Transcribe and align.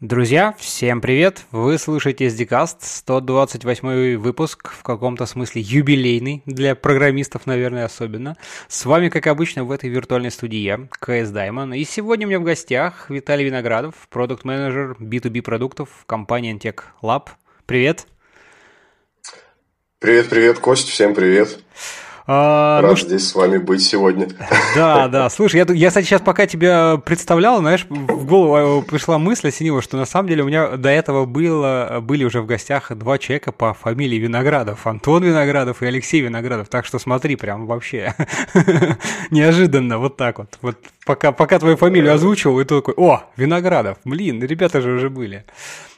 Друзья, 0.00 0.54
всем 0.58 1.02
привет! 1.02 1.42
Вы 1.50 1.76
слушаете 1.76 2.28
SDCast, 2.28 2.76
128 2.80 4.16
выпуск, 4.16 4.72
в 4.72 4.82
каком-то 4.82 5.26
смысле 5.26 5.60
юбилейный, 5.60 6.42
для 6.46 6.74
программистов, 6.74 7.44
наверное, 7.44 7.84
особенно. 7.84 8.38
С 8.66 8.86
вами, 8.86 9.10
как 9.10 9.26
обычно, 9.26 9.64
в 9.64 9.70
этой 9.70 9.90
виртуальной 9.90 10.30
студии 10.30 10.56
я, 10.56 10.88
КС 10.90 11.28
Даймон, 11.28 11.74
и 11.74 11.84
сегодня 11.84 12.26
у 12.26 12.30
меня 12.30 12.40
в 12.40 12.44
гостях 12.44 13.10
Виталий 13.10 13.44
Виноградов, 13.44 13.94
продукт-менеджер 14.08 14.96
B2B 14.98 15.42
продуктов 15.42 15.90
компании 16.06 16.56
Antec 16.56 16.80
Lab. 17.02 17.28
Привет! 17.66 18.06
Привет-привет, 19.98 20.60
Кость, 20.60 20.88
всем 20.88 21.14
привет! 21.14 21.58
А, 22.32 22.80
Рад 22.80 22.92
ну, 22.92 22.96
здесь 22.96 23.26
с 23.26 23.34
вами 23.34 23.58
быть 23.58 23.82
сегодня. 23.82 24.28
Да, 24.76 25.08
да. 25.08 25.28
Слушай, 25.30 25.64
я, 25.66 25.74
я, 25.74 25.88
кстати, 25.88 26.06
сейчас 26.06 26.20
пока 26.20 26.46
тебя 26.46 26.96
представлял, 27.04 27.58
знаешь, 27.58 27.86
в 27.88 28.24
голову 28.24 28.82
пришла 28.82 29.18
мысль 29.18 29.48
осенила, 29.48 29.82
что 29.82 29.96
на 29.96 30.04
самом 30.04 30.28
деле 30.28 30.44
у 30.44 30.46
меня 30.46 30.76
до 30.76 30.90
этого 30.90 31.24
было, 31.24 31.98
были 32.00 32.22
уже 32.22 32.40
в 32.40 32.46
гостях 32.46 32.92
два 32.92 33.18
человека 33.18 33.50
по 33.50 33.74
фамилии 33.74 34.16
Виноградов. 34.16 34.86
Антон 34.86 35.24
Виноградов 35.24 35.82
и 35.82 35.86
Алексей 35.86 36.20
Виноградов. 36.20 36.68
Так 36.68 36.86
что 36.86 37.00
смотри, 37.00 37.34
прям 37.34 37.66
вообще 37.66 38.14
неожиданно, 39.32 39.98
вот 39.98 40.16
так 40.16 40.38
вот. 40.38 40.56
Вот 40.62 40.76
пока, 41.04 41.32
пока 41.32 41.58
твою 41.58 41.76
фамилию 41.76 42.14
озвучивал, 42.14 42.60
и 42.60 42.64
ты 42.64 42.76
такой, 42.76 42.94
о, 42.96 43.24
Виноградов, 43.36 43.98
блин, 44.04 44.40
ребята 44.40 44.80
же 44.80 44.92
уже 44.92 45.10
были. 45.10 45.44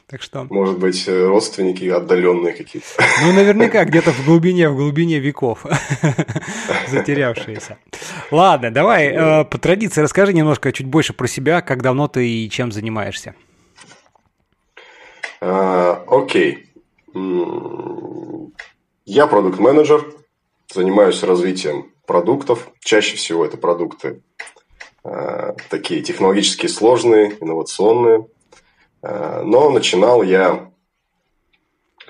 Так 0.07 0.21
что... 0.21 0.45
Может 0.49 0.79
быть, 0.79 1.07
э, 1.07 1.25
родственники 1.25 1.85
отдаленные 1.85 2.53
какие-то. 2.53 2.87
Ну, 3.23 3.33
наверняка 3.33 3.85
где-то 3.85 4.11
в 4.11 4.25
глубине, 4.25 4.69
в 4.69 4.75
глубине 4.75 5.19
веков 5.19 5.65
затерявшиеся. 6.87 7.77
Ладно, 8.29 8.71
давай 8.71 9.07
э, 9.07 9.45
по 9.45 9.57
традиции 9.57 10.01
расскажи 10.01 10.33
немножко 10.33 10.71
чуть 10.71 10.87
больше 10.87 11.13
про 11.13 11.27
себя, 11.27 11.61
как 11.61 11.81
давно 11.81 12.07
ты 12.07 12.27
и 12.27 12.49
чем 12.49 12.71
занимаешься. 12.71 13.35
А, 15.41 16.03
окей. 16.07 16.69
Я 19.05 19.27
продукт-менеджер, 19.27 20.05
занимаюсь 20.73 21.21
развитием 21.23 21.91
продуктов. 22.05 22.69
Чаще 22.79 23.17
всего 23.17 23.45
это 23.45 23.57
продукты 23.57 24.21
а, 25.03 25.55
такие 25.69 26.01
технологически 26.01 26.67
сложные, 26.67 27.35
инновационные. 27.41 28.27
Э, 29.03 29.41
но 29.43 29.69
начинал 29.69 30.23
я... 30.23 30.71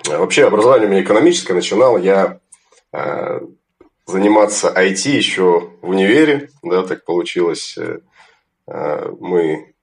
Э, 0.08 0.16
вообще 0.18 0.46
образование 0.46 0.88
у 0.88 0.90
меня 0.90 1.02
экономическое. 1.02 1.52
Начинал 1.52 1.98
я 1.98 2.40
э, 2.92 3.40
заниматься 4.06 4.72
IT 4.74 5.08
еще 5.10 5.70
в 5.82 5.88
универе. 5.88 6.50
Да, 6.62 6.84
так 6.84 7.04
получилось. 7.04 7.76
Мы 8.66 9.74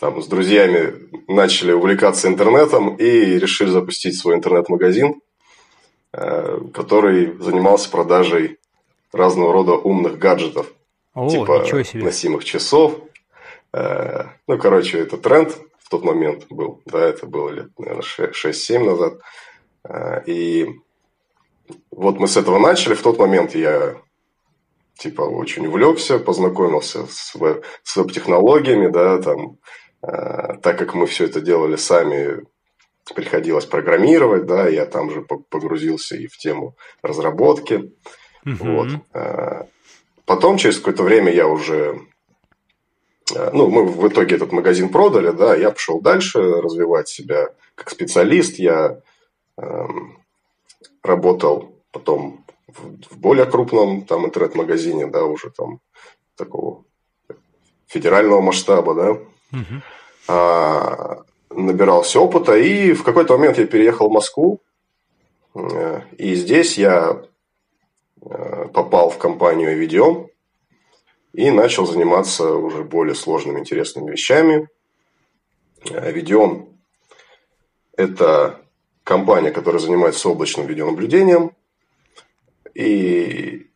там 0.00 0.20
с 0.20 0.26
друзьями 0.26 0.94
начали 1.28 1.70
увлекаться 1.70 2.26
интернетом 2.26 2.96
и 2.96 3.38
решили 3.38 3.68
запустить 3.68 4.18
свой 4.18 4.34
интернет-магазин, 4.34 5.20
который 6.10 7.38
занимался 7.38 7.88
продажей 7.88 8.58
разного 9.12 9.52
рода 9.52 9.74
умных 9.74 10.18
гаджетов. 10.18 10.72
О, 11.14 11.30
типа 11.30 11.64
носимых 11.94 12.42
часов. 12.42 12.98
Ну, 13.72 14.58
короче, 14.58 14.98
это 14.98 15.18
тренд 15.18 15.56
тот 15.92 16.04
момент 16.04 16.46
был. 16.50 16.80
Да, 16.86 17.06
это 17.06 17.26
было 17.26 17.50
лет, 17.50 17.68
наверное, 17.78 18.02
6-7 18.02 18.84
назад. 18.84 19.20
А, 19.84 20.22
и 20.26 20.66
вот 21.90 22.18
мы 22.18 22.26
с 22.26 22.36
этого 22.36 22.58
начали. 22.58 22.94
В 22.94 23.02
тот 23.02 23.18
момент 23.18 23.54
я 23.54 23.96
типа 24.96 25.22
очень 25.22 25.66
увлекся, 25.66 26.18
познакомился 26.18 27.06
с, 27.06 27.34
веб, 27.34 27.64
с 27.82 27.96
веб-технологиями, 27.96 28.88
да, 28.88 29.20
там, 29.20 29.58
э, 30.02 30.58
так 30.62 30.78
как 30.78 30.94
мы 30.94 31.06
все 31.06 31.24
это 31.26 31.40
делали 31.40 31.76
сами, 31.76 32.44
приходилось 33.14 33.66
программировать, 33.66 34.46
да, 34.46 34.68
я 34.68 34.86
там 34.86 35.10
же 35.10 35.22
погрузился 35.22 36.16
и 36.16 36.26
в 36.26 36.38
тему 36.38 36.76
разработки. 37.02 37.92
Uh-huh. 38.46 38.56
Вот. 38.60 38.88
Э, 39.12 39.64
потом, 40.24 40.56
через 40.56 40.78
какое-то 40.78 41.02
время 41.02 41.32
я 41.32 41.46
уже 41.48 42.00
ну, 43.52 43.68
мы 43.68 43.84
в 43.84 44.08
итоге 44.08 44.36
этот 44.36 44.52
магазин 44.52 44.88
продали, 44.88 45.30
да, 45.30 45.54
я 45.54 45.70
пошел 45.70 46.00
дальше 46.00 46.40
развивать 46.40 47.08
себя 47.08 47.50
как 47.74 47.90
специалист. 47.90 48.58
Я 48.58 49.00
э, 49.58 49.86
работал 51.02 51.74
потом 51.92 52.44
в, 52.66 53.14
в 53.14 53.18
более 53.18 53.46
крупном 53.46 54.02
там 54.02 54.26
интернет-магазине, 54.26 55.06
да, 55.06 55.24
уже 55.24 55.50
там 55.50 55.80
такого 56.36 56.84
федерального 57.86 58.40
масштаба, 58.40 58.94
да. 58.94 59.10
Угу. 59.52 59.82
А, 60.28 61.22
набирался 61.50 62.20
опыта, 62.20 62.56
и 62.56 62.92
в 62.92 63.02
какой-то 63.02 63.36
момент 63.36 63.58
я 63.58 63.66
переехал 63.66 64.08
в 64.08 64.12
Москву, 64.12 64.60
э, 65.54 66.00
и 66.16 66.34
здесь 66.34 66.78
я 66.78 67.22
э, 68.22 68.68
попал 68.72 69.10
в 69.10 69.18
компанию 69.18 69.78
Видео, 69.78 70.28
и 71.32 71.50
начал 71.50 71.86
заниматься 71.86 72.54
уже 72.54 72.84
более 72.84 73.14
сложными, 73.14 73.60
интересными 73.60 74.10
вещами. 74.10 74.68
Видеон– 75.84 76.68
это 77.96 78.60
компания, 79.04 79.50
которая 79.50 79.80
занимается 79.80 80.28
облачным 80.28 80.66
видеонаблюдением. 80.66 81.52
И 82.74 83.70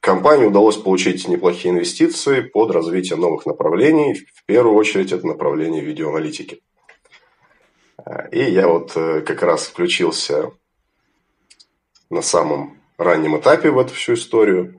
компании 0.00 0.44
удалось 0.44 0.76
получить 0.76 1.26
неплохие 1.28 1.74
инвестиции 1.74 2.40
под 2.40 2.70
развитие 2.70 3.16
новых 3.16 3.46
направлений. 3.46 4.14
В 4.14 4.44
первую 4.44 4.76
очередь, 4.76 5.12
это 5.12 5.26
направление 5.26 5.82
видеоаналитики. 5.82 6.60
И 8.30 8.38
я 8.38 8.68
вот 8.68 8.92
э, 8.94 9.22
как 9.22 9.42
раз 9.42 9.66
включился 9.66 10.52
на 12.08 12.22
самом 12.22 12.78
раннем 12.98 13.36
этапе 13.36 13.70
в 13.70 13.78
эту 13.78 13.94
всю 13.94 14.14
историю. 14.14 14.75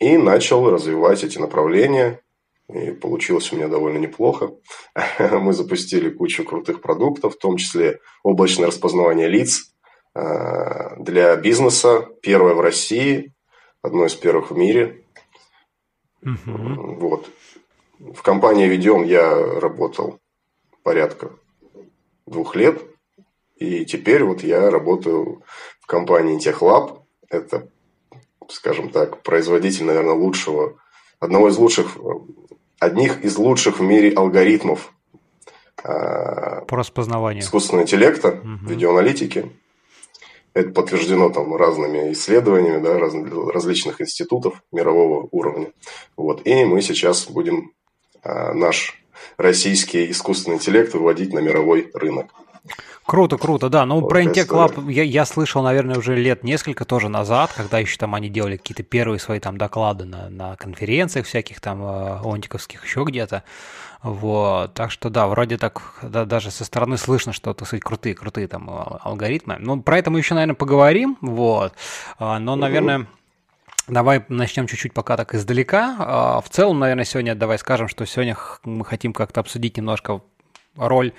И 0.00 0.16
начал 0.16 0.68
развивать 0.70 1.24
эти 1.24 1.38
направления. 1.38 2.20
И 2.68 2.92
получилось 2.92 3.52
у 3.52 3.56
меня 3.56 3.68
довольно 3.68 3.98
неплохо. 3.98 4.52
Мы 5.18 5.52
запустили 5.52 6.10
кучу 6.10 6.44
крутых 6.44 6.80
продуктов, 6.80 7.34
в 7.34 7.38
том 7.38 7.56
числе 7.56 8.00
облачное 8.22 8.68
распознавание 8.68 9.28
лиц 9.28 9.74
э, 10.14 10.96
для 10.98 11.36
бизнеса. 11.36 12.08
Первое 12.22 12.54
в 12.54 12.60
России, 12.60 13.34
одно 13.82 14.06
из 14.06 14.14
первых 14.14 14.50
в 14.50 14.56
мире. 14.56 15.04
Угу. 16.22 16.96
Вот. 16.98 17.28
В 17.98 18.22
компании 18.22 18.66
Ведем 18.66 19.04
я 19.04 19.60
работал 19.60 20.18
порядка 20.82 21.30
двух 22.26 22.56
лет. 22.56 22.82
И 23.56 23.84
теперь 23.84 24.24
вот 24.24 24.42
я 24.42 24.70
работаю 24.70 25.42
в 25.80 25.86
компании 25.86 26.38
Техлаб. 26.38 27.04
Это 27.28 27.68
скажем 28.52 28.90
так, 28.90 29.22
производитель, 29.22 29.84
наверное, 29.84 30.14
лучшего, 30.14 30.76
одного 31.20 31.48
из 31.48 31.56
лучших, 31.56 31.96
одних 32.78 33.24
из 33.24 33.36
лучших 33.36 33.78
в 33.78 33.82
мире 33.82 34.12
алгоритмов 34.12 34.92
а, 35.82 36.62
по 36.62 36.76
распознаванию 36.76 37.42
искусственного 37.42 37.84
интеллекта, 37.84 38.28
угу. 38.28 38.68
видеоаналитики. 38.68 39.52
Это 40.54 40.70
подтверждено 40.70 41.30
там 41.30 41.56
разными 41.56 42.12
исследованиями 42.12 42.82
да, 42.82 42.98
раз, 42.98 43.14
различных 43.54 44.02
институтов 44.02 44.62
мирового 44.70 45.28
уровня. 45.30 45.72
Вот. 46.16 46.46
И 46.46 46.64
мы 46.64 46.82
сейчас 46.82 47.26
будем 47.26 47.72
а, 48.22 48.52
наш 48.52 49.02
российский 49.36 50.10
искусственный 50.10 50.56
интеллект 50.56 50.92
выводить 50.94 51.32
на 51.32 51.38
мировой 51.38 51.90
рынок. 51.94 52.26
Круто, 53.04 53.36
круто, 53.36 53.68
да. 53.68 53.84
Ну, 53.84 54.00
вот 54.00 54.08
про 54.08 54.22
Intec 54.22 54.46
Lab 54.46 54.90
я, 54.90 55.02
я 55.02 55.24
слышал, 55.24 55.62
наверное, 55.62 55.98
уже 55.98 56.14
лет 56.14 56.44
несколько 56.44 56.84
тоже 56.84 57.08
назад, 57.08 57.52
когда 57.56 57.78
еще 57.78 57.96
там 57.96 58.14
они 58.14 58.28
делали 58.28 58.56
какие-то 58.56 58.84
первые 58.84 59.18
свои 59.18 59.40
там 59.40 59.58
доклады 59.58 60.04
на, 60.04 60.28
на 60.28 60.56
конференциях 60.56 61.26
всяких 61.26 61.60
там 61.60 61.82
э, 61.82 62.20
онтиковских 62.24 62.84
еще 62.84 63.04
где-то. 63.04 63.42
Вот, 64.02 64.74
так 64.74 64.90
что 64.90 65.10
да, 65.10 65.26
вроде 65.26 65.58
так 65.58 65.94
да, 66.02 66.24
даже 66.24 66.50
со 66.50 66.64
стороны 66.64 66.96
слышно, 66.96 67.32
что, 67.32 67.54
так 67.54 67.66
сказать, 67.66 67.82
крутые, 67.82 68.14
крутые 68.14 68.46
там 68.46 68.70
э, 68.70 68.98
алгоритмы. 69.02 69.56
Ну, 69.58 69.82
про 69.82 69.98
это 69.98 70.10
мы 70.10 70.18
еще, 70.18 70.34
наверное, 70.34 70.54
поговорим, 70.54 71.18
вот. 71.20 71.74
А, 72.18 72.38
но, 72.38 72.56
наверное, 72.56 73.06
Давай 73.88 74.24
начнем 74.28 74.68
чуть-чуть 74.68 74.94
пока 74.94 75.16
так 75.16 75.34
издалека. 75.34 75.96
А, 75.98 76.40
в 76.40 76.48
целом, 76.48 76.78
наверное, 76.78 77.04
сегодня 77.04 77.34
давай 77.34 77.58
скажем, 77.58 77.88
что 77.88 78.06
сегодня 78.06 78.36
мы 78.62 78.84
хотим 78.84 79.12
как-то 79.12 79.40
обсудить 79.40 79.76
немножко 79.76 80.20
роль 80.76 81.12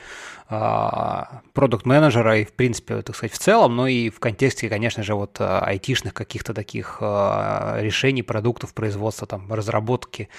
продукт-менеджера 0.50 2.40
и, 2.40 2.46
в 2.46 2.54
принципе, 2.54 3.02
так 3.02 3.16
сказать, 3.16 3.34
в 3.34 3.38
целом, 3.38 3.76
но 3.76 3.88
и 3.88 4.10
в 4.10 4.20
контексте, 4.20 4.70
конечно 4.70 5.04
же, 5.04 5.14
вот 5.14 5.38
а, 5.40 5.60
айтишных 5.62 6.14
каких-то 6.14 6.54
таких 6.54 6.98
а, 7.02 7.78
решений, 7.80 8.24
продуктов, 8.24 8.74
производства, 8.74 9.28
там, 9.28 9.52
разработки, 9.52 10.30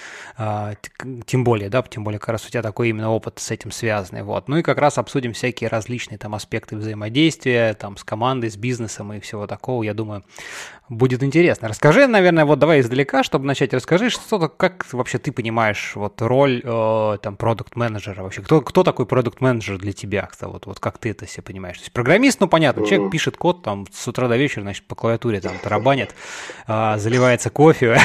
тем 1.25 1.43
более, 1.43 1.69
да, 1.69 1.81
тем 1.83 2.03
более, 2.03 2.19
как 2.19 2.29
раз 2.29 2.45
у 2.45 2.49
тебя 2.49 2.61
такой 2.61 2.89
именно 2.89 3.11
опыт 3.11 3.39
с 3.39 3.51
этим 3.51 3.71
связанный, 3.71 4.23
вот. 4.23 4.47
Ну 4.47 4.57
и 4.57 4.61
как 4.61 4.77
раз 4.77 4.97
обсудим 4.97 5.33
всякие 5.33 5.69
различные 5.69 6.17
там 6.17 6.35
аспекты 6.35 6.75
взаимодействия, 6.75 7.73
там, 7.73 7.97
с 7.97 8.03
командой, 8.03 8.49
с 8.49 8.57
бизнесом 8.57 9.13
и 9.13 9.19
всего 9.19 9.47
такого, 9.47 9.83
я 9.83 9.93
думаю, 9.93 10.23
будет 10.89 11.23
интересно. 11.23 11.67
Расскажи, 11.67 12.07
наверное, 12.07 12.45
вот 12.45 12.59
давай 12.59 12.81
издалека, 12.81 13.23
чтобы 13.23 13.45
начать, 13.45 13.73
расскажи, 13.73 14.09
что 14.09 14.49
как 14.49 14.85
вообще 14.91 15.17
ты 15.17 15.31
понимаешь 15.31 15.93
вот 15.95 16.21
роль 16.21 16.61
э, 16.63 17.17
там 17.21 17.37
продукт-менеджера 17.37 18.21
вообще, 18.21 18.41
кто, 18.41 18.61
кто 18.61 18.83
такой 18.83 19.05
такой 19.05 19.05
продукт 19.05 19.41
менеджер 19.41 19.77
для 19.77 19.93
тебя? 19.95 20.29
Вот, 20.41 20.65
вот 20.65 20.79
как 20.79 20.97
ты 20.97 21.11
это 21.11 21.27
себе 21.27 21.43
понимаешь? 21.43 21.77
То 21.77 21.83
есть 21.83 21.93
программист, 21.93 22.39
ну 22.39 22.47
понятно, 22.47 22.85
человек 22.85 23.11
пишет 23.11 23.37
код 23.37 23.63
там 23.63 23.85
с 23.91 24.07
утра 24.07 24.27
до 24.27 24.37
вечера, 24.37 24.61
значит, 24.61 24.85
по 24.85 24.95
клавиатуре 24.95 25.41
там 25.41 25.53
тарабанит, 25.61 26.15
а, 26.67 26.97
заливается 26.97 27.49
кофе. 27.49 27.97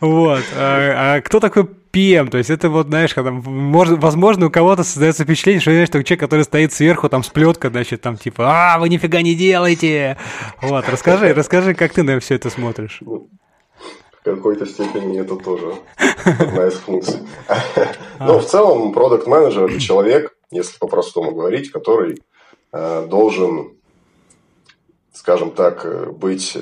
Вот. 0.00 0.44
А, 0.54 1.16
а 1.16 1.20
кто 1.22 1.40
такой 1.40 1.68
PM, 1.92 2.28
то 2.28 2.38
есть 2.38 2.50
это 2.50 2.68
вот, 2.68 2.88
знаешь, 2.88 3.14
когда, 3.14 3.30
может, 3.30 3.98
возможно, 3.98 4.46
у 4.46 4.50
кого-то 4.50 4.84
создается 4.84 5.24
впечатление, 5.24 5.60
что, 5.60 5.70
знаешь, 5.70 5.88
такой 5.88 6.04
человек, 6.04 6.20
который 6.20 6.44
стоит 6.44 6.72
сверху, 6.72 7.08
там, 7.08 7.22
с 7.24 7.28
плеткой, 7.28 7.70
значит, 7.70 8.00
там, 8.00 8.16
типа, 8.16 8.74
а, 8.74 8.78
вы 8.78 8.88
нифига 8.88 9.22
не 9.22 9.34
делаете. 9.34 10.16
Вот, 10.60 10.88
расскажи, 10.88 11.32
расскажи, 11.34 11.74
как 11.74 11.92
ты 11.92 12.02
на 12.02 12.20
все 12.20 12.36
это 12.36 12.50
смотришь. 12.50 13.00
В 14.20 14.24
какой-то 14.24 14.66
степени 14.66 15.20
это 15.20 15.36
тоже 15.36 15.74
одна 16.24 16.66
из 16.66 16.74
функций. 16.74 17.20
Но 18.20 18.40
в 18.40 18.46
целом, 18.46 18.92
продукт 18.92 19.26
менеджер 19.26 19.64
это 19.64 19.80
человек, 19.80 20.36
если 20.50 20.78
по-простому 20.78 21.32
говорить, 21.32 21.70
который 21.70 22.22
э, 22.72 23.06
должен, 23.06 23.76
скажем 25.12 25.52
так, 25.52 26.16
быть 26.16 26.58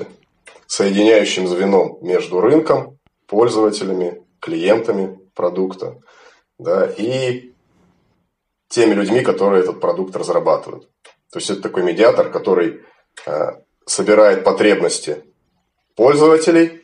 соединяющим 0.67 1.47
звеном 1.47 1.97
между 2.01 2.41
рынком, 2.41 2.99
пользователями, 3.25 4.21
клиентами 4.39 5.19
продукта 5.33 5.99
да, 6.59 6.85
и 6.85 7.53
теми 8.69 8.93
людьми, 8.93 9.21
которые 9.21 9.63
этот 9.63 9.79
продукт 9.79 10.15
разрабатывают. 10.15 10.89
То 11.31 11.39
есть 11.39 11.49
это 11.49 11.61
такой 11.61 11.83
медиатор, 11.83 12.29
который 12.29 12.81
э, 13.25 13.47
собирает 13.85 14.43
потребности 14.43 15.23
пользователей, 15.95 16.83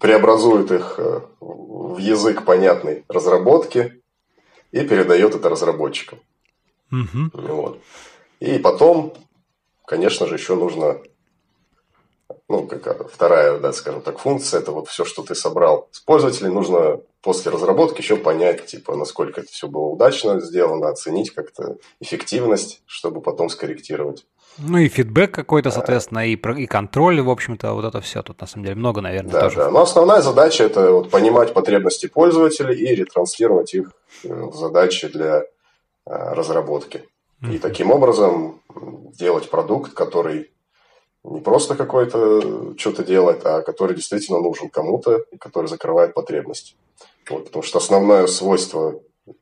преобразует 0.00 0.70
их 0.72 0.94
э, 0.98 1.20
в 1.40 1.98
язык 1.98 2.44
понятной 2.44 3.04
разработки 3.08 4.02
и 4.72 4.80
передает 4.80 5.34
это 5.34 5.48
разработчикам. 5.48 6.20
Угу. 6.90 7.30
Вот. 7.34 7.80
И 8.40 8.58
потом, 8.58 9.14
конечно 9.84 10.26
же, 10.26 10.34
еще 10.34 10.56
нужно 10.56 11.00
ну, 12.48 12.66
как 12.66 13.08
вторая, 13.08 13.58
да, 13.60 13.72
скажем 13.72 14.02
так, 14.02 14.18
функция, 14.18 14.60
это 14.60 14.72
вот 14.72 14.88
все, 14.88 15.04
что 15.04 15.22
ты 15.22 15.36
собрал 15.36 15.88
с 15.92 16.00
пользователей, 16.00 16.50
нужно 16.50 17.00
после 17.22 17.52
разработки 17.52 18.00
еще 18.00 18.16
понять, 18.16 18.66
типа, 18.66 18.96
насколько 18.96 19.40
это 19.40 19.50
все 19.52 19.68
было 19.68 19.86
удачно 19.86 20.40
сделано, 20.40 20.88
оценить 20.88 21.30
как-то 21.30 21.76
эффективность, 22.00 22.82
чтобы 22.86 23.20
потом 23.20 23.50
скорректировать. 23.50 24.26
Ну 24.58 24.78
и 24.78 24.88
фидбэк 24.88 25.32
какой-то, 25.32 25.70
соответственно, 25.70 26.26
и, 26.26 26.32
и 26.32 26.66
контроль, 26.66 27.20
в 27.20 27.30
общем-то, 27.30 27.72
вот 27.72 27.84
это 27.84 28.00
все 28.00 28.22
тут 28.22 28.40
на 28.40 28.46
самом 28.46 28.64
деле 28.64 28.76
много, 28.76 29.00
наверное, 29.00 29.32
да, 29.32 29.40
тоже. 29.42 29.56
Да, 29.56 29.70
но 29.70 29.82
основная 29.82 30.20
задача 30.20 30.64
это 30.64 30.92
вот 30.92 31.10
понимать 31.10 31.54
потребности 31.54 32.06
пользователей 32.06 32.76
и 32.76 32.94
ретранслировать 32.94 33.74
их 33.74 33.92
э, 34.24 34.28
в 34.28 34.54
задачи 34.54 35.08
для 35.08 35.40
э, 35.40 35.44
разработки. 36.06 37.04
И 37.50 37.56
таким 37.56 37.90
образом 37.90 38.60
делать 39.18 39.48
продукт, 39.48 39.94
который 39.94 40.50
не 41.24 41.40
просто 41.40 41.74
какой-то 41.74 42.74
что-то 42.76 43.02
делать, 43.02 43.40
а 43.44 43.62
который 43.62 43.96
действительно 43.96 44.40
нужен 44.40 44.68
кому-то 44.68 45.24
который 45.38 45.66
закрывает 45.66 46.12
потребности. 46.12 46.74
Вот, 47.28 47.46
потому 47.46 47.62
что 47.62 47.78
основное 47.78 48.26
свойство 48.26 49.00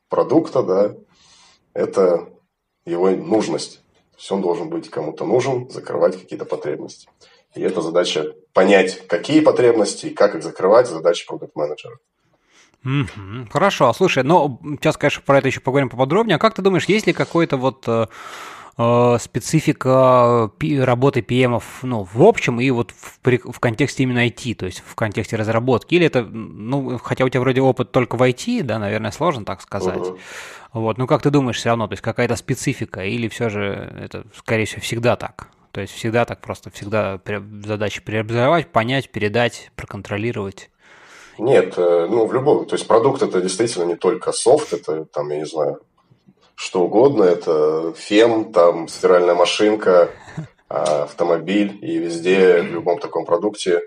продукта, 0.08 0.62
да, 0.62 0.94
это 1.75 2.28
его 2.84 3.10
нужность. 3.10 3.82
То 4.19 4.23
есть 4.23 4.32
он 4.32 4.43
должен 4.43 4.69
быть 4.69 4.91
кому-то 4.91 5.25
нужен, 5.25 5.70
закрывать 5.70 6.20
какие-то 6.20 6.44
потребности. 6.44 7.09
И 7.55 7.62
это 7.62 7.82
задача 7.82 8.35
понять, 8.53 9.06
какие 9.06 9.38
потребности 9.38 10.06
и 10.06 10.15
как 10.15 10.35
их 10.35 10.43
закрывать, 10.43 10.88
задача 10.88 11.25
продукт-менеджера. 11.29 11.99
Mm-hmm. 12.85 13.50
Хорошо, 13.50 13.93
слушай, 13.93 14.25
ну 14.25 14.59
сейчас, 14.81 14.97
конечно, 14.97 15.23
про 15.25 15.38
это 15.38 15.47
еще 15.47 15.61
поговорим 15.61 15.88
поподробнее. 15.88 16.35
А 16.35 16.38
как 16.41 16.55
ты 16.55 16.62
думаешь, 16.62 16.87
есть 16.87 17.06
ли 17.06 17.12
какой-то 17.12 17.56
вот 17.56 17.87
Э, 17.87 18.06
специфика 19.19 20.50
работы 20.60 21.20
PM 21.20 21.60
ну, 21.82 22.06
в 22.12 22.22
общем 22.22 22.60
и 22.60 22.70
вот 22.70 22.92
в, 22.92 23.19
в 23.25 23.58
контексте 23.58 24.04
именно 24.04 24.25
IT, 24.25 24.54
то 24.54 24.66
есть 24.66 24.84
в 24.86 24.94
контексте 24.94 25.34
разработки? 25.34 25.96
Или 25.96 26.06
это, 26.06 26.22
ну, 26.22 26.96
хотя 26.98 27.25
у 27.25 27.28
тебя 27.28 27.40
вроде 27.40 27.60
опыт 27.60 27.90
только 27.90 28.16
в 28.16 28.22
IT, 28.22 28.62
да, 28.62 28.78
наверное, 28.78 29.10
сложно 29.10 29.44
так 29.44 29.62
сказать. 29.62 29.98
Uh-huh. 29.98 30.19
Вот, 30.72 30.96
ну 30.96 31.08
как 31.08 31.22
ты 31.22 31.30
думаешь 31.30 31.56
все 31.56 31.70
равно, 31.70 31.88
то 31.88 31.94
есть 31.94 32.02
какая-то 32.02 32.36
специфика 32.36 33.04
или 33.04 33.26
все 33.26 33.48
же 33.48 33.92
это, 34.00 34.25
скорее 34.36 34.66
всего, 34.66 34.81
всегда 34.81 35.16
так? 35.16 35.48
То 35.72 35.81
есть 35.81 35.92
всегда 35.92 36.24
так 36.24 36.40
просто, 36.40 36.70
всегда 36.70 37.20
задача 37.64 38.02
преобразовать, 38.02 38.69
понять, 38.69 39.10
передать, 39.10 39.70
проконтролировать? 39.76 40.70
Нет, 41.38 41.74
э, 41.76 42.06
ну 42.10 42.26
в 42.26 42.32
любом, 42.32 42.66
то 42.66 42.74
есть 42.74 42.86
продукт 42.86 43.22
это 43.22 43.40
действительно 43.40 43.84
не 43.84 43.96
только 43.96 44.32
софт, 44.32 44.72
это 44.72 45.04
там, 45.04 45.31
я 45.31 45.38
не 45.38 45.46
знаю, 45.46 45.81
что 46.58 46.82
угодно. 46.82 47.22
Это 47.22 47.93
фен, 47.96 48.52
там 48.52 48.88
стиральная 48.88 49.37
машинка, 49.37 50.10
а, 50.69 51.05
автомобиль. 51.05 51.78
И 51.82 51.99
везде, 51.99 52.62
в 52.62 52.72
любом 52.72 52.99
таком 52.99 53.25
продукте 53.25 53.82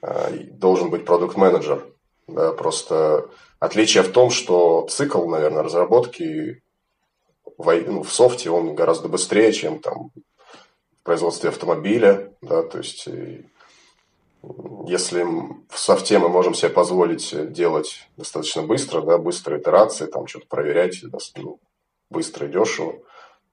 а, 0.00 0.30
должен 0.52 0.90
быть 0.90 1.04
продукт-менеджер. 1.04 1.84
Да, 2.28 2.52
просто 2.52 3.28
отличие 3.58 4.04
в 4.04 4.12
том, 4.12 4.30
что 4.30 4.86
цикл, 4.88 5.26
наверное, 5.26 5.64
разработки 5.64 6.62
в, 7.56 7.74
ну, 7.86 8.04
в 8.04 8.12
софте 8.12 8.50
он 8.50 8.76
гораздо 8.76 9.08
быстрее, 9.08 9.52
чем 9.52 9.80
там 9.80 10.12
в 10.14 11.02
производстве 11.02 11.48
автомобиля. 11.48 12.32
Да, 12.42 12.62
то 12.62 12.78
есть 12.78 13.08
если 14.86 15.24
в 15.68 15.76
софте 15.76 16.20
мы 16.20 16.28
можем 16.28 16.54
себе 16.54 16.68
позволить 16.68 17.52
делать 17.52 18.08
достаточно 18.16 18.62
быстро, 18.62 19.02
да, 19.02 19.18
быстрые 19.18 19.60
итерации, 19.60 20.06
там 20.06 20.28
что-то 20.28 20.46
проверять, 20.46 21.02
ну, 21.36 21.58
быстро 22.10 22.46
и 22.46 22.50
дешево, 22.50 22.94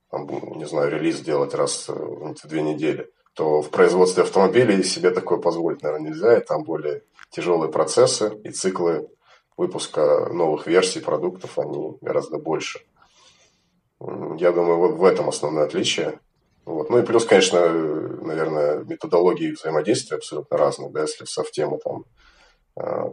там, 0.10 0.28
не 0.57 0.66
знаю, 0.66 0.92
релиз 0.92 1.19
делать 1.22 1.54
раз 1.54 1.88
в 1.88 2.48
две 2.48 2.62
недели, 2.62 3.10
то 3.34 3.62
в 3.62 3.69
производстве 3.69 4.24
автомобилей 4.24 4.81
себе 4.84 5.12
такое 5.12 5.40
позволить, 5.40 5.84
наверное, 5.84 6.10
нельзя, 6.10 6.38
и 6.38 6.44
там 6.44 6.63
более 6.63 7.04
тяжелые 7.31 7.72
процессы 7.72 8.40
и 8.44 8.52
циклы 8.52 9.10
выпуска 9.57 10.30
новых 10.31 10.68
версий 10.68 11.02
продуктов, 11.02 11.57
они 11.60 11.98
гораздо 12.02 12.38
больше. 12.38 12.80
Я 14.00 14.52
думаю, 14.52 14.78
вот 14.78 14.96
в 14.96 15.04
этом 15.04 15.30
основное 15.30 15.66
отличие. 15.66 16.19
Вот. 16.66 16.90
Ну 16.90 17.00
и 17.00 17.04
плюс, 17.04 17.25
конечно, 17.25 17.69
наверное, 17.69 18.84
методологии 18.84 19.52
взаимодействия 19.52 20.18
абсолютно 20.18 20.57
разные. 20.57 20.90
Да? 20.90 21.02
Если 21.02 21.24
в 21.24 21.30
софте 21.30 21.66
мы 21.68 21.78
там 21.78 22.06
а, 22.75 23.12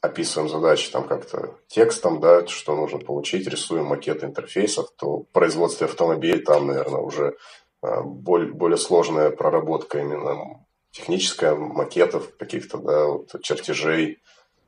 описываем 0.00 0.48
задачи 0.48 0.90
там 0.90 1.06
как-то 1.06 1.58
текстом, 1.66 2.20
да, 2.20 2.46
что 2.46 2.76
нужно 2.76 2.98
получить, 3.00 3.48
рисуем 3.48 3.86
макеты 3.86 4.26
интерфейсов, 4.26 4.90
то 4.96 5.20
в 5.20 5.26
производстве 5.28 5.86
автомобилей 5.86 6.40
там, 6.40 6.68
наверное, 6.68 7.00
уже 7.00 7.36
а, 7.82 8.02
более, 8.02 8.52
более 8.52 8.78
сложная 8.78 9.30
проработка 9.30 9.98
именно 9.98 10.64
техническая, 10.90 11.54
макетов 11.54 12.36
каких-то, 12.36 12.78
да, 12.78 13.06
вот, 13.06 13.42
чертежей, 13.42 14.16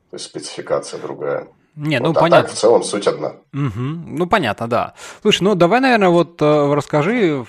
то 0.09 0.15
есть 0.15 0.25
спецификация 0.25 0.99
другая. 0.99 1.47
Не, 1.75 1.99
ну 1.99 2.07
вот, 2.07 2.15
понятно. 2.15 2.37
А 2.37 2.41
так 2.43 2.51
в 2.51 2.55
целом 2.55 2.83
суть 2.83 3.07
одна. 3.07 3.29
Угу. 3.53 3.79
Ну 3.79 4.27
понятно, 4.27 4.67
да. 4.67 4.93
Слушай, 5.21 5.43
ну 5.43 5.55
давай, 5.55 5.79
наверное, 5.79 6.09
вот 6.09 6.41
э, 6.41 6.73
расскажи 6.73 7.45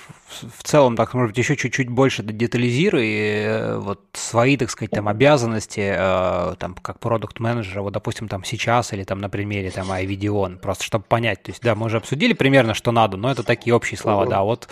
в 0.58 0.62
целом, 0.62 0.96
так, 0.96 1.12
может 1.14 1.30
быть, 1.30 1.38
еще 1.38 1.56
чуть-чуть 1.56 1.88
больше 1.88 2.22
детализируй 2.22 3.08
э, 3.08 3.76
вот 3.78 4.00
свои, 4.12 4.56
так 4.56 4.70
сказать, 4.70 4.92
там 4.92 5.08
обязанности, 5.08 5.92
э, 5.94 6.54
там, 6.58 6.74
как 6.74 7.00
продукт 7.00 7.40
менеджера 7.40 7.82
вот, 7.82 7.92
допустим, 7.92 8.28
там 8.28 8.44
сейчас 8.44 8.92
или 8.92 9.04
там 9.04 9.18
на 9.18 9.28
примере 9.28 9.70
там 9.70 9.90
iVideon, 9.90 10.58
просто 10.58 10.84
чтобы 10.84 11.04
понять, 11.04 11.42
то 11.42 11.50
есть, 11.50 11.62
да, 11.62 11.74
мы 11.74 11.86
уже 11.86 11.98
обсудили 11.98 12.32
примерно, 12.32 12.74
что 12.74 12.92
надо, 12.92 13.16
но 13.16 13.30
это 13.30 13.42
такие 13.42 13.74
общие 13.74 13.98
слова, 13.98 14.26
да, 14.26 14.42
вот, 14.42 14.68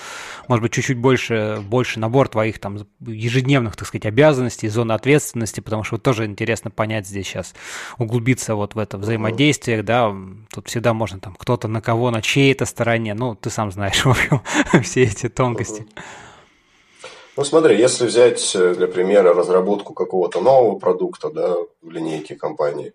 может 0.49 0.63
быть, 0.63 0.73
чуть-чуть 0.73 0.99
больше, 0.99 1.59
больше 1.63 2.01
набор 2.01 2.29
твоих 2.29 2.59
там 2.59 2.79
ежедневных, 3.01 3.77
так 3.77 3.87
сказать, 3.87 4.07
обязанностей, 4.07 4.69
зоны 4.69 4.93
ответственности, 4.93 5.61
потому 5.61 5.85
что 5.85 5.97
вот 5.97 6.03
тоже 6.03 6.25
интересно 6.25 6.71
понять 6.71 7.07
здесь 7.07 7.27
сейчас, 7.27 7.55
углубиться 7.99 8.55
вот 8.55 8.75
в 8.75 8.79
это 8.79 8.97
взаимодействие, 8.97 9.40
да, 9.83 10.15
тут 10.53 10.69
всегда 10.69 10.93
можно 10.93 11.21
там 11.21 11.35
кто-то 11.35 11.69
на 11.69 11.81
кого, 11.81 12.11
на 12.11 12.23
чьей-то 12.23 12.67
стороне, 12.67 13.15
ну, 13.15 13.35
ты 13.35 13.51
сам 13.51 13.73
знаешь, 13.73 14.05
в 14.05 14.11
общем, 14.11 14.43
все 14.83 15.05
эти 15.05 15.29
тонкости 15.29 15.61
тонкости. 15.61 15.87
Ну, 17.37 17.45
смотри, 17.45 17.79
если 17.79 18.07
взять 18.07 18.55
э, 18.55 18.75
для 18.75 18.87
примера 18.87 19.33
разработку 19.33 19.95
какого-то 19.95 20.41
нового 20.41 20.79
продукта 20.79 21.31
да, 21.31 21.57
в 21.81 21.91
линейке 21.91 22.35
компании, 22.35 22.93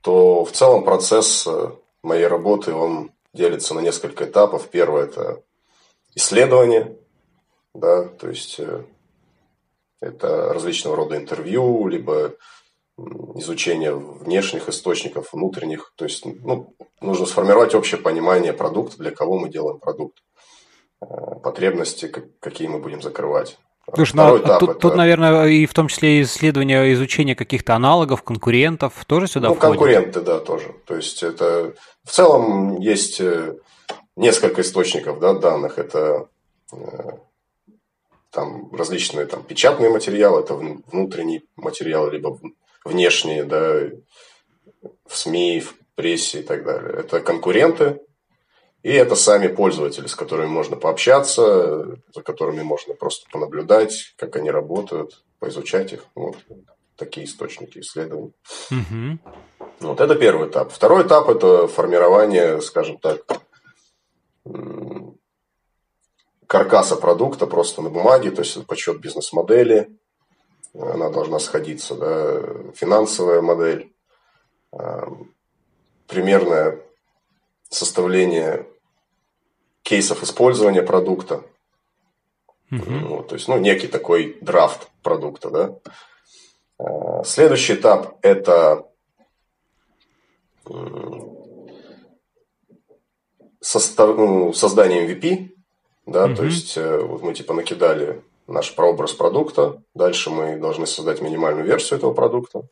то 0.00 0.44
в 0.44 0.52
целом 0.52 0.84
процесс 0.84 1.46
э, 1.46 1.70
моей 2.02 2.26
работы, 2.26 2.74
он 2.74 3.12
делится 3.32 3.74
на 3.74 3.80
несколько 3.80 4.24
этапов. 4.24 4.68
Первое– 4.68 5.04
это 5.06 5.42
исследование, 6.14 6.96
да, 7.74 8.04
то 8.04 8.28
есть 8.28 8.60
э, 8.60 8.82
это 10.00 10.52
различного 10.52 10.96
рода 10.96 11.16
интервью, 11.16 11.86
либо 11.88 12.34
изучение 13.36 13.94
внешних 13.94 14.68
источников, 14.68 15.32
внутренних. 15.32 15.92
То 15.96 16.04
есть 16.04 16.24
ну, 16.24 16.74
нужно 17.00 17.26
сформировать 17.26 17.74
общее 17.74 18.00
понимание 18.00 18.52
продукта, 18.52 18.98
для 18.98 19.10
кого 19.10 19.38
мы 19.38 19.48
делаем 19.48 19.78
продукт. 19.78 20.18
Э, 21.02 21.40
потребности, 21.42 22.12
какие 22.40 22.68
мы 22.68 22.78
будем 22.78 23.02
закрывать. 23.02 23.58
Слушай, 23.94 24.14
ну, 24.14 24.36
а 24.36 24.58
тут, 24.58 24.70
это... 24.70 24.78
тут, 24.78 24.94
наверное, 24.94 25.46
и 25.46 25.66
в 25.66 25.74
том 25.74 25.88
числе 25.88 26.22
исследование, 26.22 26.92
изучение 26.92 27.34
каких-то 27.34 27.74
аналогов, 27.74 28.22
конкурентов 28.22 29.04
тоже 29.06 29.26
сюда 29.26 29.48
ну, 29.48 29.54
входит? 29.54 29.74
Ну, 29.74 29.78
конкуренты, 29.80 30.20
да, 30.20 30.38
тоже. 30.38 30.74
То 30.86 30.94
есть 30.94 31.22
это 31.24 31.74
в 32.04 32.10
целом 32.10 32.78
есть 32.78 33.20
э, 33.20 33.56
несколько 34.14 34.60
источников 34.60 35.18
да, 35.18 35.34
данных. 35.34 35.78
Это 35.78 36.28
э, 36.72 36.76
там 38.30 38.72
различные 38.72 39.26
там, 39.26 39.42
печатные 39.42 39.90
материалы, 39.90 40.40
это 40.40 40.54
внутренний 40.54 41.44
материал, 41.56 42.08
либо 42.08 42.38
внешние, 42.84 43.44
да, 43.44 43.90
в 45.06 45.16
СМИ, 45.16 45.60
в 45.60 45.74
прессе 45.94 46.40
и 46.40 46.42
так 46.42 46.64
далее. 46.64 46.94
Это 47.00 47.20
конкуренты, 47.20 48.00
и 48.82 48.90
это 48.90 49.14
сами 49.14 49.46
пользователи, 49.46 50.06
с 50.06 50.14
которыми 50.14 50.48
можно 50.48 50.76
пообщаться, 50.76 51.98
за 52.12 52.22
которыми 52.22 52.62
можно 52.62 52.94
просто 52.94 53.28
понаблюдать, 53.30 54.14
как 54.16 54.36
они 54.36 54.50
работают, 54.50 55.22
поизучать 55.38 55.92
их. 55.92 56.06
Вот 56.14 56.36
такие 56.96 57.26
источники 57.26 57.78
исследований. 57.78 58.32
Угу. 58.70 59.18
Вот 59.80 60.00
это 60.00 60.14
первый 60.16 60.48
этап. 60.48 60.72
Второй 60.72 61.06
этап– 61.06 61.28
это 61.30 61.66
формирование, 61.68 62.60
скажем 62.60 62.98
так, 62.98 63.20
каркаса 66.46 66.96
продукта 66.96 67.46
просто 67.46 67.82
на 67.82 67.90
бумаге, 67.90 68.30
то 68.30 68.42
есть 68.42 68.66
подсчет 68.66 69.00
бизнес-модели, 69.00 69.96
она 70.74 71.10
должна 71.10 71.38
сходиться, 71.38 71.94
да, 71.94 72.42
финансовая 72.74 73.42
модель, 73.42 73.92
примерное 76.06 76.80
составление 77.68 78.66
кейсов 79.82 80.22
использования 80.22 80.82
продукта. 80.82 81.42
Uh-huh. 82.70 83.06
Вот, 83.08 83.28
то 83.28 83.34
есть, 83.34 83.48
ну, 83.48 83.58
некий 83.58 83.88
такой 83.88 84.38
драфт 84.40 84.88
продукта, 85.02 85.50
да. 85.50 85.78
А, 86.78 87.24
следующий 87.24 87.74
этап– 87.74 88.18
это 88.22 88.86
состав, 93.60 94.16
ну, 94.16 94.52
создание 94.52 95.06
MVP, 95.06 95.54
да, 96.06 96.26
uh-huh. 96.26 96.36
то 96.36 96.44
есть 96.44 96.76
э, 96.76 96.98
вот 96.98 97.22
мы 97.22 97.34
типа 97.34 97.52
накидали 97.52 98.22
наш 98.46 98.74
прообраз 98.74 99.12
продукта, 99.12 99.82
дальше 99.94 100.30
мы 100.30 100.56
должны 100.56 100.86
создать 100.86 101.20
минимальную 101.20 101.66
версию 101.66 101.98
этого 101.98 102.12
продукта, 102.12 102.62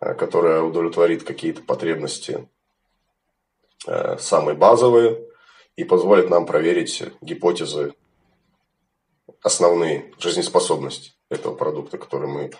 э, 0.00 0.14
которая 0.14 0.62
удовлетворит 0.62 1.24
какие-то 1.24 1.62
потребности 1.62 2.48
э, 3.86 4.18
самые 4.18 4.56
базовые, 4.56 5.26
и 5.76 5.84
позволит 5.84 6.28
нам 6.28 6.44
проверить 6.44 7.02
гипотезы 7.22 7.94
основные 9.42 10.12
жизнеспособности 10.18 11.12
этого 11.30 11.54
продукта, 11.54 11.96
который 11.96 12.28
мы 12.28 12.50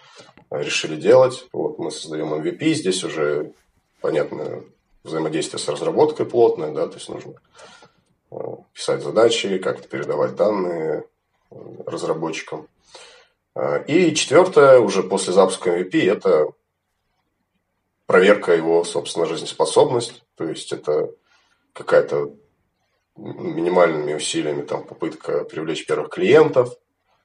решили 0.50 0.96
делать. 0.96 1.46
Вот 1.52 1.78
мы 1.78 1.90
создаем 1.90 2.32
MVP, 2.32 2.72
здесь 2.72 3.04
уже 3.04 3.52
понятно 4.00 4.64
взаимодействие 5.02 5.58
с 5.58 5.68
разработкой 5.68 6.26
плотное, 6.26 6.72
да, 6.72 6.86
то 6.86 6.94
есть 6.94 7.08
нужно 7.08 7.34
э, 8.30 8.36
писать 8.72 9.02
задачи, 9.02 9.58
как-то 9.58 9.88
передавать 9.88 10.36
данные 10.36 11.00
э, 11.00 11.02
разработчикам. 11.86 12.68
Э, 13.54 13.84
и 13.86 14.14
четвертое, 14.14 14.78
уже 14.78 15.02
после 15.02 15.32
запуска 15.32 15.78
MVP, 15.78 16.10
это 16.10 16.52
проверка 18.06 18.54
его, 18.54 18.84
собственно, 18.84 19.26
жизнеспособность. 19.26 20.22
То 20.36 20.44
есть 20.44 20.72
это 20.72 21.10
какая-то 21.72 22.32
минимальными 23.16 24.14
усилиями 24.14 24.62
там, 24.62 24.84
попытка 24.84 25.44
привлечь 25.44 25.86
первых 25.86 26.10
клиентов, 26.10 26.74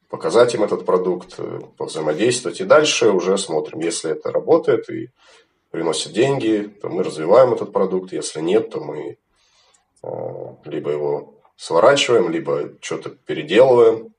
показать 0.10 0.54
им 0.54 0.64
этот 0.64 0.86
продукт, 0.86 1.36
э, 1.38 1.62
взаимодействовать. 1.80 2.62
И 2.62 2.66
дальше 2.66 3.12
уже 3.12 3.38
смотрим, 3.38 3.80
если 3.80 4.12
это 4.12 4.32
работает 4.32 4.90
и 4.90 5.10
приносит 5.72 6.14
деньги, 6.14 6.72
то 6.82 6.90
мы 6.90 7.04
развиваем 7.04 7.54
этот 7.54 7.74
продукт. 7.74 8.14
Если 8.14 8.42
нет, 8.42 8.70
то 8.70 8.80
мы 8.80 9.18
э, 10.04 10.08
либо 10.66 10.92
его 10.92 11.42
сворачиваем, 11.58 12.30
либо 12.30 12.72
что-то 12.82 13.10
переделываем, 13.10 14.15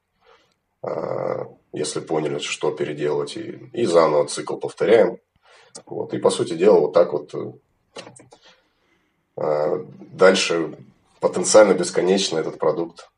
если 1.72 2.00
поняли, 2.00 2.38
что 2.38 2.70
переделать, 2.70 3.36
и, 3.36 3.70
и 3.72 3.86
заново 3.86 4.26
цикл 4.26 4.56
повторяем. 4.56 5.18
Вот. 5.84 6.14
И, 6.14 6.18
по 6.18 6.30
сути 6.30 6.54
дела, 6.54 6.80
вот 6.80 6.92
так 6.92 7.12
вот 7.12 7.34
дальше 9.36 10.78
потенциально 11.20 11.74
бесконечно 11.74 12.38
этот 12.38 12.58
продукт 12.58 13.10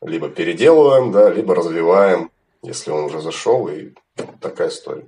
либо 0.00 0.28
переделываем, 0.28 1.12
да, 1.12 1.28
либо 1.28 1.54
развиваем, 1.54 2.30
если 2.62 2.90
он 2.90 3.04
уже 3.04 3.20
зашел, 3.20 3.68
и 3.68 3.92
такая 4.40 4.68
история. 4.68 5.06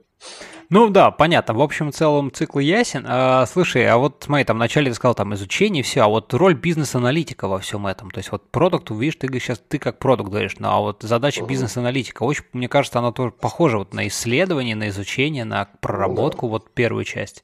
Ну 0.70 0.88
да, 0.88 1.10
понятно. 1.10 1.54
В 1.54 1.60
общем, 1.60 1.90
в 1.90 1.94
целом 1.94 2.32
цикл 2.32 2.60
ясен. 2.60 3.04
А, 3.08 3.44
слушай, 3.46 3.84
а 3.88 3.98
вот 3.98 4.22
смотри, 4.24 4.44
там 4.44 4.56
вначале 4.56 4.90
ты 4.90 4.94
сказал 4.94 5.16
там 5.16 5.34
изучение, 5.34 5.82
все, 5.82 6.02
а 6.02 6.06
вот 6.08 6.32
роль 6.32 6.54
бизнес-аналитика 6.54 7.48
во 7.48 7.58
всем 7.58 7.88
этом. 7.88 8.08
То 8.12 8.18
есть 8.18 8.30
вот 8.30 8.48
продукт, 8.50 8.88
видишь, 8.90 9.16
ты 9.16 9.26
сейчас 9.40 9.60
ты 9.66 9.78
как 9.78 9.98
продукт 9.98 10.30
говоришь, 10.30 10.54
ну 10.60 10.68
а 10.68 10.78
вот 10.78 11.02
задача 11.02 11.44
бизнес-аналитика, 11.44 12.22
очень, 12.22 12.44
мне 12.52 12.68
кажется, 12.68 13.00
она 13.00 13.10
тоже 13.10 13.32
похожа 13.32 13.78
вот 13.78 13.94
на 13.94 14.06
исследование, 14.06 14.76
на 14.76 14.90
изучение, 14.90 15.44
на 15.44 15.68
проработку, 15.80 16.46
да. 16.46 16.52
вот 16.52 16.70
первую 16.70 17.02
часть. 17.02 17.42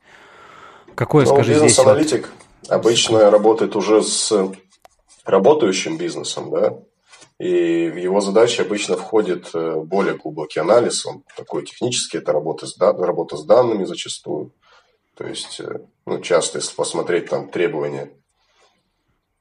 Какое, 0.95 1.27
ну, 1.27 1.35
скажи, 1.35 1.55
бизнес-аналитик 1.55 2.31
вот... 2.63 2.71
обычно 2.71 3.29
работает 3.29 3.75
уже 3.75 4.05
с 4.05 4.33
работающим 5.25 5.99
бизнесом, 5.99 6.51
да, 6.53 6.79
и 7.39 7.91
в 7.91 7.97
его 7.97 8.21
задачи 8.21 8.63
обычно 8.63 8.97
входит 8.97 9.51
э, 9.55 9.77
более 9.77 10.17
глубокий 10.17 10.61
анализ, 10.61 11.05
он 11.05 11.23
такой 11.37 11.67
технический, 11.67 12.19
это 12.19 12.33
работа 12.33 12.67
с, 12.67 12.79
работа 12.79 13.37
с 13.37 13.45
данными 13.45 13.85
зачастую. 13.85 14.53
То 15.17 15.27
есть, 15.27 15.61
э, 15.61 15.81
ну, 16.07 16.21
часто, 16.21 16.59
если 16.59 16.75
посмотреть 16.75 17.29
там 17.29 17.51
требования 17.51 18.11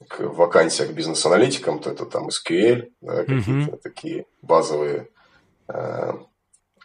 к 0.10 0.20
вакансиях 0.20 0.92
бизнес-аналитикам, 0.92 1.80
то 1.80 1.90
это 1.90 2.06
там 2.06 2.28
SQL, 2.28 2.92
да, 3.00 3.24
какие-то 3.24 3.72
mm-hmm. 3.72 3.78
такие 3.82 4.25
базовые 4.42 5.10
э, 5.70 6.14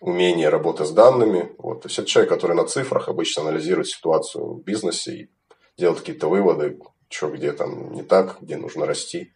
умения 0.00 0.48
работы 0.48 0.84
с 0.84 0.92
данными. 0.92 1.52
Вот. 1.58 1.82
То 1.82 1.88
есть, 1.88 1.98
это 1.98 2.08
человек, 2.08 2.30
который 2.30 2.54
на 2.54 2.66
цифрах 2.66 3.08
обычно 3.08 3.42
анализирует 3.42 3.88
ситуацию 3.88 4.54
в 4.54 4.62
бизнесе 4.62 5.12
и 5.12 5.30
делает 5.76 6.00
какие-то 6.00 6.28
выводы, 6.28 6.78
что 7.08 7.30
где 7.30 7.52
там 7.52 7.92
не 7.92 8.04
так, 8.04 8.36
где 8.40 8.56
нужно 8.56 8.86
расти. 8.86 9.34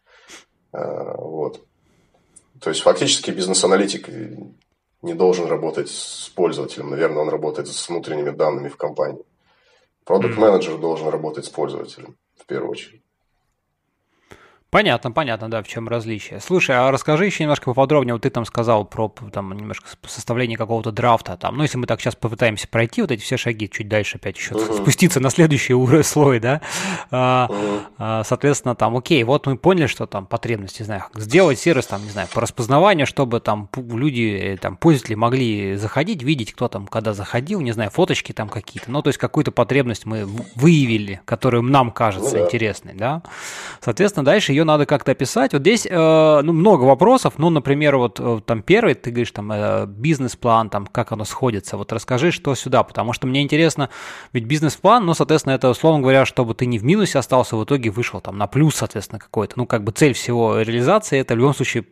А, 0.75 1.17
вот. 1.17 1.61
То 2.59 2.69
есть 2.69 2.81
фактически 2.81 3.31
бизнес-аналитик 3.31 4.09
не 5.01 5.13
должен 5.13 5.45
работать 5.45 5.89
с 5.89 6.29
пользователем. 6.35 6.89
Наверное, 6.89 7.21
он 7.21 7.29
работает 7.29 7.67
с 7.67 7.89
внутренними 7.89 8.31
данными 8.31 8.69
в 8.69 8.77
компании. 8.77 9.23
Продукт-менеджер 10.03 10.77
должен 10.77 11.07
работать 11.09 11.45
с 11.45 11.49
пользователем 11.49 12.17
в 12.37 12.45
первую 12.45 12.71
очередь. 12.71 13.01
Понятно, 14.75 15.09
понятно, 15.11 15.49
да, 15.49 15.63
в 15.63 15.69
чем 15.69 15.87
различие. 15.87 16.41
Слушай, 16.41 16.75
а 16.75 16.91
расскажи 16.91 17.25
еще 17.25 17.43
немножко 17.43 17.63
поподробнее, 17.63 18.13
вот 18.13 18.23
ты 18.23 18.29
там 18.29 18.43
сказал 18.43 18.83
про 18.83 19.07
там 19.31 19.53
немножко 19.53 19.87
составление 20.05 20.57
какого-то 20.57 20.91
драфта, 20.91 21.37
там, 21.37 21.55
ну, 21.55 21.63
если 21.63 21.77
мы 21.77 21.87
так 21.87 22.01
сейчас 22.01 22.17
попытаемся 22.17 22.67
пройти 22.67 23.01
вот 23.01 23.09
эти 23.09 23.21
все 23.21 23.37
шаги, 23.37 23.69
чуть 23.69 23.87
дальше 23.87 24.17
опять 24.17 24.35
еще 24.35 24.53
uh-huh. 24.53 24.81
спуститься 24.81 25.21
на 25.21 25.29
следующий 25.29 25.73
уровень 25.73 26.03
слой, 26.03 26.41
да, 26.41 26.59
uh-huh. 27.09 27.83
а, 27.97 28.23
соответственно, 28.25 28.75
там, 28.75 28.97
окей, 28.97 29.23
вот 29.23 29.47
мы 29.47 29.55
поняли, 29.55 29.87
что 29.87 30.07
там 30.07 30.25
потребности, 30.25 30.81
не 30.81 30.87
знаю, 30.87 31.05
сделать 31.13 31.57
сервис, 31.57 31.85
там, 31.85 32.03
не 32.03 32.09
знаю, 32.09 32.27
по 32.33 32.41
распознаванию, 32.41 33.07
чтобы 33.07 33.39
там 33.39 33.69
люди, 33.77 34.59
там, 34.61 34.75
пользователи 34.75 35.15
могли 35.15 35.77
заходить, 35.77 36.21
видеть, 36.21 36.51
кто 36.51 36.67
там, 36.67 36.87
когда 36.87 37.13
заходил, 37.13 37.61
не 37.61 37.71
знаю, 37.71 37.91
фоточки 37.91 38.33
там 38.33 38.49
какие-то, 38.49 38.91
ну, 38.91 39.01
то 39.01 39.07
есть 39.07 39.19
какую-то 39.19 39.53
потребность 39.53 40.05
мы 40.05 40.27
выявили, 40.55 41.21
которую 41.23 41.63
нам 41.63 41.91
кажется 41.91 42.35
uh-huh. 42.35 42.43
интересной, 42.43 42.93
да, 42.93 43.23
соответственно, 43.79 44.25
дальше 44.25 44.51
ее 44.51 44.64
надо 44.65 44.85
как-то 44.85 45.11
описать. 45.11 45.53
Вот 45.53 45.61
здесь 45.61 45.87
э, 45.89 46.41
ну, 46.43 46.53
много 46.53 46.83
вопросов. 46.83 47.35
Ну, 47.37 47.49
например, 47.49 47.97
вот 47.97 48.19
э, 48.19 48.41
там 48.45 48.61
первый, 48.61 48.95
ты 48.95 49.11
говоришь, 49.11 49.31
там 49.31 49.51
э, 49.51 49.85
бизнес-план, 49.87 50.69
там 50.69 50.87
как 50.87 51.11
оно 51.11 51.25
сходится. 51.25 51.77
Вот 51.77 51.93
расскажи, 51.93 52.31
что 52.31 52.55
сюда, 52.55 52.83
потому 52.83 53.13
что 53.13 53.27
мне 53.27 53.41
интересно, 53.41 53.89
ведь 54.33 54.45
бизнес-план, 54.45 55.05
ну, 55.05 55.13
соответственно, 55.13 55.53
это, 55.53 55.69
условно 55.69 56.01
говоря, 56.01 56.25
чтобы 56.25 56.53
ты 56.53 56.65
не 56.65 56.79
в 56.79 56.83
минусе 56.83 57.19
остался, 57.19 57.55
в 57.55 57.63
итоге 57.63 57.89
вышел 57.89 58.21
там 58.21 58.37
на 58.37 58.47
плюс, 58.47 58.75
соответственно, 58.75 59.19
какой-то. 59.19 59.53
Ну, 59.57 59.65
как 59.65 59.83
бы 59.83 59.91
цель 59.91 60.13
всего 60.13 60.59
реализации 60.59 61.19
это 61.19 61.35
в 61.35 61.37
любом 61.37 61.53
случае 61.53 61.83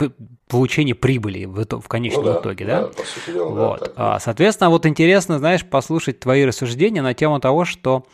получение 0.48 0.94
прибыли 0.94 1.46
в, 1.46 1.66
в 1.66 1.88
конечном 1.88 2.26
ну, 2.26 2.34
да, 2.34 2.40
итоге, 2.40 2.66
да? 2.66 2.82
да? 2.82 2.88
По 2.88 3.04
сути 3.04 3.34
дела, 3.34 3.50
вот. 3.50 3.80
Да, 3.80 4.16
а, 4.16 4.20
соответственно, 4.20 4.70
вот 4.70 4.86
интересно, 4.86 5.40
знаешь, 5.40 5.66
послушать 5.66 6.20
твои 6.20 6.46
рассуждения 6.46 7.02
на 7.02 7.14
тему 7.14 7.40
того, 7.40 7.66
что 7.66 8.06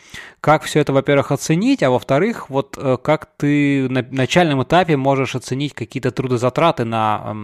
как 0.42 0.64
все 0.64 0.80
это, 0.80 0.94
во-первых, 0.94 1.32
оценить, 1.32 1.84
а 1.84 1.90
во-вторых, 1.90 2.50
вот 2.50 2.78
э, 2.78 2.98
как 3.02 3.28
ты 3.38 3.90
на 3.90 4.26
начальном 4.50 4.64
этапе 4.64 4.98
можешь 4.98 5.36
оценить 5.36 5.74
какие-то 5.74 6.12
трудозатраты 6.12 6.86
на, 6.86 7.36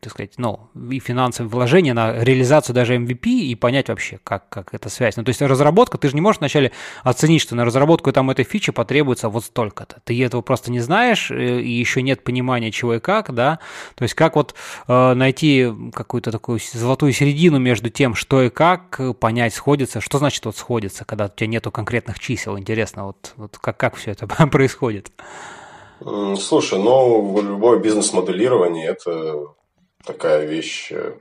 так 0.00 0.12
сказать, 0.12 0.32
ну, 0.36 0.68
и 0.90 1.00
финансовые 1.00 1.50
вложения 1.50 1.94
на 1.94 2.24
реализацию 2.24 2.74
даже 2.74 2.96
MVP 2.96 3.26
и 3.26 3.54
понять 3.54 3.88
вообще, 3.88 4.18
как, 4.24 4.48
как 4.48 4.74
это 4.74 4.88
связь. 4.88 5.16
Ну, 5.16 5.24
то 5.24 5.30
есть 5.30 5.42
разработка, 5.42 5.98
ты 5.98 6.08
же 6.08 6.14
не 6.14 6.20
можешь 6.20 6.38
вначале 6.38 6.70
оценить, 7.02 7.42
что 7.42 7.56
на 7.56 7.64
разработку 7.64 8.12
там 8.12 8.30
этой 8.30 8.44
фичи 8.44 8.72
потребуется 8.72 9.28
вот 9.28 9.44
столько-то. 9.44 10.00
Ты 10.04 10.24
этого 10.24 10.42
просто 10.42 10.70
не 10.70 10.80
знаешь, 10.80 11.30
э, 11.30 11.60
и 11.60 11.70
еще 11.70 12.02
нет 12.02 12.24
понимания, 12.24 12.70
чего 12.70 12.94
и 12.94 13.00
как, 13.00 13.34
да, 13.34 13.58
то 13.94 14.02
есть 14.02 14.14
как 14.14 14.36
вот 14.36 14.54
э, 14.86 15.14
найти 15.14 15.68
какую-то 15.92 16.30
такую 16.30 16.60
золотую 16.72 17.12
середину 17.12 17.58
между 17.58 17.90
тем, 17.90 18.14
что 18.14 18.42
и 18.42 18.50
как, 18.50 19.00
понять, 19.20 19.54
сходится, 19.54 20.00
что 20.00 20.18
значит 20.18 20.44
вот 20.44 20.56
сходится, 20.56 21.04
когда 21.04 21.26
у 21.26 21.28
тебя 21.28 21.46
нету 21.46 21.70
конкретных 21.70 22.18
чисел, 22.18 22.58
интересно, 22.58 23.06
вот, 23.06 23.32
вот 23.36 23.58
как, 23.58 23.76
как 23.76 23.96
все 23.96 24.12
это 24.12 24.26
происходит? 24.46 25.10
Слушай, 26.00 26.78
ну, 26.78 27.40
любое 27.42 27.78
бизнес-моделирование– 27.78 28.86
это 28.88 29.46
такая 30.04 30.46
вещь, 30.46 30.92
э, 30.92 31.18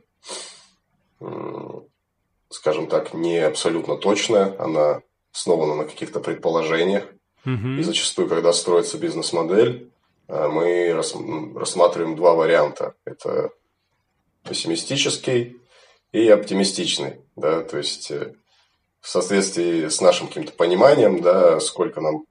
скажем 2.50 2.88
так, 2.88 3.13
не 3.13 3.39
абсолютно 3.39 3.98
точная, 3.98 4.55
она 4.60 5.01
основана 5.34 5.75
на 5.75 5.86
каких-то 5.86 6.19
предположениях. 6.19 7.05
Угу. 7.46 7.79
И 7.79 7.84
зачастую, 7.84 8.27
когда 8.27 8.53
строится 8.53 8.98
бизнес-модель, 8.98 9.89
э, 10.27 10.48
мы 10.48 10.93
рассматриваем 10.93 12.15
два 12.15 12.36
варианта. 12.36 12.93
Это 13.03 13.51
пессимистический 14.43 15.57
и 16.12 16.27
оптимистичный. 16.29 17.22
Да? 17.36 17.62
То 17.63 17.77
есть, 17.77 18.12
э, 18.12 18.34
в 19.01 19.10
соответствии 19.10 19.88
с 19.88 20.01
нашим 20.01 20.27
каким-то 20.27 20.51
пониманием, 20.51 21.22
да, 21.22 21.60
сколько 21.60 22.01
нам 22.01 22.25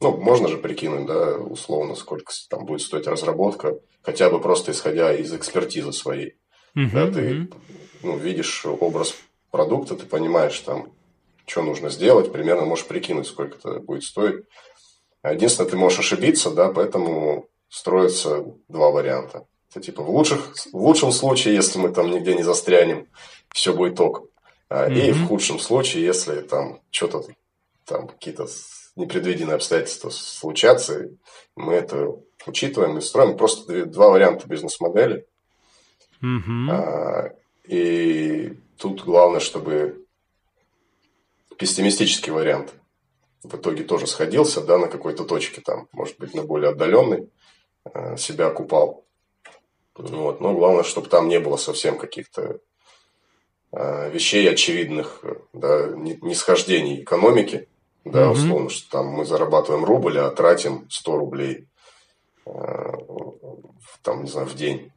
ну, 0.00 0.16
можно 0.16 0.48
же 0.48 0.56
прикинуть, 0.56 1.06
да, 1.06 1.36
условно, 1.36 1.94
сколько 1.94 2.32
там 2.48 2.64
будет 2.64 2.80
стоить 2.80 3.06
разработка, 3.06 3.78
хотя 4.02 4.30
бы 4.30 4.40
просто 4.40 4.72
исходя 4.72 5.14
из 5.14 5.32
экспертизы 5.34 5.92
своей. 5.92 6.36
Uh-huh, 6.74 6.90
да, 6.92 7.10
ты 7.10 7.20
uh-huh. 7.20 7.54
ну, 8.02 8.16
видишь 8.16 8.64
образ 8.64 9.14
продукта, 9.50 9.96
ты 9.96 10.06
понимаешь 10.06 10.58
там, 10.60 10.92
что 11.46 11.62
нужно 11.62 11.90
сделать, 11.90 12.32
примерно 12.32 12.64
можешь 12.64 12.86
прикинуть, 12.86 13.26
сколько 13.26 13.58
это 13.58 13.80
будет 13.80 14.04
стоить. 14.04 14.44
Единственное, 15.22 15.68
ты 15.68 15.76
можешь 15.76 15.98
ошибиться, 15.98 16.50
да, 16.50 16.72
поэтому 16.72 17.48
строятся 17.68 18.44
два 18.68 18.90
варианта. 18.90 19.46
Это 19.70 19.80
типа 19.80 20.02
в, 20.02 20.10
лучших, 20.10 20.54
в 20.72 20.82
лучшем 20.82 21.12
случае, 21.12 21.54
если 21.54 21.78
мы 21.78 21.90
там 21.90 22.10
нигде 22.10 22.34
не 22.34 22.42
застрянем, 22.42 23.06
все 23.52 23.74
будет 23.74 24.00
ок. 24.00 24.24
Mm-hmm. 24.70 25.08
И 25.08 25.12
в 25.12 25.26
худшем 25.26 25.58
случае, 25.58 26.04
если 26.04 26.40
там 26.40 26.80
что-то 26.90 27.24
там 27.84 28.08
какие-то 28.08 28.46
непредвиденные 28.96 29.54
обстоятельства 29.54 30.10
случатся, 30.10 31.10
мы 31.56 31.74
это 31.74 32.16
учитываем 32.46 32.98
и 32.98 33.00
строим 33.00 33.36
просто 33.36 33.86
два 33.86 34.10
варианта 34.10 34.48
бизнес-модели. 34.48 35.26
Mm-hmm. 36.22 36.70
А, 36.70 37.34
и 37.66 38.56
тут 38.76 39.04
главное, 39.04 39.40
чтобы 39.40 40.04
пессимистический 41.56 42.32
вариант 42.32 42.74
в 43.42 43.56
итоге 43.56 43.84
тоже 43.84 44.06
сходился, 44.06 44.60
да, 44.60 44.78
на 44.78 44.88
какой-то 44.88 45.24
точке 45.24 45.60
там, 45.60 45.88
может 45.92 46.18
быть, 46.18 46.34
на 46.34 46.42
более 46.42 46.70
отдаленной, 46.70 47.30
а, 47.84 48.16
себя 48.16 48.48
окупал. 48.48 49.04
Вот. 49.94 50.40
Но 50.40 50.54
главное, 50.54 50.82
чтобы 50.82 51.08
там 51.08 51.28
не 51.28 51.40
было 51.40 51.56
совсем 51.56 51.98
каких-то 51.98 52.60
а, 53.72 54.08
вещей 54.08 54.48
очевидных, 54.50 55.24
да, 55.52 55.88
нисхождений 55.94 57.02
экономики, 57.02 57.68
да, 58.04 58.30
угу. 58.30 58.38
условно, 58.38 58.70
что 58.70 58.90
там 58.90 59.06
мы 59.08 59.24
зарабатываем 59.24 59.84
рубль, 59.84 60.18
а 60.18 60.30
тратим 60.30 60.86
100 60.90 61.16
рублей, 61.16 61.68
э, 62.46 62.50
там, 64.02 64.24
не 64.24 64.30
знаю, 64.30 64.46
в 64.46 64.54
день. 64.54 64.92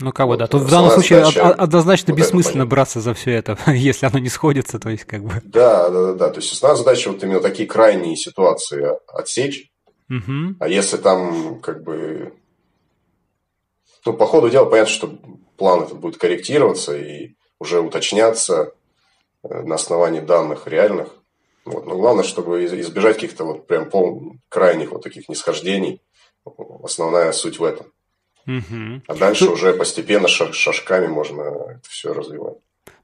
Ну, 0.00 0.12
как 0.12 0.28
бы, 0.28 0.36
да. 0.36 0.46
Тут 0.46 0.62
в 0.62 0.70
данном 0.70 0.92
случае 0.92 1.24
задача, 1.24 1.52
однозначно 1.52 2.14
вот 2.14 2.20
бессмысленно 2.20 2.66
браться 2.66 3.00
за 3.00 3.14
все 3.14 3.32
это, 3.32 3.58
если 3.72 4.06
оно 4.06 4.18
не 4.18 4.28
сходится, 4.28 4.78
то 4.78 4.90
есть 4.90 5.04
как 5.04 5.24
бы. 5.24 5.32
Да, 5.44 5.90
да, 5.90 6.06
да, 6.06 6.12
да. 6.14 6.30
То 6.30 6.40
есть 6.40 6.52
основная 6.52 6.78
задача 6.78 7.10
вот 7.10 7.22
именно 7.24 7.40
такие 7.40 7.68
крайние 7.68 8.16
ситуации 8.16 8.88
отсечь. 9.08 9.70
Угу. 10.08 10.56
А 10.60 10.68
если 10.68 10.96
там 10.96 11.60
как 11.60 11.82
бы... 11.82 12.32
Ну, 14.06 14.14
по 14.14 14.26
ходу 14.26 14.48
дела 14.48 14.64
понятно, 14.64 14.92
что 14.92 15.18
план 15.58 15.82
этот 15.82 15.98
будет 15.98 16.16
корректироваться 16.16 16.96
и 16.96 17.34
уже 17.58 17.80
уточняться 17.80 18.72
э, 19.42 19.62
на 19.62 19.74
основании 19.74 20.20
данных 20.20 20.66
реальных. 20.66 21.08
Вот. 21.68 21.86
Но 21.86 21.96
главное, 21.96 22.24
чтобы 22.24 22.64
избежать 22.64 23.14
каких-то 23.14 23.44
вот 23.44 23.66
прям 23.66 23.90
пол 23.90 24.36
крайних 24.48 24.92
вот 24.92 25.02
таких 25.02 25.28
нисхождений. 25.28 26.02
Основная 26.82 27.32
суть 27.32 27.58
в 27.58 27.64
этом. 27.64 27.92
Угу. 28.46 29.02
А 29.06 29.14
дальше 29.14 29.50
уже 29.50 29.74
постепенно 29.74 30.28
шажками 30.28 31.06
можно 31.06 31.42
это 31.42 31.88
все 31.88 32.14
развивать. 32.14 32.56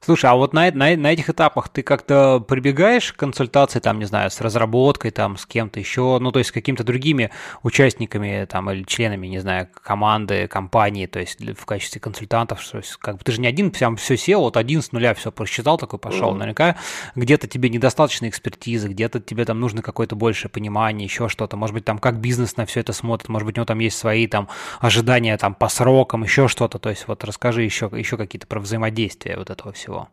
Слушай, 0.05 0.29
а 0.29 0.35
вот 0.35 0.53
на, 0.53 0.69
на, 0.69 0.95
на 0.95 1.11
этих 1.11 1.31
этапах 1.31 1.67
ты 1.69 1.81
как-то 1.81 2.39
прибегаешь 2.39 3.11
к 3.11 3.15
консультации, 3.15 3.79
там, 3.79 3.97
не 3.97 4.05
знаю, 4.05 4.29
с 4.29 4.39
разработкой, 4.39 5.09
там, 5.09 5.35
с 5.35 5.47
кем-то 5.47 5.79
еще, 5.79 6.19
ну, 6.19 6.31
то 6.31 6.37
есть 6.37 6.49
с 6.49 6.53
какими-то 6.53 6.83
другими 6.83 7.31
участниками, 7.63 8.45
там, 8.45 8.69
или 8.69 8.83
членами, 8.83 9.25
не 9.25 9.39
знаю, 9.39 9.67
команды, 9.73 10.47
компании, 10.47 11.07
то 11.07 11.17
есть 11.17 11.39
в 11.41 11.65
качестве 11.65 11.99
консультантов, 11.99 12.63
то 12.69 12.77
есть, 12.77 12.97
как 12.97 13.17
бы 13.17 13.23
ты 13.23 13.31
же 13.31 13.41
не 13.41 13.47
один 13.47 13.71
прям 13.71 13.95
все 13.95 14.15
сел, 14.15 14.41
вот 14.41 14.57
один 14.57 14.83
с 14.83 14.91
нуля 14.91 15.15
все 15.15 15.31
просчитал, 15.31 15.79
такой 15.79 15.97
пошел. 15.97 16.29
Mm-hmm. 16.29 16.37
Наверняка 16.37 16.75
где-то 17.15 17.47
тебе 17.47 17.69
недостаточно 17.69 18.29
экспертизы, 18.29 18.89
где-то 18.89 19.19
тебе 19.19 19.43
там 19.43 19.59
нужно 19.59 19.81
какое-то 19.81 20.15
большее 20.15 20.51
понимание, 20.51 21.05
еще 21.05 21.29
что-то. 21.29 21.57
Может 21.57 21.73
быть, 21.73 21.85
там 21.85 21.97
как 21.97 22.19
бизнес 22.19 22.57
на 22.57 22.67
все 22.67 22.81
это 22.81 22.93
смотрит, 22.93 23.27
может 23.27 23.47
быть, 23.47 23.57
у 23.57 23.61
него 23.61 23.65
там 23.65 23.79
есть 23.79 23.97
свои 23.97 24.27
там 24.27 24.49
ожидания 24.81 25.35
там 25.37 25.55
по 25.55 25.67
срокам, 25.67 26.21
еще 26.21 26.47
что-то. 26.47 26.77
То 26.77 26.91
есть 26.91 27.07
вот 27.07 27.23
расскажи 27.23 27.63
еще, 27.63 27.89
еще 27.91 28.17
какие-то 28.17 28.45
про 28.45 28.59
взаимодействие 28.59 29.37
вот 29.37 29.49
этого 29.49 29.73
всего 29.73 29.94
всего? 29.95 30.09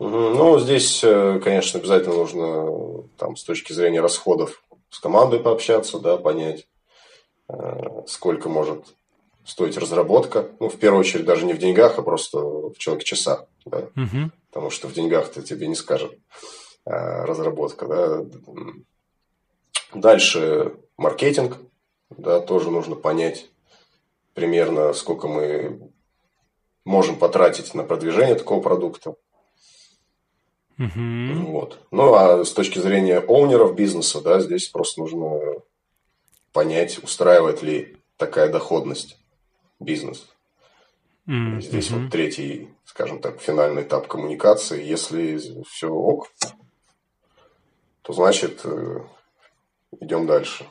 Ну, 0.00 0.58
здесь, 0.60 1.02
э, 1.02 1.40
конечно, 1.42 1.80
обязательно 1.80 2.14
нужно 2.14 3.02
там, 3.16 3.36
с 3.36 3.42
точки 3.42 3.72
зрения 3.72 4.00
расходов 4.00 4.62
с 4.90 5.00
командой 5.00 5.40
пообщаться, 5.40 5.98
да, 5.98 6.16
понять, 6.16 6.68
э, 7.48 8.02
сколько 8.06 8.48
может 8.48 8.94
стоить 9.44 9.76
разработка. 9.76 10.48
Ну, 10.60 10.68
в 10.68 10.78
первую 10.78 11.00
очередь, 11.00 11.24
даже 11.24 11.46
не 11.46 11.52
в 11.52 11.58
деньгах, 11.58 11.98
а 11.98 12.02
просто 12.02 12.38
в 12.38 12.74
человек 12.78 13.04
часах. 13.04 13.46
Да? 13.64 13.78
Угу. 13.96 14.30
Потому 14.50 14.70
что 14.70 14.88
в 14.88 14.92
деньгах-то 14.92 15.42
тебе 15.42 15.66
не 15.66 15.74
скажет 15.74 16.12
э, 16.86 17.24
разработка. 17.24 17.86
Да? 17.86 18.24
Дальше 19.94 20.76
маркетинг. 20.96 21.56
Да, 22.10 22.40
тоже 22.40 22.70
нужно 22.70 22.94
понять 22.94 23.50
примерно, 24.32 24.92
сколько 24.92 25.28
мы 25.28 25.90
можем 26.88 27.16
потратить 27.16 27.74
на 27.74 27.84
продвижение 27.84 28.34
такого 28.34 28.62
продукта. 28.62 29.14
Угу. 30.78 31.50
Вот. 31.50 31.80
Ну, 31.90 32.14
а 32.14 32.44
с 32.44 32.52
точки 32.52 32.78
зрения 32.78 33.18
оунеров 33.18 33.74
бизнеса, 33.74 34.20
да, 34.22 34.40
здесь 34.40 34.68
просто 34.68 35.00
нужно 35.00 35.38
понять, 36.52 37.02
устраивает 37.02 37.62
ли 37.62 37.96
такая 38.16 38.50
доходность 38.50 39.18
бизнес. 39.80 40.28
Mm-hmm. 41.26 41.60
Здесь 41.60 41.90
вот 41.90 42.10
третий, 42.10 42.70
скажем 42.86 43.20
так, 43.20 43.40
финальный 43.40 43.82
этап 43.82 44.06
коммуникации. 44.06 44.82
Если 44.82 45.62
все 45.68 45.88
ок, 45.90 46.28
то 48.00 48.14
значит 48.14 48.62
э, 48.64 49.00
идем 50.00 50.26
дальше. 50.26 50.64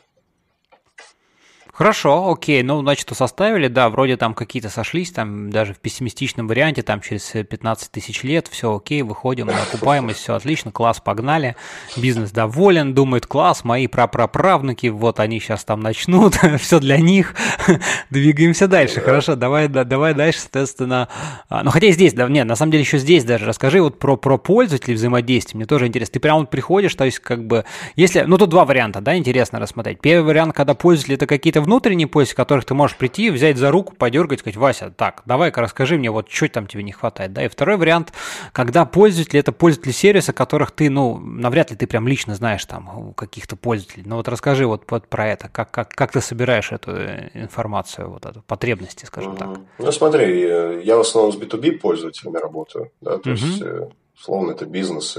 Хорошо, 1.78 2.32
окей, 2.32 2.64
ну, 2.64 2.82
значит, 2.82 3.08
составили, 3.14 3.68
да, 3.68 3.90
вроде 3.90 4.18
там 4.18 4.34
какие-то 4.34 4.68
сошлись, 4.68 5.12
там 5.12 5.52
даже 5.52 5.76
в 5.76 5.78
пессимистичном 5.78 6.48
варианте, 6.48 6.82
там 6.82 7.02
через 7.02 7.30
15 7.30 7.92
тысяч 7.92 8.24
лет, 8.24 8.48
все 8.48 8.76
окей, 8.76 9.04
выходим 9.04 9.46
на 9.46 9.62
окупаемость, 9.62 10.18
все 10.18 10.34
отлично, 10.34 10.72
класс, 10.72 11.00
погнали, 11.00 11.56
бизнес 11.96 12.32
доволен, 12.32 12.96
думает, 12.96 13.28
класс, 13.28 13.64
мои 13.64 13.86
прапраправнуки, 13.86 14.88
вот 14.88 15.20
они 15.20 15.40
сейчас 15.40 15.66
там 15.66 15.82
начнут, 15.82 16.34
все 16.60 16.80
для 16.80 16.98
них, 16.98 17.36
двигаемся 18.10 18.68
дальше, 18.68 19.00
хорошо, 19.00 19.36
давай, 19.36 19.68
да, 19.68 19.84
давай 19.84 20.16
дальше, 20.16 20.40
соответственно, 20.40 21.10
а, 21.48 21.62
ну, 21.62 21.70
хотя 21.70 21.92
здесь, 21.92 22.16
да, 22.16 22.28
нет, 22.28 22.48
на 22.48 22.56
самом 22.56 22.72
деле 22.72 22.86
еще 22.86 22.98
здесь 22.98 23.24
даже, 23.24 23.46
расскажи 23.46 23.84
вот 23.84 24.00
про, 24.00 24.18
про 24.18 24.40
пользователей 24.40 24.96
взаимодействия, 24.96 25.58
мне 25.58 25.68
тоже 25.68 25.86
интересно, 25.86 26.14
ты 26.14 26.20
прям 26.22 26.40
вот 26.40 26.50
приходишь, 26.50 26.96
то 26.96 27.06
есть 27.06 27.20
как 27.20 27.46
бы, 27.46 27.66
если, 27.96 28.22
ну, 28.22 28.40
тут 28.40 28.50
два 28.50 28.66
варианта, 28.66 29.00
да, 29.00 29.16
интересно 29.16 29.60
рассмотреть, 29.60 30.02
первый 30.02 30.26
вариант, 30.26 30.56
когда 30.56 30.74
пользователи 30.74 31.18
это 31.18 31.28
какие-то 31.28 31.67
внутренний 31.68 32.06
поиск, 32.06 32.32
в 32.32 32.36
которых 32.36 32.66
ты 32.66 32.74
можешь 32.74 32.96
прийти, 32.96 33.30
взять 33.30 33.58
за 33.58 33.72
руку, 33.72 33.94
подергать, 33.94 34.40
сказать, 34.40 34.56
Вася, 34.56 34.90
так, 34.90 35.22
давай-ка 35.26 35.62
расскажи 35.62 35.98
мне, 35.98 36.10
вот 36.10 36.32
что 36.32 36.48
там 36.48 36.66
тебе 36.66 36.82
не 36.82 36.94
хватает, 36.94 37.34
да, 37.34 37.44
и 37.44 37.50
второй 37.50 37.76
вариант, 37.76 38.14
когда 38.54 38.86
пользователи, 38.86 39.40
это 39.40 39.52
пользователи 39.52 39.92
сервиса, 39.92 40.32
которых 40.32 40.72
ты, 40.72 40.90
ну, 40.90 41.18
навряд 41.18 41.70
ли 41.70 41.78
ты 41.78 41.86
прям 41.86 42.08
лично 42.08 42.36
знаешь 42.36 42.66
там 42.66 43.10
у 43.10 43.14
каких-то 43.14 43.58
пользователей, 43.58 44.04
ну 44.08 44.16
вот 44.16 44.30
расскажи 44.30 44.66
вот, 44.66 44.84
вот 44.90 45.08
про 45.08 45.28
это, 45.28 45.50
как, 45.50 45.70
как, 45.70 45.90
как 45.90 46.14
ты 46.14 46.22
собираешь 46.22 46.72
эту 46.72 46.92
э, 46.92 47.30
информацию, 47.34 48.10
вот 48.10 48.26
эту 48.26 48.42
потребности, 48.42 49.04
скажем 49.06 49.34
mm-hmm. 49.34 49.56
так. 49.56 49.60
Ну 49.80 49.92
смотри, 49.92 50.42
я 50.84 50.96
в 50.96 51.02
основном 51.02 51.34
с 51.34 51.38
B2B 51.38 51.80
пользователями 51.80 52.38
работаю, 52.38 52.92
да, 53.02 53.18
то 53.18 53.30
mm-hmm. 53.30 53.34
есть, 53.34 53.62
э, 53.62 53.90
условно, 54.16 54.52
это 54.52 54.66
бизнес, 54.66 55.18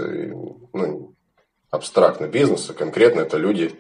ну, 0.73 1.13
абстрактно 1.71 2.27
бизнес, 2.27 2.71
а 2.71 2.73
конкретно 2.73 3.21
это 3.21 3.37
люди, 3.37 3.79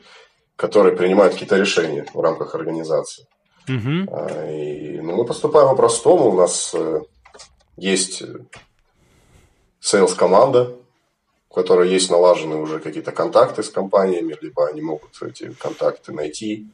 которые 0.59 0.97
принимают 0.97 1.35
какие-то 1.35 1.57
решения 1.57 2.05
в 2.13 2.21
рамках 2.21 2.57
организации. 2.57 3.29
Угу. 3.69 4.27
И, 4.51 5.01
ну, 5.01 5.17
мы 5.17 5.25
поступаем 5.25 5.69
по-простому. 5.69 6.31
У 6.31 6.37
нас 6.37 6.75
э, 6.75 7.03
есть 7.77 8.25
сейлс-команда, 9.79 10.75
у 11.49 11.55
которой 11.55 11.89
есть 11.89 12.11
налажены 12.11 12.57
уже 12.57 12.81
какие-то 12.81 13.13
контакты 13.13 13.63
с 13.63 13.71
компаниями, 13.71 14.37
либо 14.41 14.67
они 14.67 14.83
могут 14.83 15.23
эти 15.23 15.53
контакты 15.53 16.13
найти. 16.13 16.67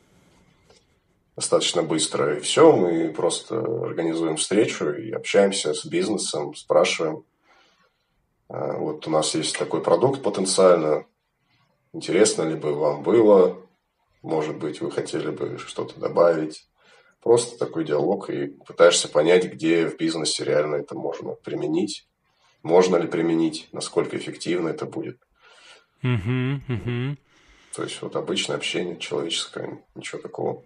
достаточно 1.36 1.82
быстро. 1.82 2.38
И 2.38 2.40
все, 2.40 2.72
мы 2.72 3.12
просто 3.12 3.58
организуем 3.58 4.36
встречу 4.36 4.92
и 4.92 5.10
общаемся 5.10 5.74
с 5.74 5.84
бизнесом, 5.84 6.54
спрашиваем. 6.54 7.22
А, 8.48 8.78
вот 8.78 9.06
у 9.06 9.10
нас 9.10 9.34
есть 9.34 9.58
такой 9.58 9.82
продукт 9.82 10.22
потенциально. 10.22 11.04
Интересно 11.92 12.44
ли 12.44 12.54
бы 12.54 12.72
вам 12.72 13.02
было? 13.02 13.63
Может 14.24 14.56
быть, 14.56 14.80
вы 14.80 14.90
хотели 14.90 15.30
бы 15.30 15.58
что-то 15.58 16.00
добавить? 16.00 16.66
Просто 17.22 17.58
такой 17.58 17.84
диалог 17.84 18.30
и 18.30 18.46
пытаешься 18.66 19.06
понять, 19.08 19.44
где 19.52 19.86
в 19.86 19.98
бизнесе 19.98 20.44
реально 20.44 20.76
это 20.76 20.94
можно 20.94 21.32
применить. 21.32 22.08
Можно 22.62 22.96
ли 22.96 23.06
применить, 23.06 23.68
насколько 23.72 24.16
эффективно 24.16 24.70
это 24.70 24.86
будет. 24.86 25.18
Угу, 26.02 26.60
угу. 26.68 27.16
То 27.76 27.82
есть 27.82 28.00
вот 28.00 28.16
обычное 28.16 28.56
общение 28.56 28.98
человеческое, 28.98 29.84
ничего 29.94 30.22
такого. 30.22 30.64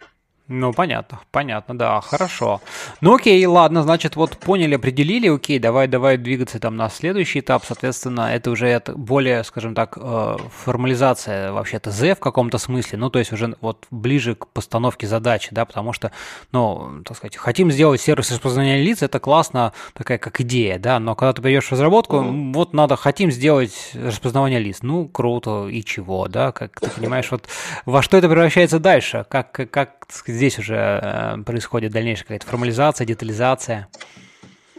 Ну, 0.48 0.72
понятно, 0.72 1.20
понятно, 1.30 1.76
да, 1.76 2.00
хорошо. 2.00 2.62
Ну, 3.02 3.14
окей, 3.14 3.44
ладно, 3.44 3.82
значит, 3.82 4.16
вот 4.16 4.38
поняли, 4.38 4.76
определили, 4.76 5.28
окей, 5.28 5.58
давай, 5.58 5.88
давай 5.88 6.16
двигаться 6.16 6.58
там 6.58 6.74
на 6.74 6.88
следующий 6.88 7.40
этап, 7.40 7.64
соответственно, 7.66 8.32
это 8.32 8.50
уже 8.50 8.82
более, 8.94 9.44
скажем 9.44 9.74
так, 9.74 9.98
э, 10.00 10.36
формализация 10.50 11.52
вообще 11.52 11.78
ТЗ 11.78 12.16
в 12.16 12.20
каком-то 12.20 12.56
смысле, 12.56 12.96
ну, 12.96 13.10
то 13.10 13.18
есть 13.18 13.30
уже 13.30 13.56
вот 13.60 13.86
ближе 13.90 14.36
к 14.36 14.46
постановке 14.46 15.06
задачи, 15.06 15.50
да, 15.50 15.66
потому 15.66 15.92
что, 15.92 16.12
ну, 16.50 17.02
так 17.04 17.18
сказать, 17.18 17.36
хотим 17.36 17.70
сделать 17.70 18.00
сервис 18.00 18.30
распознавания 18.30 18.82
лиц, 18.82 19.02
это 19.02 19.20
классно, 19.20 19.74
такая 19.92 20.16
как 20.16 20.40
идея, 20.40 20.78
да, 20.78 20.98
но 20.98 21.14
когда 21.14 21.34
ты 21.34 21.42
придешь 21.42 21.66
в 21.66 21.72
разработку, 21.72 22.16
mm-hmm. 22.16 22.52
вот 22.54 22.72
надо, 22.72 22.96
хотим 22.96 23.30
сделать 23.30 23.90
распознавание 23.92 24.60
лиц, 24.60 24.78
ну, 24.80 25.08
круто, 25.08 25.68
и 25.68 25.84
чего, 25.84 26.26
да, 26.26 26.52
как 26.52 26.80
ты 26.80 26.88
понимаешь, 26.88 27.30
вот 27.30 27.48
во 27.84 28.00
что 28.00 28.16
это 28.16 28.30
превращается 28.30 28.78
дальше, 28.78 29.26
как, 29.28 29.52
как, 29.52 29.70
как 29.70 30.06
сказать, 30.08 30.37
здесь 30.38 30.58
уже 30.58 30.76
э, 30.76 31.42
происходит 31.44 31.92
дальнейшая 31.92 32.24
какая-то 32.24 32.46
формализация, 32.46 33.06
детализация? 33.06 33.88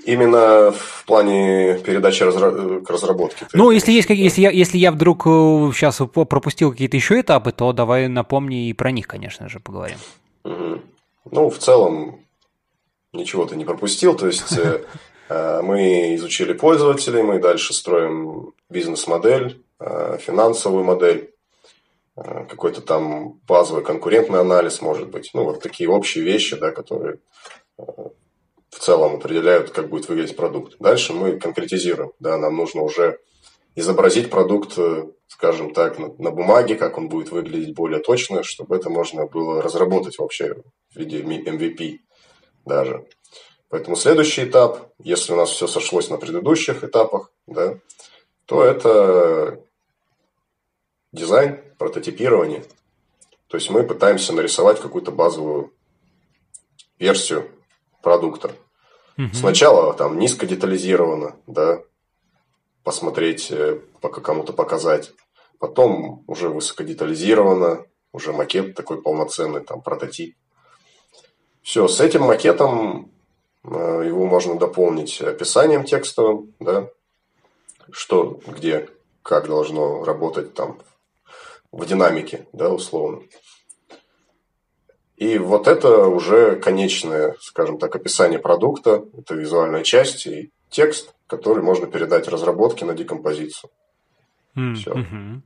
Именно 0.05 0.71
в 0.71 1.03
плане 1.05 1.77
передачи 1.79 2.23
разра... 2.23 2.49
к 2.81 2.89
разработке. 2.89 3.45
Ну, 3.53 3.69
если 3.69 3.91
есть, 3.91 4.09
если 4.09 4.41
я, 4.41 4.49
если 4.49 4.77
я 4.77 4.91
вдруг 4.91 5.23
сейчас 5.75 6.01
э, 6.01 6.07
пропустил 6.07 6.71
какие-то 6.71 6.97
еще 6.97 7.21
этапы, 7.21 7.51
то 7.51 7.71
давай 7.73 8.07
напомни 8.07 8.69
и 8.69 8.73
про 8.73 8.91
них, 8.91 9.07
конечно 9.07 9.47
же, 9.49 9.59
поговорим. 9.59 9.97
Угу. 10.45 10.81
Ну, 11.31 11.49
в 11.49 11.57
целом 11.59 12.21
ничего 13.13 13.45
ты 13.45 13.55
не 13.55 13.65
пропустил. 13.65 14.15
То 14.15 14.27
есть 14.27 14.57
э, 14.57 14.81
мы 15.61 16.15
изучили 16.15 16.53
пользователей, 16.53 17.21
мы 17.21 17.39
дальше 17.39 17.73
строим 17.73 18.53
бизнес-модель, 18.69 19.61
финансовую 19.79 20.83
модель. 20.83 21.29
Э, 22.25 22.45
какой-то 22.45 22.81
там 22.81 23.39
базовый 23.47 23.83
конкурентный 23.83 24.39
анализ, 24.39 24.81
может 24.81 25.09
быть. 25.09 25.31
Ну, 25.33 25.43
вот 25.43 25.61
такие 25.61 25.89
общие 25.89 26.23
вещи, 26.23 26.55
да, 26.55 26.71
которые 26.71 27.19
э, 27.77 27.83
в 28.69 28.79
целом 28.79 29.15
определяют, 29.15 29.71
как 29.71 29.89
будет 29.89 30.09
выглядеть 30.09 30.35
продукт. 30.35 30.75
Дальше 30.79 31.13
мы 31.13 31.39
конкретизируем. 31.39 32.11
Да, 32.19 32.37
нам 32.37 32.55
нужно 32.55 32.81
уже 32.81 33.19
изобразить 33.75 34.29
продукт, 34.29 34.77
э, 34.77 35.05
скажем 35.27 35.73
так, 35.73 35.97
на, 35.97 36.07
на 36.17 36.31
бумаге, 36.31 36.75
как 36.75 36.97
он 36.97 37.07
будет 37.07 37.31
выглядеть 37.31 37.73
более 37.73 37.99
точно, 37.99 38.43
чтобы 38.43 38.75
это 38.75 38.89
можно 38.89 39.25
было 39.25 39.61
разработать 39.61 40.19
вообще 40.19 40.55
в 40.93 40.99
виде 40.99 41.21
MVP 41.21 41.99
даже. 42.65 43.05
Поэтому 43.69 43.95
следующий 43.95 44.45
этап, 44.45 44.91
если 44.97 45.31
у 45.31 45.35
нас 45.35 45.51
все 45.51 45.67
сошлось 45.67 46.09
на 46.09 46.17
предыдущих 46.17 46.83
этапах, 46.83 47.31
да, 47.45 47.77
то 48.45 48.63
это 48.63 49.63
дизайн, 51.11 51.68
прототипирование. 51.79 52.63
То 53.47 53.57
есть 53.57 53.71
мы 53.71 53.83
пытаемся 53.83 54.33
нарисовать 54.33 54.79
какую-то 54.79 55.11
базовую 55.11 55.73
версию 56.99 57.49
продукта. 58.03 58.51
Угу. 59.17 59.33
Сначала 59.33 59.93
там 59.93 60.19
низко 60.19 60.45
детализировано, 60.45 61.35
да, 61.47 61.81
посмотреть, 62.83 63.49
э, 63.49 63.79
пока 64.01 64.21
кому-то 64.21 64.53
показать. 64.53 65.11
Потом 65.57 66.23
уже 66.27 66.49
высоко 66.49 66.83
детализировано, 66.83 67.85
уже 68.13 68.33
макет 68.33 68.75
такой 68.75 69.01
полноценный, 69.01 69.61
там 69.61 69.81
прототип. 69.81 70.35
Все, 71.61 71.87
с 71.87 71.99
этим 71.99 72.23
макетом 72.23 73.11
э, 73.63 74.03
его 74.05 74.25
можно 74.25 74.57
дополнить 74.57 75.21
описанием 75.21 75.83
текстовым, 75.85 76.53
да, 76.59 76.89
что, 77.91 78.39
где, 78.47 78.89
как 79.23 79.47
должно 79.47 80.03
работать 80.03 80.53
там 80.53 80.79
в 81.71 81.85
динамике, 81.85 82.47
да, 82.53 82.69
условно. 82.69 83.21
И 85.17 85.37
вот 85.37 85.67
это 85.67 86.07
уже 86.07 86.55
конечное, 86.55 87.35
скажем 87.41 87.77
так, 87.77 87.95
описание 87.95 88.39
продукта, 88.39 89.03
это 89.17 89.35
визуальная 89.35 89.83
часть 89.83 90.25
и 90.25 90.51
текст, 90.69 91.13
который 91.27 91.61
можно 91.61 91.87
передать 91.87 92.27
разработке 92.27 92.85
на 92.85 92.93
декомпозицию. 92.93 93.69
Mm-hmm. 94.55 94.73
Все. 94.75 95.41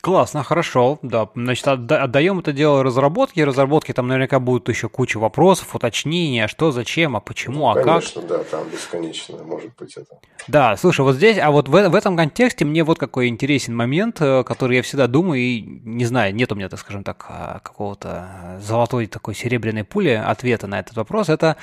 Классно, 0.00 0.42
хорошо, 0.42 0.98
да. 1.02 1.28
Значит, 1.34 1.66
отдаем 1.68 2.38
это 2.38 2.52
дело 2.52 2.82
разработке. 2.82 3.44
Разработки 3.44 3.92
там 3.92 4.08
наверняка 4.08 4.40
будут 4.40 4.68
еще 4.68 4.88
куча 4.88 5.18
вопросов, 5.18 5.74
уточнения, 5.74 6.48
что, 6.48 6.72
зачем, 6.72 7.16
а 7.16 7.20
почему, 7.20 7.60
ну, 7.60 7.70
а 7.70 7.82
конечно, 7.82 8.22
как. 8.22 8.30
да, 8.30 8.44
там 8.44 8.68
бесконечно 8.70 9.36
может 9.44 9.70
быть 9.78 9.94
это. 9.96 10.18
Да, 10.48 10.76
слушай, 10.78 11.02
вот 11.02 11.16
здесь, 11.16 11.38
а 11.38 11.50
вот 11.50 11.68
в, 11.68 11.88
в 11.88 11.94
этом 11.94 12.16
контексте 12.16 12.64
мне 12.64 12.82
вот 12.82 12.98
какой 12.98 13.28
интересен 13.28 13.76
момент, 13.76 14.20
э, 14.20 14.42
который 14.44 14.76
я 14.76 14.82
всегда 14.82 15.06
думаю, 15.06 15.40
и 15.40 15.60
не 15.60 16.06
знаю, 16.06 16.34
нет 16.34 16.50
у 16.50 16.54
меня, 16.54 16.68
так 16.70 16.80
скажем 16.80 17.04
так, 17.04 17.26
а, 17.28 17.60
какого-то 17.60 18.58
золотой 18.62 19.06
такой 19.06 19.34
серебряной 19.34 19.84
пули 19.84 20.10
ответа 20.10 20.66
на 20.66 20.80
этот 20.80 20.96
вопрос. 20.96 21.28
Это 21.28 21.56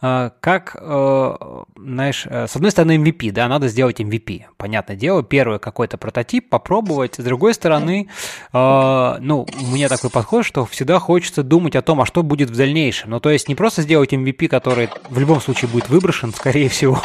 э, 0.00 0.30
как, 0.40 0.76
э, 0.80 1.36
знаешь, 1.76 2.26
с 2.26 2.54
одной 2.54 2.70
стороны 2.70 2.98
MVP, 2.98 3.32
да, 3.32 3.48
надо 3.48 3.66
сделать 3.66 4.00
MVP. 4.00 4.44
Понятное 4.56 4.96
дело, 4.96 5.24
первый 5.24 5.58
какой-то 5.58 5.98
прототип 5.98 6.48
попробовать, 6.48 7.16
с 7.16 7.24
другой 7.24 7.54
стороны 7.54 7.63
стороны, 7.64 8.08
э, 8.52 9.16
ну, 9.20 9.46
у 9.62 9.66
меня 9.72 9.88
такой 9.88 10.10
подход, 10.10 10.44
что 10.44 10.66
всегда 10.66 10.98
хочется 10.98 11.42
думать 11.42 11.74
о 11.76 11.82
том, 11.82 12.02
а 12.02 12.06
что 12.06 12.22
будет 12.22 12.50
в 12.50 12.56
дальнейшем. 12.56 13.10
Ну, 13.10 13.20
то 13.20 13.30
есть 13.30 13.48
не 13.48 13.54
просто 13.54 13.80
сделать 13.80 14.12
MVP, 14.12 14.48
который 14.48 14.90
в 15.08 15.18
любом 15.18 15.40
случае 15.40 15.70
будет 15.70 15.88
выброшен, 15.88 16.34
скорее 16.36 16.68
всего, 16.68 17.00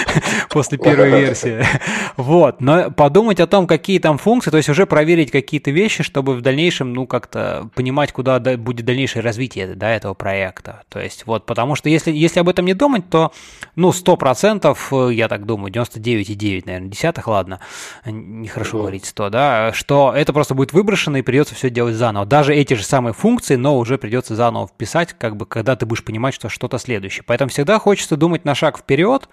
после 0.50 0.78
первой 0.78 1.10
версии. 1.10 1.64
Вот, 2.16 2.60
но 2.60 2.90
подумать 2.90 3.40
о 3.40 3.46
том, 3.46 3.66
какие 3.66 3.98
там 3.98 4.18
функции, 4.18 4.50
то 4.50 4.56
есть 4.56 4.68
уже 4.68 4.84
проверить 4.84 5.30
какие-то 5.30 5.70
вещи, 5.70 6.02
чтобы 6.02 6.34
в 6.34 6.40
дальнейшем, 6.40 6.92
ну, 6.92 7.06
как-то 7.06 7.68
понимать, 7.74 8.12
куда 8.12 8.38
будет 8.40 8.84
дальнейшее 8.84 9.22
развитие 9.22 9.74
да, 9.74 9.90
этого 9.90 10.14
проекта. 10.14 10.82
То 10.88 10.98
есть 11.00 11.26
вот, 11.26 11.46
потому 11.46 11.76
что 11.76 11.88
если, 11.88 12.12
если 12.12 12.40
об 12.40 12.48
этом 12.48 12.66
не 12.66 12.74
думать, 12.74 13.08
то, 13.08 13.32
ну, 13.76 13.90
100%, 13.90 15.12
я 15.12 15.28
так 15.28 15.46
думаю, 15.46 15.72
99,9, 15.72 16.62
наверное, 16.66 16.88
десятых, 16.88 17.28
ладно, 17.28 17.60
нехорошо 18.04 18.78
говорить 18.78 19.06
100, 19.06 19.30
да, 19.30 19.72
что 19.72 19.99
это 20.14 20.32
просто 20.32 20.54
будет 20.54 20.72
выброшено 20.72 21.18
и 21.18 21.22
придется 21.22 21.54
все 21.54 21.70
делать 21.70 21.94
заново. 21.94 22.26
Даже 22.26 22.54
эти 22.54 22.74
же 22.74 22.84
самые 22.84 23.12
функции, 23.12 23.56
но 23.56 23.78
уже 23.78 23.98
придется 23.98 24.34
заново 24.34 24.66
вписать, 24.66 25.14
как 25.18 25.36
бы, 25.36 25.46
когда 25.46 25.76
ты 25.76 25.86
будешь 25.86 26.04
понимать, 26.04 26.34
что 26.34 26.48
что-то 26.48 26.78
следующее. 26.78 27.24
Поэтому 27.26 27.50
всегда 27.50 27.78
хочется 27.78 28.16
думать 28.16 28.44
на 28.44 28.54
шаг 28.54 28.78
вперед 28.78 29.28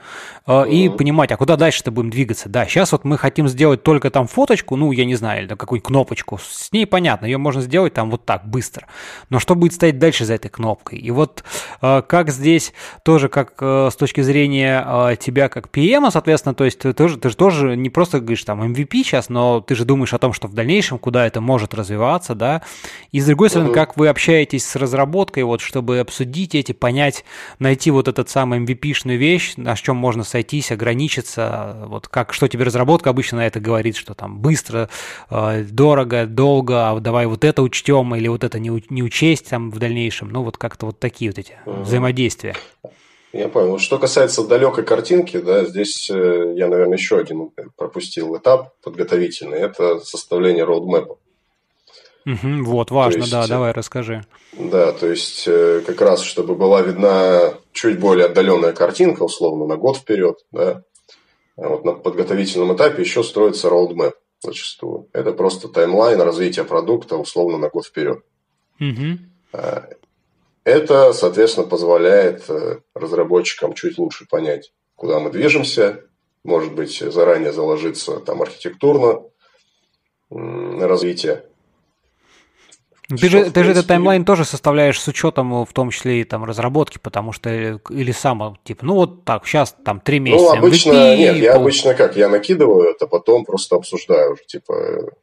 э, 0.46 0.52
mm-hmm. 0.52 0.70
и 0.70 0.90
понимать, 0.90 1.32
а 1.32 1.38
куда 1.38 1.56
дальше-то 1.56 1.92
будем 1.92 2.10
двигаться. 2.10 2.50
Да, 2.50 2.66
сейчас 2.66 2.92
вот 2.92 3.04
мы 3.06 3.18
хотим 3.18 3.48
сделать 3.48 3.84
только 3.84 4.10
там 4.10 4.28
фоточку, 4.28 4.76
ну, 4.76 4.92
я 4.92 5.06
не 5.06 5.16
знаю, 5.16 5.44
или 5.44 5.48
какую-нибудь 5.48 5.88
кнопочку. 5.88 6.38
С 6.38 6.72
ней 6.72 6.86
понятно, 6.86 7.26
ее 7.26 7.38
можно 7.38 7.62
сделать 7.62 7.94
там 7.94 8.12
вот 8.12 8.26
так, 8.26 8.48
быстро. 8.48 8.88
Но 9.30 9.40
что 9.40 9.56
будет 9.56 9.74
стоять 9.74 10.00
дальше 10.00 10.26
за 10.26 10.36
этой 10.36 10.50
кнопкой? 10.50 11.00
И 11.00 11.12
вот 11.12 11.44
э, 11.82 12.02
как 12.02 12.30
здесь 12.30 12.74
тоже, 13.04 13.30
как 13.30 13.54
э, 13.60 13.90
с 13.92 13.96
точки 13.96 14.22
зрения 14.22 14.86
э, 14.86 15.16
тебя 15.20 15.50
как 15.50 15.68
PM, 15.68 16.10
соответственно, 16.12 16.56
то 16.56 16.66
есть 16.66 16.80
ты 16.80 16.94
тоже, 16.94 17.18
ты 17.18 17.30
же 17.30 17.36
тоже 17.36 17.76
не 17.76 17.90
просто 17.90 18.20
говоришь 18.20 18.44
там 18.44 18.62
MVP 18.62 19.04
сейчас, 19.04 19.30
но 19.30 19.62
ты 19.62 19.76
же 19.76 19.86
думаешь 19.86 20.14
о 20.14 20.18
том, 20.18 20.34
что 20.34 20.48
в 20.48 20.54
дальнейшем 20.58 20.88
дальнейшем, 20.88 21.00
куда 21.00 21.26
это 21.26 21.42
может 21.42 21.74
развиваться, 21.74 22.36
да, 22.36 22.62
и 23.12 23.20
с 23.20 23.26
другой 23.26 23.50
стороны, 23.50 23.74
как 23.74 23.98
вы 23.98 24.10
общаетесь 24.10 24.66
с 24.66 24.76
разработкой, 24.76 25.44
вот, 25.44 25.62
чтобы 25.62 26.00
обсудить 26.00 26.56
эти, 26.56 26.74
понять, 26.74 27.24
найти 27.60 27.90
вот 27.92 28.08
этот 28.08 28.30
самый 28.30 28.60
MVP-шную 28.60 29.18
вещь, 29.18 29.54
на 29.58 29.76
чем 29.76 29.96
можно 29.96 30.24
сойтись, 30.24 30.72
ограничиться, 30.72 31.78
вот 31.88 32.08
как, 32.08 32.34
что 32.34 32.48
тебе 32.48 32.66
разработка 32.66 33.10
обычно 33.10 33.38
на 33.38 33.48
это 33.48 33.60
говорит, 33.60 33.96
что 33.96 34.14
там 34.14 34.40
быстро, 34.40 34.90
э, 35.30 35.64
дорого, 35.70 36.26
долго, 36.26 36.90
а 36.90 37.00
давай 37.00 37.26
вот 37.26 37.44
это 37.44 37.62
учтем 37.62 38.16
или 38.16 38.28
вот 38.28 38.44
это 38.44 38.60
не, 38.60 38.84
не 38.90 39.04
учесть 39.04 39.50
там 39.50 39.72
в 39.72 39.80
дальнейшем, 39.80 40.30
ну, 40.30 40.44
вот 40.44 40.58
как-то 40.58 40.88
вот 40.88 41.00
такие 41.00 41.32
вот 41.32 41.40
эти 41.40 41.56
взаимодействия. 41.66 42.56
Я 43.38 43.50
понял. 43.50 43.78
Что 43.78 44.00
касается 44.00 44.44
далекой 44.44 44.84
картинки, 44.84 45.38
да, 45.38 45.64
здесь 45.64 46.10
э, 46.10 46.54
я, 46.56 46.68
наверное, 46.68 46.98
еще 46.98 47.20
один 47.20 47.52
пропустил 47.76 48.36
этап 48.36 48.74
подготовительный. 48.82 49.60
Это 49.60 50.00
составление 50.00 50.64
роудмэпа. 50.64 51.20
Угу, 52.26 52.64
вот, 52.64 52.90
важно, 52.90 53.20
есть, 53.20 53.32
да, 53.32 53.48
давай 53.48 53.74
расскажи. 53.74 54.26
Да, 54.54 54.92
то 54.92 55.06
есть 55.08 55.48
э, 55.48 55.84
как 55.86 56.02
раз, 56.02 56.24
чтобы 56.24 56.56
была 56.56 56.82
видна 56.82 57.54
чуть 57.74 58.00
более 58.00 58.26
отдаленная 58.26 58.74
картинка, 58.74 59.22
условно, 59.24 59.68
на 59.68 59.78
год 59.78 59.98
вперед, 59.98 60.40
да, 60.52 60.82
а 61.58 61.70
вот 61.70 61.86
на 61.86 61.94
подготовительном 61.94 62.76
этапе 62.76 63.04
еще 63.04 63.24
строится 63.24 63.68
roadmap 63.68 64.14
зачастую. 64.42 65.10
Это 65.14 65.32
просто 65.32 65.68
таймлайн 65.68 66.20
развития 66.20 66.64
продукта, 66.64 67.18
условно, 67.18 67.60
на 67.60 67.70
год 67.70 67.86
вперед. 67.86 68.24
Угу. 68.80 69.20
Это, 70.68 71.14
соответственно, 71.14 71.66
позволяет 71.66 72.44
разработчикам 72.94 73.74
чуть 73.74 73.98
лучше 73.98 74.28
понять, 74.30 74.74
куда 74.98 75.18
мы 75.22 75.30
движемся, 75.30 76.02
может 76.44 76.76
быть, 76.76 77.00
заранее 77.00 77.54
заложиться 77.54 78.20
там 78.20 78.42
архитектурно 78.42 79.22
на 80.30 80.86
развитие. 80.90 81.46
Ты 83.08 83.30
же, 83.30 83.50
ты 83.50 83.64
же 83.64 83.72
этот 83.72 83.88
таймлайн 83.88 84.26
тоже 84.26 84.44
составляешь 84.44 85.00
с 85.00 85.08
учетом, 85.08 85.64
в 85.64 85.72
том 85.72 85.90
числе 85.90 86.20
и 86.20 86.24
там 86.26 86.44
разработки, 86.44 86.98
потому 86.98 87.32
что 87.32 87.50
или 87.50 88.12
сам, 88.12 88.58
типа, 88.66 88.86
ну 88.86 88.96
вот 88.96 89.24
так, 89.24 89.48
сейчас 89.48 89.74
там 89.86 90.02
три 90.02 90.20
ну, 90.20 90.26
месяца. 90.26 90.54
Ну, 90.56 90.60
обычно, 90.60 90.92
MVP, 90.92 91.18
нет, 91.18 91.36
я 91.38 91.54
пол... 91.54 91.62
обычно 91.62 91.94
как, 91.94 92.18
я 92.18 92.28
накидываю 92.28 92.90
это, 92.90 93.08
потом 93.08 93.46
просто 93.46 93.78
обсуждаю 93.78 94.34
уже, 94.34 94.44
типа, 94.44 95.14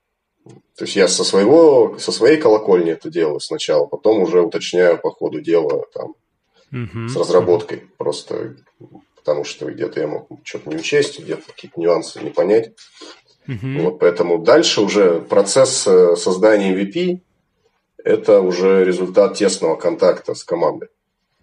то 0.45 0.85
есть 0.85 0.97
я 0.97 1.09
со 1.09 1.25
своего, 1.25 1.99
со 1.99 2.13
своей 2.13 2.37
колокольни 2.37 2.93
это 2.93 3.11
делаю 3.11 3.41
сначала, 3.41 3.87
потом 3.87 4.23
уже 4.23 4.41
уточняю 4.43 4.99
по 4.99 5.11
ходу 5.11 5.41
дела 5.41 5.87
там 5.95 6.15
угу. 6.71 7.09
с 7.09 7.17
разработкой, 7.17 7.85
просто 7.97 8.57
потому 9.17 9.45
что 9.45 9.71
где-то 9.71 10.01
я 10.01 10.07
мог 10.07 10.29
что-то 10.43 10.69
не 10.69 10.77
учесть, 10.77 11.19
где-то 11.19 11.43
какие-то 11.47 11.81
нюансы 11.81 12.21
не 12.21 12.31
понять. 12.31 12.73
Угу. 13.49 13.83
Вот 13.83 13.99
поэтому 13.99 14.39
дальше 14.39 14.83
уже 14.83 15.21
процесс 15.21 15.87
э, 15.87 16.17
создания 16.17 16.75
MVP 16.75 17.21
это 18.05 18.41
уже 18.41 18.85
результат 18.85 19.37
тесного 19.37 19.77
контакта 19.77 20.35
с 20.35 20.45
командой. 20.45 20.89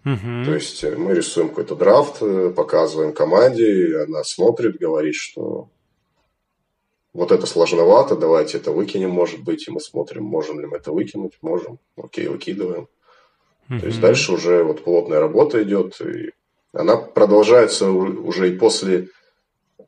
Угу. 0.04 0.44
То 0.44 0.54
есть 0.54 0.84
мы 0.84 1.14
рисуем 1.14 1.48
какой-то 1.48 1.74
драфт, 1.74 2.22
э, 2.22 2.52
показываем 2.54 3.12
команде, 3.12 4.04
она 4.06 4.22
смотрит, 4.24 4.78
говорит, 4.78 5.14
что 5.14 5.68
вот 7.14 7.30
это 7.30 7.46
сложновато, 7.46 8.16
давайте 8.16 8.58
это 8.58 8.72
выкинем, 8.72 9.10
может 9.10 9.42
быть, 9.42 9.68
и 9.68 9.70
мы 9.70 9.80
смотрим, 9.80 10.24
можем 10.24 10.60
ли 10.60 10.66
мы 10.66 10.78
это 10.78 10.92
выкинуть, 10.92 11.34
можем, 11.42 11.78
окей, 11.96 12.28
выкидываем. 12.28 12.88
Угу. 13.68 13.80
То 13.80 13.86
есть 13.86 14.00
дальше 14.00 14.32
уже 14.32 14.62
вот 14.64 14.82
плотная 14.84 15.20
работа 15.20 15.62
идет, 15.62 16.00
и 16.00 16.32
она 16.72 16.96
продолжается 16.96 17.90
уже 17.90 18.50
и 18.50 18.58
после 18.58 19.08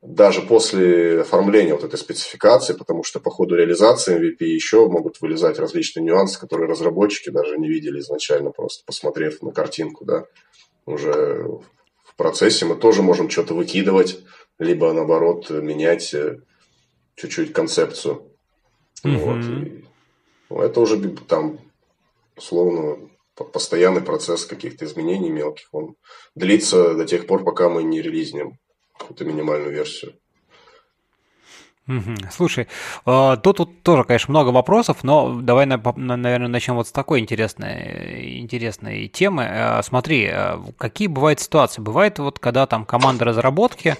даже 0.02 0.42
после 0.42 1.22
оформления 1.22 1.72
вот 1.72 1.82
этой 1.82 1.98
спецификации, 1.98 2.74
потому 2.74 3.04
что 3.04 3.20
по 3.20 3.30
ходу 3.30 3.56
реализации 3.56 4.18
MVP 4.18 4.44
еще 4.44 4.86
могут 4.86 5.22
вылезать 5.22 5.58
различные 5.58 6.04
нюансы, 6.04 6.38
которые 6.38 6.68
разработчики 6.68 7.30
даже 7.30 7.56
не 7.56 7.68
видели 7.68 8.00
изначально, 8.00 8.50
просто 8.50 8.84
посмотрев 8.84 9.40
на 9.40 9.50
картинку, 9.50 10.04
да, 10.04 10.26
уже 10.84 11.48
в 12.04 12.16
процессе 12.16 12.66
мы 12.66 12.76
тоже 12.76 13.00
можем 13.02 13.30
что-то 13.30 13.54
выкидывать, 13.54 14.20
либо 14.58 14.92
наоборот 14.92 15.48
менять 15.48 16.12
э, 16.12 16.40
чуть-чуть 17.16 17.52
концепцию. 17.52 18.30
Mm-hmm. 19.04 19.18
Вот. 19.18 19.44
И, 19.44 19.84
ну, 20.50 20.60
это 20.60 20.80
уже 20.80 20.98
там, 21.10 21.58
условно, 22.36 23.08
постоянный 23.34 24.02
процесс 24.02 24.46
каких-то 24.46 24.84
изменений 24.84 25.30
мелких. 25.30 25.68
Он 25.72 25.96
длится 26.34 26.94
до 26.94 27.04
тех 27.04 27.26
пор, 27.26 27.44
пока 27.44 27.68
мы 27.68 27.82
не 27.82 28.00
релизнем 28.00 28.58
какую-то 28.98 29.24
минимальную 29.24 29.72
версию. 29.72 30.14
Слушай, 32.30 32.66
а, 33.04 33.36
тут, 33.36 33.58
тут 33.58 33.82
тоже, 33.82 34.04
конечно, 34.04 34.30
много 34.30 34.48
вопросов, 34.48 35.04
но 35.04 35.38
давай, 35.40 35.66
наверное, 35.66 36.48
начнем 36.48 36.76
вот 36.76 36.88
с 36.88 36.92
такой 36.92 37.20
интересной, 37.20 38.40
интересной 38.40 39.08
темы. 39.08 39.46
А, 39.46 39.82
смотри, 39.82 40.26
а, 40.32 40.62
какие 40.78 41.08
бывают 41.08 41.40
ситуации? 41.40 41.82
Бывает 41.82 42.18
вот, 42.18 42.38
когда 42.38 42.66
там 42.66 42.86
команда 42.86 43.26
разработки, 43.26 43.96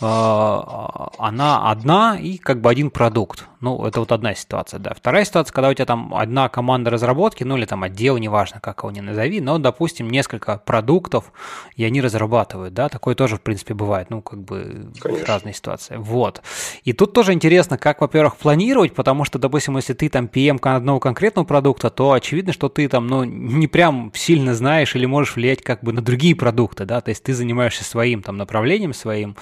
она 0.00 1.70
одна 1.70 2.18
и 2.20 2.38
как 2.38 2.60
бы 2.60 2.70
один 2.70 2.90
продукт. 2.90 3.46
Ну, 3.60 3.84
это 3.84 4.00
вот 4.00 4.12
одна 4.12 4.34
ситуация, 4.34 4.78
да. 4.78 4.94
Вторая 4.94 5.24
ситуация, 5.24 5.52
когда 5.52 5.68
у 5.68 5.74
тебя 5.74 5.86
там 5.86 6.14
одна 6.14 6.48
команда 6.48 6.90
разработки, 6.90 7.42
ну 7.44 7.56
или 7.56 7.64
там 7.66 7.82
отдел, 7.82 8.16
неважно, 8.18 8.60
как 8.60 8.78
его 8.80 8.90
ни 8.92 9.00
назови, 9.00 9.40
но, 9.40 9.58
допустим, 9.58 10.08
несколько 10.10 10.58
продуктов, 10.58 11.32
и 11.74 11.84
они 11.84 12.00
разрабатывают, 12.00 12.74
да, 12.74 12.88
такое 12.88 13.14
тоже, 13.16 13.36
в 13.36 13.40
принципе, 13.40 13.74
бывает, 13.74 14.10
ну, 14.10 14.22
как 14.22 14.40
бы 14.40 14.92
Конечно. 15.00 15.26
разные 15.26 15.54
ситуации. 15.54 15.96
Вот. 15.96 16.42
И 16.84 16.92
тут 16.92 17.12
тоже 17.12 17.27
интересно, 17.32 17.78
как, 17.78 18.00
во-первых, 18.00 18.36
планировать, 18.36 18.94
потому 18.94 19.24
что, 19.24 19.38
допустим, 19.38 19.76
если 19.76 19.92
ты 19.92 20.08
там 20.08 20.26
PM 20.26 20.58
одного 20.62 21.00
конкретного 21.00 21.44
продукта, 21.44 21.90
то 21.90 22.12
очевидно, 22.12 22.52
что 22.52 22.68
ты 22.68 22.88
там, 22.88 23.06
ну, 23.06 23.24
не 23.24 23.66
прям 23.66 24.12
сильно 24.14 24.54
знаешь 24.54 24.94
или 24.94 25.06
можешь 25.06 25.36
влиять 25.36 25.62
как 25.62 25.82
бы 25.82 25.92
на 25.92 26.02
другие 26.02 26.34
продукты, 26.34 26.84
да, 26.84 27.00
то 27.00 27.10
есть 27.10 27.22
ты 27.22 27.34
занимаешься 27.34 27.84
своим 27.84 28.22
там 28.22 28.36
направлением, 28.36 28.94
своим, 28.94 29.36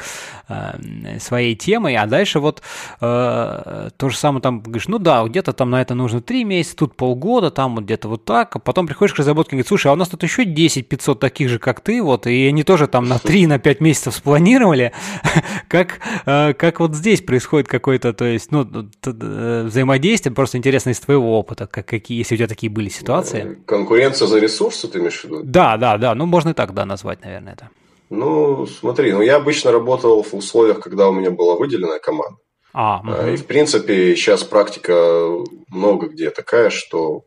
э, 0.48 1.18
своей 1.20 1.54
темой, 1.54 1.96
а 1.96 2.06
дальше 2.06 2.40
вот 2.40 2.62
э, 3.00 3.90
то 3.96 4.08
же 4.08 4.16
самое 4.16 4.42
там 4.42 4.60
говоришь, 4.60 4.88
ну 4.88 4.98
да, 4.98 5.24
где-то 5.24 5.52
там 5.52 5.70
на 5.70 5.80
это 5.80 5.94
нужно 5.94 6.20
3 6.20 6.44
месяца, 6.44 6.76
тут 6.76 6.96
полгода, 6.96 7.50
там 7.50 7.74
вот 7.74 7.84
где-то 7.84 8.08
вот 8.08 8.24
так, 8.24 8.56
а 8.56 8.58
потом 8.58 8.86
приходишь 8.86 9.14
к 9.14 9.18
разработке 9.18 9.50
и 9.50 9.54
говоришь, 9.56 9.68
слушай, 9.68 9.88
а 9.88 9.92
у 9.92 9.96
нас 9.96 10.08
тут 10.08 10.22
еще 10.22 10.44
10-500 10.44 11.16
таких 11.16 11.48
же, 11.48 11.58
как 11.58 11.80
ты, 11.80 12.02
вот, 12.02 12.26
и 12.26 12.46
они 12.46 12.62
тоже 12.62 12.86
там 12.86 13.06
на 13.06 13.16
3-5 13.16 13.46
на 13.46 13.84
месяцев 13.84 14.14
спланировали, 14.14 14.92
как, 15.68 16.00
э, 16.26 16.54
как 16.54 16.80
вот 16.80 16.94
здесь 16.94 17.22
происходит 17.22 17.68
какое-то, 17.78 18.12
то 18.12 18.24
есть, 18.24 18.52
ну, 18.52 18.64
э, 18.64 19.62
взаимодействие, 19.64 20.34
просто 20.34 20.58
интересно 20.58 20.90
из 20.90 21.00
твоего 21.00 21.38
опыта, 21.38 21.66
как, 21.66 21.86
какие, 21.86 22.18
если 22.18 22.34
у 22.34 22.38
тебя 22.38 22.48
такие 22.48 22.70
были 22.70 22.88
ситуации. 22.88 23.42
Э, 23.42 23.54
конкуренция 23.66 24.28
за 24.28 24.38
ресурсы, 24.38 24.88
ты 24.88 24.98
имеешь 24.98 25.20
в 25.20 25.24
виду? 25.24 25.40
Да, 25.44 25.76
да, 25.76 25.98
да, 25.98 26.14
ну, 26.14 26.26
можно 26.26 26.50
и 26.50 26.54
так, 26.54 26.74
да, 26.74 26.84
назвать, 26.84 27.24
наверное, 27.24 27.52
это. 27.54 27.70
Ну, 28.10 28.66
смотри, 28.66 29.12
ну 29.12 29.20
я 29.20 29.36
обычно 29.36 29.72
работал 29.72 30.22
в 30.22 30.34
условиях, 30.34 30.80
когда 30.80 31.08
у 31.08 31.12
меня 31.12 31.30
была 31.30 31.56
выделенная 31.56 31.98
команда. 31.98 32.38
А, 32.72 33.00
угу. 33.00 33.30
И, 33.32 33.36
в 33.36 33.46
принципе, 33.46 34.14
сейчас 34.16 34.44
практика 34.44 35.28
много 35.70 36.08
где 36.08 36.30
такая, 36.30 36.70
что 36.70 37.24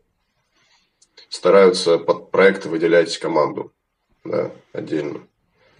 стараются 1.28 1.98
под 1.98 2.30
проекты 2.30 2.68
выделять 2.68 3.18
команду 3.18 3.72
да, 4.24 4.50
отдельно. 4.72 5.20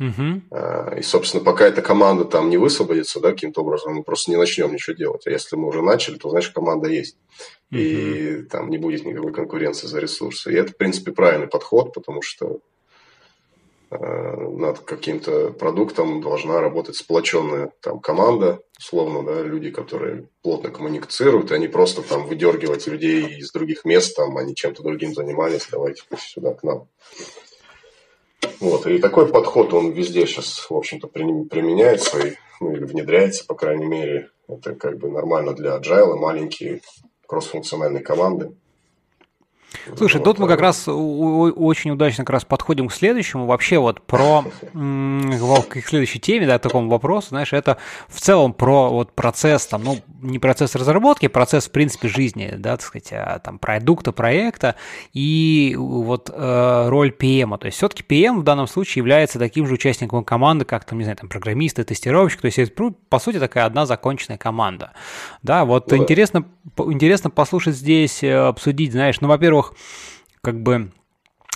Угу. 0.01 0.97
И, 0.99 1.03
собственно, 1.03 1.45
пока 1.45 1.67
эта 1.67 1.83
команда 1.83 2.25
там 2.25 2.49
не 2.49 2.57
высвободится, 2.57 3.21
да, 3.21 3.31
каким-то 3.31 3.61
образом, 3.61 3.95
мы 3.95 4.03
просто 4.03 4.31
не 4.31 4.39
начнем 4.39 4.73
ничего 4.73 4.97
делать. 4.97 5.27
А 5.27 5.31
если 5.31 5.57
мы 5.57 5.69
уже 5.69 5.83
начали, 5.83 6.17
то, 6.17 6.31
значит, 6.31 6.55
команда 6.55 6.89
есть. 6.89 7.19
Угу. 7.71 7.79
И 7.79 8.43
там 8.51 8.71
не 8.71 8.79
будет 8.79 9.05
никакой 9.05 9.33
конкуренции 9.33 9.87
за 9.87 10.01
ресурсы. 10.01 10.53
И 10.53 10.57
это, 10.57 10.73
в 10.73 10.77
принципе, 10.77 11.13
правильный 11.13 11.49
подход, 11.49 11.93
потому 11.93 12.23
что 12.23 12.61
Э, 13.93 14.37
над 14.37 14.79
каким-то 14.81 15.51
продуктом 15.51 16.21
должна 16.21 16.61
работать 16.61 16.95
сплоченная 16.95 17.73
там 17.81 17.99
команда, 17.99 18.63
условно, 18.79 19.25
да, 19.25 19.43
люди, 19.43 19.71
которые 19.71 20.29
плотно 20.43 20.71
коммуницируют, 20.71 21.51
и 21.51 21.55
они 21.55 21.67
просто 21.67 22.03
там 22.03 22.27
выдергивать 22.27 22.87
людей 22.87 23.39
из 23.39 23.51
других 23.51 23.85
мест, 23.85 24.15
там 24.15 24.37
они 24.37 24.55
чем-то 24.55 24.85
другим 24.85 25.13
занимались, 25.13 25.67
давайте 25.73 26.05
сюда 26.19 26.55
к 26.55 26.63
нам. 26.63 26.87
Вот, 28.61 28.87
и 28.87 28.99
такой 28.99 29.27
подход, 29.27 29.73
он 29.73 29.92
везде 29.92 30.27
сейчас, 30.27 30.66
в 30.68 30.75
общем-то, 30.75 31.09
применяется 31.09 32.18
и, 32.18 32.35
ну, 32.61 32.73
или 32.73 32.85
внедряется, 32.85 33.46
по 33.46 33.55
крайней 33.55 33.87
мере. 33.87 34.31
Это 34.49 34.75
как 34.75 34.99
бы 34.99 35.11
нормально 35.11 35.55
для 35.55 35.79
agile, 35.79 36.16
маленькие 36.16 36.83
кроссфункциональные 37.27 38.03
команды. 38.03 38.53
Слушай, 39.97 40.21
тут 40.21 40.39
мы 40.39 40.49
как 40.49 40.61
раз 40.61 40.85
очень 40.89 41.91
удачно 41.91 42.25
как 42.25 42.35
раз 42.35 42.45
подходим 42.45 42.89
к 42.89 42.93
следующему. 42.93 43.47
Вообще 43.47 43.79
вот 43.79 44.03
про 44.03 44.45
к 44.73 45.87
следующей 45.87 46.19
теме, 46.19 46.47
да, 46.47 46.59
к 46.59 46.63
такому 46.63 46.91
вопросу, 46.91 47.29
знаешь, 47.31 47.53
это 47.53 47.79
в 48.09 48.21
целом 48.21 48.53
про 48.53 48.91
вот 48.91 49.13
процесс, 49.13 49.67
там, 49.67 49.85
ну, 49.85 49.99
не 50.23 50.39
процесс 50.39 50.75
разработки, 50.75 51.27
а 51.27 51.31
процесс, 51.31 51.69
в 51.69 51.71
принципе, 51.71 52.09
жизни, 52.09 52.55
да, 52.57 52.77
так 52.77 52.83
сказать, 52.83 53.09
а, 53.13 53.39
там, 53.39 53.59
продукта, 53.59 54.13
проекта 54.13 54.75
и 55.13 55.75
вот 55.79 56.31
э, 56.33 56.89
роль 56.89 57.11
PM. 57.11 57.57
То 57.59 57.67
есть 57.67 57.79
все-таки 57.79 58.03
PM 58.03 58.41
в 58.41 58.43
данном 58.43 58.67
случае 58.67 59.01
является 59.01 59.39
таким 59.39 59.67
же 59.67 59.75
участником 59.75 60.25
команды, 60.25 60.65
как, 60.65 60.85
там, 60.85 60.99
не 60.99 61.05
знаю, 61.05 61.17
там, 61.17 61.29
программисты, 61.29 61.85
тестировщик, 61.85 62.41
то 62.41 62.47
есть 62.47 62.59
это, 62.59 62.93
по 63.09 63.19
сути, 63.19 63.39
такая 63.39 63.65
одна 63.65 63.87
законченная 63.87 64.39
команда. 64.39 64.93
Да, 65.43 65.65
вот 65.65 65.91
ну, 65.91 65.97
интересно, 65.97 66.45
интересно 66.79 67.31
послушать 67.31 67.77
здесь, 67.77 68.23
э, 68.23 68.35
обсудить, 68.35 68.93
знаешь, 68.93 69.21
ну, 69.21 69.29
во-первых, 69.29 69.60
как 70.42 70.62
бы 70.62 70.90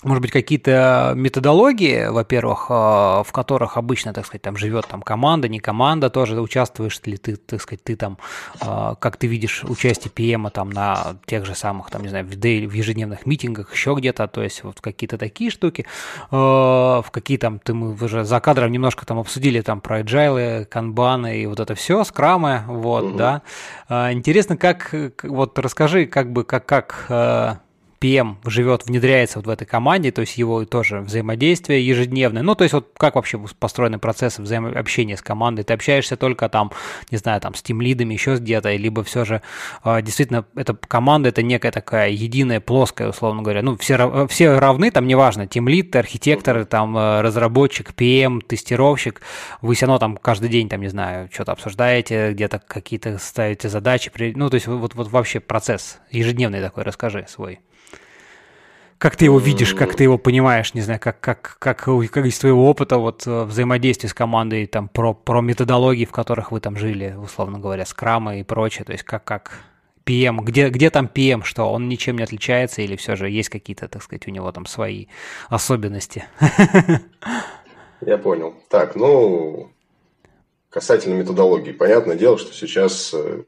может 0.05 0.21
быть, 0.21 0.31
какие-то 0.31 1.15
методологии, 1.17 2.07
во-первых, 2.09 2.67
а, 2.69 3.23
в 3.23 3.33
которых 3.33 3.77
обычно, 3.77 4.13
так 4.13 4.27
сказать, 4.27 4.43
там 4.43 4.57
живет 4.57 4.87
там 4.87 5.03
команда, 5.03 5.49
не 5.49 5.61
команда, 5.61 6.11
тоже 6.11 6.41
участвуешь 6.41 7.01
ли 7.05 7.17
ты, 7.17 7.37
так 7.37 7.61
сказать, 7.61 7.83
ты 7.83 7.97
там, 7.97 8.19
а, 8.61 8.95
как 8.97 9.17
ты 9.17 9.27
видишь 9.27 9.65
участие 9.65 10.11
ПМа 10.11 10.51
там 10.51 10.71
на 10.71 11.17
тех 11.27 11.47
же 11.47 11.55
самых, 11.55 11.91
там, 11.91 12.03
не 12.03 12.09
знаю, 12.09 12.27
в, 12.27 12.33
ежедневных 12.35 13.27
митингах, 13.27 13.73
еще 13.73 13.95
где-то, 13.95 14.29
то 14.29 14.43
есть 14.43 14.63
вот 14.63 14.81
какие-то 14.81 15.17
такие 15.17 15.51
штуки, 15.51 15.87
а, 16.31 17.01
в 17.03 17.11
какие 17.11 17.39
там, 17.39 17.59
ты 17.59 17.73
мы 17.73 17.95
уже 17.95 18.25
за 18.25 18.41
кадром 18.41 18.73
немножко 18.73 19.07
там 19.07 19.19
обсудили 19.19 19.63
там 19.63 19.81
про 19.81 20.01
agile, 20.01 20.67
канбаны 20.67 21.43
и 21.43 21.47
вот 21.47 21.61
это 21.61 21.75
все, 21.75 22.05
скрамы, 22.05 22.63
вот, 22.67 23.05
угу. 23.05 23.17
да. 23.17 23.43
Интересно, 23.89 24.57
как, 24.57 24.95
вот 25.23 25.59
расскажи, 25.59 26.07
как 26.07 26.33
бы, 26.33 26.45
как, 26.45 26.67
как 26.67 27.63
PM 28.05 28.37
живет, 28.45 28.85
внедряется 28.85 29.39
вот 29.39 29.47
в 29.47 29.49
этой 29.49 29.65
команде, 29.65 30.13
то 30.13 30.21
есть 30.21 30.37
его 30.37 30.67
тоже 30.67 31.01
взаимодействие 31.01 31.87
ежедневное. 31.87 32.43
Ну, 32.43 32.55
то 32.55 32.65
есть 32.65 32.75
вот 32.75 32.93
как 32.99 33.15
вообще 33.15 33.39
построены 33.59 33.99
процессы 33.99 34.43
взаимообщения 34.43 35.17
с 35.17 35.23
командой? 35.23 35.63
Ты 35.63 35.73
общаешься 35.73 36.19
только 36.19 36.51
там, 36.51 36.71
не 37.11 37.17
знаю, 37.17 37.41
там 37.41 37.55
с 37.55 37.63
тимлидами, 37.63 38.13
еще 38.13 38.37
где-то, 38.37 38.75
либо 38.77 39.03
все 39.05 39.25
же 39.25 39.41
э, 39.85 40.03
действительно 40.03 40.45
эта 40.55 40.75
команда 40.75 41.31
это 41.31 41.43
некая 41.43 41.73
такая 41.73 42.11
единая, 42.11 42.61
плоская, 42.61 43.09
условно 43.09 43.41
говоря. 43.41 43.63
Ну, 43.63 43.79
все, 43.79 44.27
все 44.29 44.59
равны, 44.59 44.91
там 44.91 45.07
неважно, 45.07 45.47
тимлид, 45.47 45.97
архитектор, 45.97 46.67
там 46.67 46.99
э, 46.99 47.23
разработчик, 47.23 47.95
PM, 47.97 48.43
тестировщик, 48.43 49.23
вы 49.63 49.75
все 49.75 49.87
равно 49.87 49.99
там 49.99 50.17
каждый 50.19 50.51
день, 50.51 50.69
там, 50.69 50.83
не 50.83 50.89
знаю, 50.89 51.31
что-то 51.33 51.53
обсуждаете, 51.53 52.33
где-то 52.33 52.59
какие-то 52.59 53.17
ставите 53.17 53.71
задачи, 53.71 54.13
ну, 54.37 54.51
то 54.51 54.57
есть 54.57 54.67
вот, 54.67 54.95
вот 54.95 55.09
вообще 55.09 55.41
процесс 55.41 56.01
ежедневный 56.11 56.61
такой, 56.61 56.83
расскажи 56.83 57.25
свой. 57.29 57.61
Как 59.05 59.17
ты 59.17 59.27
его 59.27 59.39
видишь, 59.39 59.75
как 59.75 59.95
ты 59.95 60.05
его 60.05 60.17
понимаешь, 60.17 60.73
не 60.73 60.81
знаю, 60.81 60.99
как, 60.99 61.21
как, 61.21 61.59
как, 61.59 61.85
как 61.85 62.25
из 62.25 62.39
твоего 62.39 62.67
опыта 62.71 62.97
вот 62.97 63.27
э, 63.27 63.45
взаимодействия 63.45 64.09
с 64.09 64.15
командой, 64.15 64.67
там, 64.67 64.89
про, 64.89 65.13
про 65.13 65.43
методологии, 65.43 66.07
в 66.07 66.11
которых 66.11 66.53
вы 66.53 66.61
там 66.61 66.79
жили, 66.79 67.15
условно 67.23 67.59
говоря, 67.59 67.85
скрамы 67.85 68.41
и 68.41 68.45
прочее, 68.45 68.87
то 68.87 68.93
есть 68.93 69.05
как, 69.05 69.23
как 69.25 69.59
PM, 70.07 70.41
где, 70.41 70.71
где 70.71 70.89
там 70.89 71.11
PM, 71.15 71.43
что 71.45 71.65
он 71.65 71.87
ничем 71.87 72.17
не 72.17 72.23
отличается 72.23 72.81
или 72.81 72.97
все 72.97 73.15
же 73.15 73.29
есть 73.29 73.51
какие-то, 73.51 73.89
так 73.89 74.03
сказать, 74.03 74.27
у 74.27 74.31
него 74.31 74.51
там 74.53 74.65
свои 74.65 75.09
особенности? 75.51 76.25
Я 78.01 78.17
понял. 78.17 78.55
Так, 78.71 78.97
ну, 78.97 79.71
касательно 80.71 81.13
методологии, 81.13 81.73
понятное 81.73 82.17
дело, 82.17 82.39
что 82.39 82.55
сейчас 82.55 83.13
э, 83.13 83.43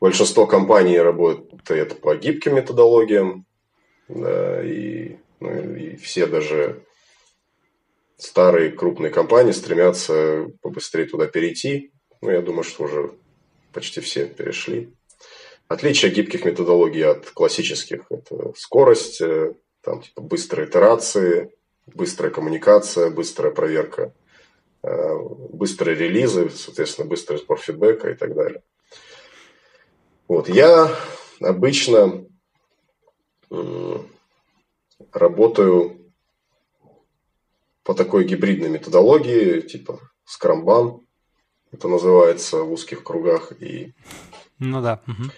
большинство 0.00 0.46
компаний 0.46 1.00
работает 1.00 2.00
по 2.00 2.14
гибким 2.14 2.54
методологиям, 2.54 3.46
да, 4.14 4.62
и, 4.64 5.16
ну, 5.40 5.74
и 5.74 5.96
все 5.96 6.26
даже 6.26 6.84
старые 8.16 8.70
крупные 8.70 9.10
компании 9.10 9.52
стремятся 9.52 10.46
побыстрее 10.60 11.06
туда 11.06 11.26
перейти. 11.26 11.92
Ну, 12.20 12.30
я 12.30 12.42
думаю, 12.42 12.64
что 12.64 12.84
уже 12.84 13.12
почти 13.72 14.00
все 14.00 14.26
перешли. 14.26 14.92
Отличие 15.68 16.10
гибких 16.10 16.44
методологий 16.44 17.04
от 17.04 17.30
классических– 17.30 18.02
это 18.10 18.52
скорость, 18.56 19.20
э, 19.20 19.54
там, 19.82 20.02
типа, 20.02 20.20
быстрые 20.20 20.68
итерации, 20.68 21.52
быстрая 21.86 22.32
коммуникация, 22.32 23.10
быстрая 23.10 23.52
проверка, 23.52 24.12
э, 24.82 25.14
быстрые 25.52 25.96
релизы, 25.96 26.50
соответственно, 26.50 27.08
быстрый 27.08 27.38
сбор 27.38 27.58
фидбэка 27.58 28.10
и 28.10 28.14
так 28.14 28.34
далее. 28.34 28.62
Вот. 30.26 30.48
Я 30.48 30.94
обычно 31.40 32.26
работаю 35.12 35.96
по 37.82 37.94
такой 37.94 38.24
гибридной 38.24 38.68
методологии, 38.68 39.60
типа 39.60 40.00
скрамбан, 40.24 41.00
это 41.72 41.88
называется 41.88 42.58
в 42.58 42.72
узких 42.72 43.02
кругах. 43.02 43.52
И 43.60 43.92
ну 44.58 44.82
да. 44.82 45.00
Угу. 45.06 45.30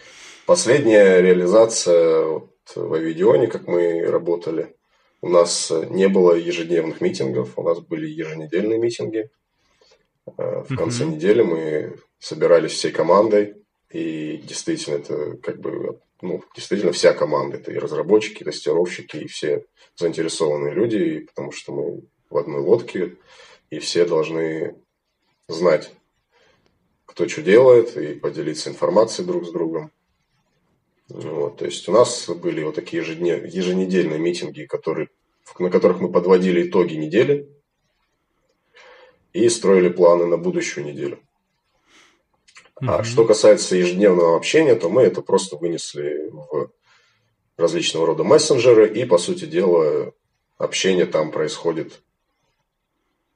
Последняя 0.46 1.20
реализация 1.20 2.25
вот 2.25 2.51
в 2.75 2.92
Авидионе, 2.94 3.46
как 3.46 3.66
мы 3.66 4.05
работали, 4.07 4.77
у 5.20 5.29
нас 5.29 5.72
не 5.90 6.09
было 6.09 6.35
ежедневных 6.35 7.01
митингов, 7.01 7.57
у 7.57 7.62
нас 7.62 7.79
были 7.81 8.09
еженедельные 8.09 8.79
митинги. 8.79 9.31
Э, 10.37 10.64
в 10.68 10.77
конце 10.77 11.05
угу. 11.05 11.14
недели 11.14 11.42
мы 11.42 11.96
собирались 12.18 12.72
всей 12.72 12.92
командой, 12.92 13.55
и 13.90 14.38
действительно 14.38 14.96
это 14.96 15.37
как 15.37 15.61
бы 15.61 16.01
ну, 16.23 16.43
действительно 16.55 16.93
вся 16.93 17.13
команда. 17.13 17.57
Это 17.59 17.73
и 17.73 17.79
разработчики, 17.79 18.43
и 18.43 18.45
тестировщики, 18.45 19.17
и 19.19 19.27
все 19.27 19.67
заинтересованные 19.97 20.73
люди, 20.73 21.21
потому 21.21 21.53
что 21.53 21.73
мы 21.73 22.03
в 22.31 22.37
одной 22.39 22.61
лодке, 22.61 23.17
и 23.71 23.79
все 23.79 24.07
должны 24.07 24.77
знать, 25.49 25.93
кто 27.05 27.29
что 27.29 27.43
делает, 27.43 27.97
и 27.97 28.15
поделиться 28.15 28.71
информацией 28.71 29.27
друг 29.27 29.45
с 29.45 29.51
другом. 29.51 29.91
Вот, 31.09 31.59
то 31.59 31.67
есть 31.67 31.87
у 31.89 31.93
нас 31.93 32.29
были 32.29 32.63
вот 32.63 32.77
такие 32.77 33.03
еженедельные 33.03 34.19
митинги, 34.19 34.65
которые, 34.65 35.09
на 35.59 35.71
которых 35.71 36.01
мы 36.01 36.11
подводили 36.11 36.69
итоги 36.69 36.95
недели 36.95 37.49
и 39.33 39.49
строили 39.49 39.89
планы 39.89 40.27
на 40.27 40.39
будущую 40.39 40.87
неделю. 40.87 41.19
А 42.87 43.05
что 43.05 43.25
касается 43.25 43.77
ежедневного 43.77 44.37
общения, 44.37 44.75
то 44.75 44.88
мы 44.88 45.03
это 45.03 45.23
просто 45.23 45.57
вынесли 45.57 46.31
в 46.33 46.71
различного 47.57 48.07
рода 48.07 48.25
мессенджеры, 48.25 48.88
и, 48.88 49.05
по 49.05 49.18
сути 49.18 49.45
дела, 49.45 50.12
общение 50.59 51.07
там 51.07 51.31
происходит 51.31 52.01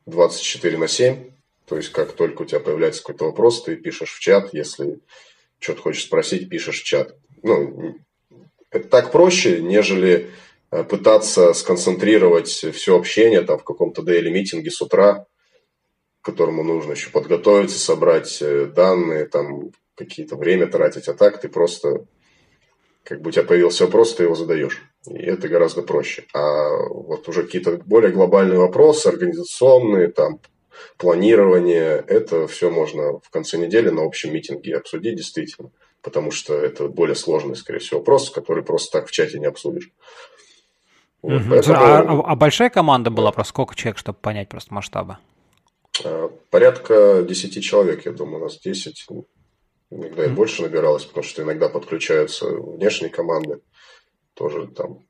24 0.06 0.78
на 0.78 0.88
7. 0.88 1.30
То 1.66 1.76
есть, 1.76 1.90
как 1.90 2.12
только 2.12 2.42
у 2.42 2.44
тебя 2.44 2.60
появляется 2.60 3.02
какой-то 3.02 3.26
вопрос, 3.26 3.62
ты 3.62 3.76
пишешь 3.76 4.12
в 4.12 4.20
чат, 4.20 4.52
если 4.52 4.98
что-то 5.58 5.82
хочешь 5.82 6.04
спросить, 6.04 6.48
пишешь 6.48 6.80
в 6.80 6.84
чат. 6.84 7.14
Ну, 7.42 7.98
это 8.70 8.88
так 8.88 9.12
проще, 9.12 9.60
нежели 9.60 10.30
э, 10.70 10.82
пытаться 10.84 11.52
сконцентрировать 11.54 12.48
все 12.48 12.96
общение 12.96 13.42
там 13.42 13.58
в 13.58 13.64
каком-то 13.64 14.02
daily 14.02 14.30
митинге 14.30 14.70
с 14.70 14.80
утра, 14.82 15.26
которому 16.26 16.64
нужно 16.64 16.92
еще 16.92 17.10
подготовиться, 17.10 17.78
собрать 17.78 18.42
э, 18.42 18.66
данные, 18.66 19.26
там 19.26 19.70
какие-то 19.94 20.34
время 20.34 20.66
тратить, 20.66 21.06
а 21.06 21.14
так 21.14 21.40
ты 21.40 21.48
просто, 21.48 22.04
как 23.04 23.20
бы 23.20 23.28
у 23.28 23.30
тебя 23.30 23.44
появился 23.44 23.84
вопрос, 23.84 24.16
ты 24.16 24.24
его 24.24 24.34
задаешь. 24.34 24.82
И 25.08 25.22
это 25.22 25.48
гораздо 25.48 25.82
проще. 25.82 26.24
А 26.34 26.88
вот 26.88 27.28
уже 27.28 27.44
какие-то 27.44 27.76
более 27.86 28.10
глобальные 28.10 28.58
вопросы, 28.58 29.06
организационные, 29.06 30.08
там, 30.08 30.40
планирование, 30.98 32.04
это 32.08 32.48
все 32.48 32.70
можно 32.70 33.20
в 33.20 33.30
конце 33.30 33.56
недели 33.56 33.90
на 33.90 34.02
общем 34.02 34.34
митинге 34.34 34.76
обсудить 34.76 35.14
действительно, 35.14 35.70
потому 36.02 36.32
что 36.32 36.54
это 36.54 36.88
более 36.88 37.14
сложный, 37.14 37.54
скорее 37.54 37.78
всего, 37.78 38.00
вопрос, 38.00 38.30
который 38.30 38.64
просто 38.64 38.98
так 38.98 39.08
в 39.08 39.12
чате 39.12 39.38
не 39.38 39.46
обсудишь. 39.46 39.92
Вот, 41.22 41.40
угу. 41.40 41.50
поэтому... 41.50 41.76
а, 41.76 41.98
а, 42.00 42.32
а 42.32 42.34
большая 42.34 42.70
команда 42.70 43.10
была, 43.10 43.30
про 43.30 43.44
сколько 43.44 43.76
человек, 43.76 43.98
чтобы 43.98 44.18
понять 44.20 44.48
просто 44.48 44.74
масштабы? 44.74 45.18
Э, 46.04 46.28
порядка 46.50 47.22
10 47.22 47.62
человек, 47.62 48.06
я 48.06 48.12
думаю, 48.12 48.40
у 48.40 48.44
нас 48.44 48.58
10. 48.58 49.06
Иногда 49.90 50.24
и 50.24 50.28
больше 50.28 50.62
набиралось, 50.62 51.04
потому 51.04 51.24
что 51.24 51.42
иногда 51.42 51.68
подключаются 51.68 52.46
внешние 52.46 53.10
команды. 53.10 53.60
Тоже 54.34 54.66
там 54.66 55.04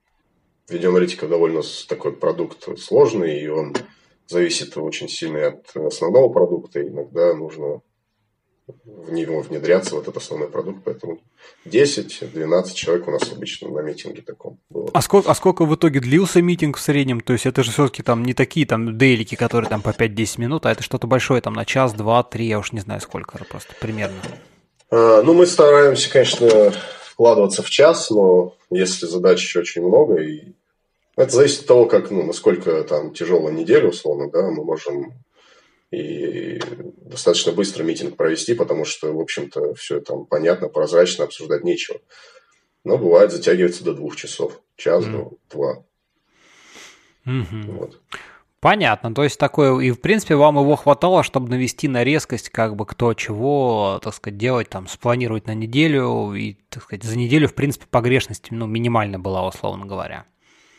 видеоаналитика 0.68 1.28
довольно 1.28 1.62
такой 1.88 2.12
продукт 2.12 2.68
сложный, 2.78 3.40
и 3.40 3.48
он 3.48 3.74
зависит 4.26 4.76
очень 4.76 5.08
сильно 5.08 5.48
от 5.48 5.76
основного 5.76 6.32
продукта. 6.32 6.82
Иногда 6.82 7.34
нужно 7.34 7.80
в 8.66 9.12
него 9.12 9.40
внедряться, 9.40 9.94
вот 9.94 10.02
этот 10.02 10.16
основной 10.16 10.48
продукт. 10.48 10.80
Поэтому 10.84 11.20
10-12 11.66 12.74
человек 12.74 13.06
у 13.06 13.10
нас 13.12 13.30
обычно 13.32 13.68
на 13.68 13.80
митинге 13.80 14.22
таком 14.22 14.58
было. 14.70 14.90
А 14.92 15.02
сколько, 15.02 15.30
а 15.30 15.34
сколько 15.34 15.64
в 15.64 15.74
итоге 15.74 16.00
длился 16.00 16.42
митинг 16.42 16.76
в 16.76 16.80
среднем? 16.80 17.20
То 17.20 17.32
есть 17.32 17.46
это 17.46 17.62
же 17.62 17.70
все-таки 17.70 18.02
там 18.02 18.24
не 18.24 18.34
такие 18.34 18.66
там 18.66 18.98
дейлики, 18.98 19.36
которые 19.36 19.70
там 19.70 19.82
по 19.82 19.90
5-10 19.90 20.40
минут, 20.40 20.66
а 20.66 20.72
это 20.72 20.82
что-то 20.82 21.06
большое 21.06 21.40
там 21.40 21.54
на 21.54 21.64
час, 21.64 21.92
два, 21.92 22.22
три, 22.22 22.46
я 22.46 22.58
уж 22.58 22.72
не 22.72 22.80
знаю 22.80 23.00
сколько, 23.00 23.38
просто 23.44 23.74
примерно. 23.80 24.16
А, 24.90 25.22
ну, 25.22 25.34
мы 25.34 25.46
стараемся, 25.46 26.10
конечно, 26.10 26.72
вкладываться 27.04 27.62
в 27.62 27.70
час, 27.70 28.10
но 28.10 28.54
если 28.70 29.06
задач 29.06 29.40
еще 29.42 29.60
очень 29.60 29.82
много, 29.82 30.16
и 30.16 30.54
это 31.16 31.34
зависит 31.34 31.60
от 31.60 31.66
того, 31.66 31.86
как, 31.86 32.10
ну, 32.10 32.24
насколько 32.24 32.82
там 32.84 33.12
тяжелая 33.12 33.54
неделя, 33.54 33.88
условно, 33.88 34.30
да, 34.30 34.50
мы 34.50 34.64
можем 34.64 35.14
и 35.90 36.60
достаточно 37.02 37.52
быстро 37.52 37.84
митинг 37.84 38.16
провести, 38.16 38.54
потому 38.54 38.84
что, 38.84 39.12
в 39.12 39.20
общем-то, 39.20 39.74
все 39.74 40.00
там 40.00 40.26
понятно, 40.26 40.68
прозрачно, 40.68 41.24
обсуждать 41.24 41.64
нечего. 41.64 42.00
Но 42.84 42.98
бывает 42.98 43.32
затягивается 43.32 43.84
до 43.84 43.94
двух 43.94 44.16
часов, 44.16 44.60
час, 44.76 45.04
mm. 45.04 45.38
два. 45.50 45.84
Mm-hmm. 47.26 47.78
Вот. 47.78 48.00
Понятно, 48.60 49.14
то 49.14 49.22
есть 49.22 49.38
такое, 49.38 49.78
и 49.80 49.90
в 49.90 50.00
принципе 50.00 50.34
вам 50.34 50.58
его 50.58 50.76
хватало, 50.76 51.22
чтобы 51.22 51.50
навести 51.50 51.88
на 51.88 52.02
резкость, 52.02 52.48
как 52.48 52.74
бы 52.74 52.86
кто 52.86 53.12
чего, 53.14 54.00
так 54.02 54.14
сказать, 54.14 54.38
делать, 54.38 54.68
там, 54.68 54.88
спланировать 54.88 55.46
на 55.46 55.54
неделю, 55.54 56.32
и, 56.34 56.54
так 56.70 56.82
сказать, 56.82 57.04
за 57.04 57.16
неделю, 57.18 57.48
в 57.48 57.54
принципе, 57.54 57.86
погрешность, 57.88 58.50
ну, 58.50 58.66
минимально 58.66 59.18
была, 59.18 59.46
условно 59.46 59.84
говоря. 59.84 60.24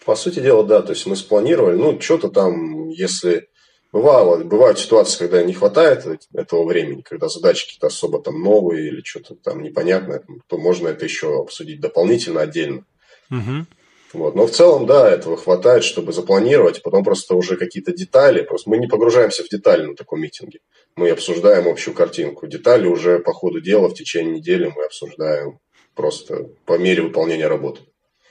По 0.06 0.16
сути 0.16 0.40
дела, 0.40 0.64
да, 0.64 0.82
то 0.82 0.92
есть 0.92 1.06
мы 1.06 1.16
спланировали, 1.16 1.78
ну, 1.78 2.02
что-то 2.02 2.30
там, 2.30 2.90
если 2.90 3.48
Бывало, 3.94 4.44
бывают 4.44 4.80
ситуации, 4.80 5.18
когда 5.18 5.44
не 5.44 5.54
хватает 5.54 6.06
этого 6.34 6.66
времени, 6.66 7.02
когда 7.02 7.30
задачи 7.30 7.66
какие-то 7.66 7.88
особо 7.88 8.22
там 8.22 8.42
новые 8.42 8.90
или 8.90 9.02
что-то 9.02 9.36
там 9.36 9.64
непонятное, 9.64 10.24
то 10.48 10.58
можно 10.58 10.90
это 10.90 11.06
еще 11.06 11.42
обсудить 11.42 11.80
дополнительно, 11.80 12.42
отдельно. 12.42 12.86
Угу. 13.32 13.66
Вот. 14.14 14.36
Но 14.36 14.48
в 14.48 14.52
целом, 14.52 14.86
да, 14.86 15.10
этого 15.10 15.38
хватает, 15.38 15.84
чтобы 15.84 16.14
запланировать, 16.14 16.82
потом 16.82 17.04
просто 17.04 17.36
уже 17.36 17.56
какие-то 17.58 17.94
детали. 17.94 18.42
Просто 18.42 18.70
мы 18.70 18.78
не 18.78 18.88
погружаемся 18.88 19.44
в 19.44 19.50
детали 19.50 19.86
на 19.86 19.96
таком 19.96 20.22
митинге. 20.22 20.60
Мы 20.96 21.10
обсуждаем 21.10 21.68
общую 21.68 21.94
картинку. 21.94 22.48
Детали 22.48 22.88
уже 22.88 23.20
по 23.20 23.34
ходу 23.34 23.62
дела 23.62 23.90
в 23.90 23.94
течение 23.94 24.38
недели 24.40 24.72
мы 24.74 24.86
обсуждаем 24.86 25.60
просто 25.94 26.50
по 26.66 26.78
мере 26.78 27.04
выполнения 27.04 27.48
работы. 27.48 27.82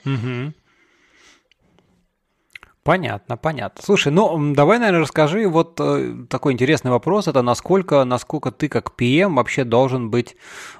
Угу. 0.04 0.52
Понятно, 2.86 3.36
понятно. 3.36 3.82
Слушай, 3.84 4.12
ну 4.12 4.54
давай, 4.54 4.78
наверное, 4.78 5.00
расскажи 5.00 5.48
вот 5.48 5.80
э, 5.80 6.14
такой 6.30 6.52
интересный 6.52 6.92
вопрос. 6.92 7.26
Это 7.26 7.42
насколько, 7.42 8.04
насколько 8.04 8.52
ты 8.52 8.68
как 8.68 8.92
PM 8.96 9.34
вообще 9.34 9.64
должен 9.64 10.08
быть 10.08 10.36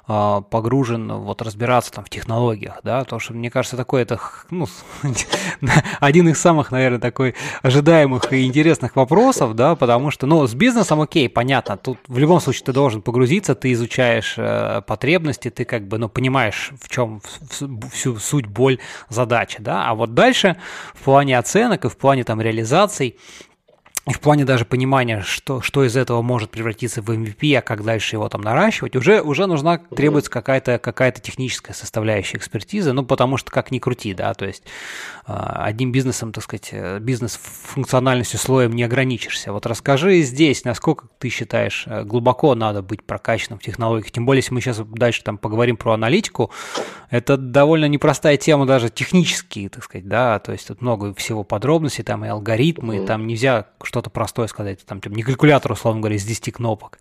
э, 0.06 0.42
погружен, 0.48 1.12
вот 1.12 1.42
разбираться 1.42 1.90
там 1.90 2.04
в 2.04 2.08
технологиях, 2.08 2.78
да? 2.84 3.00
Потому 3.00 3.18
что 3.18 3.32
мне 3.32 3.50
кажется, 3.50 3.76
такой 3.76 4.02
это, 4.02 4.20
ну, 4.50 4.68
один 6.00 6.28
из 6.28 6.40
самых, 6.40 6.70
наверное, 6.70 7.00
такой 7.00 7.34
ожидаемых 7.62 8.32
и 8.32 8.46
интересных 8.46 8.94
вопросов, 8.94 9.56
да, 9.56 9.74
потому 9.74 10.12
что, 10.12 10.26
ну, 10.26 10.46
с 10.46 10.54
бизнесом, 10.54 11.00
окей, 11.00 11.28
понятно, 11.28 11.76
тут 11.76 11.98
в 12.06 12.18
любом 12.18 12.38
случае 12.38 12.66
ты 12.66 12.72
должен 12.72 13.02
погрузиться, 13.02 13.56
ты 13.56 13.72
изучаешь 13.72 14.34
э, 14.36 14.80
потребности, 14.86 15.50
ты 15.50 15.64
как 15.64 15.88
бы, 15.88 15.98
ну, 15.98 16.08
понимаешь, 16.08 16.70
в 16.80 16.88
чем 16.88 17.20
всю 17.92 18.16
суть, 18.18 18.46
боль 18.46 18.78
задачи, 19.08 19.56
да? 19.60 19.88
А 19.88 19.94
вот 19.94 20.14
дальше 20.14 20.56
в 20.94 21.02
плане 21.02 21.36
оценок 21.36 21.84
и 21.84 21.88
в 21.88 21.95
в 21.96 22.00
плане 22.00 22.24
там 22.24 22.40
реализаций, 22.40 23.16
и 24.08 24.12
в 24.12 24.20
плане 24.20 24.44
даже 24.44 24.64
понимания, 24.64 25.22
что, 25.22 25.60
что 25.60 25.84
из 25.84 25.96
этого 25.96 26.22
может 26.22 26.50
превратиться 26.50 27.02
в 27.02 27.10
MVP, 27.10 27.56
а 27.56 27.60
как 27.60 27.82
дальше 27.82 28.14
его 28.14 28.28
там 28.28 28.40
наращивать, 28.40 28.94
уже, 28.94 29.20
уже 29.20 29.46
нужна, 29.46 29.78
требуется 29.78 30.30
какая-то 30.30 30.78
какая 30.78 31.10
техническая 31.10 31.74
составляющая 31.74 32.38
экспертизы, 32.38 32.92
ну, 32.92 33.04
потому 33.04 33.36
что 33.36 33.50
как 33.50 33.72
ни 33.72 33.80
крути, 33.80 34.14
да, 34.14 34.32
то 34.34 34.46
есть 34.46 34.62
а, 35.24 35.64
одним 35.64 35.90
бизнесом, 35.90 36.32
так 36.32 36.44
сказать, 36.44 36.68
э, 36.70 37.00
бизнес-функциональностью 37.00 38.38
слоем 38.38 38.72
не 38.76 38.84
ограничишься. 38.84 39.52
Вот 39.52 39.66
расскажи 39.66 40.20
здесь, 40.20 40.64
насколько 40.64 41.08
ты 41.18 41.28
считаешь, 41.28 41.84
э, 41.88 42.04
глубоко 42.04 42.54
надо 42.54 42.82
быть 42.82 43.02
прокачанным 43.02 43.58
в 43.58 43.62
технологиях, 43.62 44.12
тем 44.12 44.24
более, 44.24 44.38
если 44.38 44.54
мы 44.54 44.60
сейчас 44.60 44.78
дальше 44.78 45.24
там 45.24 45.36
поговорим 45.36 45.76
про 45.76 45.94
аналитику, 45.94 46.52
это 47.10 47.36
довольно 47.36 47.86
непростая 47.86 48.36
тема 48.36 48.66
даже 48.66 48.88
технически, 48.88 49.68
так 49.68 49.82
сказать, 49.82 50.06
да, 50.06 50.38
то 50.38 50.52
есть 50.52 50.68
тут 50.68 50.80
много 50.80 51.12
всего 51.14 51.42
подробностей, 51.42 52.04
там 52.04 52.24
и 52.24 52.28
алгоритмы, 52.28 53.04
там 53.04 53.26
нельзя 53.26 53.66
что-то 53.96 54.10
простое 54.10 54.46
сказать, 54.46 54.84
там 54.84 55.00
типа, 55.00 55.14
не 55.14 55.22
калькулятор, 55.22 55.72
условно 55.72 56.02
говоря, 56.02 56.16
из 56.16 56.24
10 56.24 56.52
кнопок. 56.52 56.98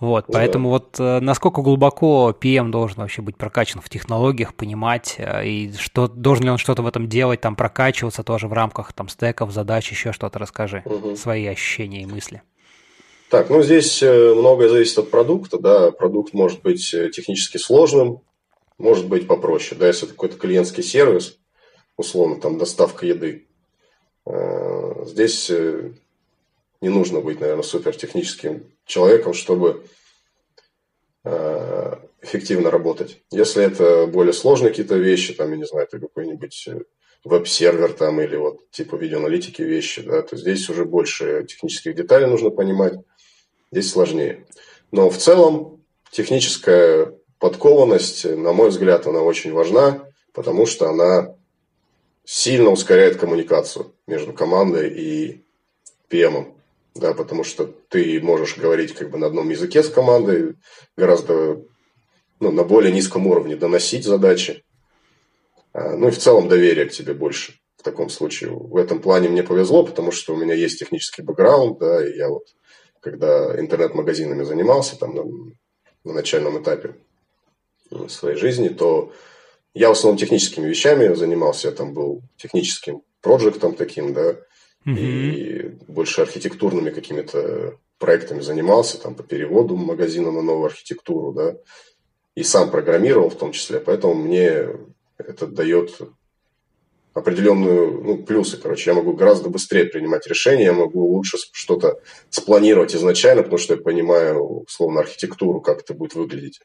Вот, 0.00 0.24
да. 0.28 0.38
поэтому 0.38 0.70
вот 0.70 0.98
э, 0.98 1.20
насколько 1.20 1.60
глубоко 1.60 2.34
PM 2.40 2.70
должен 2.70 2.96
вообще 3.02 3.20
быть 3.20 3.36
прокачан 3.36 3.82
в 3.82 3.90
технологиях, 3.90 4.54
понимать, 4.54 5.16
э, 5.18 5.46
и 5.46 5.72
что, 5.74 6.08
должен 6.08 6.44
ли 6.44 6.50
он 6.50 6.56
что-то 6.56 6.80
в 6.80 6.86
этом 6.86 7.06
делать, 7.06 7.42
там 7.42 7.54
прокачиваться 7.54 8.22
тоже 8.22 8.48
в 8.48 8.54
рамках 8.54 8.94
там 8.94 9.10
стеков, 9.10 9.52
задач, 9.52 9.90
еще 9.90 10.12
что-то 10.12 10.38
расскажи, 10.38 10.82
угу. 10.86 11.16
свои 11.16 11.44
ощущения 11.46 12.02
и 12.02 12.06
мысли. 12.06 12.40
Так, 13.28 13.50
ну 13.50 13.62
здесь 13.62 14.02
э, 14.02 14.32
многое 14.34 14.70
зависит 14.70 14.96
от 14.96 15.10
продукта, 15.10 15.58
да, 15.58 15.90
продукт 15.90 16.32
может 16.32 16.62
быть 16.62 16.88
технически 17.12 17.58
сложным, 17.58 18.22
может 18.78 19.06
быть 19.06 19.26
попроще, 19.26 19.78
да, 19.78 19.86
если 19.86 20.04
это 20.04 20.14
какой-то 20.14 20.38
клиентский 20.38 20.82
сервис, 20.82 21.36
условно, 21.98 22.40
там 22.40 22.56
доставка 22.56 23.04
еды, 23.04 23.48
здесь 25.04 25.50
не 26.80 26.88
нужно 26.88 27.20
быть, 27.20 27.40
наверное, 27.40 27.62
супертехническим 27.62 28.72
человеком, 28.84 29.34
чтобы 29.34 29.84
э, 31.24 31.94
эффективно 32.22 32.70
работать. 32.70 33.22
Если 33.30 33.64
это 33.64 34.06
более 34.06 34.32
сложные 34.32 34.70
какие-то 34.70 34.96
вещи, 34.96 35.34
там, 35.34 35.50
я 35.50 35.56
не 35.56 35.66
знаю, 35.66 35.86
это 35.86 35.98
какой-нибудь 35.98 36.68
э, 36.68 36.80
веб-сервер 37.24 37.92
там 37.92 38.20
или 38.20 38.36
вот 38.36 38.70
типа 38.70 38.96
видеоаналитики 38.96 39.62
вещи, 39.62 40.02
да, 40.02 40.22
то 40.22 40.36
здесь 40.36 40.68
уже 40.68 40.84
больше 40.84 41.44
технических 41.48 41.94
деталей 41.94 42.26
нужно 42.26 42.50
понимать, 42.50 42.94
здесь 43.72 43.90
сложнее. 43.90 44.46
Но 44.92 45.10
в 45.10 45.18
целом 45.18 45.82
техническая 46.10 47.14
подкованность, 47.38 48.24
на 48.24 48.52
мой 48.52 48.70
взгляд, 48.70 49.06
она 49.06 49.20
очень 49.20 49.52
важна, 49.52 50.04
потому 50.32 50.66
что 50.66 50.88
она 50.88 51.34
сильно 52.24 52.70
ускоряет 52.70 53.16
коммуникацию 53.16 53.92
между 54.06 54.32
командой 54.32 54.90
и 54.90 55.44
PM 56.10 56.57
да, 56.98 57.14
потому 57.14 57.44
что 57.44 57.66
ты 57.88 58.20
можешь 58.20 58.56
говорить 58.56 58.94
как 58.94 59.10
бы 59.10 59.18
на 59.18 59.26
одном 59.26 59.48
языке 59.50 59.82
с 59.82 59.88
командой, 59.88 60.56
гораздо 60.96 61.62
ну, 62.40 62.52
на 62.52 62.64
более 62.64 62.92
низком 62.92 63.26
уровне 63.26 63.56
доносить 63.56 64.04
задачи. 64.04 64.64
А, 65.72 65.96
ну 65.96 66.08
и 66.08 66.10
в 66.10 66.18
целом 66.18 66.48
доверие 66.48 66.86
к 66.86 66.92
тебе 66.92 67.14
больше 67.14 67.54
в 67.76 67.82
таком 67.82 68.10
случае. 68.10 68.50
В 68.50 68.76
этом 68.76 69.00
плане 69.00 69.28
мне 69.28 69.42
повезло, 69.42 69.84
потому 69.84 70.10
что 70.10 70.34
у 70.34 70.36
меня 70.36 70.54
есть 70.54 70.78
технический 70.78 71.22
бэкграунд, 71.22 71.78
да, 71.78 72.06
и 72.06 72.16
я 72.16 72.28
вот, 72.28 72.44
когда 73.00 73.58
интернет-магазинами 73.58 74.42
занимался 74.42 74.98
там 74.98 75.14
на, 75.14 75.24
на 76.04 76.12
начальном 76.12 76.60
этапе 76.62 76.96
своей 78.08 78.36
жизни, 78.36 78.68
то 78.68 79.12
я 79.74 79.88
в 79.88 79.92
основном 79.92 80.18
техническими 80.18 80.66
вещами 80.66 81.14
занимался, 81.14 81.68
я 81.68 81.74
там 81.74 81.94
был 81.94 82.22
техническим 82.36 83.02
проектом 83.20 83.74
таким, 83.74 84.12
да, 84.12 84.36
и 84.84 85.76
больше 85.86 86.22
архитектурными 86.22 86.90
какими-то 86.90 87.78
проектами 87.98 88.40
занимался, 88.40 89.00
там, 89.00 89.14
по 89.14 89.22
переводу 89.22 89.76
магазина 89.76 90.30
на 90.30 90.42
новую 90.42 90.66
архитектуру, 90.66 91.32
да, 91.32 91.56
и 92.34 92.42
сам 92.42 92.70
программировал 92.70 93.30
в 93.30 93.36
том 93.36 93.52
числе, 93.52 93.80
поэтому 93.80 94.14
мне 94.14 94.68
это 95.18 95.46
дает 95.46 95.98
определенную, 97.18 98.00
ну, 98.02 98.18
плюсы, 98.18 98.56
короче, 98.56 98.90
я 98.90 98.94
могу 98.94 99.12
гораздо 99.12 99.48
быстрее 99.50 99.86
принимать 99.86 100.26
решения, 100.26 100.66
я 100.66 100.72
могу 100.72 101.04
лучше 101.06 101.36
что-то 101.52 102.00
спланировать 102.30 102.94
изначально, 102.94 103.42
потому 103.42 103.58
что 103.58 103.74
я 103.74 103.80
понимаю, 103.80 104.62
условно, 104.62 105.00
архитектуру, 105.00 105.60
как 105.60 105.80
это 105.80 105.94
будет 105.94 106.14
выглядеть. 106.14 106.60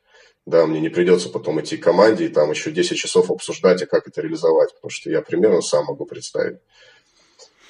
Да, 0.46 0.66
мне 0.68 0.82
не 0.82 0.90
придется 0.90 1.30
потом 1.30 1.62
идти 1.62 1.78
к 1.78 1.84
команде 1.84 2.26
и 2.26 2.30
там 2.30 2.52
еще 2.52 2.72
10 2.72 2.98
часов 2.98 3.32
обсуждать, 3.32 3.82
а 3.82 3.86
как 3.86 4.08
это 4.08 4.22
реализовать, 4.22 4.74
потому 4.76 4.92
что 4.92 5.10
я 5.10 5.22
примерно 5.22 5.62
сам 5.62 5.86
могу 5.86 6.06
представить. 6.06 6.60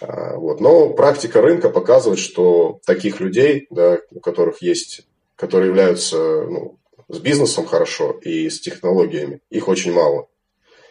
А, 0.03 0.35
вот. 0.35 0.59
Но 0.59 0.89
практика 0.89 1.41
рынка 1.41 1.69
показывает, 1.69 2.19
что 2.19 2.79
таких 2.85 3.19
людей, 3.21 3.67
да, 3.69 3.99
у 4.11 4.19
которых 4.19 4.61
есть, 4.61 5.07
которые 5.35 5.69
являются 5.69 6.17
ну, 6.17 6.77
с 7.07 7.19
бизнесом 7.19 7.65
хорошо 7.65 8.11
и 8.21 8.49
с 8.49 8.59
технологиями, 8.59 9.39
их 9.49 9.67
очень 9.67 9.93
мало. 9.93 10.27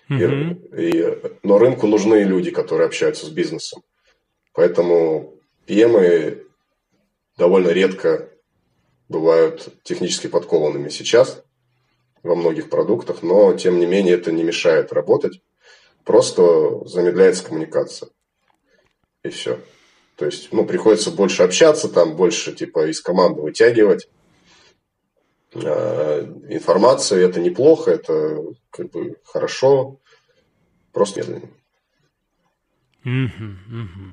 Mm-hmm. 0.08 0.78
И, 0.78 0.98
и, 0.98 1.16
но 1.42 1.58
рынку 1.58 1.86
нужны 1.86 2.22
люди, 2.22 2.50
которые 2.50 2.86
общаются 2.86 3.26
с 3.26 3.28
бизнесом. 3.28 3.82
Поэтому 4.54 5.34
PM 5.66 6.42
довольно 7.36 7.68
редко 7.68 8.30
бывают 9.08 9.68
технически 9.82 10.26
подкованными 10.26 10.88
сейчас 10.88 11.42
во 12.22 12.34
многих 12.34 12.70
продуктах, 12.70 13.22
но 13.22 13.52
тем 13.54 13.78
не 13.78 13.84
менее 13.86 14.14
это 14.14 14.32
не 14.32 14.42
мешает 14.42 14.92
работать, 14.92 15.42
просто 16.04 16.86
замедляется 16.86 17.44
коммуникация 17.44 18.08
и 19.24 19.28
все. 19.30 19.60
То 20.16 20.26
есть, 20.26 20.52
ну, 20.52 20.66
приходится 20.66 21.10
больше 21.10 21.42
общаться, 21.42 21.88
там 21.88 22.16
больше, 22.16 22.52
типа, 22.52 22.88
из 22.88 23.00
команды 23.00 23.40
вытягивать 23.40 24.08
э, 25.54 26.22
информацию. 26.48 27.24
Это 27.24 27.40
неплохо, 27.40 27.92
это 27.92 28.38
как 28.70 28.90
бы 28.90 29.16
хорошо, 29.24 30.00
просто 30.92 31.20
медленно. 31.20 31.48
Mm-hmm, 33.04 33.56
mm-hmm. 33.70 34.12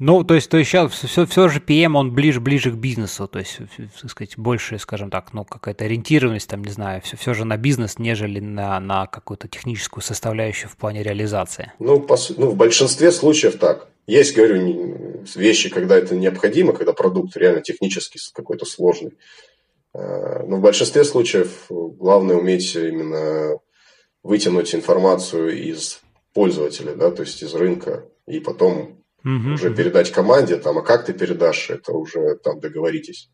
Ну, 0.00 0.24
то 0.24 0.34
есть, 0.34 0.48
то 0.48 0.56
есть 0.56 0.70
сейчас 0.70 0.92
все, 0.92 1.26
все 1.26 1.48
же 1.48 1.60
PM, 1.60 1.94
он 1.94 2.14
ближе, 2.14 2.40
ближе 2.40 2.70
к 2.70 2.74
бизнесу, 2.74 3.28
то 3.28 3.38
есть, 3.38 3.58
так 4.00 4.10
сказать, 4.10 4.38
больше, 4.38 4.78
скажем 4.78 5.10
так, 5.10 5.34
ну, 5.34 5.44
какая-то 5.44 5.84
ориентированность, 5.84 6.48
там, 6.48 6.64
не 6.64 6.72
знаю, 6.72 7.02
все, 7.02 7.18
все 7.18 7.34
же 7.34 7.44
на 7.44 7.58
бизнес, 7.58 7.98
нежели 7.98 8.40
на, 8.40 8.80
на 8.80 9.06
какую-то 9.06 9.46
техническую 9.46 10.02
составляющую 10.02 10.70
в 10.70 10.78
плане 10.78 11.02
реализации. 11.02 11.72
Ну, 11.78 12.00
по, 12.00 12.16
ну, 12.38 12.48
в 12.48 12.56
большинстве 12.56 13.12
случаев 13.12 13.58
так. 13.58 13.88
Есть, 14.06 14.34
говорю, 14.34 15.22
вещи, 15.36 15.68
когда 15.68 15.98
это 15.98 16.16
необходимо, 16.16 16.72
когда 16.72 16.94
продукт 16.94 17.36
реально 17.36 17.60
технически 17.60 18.18
какой-то 18.32 18.64
сложный. 18.64 19.18
А, 19.92 20.42
но 20.46 20.56
в 20.56 20.60
большинстве 20.62 21.04
случаев 21.04 21.66
главное 21.68 22.36
уметь 22.36 22.74
именно 22.74 23.58
вытянуть 24.22 24.74
информацию 24.74 25.62
из 25.62 26.00
пользователя, 26.32 26.94
да, 26.94 27.10
то 27.10 27.20
есть 27.20 27.42
из 27.42 27.54
рынка, 27.54 28.06
и 28.26 28.40
потом 28.40 28.99
угу. 29.24 29.54
уже 29.54 29.74
передать 29.74 30.10
команде, 30.10 30.56
там, 30.56 30.78
а 30.78 30.82
как 30.82 31.04
ты 31.04 31.12
передашь, 31.12 31.70
это 31.70 31.92
уже 31.92 32.36
там 32.36 32.60
договоритесь, 32.60 33.30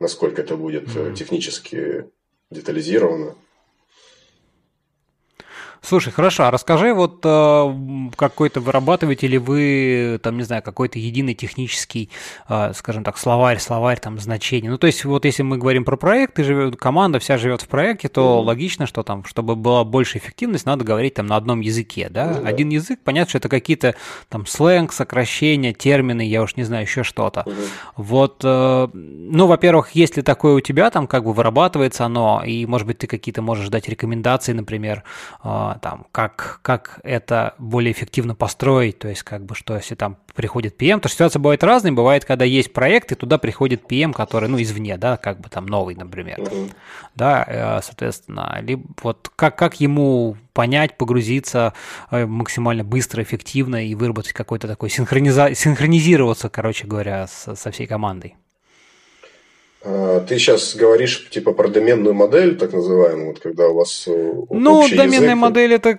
насколько 0.00 0.42
это 0.42 0.56
будет 0.56 0.94
угу. 0.94 1.14
технически 1.14 2.06
детализировано. 2.50 3.34
Слушай, 5.80 6.12
хорошо, 6.12 6.44
а 6.44 6.50
расскажи, 6.50 6.92
вот 6.92 7.20
э, 7.24 7.74
какой-то 8.16 8.60
вырабатываете 8.60 9.26
ли 9.26 9.38
вы, 9.38 10.20
там, 10.22 10.36
не 10.36 10.42
знаю, 10.42 10.62
какой-то 10.62 10.98
единый 10.98 11.34
технический, 11.34 12.10
э, 12.48 12.72
скажем 12.74 13.04
так, 13.04 13.16
словарь, 13.16 13.58
словарь 13.58 14.00
там 14.00 14.18
значений. 14.18 14.68
Ну, 14.68 14.78
то 14.78 14.86
есть, 14.86 15.04
вот 15.04 15.24
если 15.24 15.42
мы 15.42 15.56
говорим 15.56 15.84
про 15.84 15.96
проект, 15.96 16.38
и 16.38 16.42
живет, 16.42 16.76
команда 16.76 17.18
вся 17.18 17.38
живет 17.38 17.62
в 17.62 17.68
проекте, 17.68 18.08
то 18.08 18.20
mm-hmm. 18.20 18.44
логично, 18.44 18.86
что 18.86 19.02
там, 19.02 19.24
чтобы 19.24 19.56
была 19.56 19.84
больше 19.84 20.18
эффективность, 20.18 20.66
надо 20.66 20.84
говорить 20.84 21.14
там 21.14 21.26
на 21.26 21.36
одном 21.36 21.60
языке, 21.60 22.08
да? 22.10 22.32
Mm-hmm. 22.32 22.46
Один 22.46 22.68
язык, 22.70 23.00
понятно, 23.04 23.28
что 23.30 23.38
это 23.38 23.48
какие-то 23.48 23.94
там 24.28 24.46
сленг, 24.46 24.92
сокращения, 24.92 25.72
термины, 25.72 26.22
я 26.22 26.42
уж 26.42 26.56
не 26.56 26.64
знаю, 26.64 26.82
еще 26.82 27.02
что-то. 27.04 27.44
Mm-hmm. 27.46 27.68
Вот, 27.96 28.40
э, 28.44 28.88
ну, 28.92 29.46
во-первых, 29.46 29.92
если 29.92 30.22
такое 30.22 30.54
у 30.54 30.60
тебя 30.60 30.90
там 30.90 31.06
как 31.06 31.24
бы 31.24 31.32
вырабатывается 31.32 32.04
оно, 32.04 32.42
и, 32.44 32.66
может 32.66 32.86
быть, 32.86 32.98
ты 32.98 33.06
какие-то 33.06 33.42
можешь 33.42 33.68
дать 33.68 33.88
рекомендации, 33.88 34.52
например, 34.52 35.04
э, 35.70 35.78
там, 35.80 36.06
как, 36.12 36.60
как 36.62 37.00
это 37.02 37.54
более 37.58 37.92
эффективно 37.92 38.34
построить, 38.34 38.98
то 38.98 39.08
есть 39.08 39.22
как 39.22 39.44
бы 39.44 39.54
что 39.54 39.74
если 39.76 39.94
там 39.94 40.16
приходит 40.34 40.80
PM, 40.80 41.00
то 41.00 41.08
ситуация 41.08 41.40
бывает 41.40 41.64
разная, 41.64 41.92
бывает, 41.92 42.24
когда 42.24 42.44
есть 42.44 42.72
проект, 42.72 43.12
и 43.12 43.14
туда 43.14 43.38
приходит 43.38 43.82
PM, 43.90 44.12
который, 44.12 44.48
ну, 44.48 44.60
извне, 44.60 44.96
да, 44.96 45.16
как 45.16 45.40
бы 45.40 45.48
там 45.48 45.66
новый, 45.66 45.94
например, 45.94 46.38
mm-hmm. 46.38 46.72
да, 47.14 47.44
э, 47.46 47.80
соответственно, 47.82 48.58
либо 48.62 48.84
вот 49.02 49.30
как, 49.34 49.56
как 49.56 49.80
ему 49.80 50.36
понять, 50.52 50.96
погрузиться 50.96 51.72
э, 52.10 52.26
максимально 52.26 52.84
быстро, 52.84 53.22
эффективно 53.22 53.86
и 53.86 53.94
выработать 53.94 54.32
какой-то 54.32 54.66
такой 54.68 54.90
синхрониза... 54.90 55.54
синхронизироваться, 55.54 56.48
короче 56.48 56.86
говоря, 56.86 57.26
со, 57.26 57.54
со 57.54 57.70
всей 57.70 57.86
командой. 57.86 58.36
А, 59.84 60.20
ты 60.20 60.38
сейчас 60.38 60.74
говоришь 60.74 61.28
типа 61.30 61.52
про 61.52 61.68
доменную 61.68 62.14
модель, 62.14 62.56
так 62.56 62.72
называемую, 62.72 63.28
вот 63.28 63.40
когда 63.40 63.68
у 63.68 63.74
вас 63.74 64.04
э, 64.08 64.32
Ну, 64.50 64.88
доменная 64.88 65.30
язык... 65.30 65.36
модель 65.36 65.72
это 65.74 65.98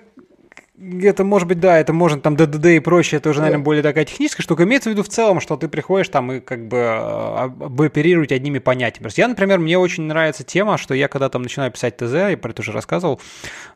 это 1.01 1.23
может 1.25 1.47
быть, 1.47 1.59
да, 1.59 1.77
это 1.77 1.91
можно 1.91 2.21
там 2.21 2.35
DDD 2.35 2.77
и 2.77 2.79
прочее, 2.79 3.19
это 3.19 3.29
уже, 3.29 3.41
наверное, 3.41 3.63
более 3.63 3.83
такая 3.83 4.05
техническая 4.05 4.43
штука. 4.43 4.63
Имеется 4.63 4.89
в 4.89 4.93
виду 4.93 5.03
в 5.03 5.09
целом, 5.09 5.41
что 5.41 5.57
ты 5.57 5.67
приходишь 5.67 6.07
там 6.07 6.31
и 6.31 6.39
как 6.39 6.67
бы 6.67 6.77
а, 6.79 7.53
оперировать 7.79 8.31
одними 8.31 8.59
понятиями. 8.59 9.09
Я, 9.15 9.27
например, 9.27 9.59
мне 9.59 9.77
очень 9.77 10.03
нравится 10.03 10.43
тема, 10.43 10.77
что 10.77 10.93
я 10.93 11.09
когда 11.09 11.27
там 11.29 11.41
начинаю 11.41 11.71
писать 11.71 11.97
ТЗ, 11.97 12.13
я 12.13 12.37
про 12.37 12.51
это 12.51 12.61
уже 12.61 12.71
рассказывал 12.71 13.19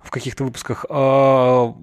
в 0.02 0.12
каких-то 0.12 0.46
выпусках, 0.46 0.86
а, 0.90 1.74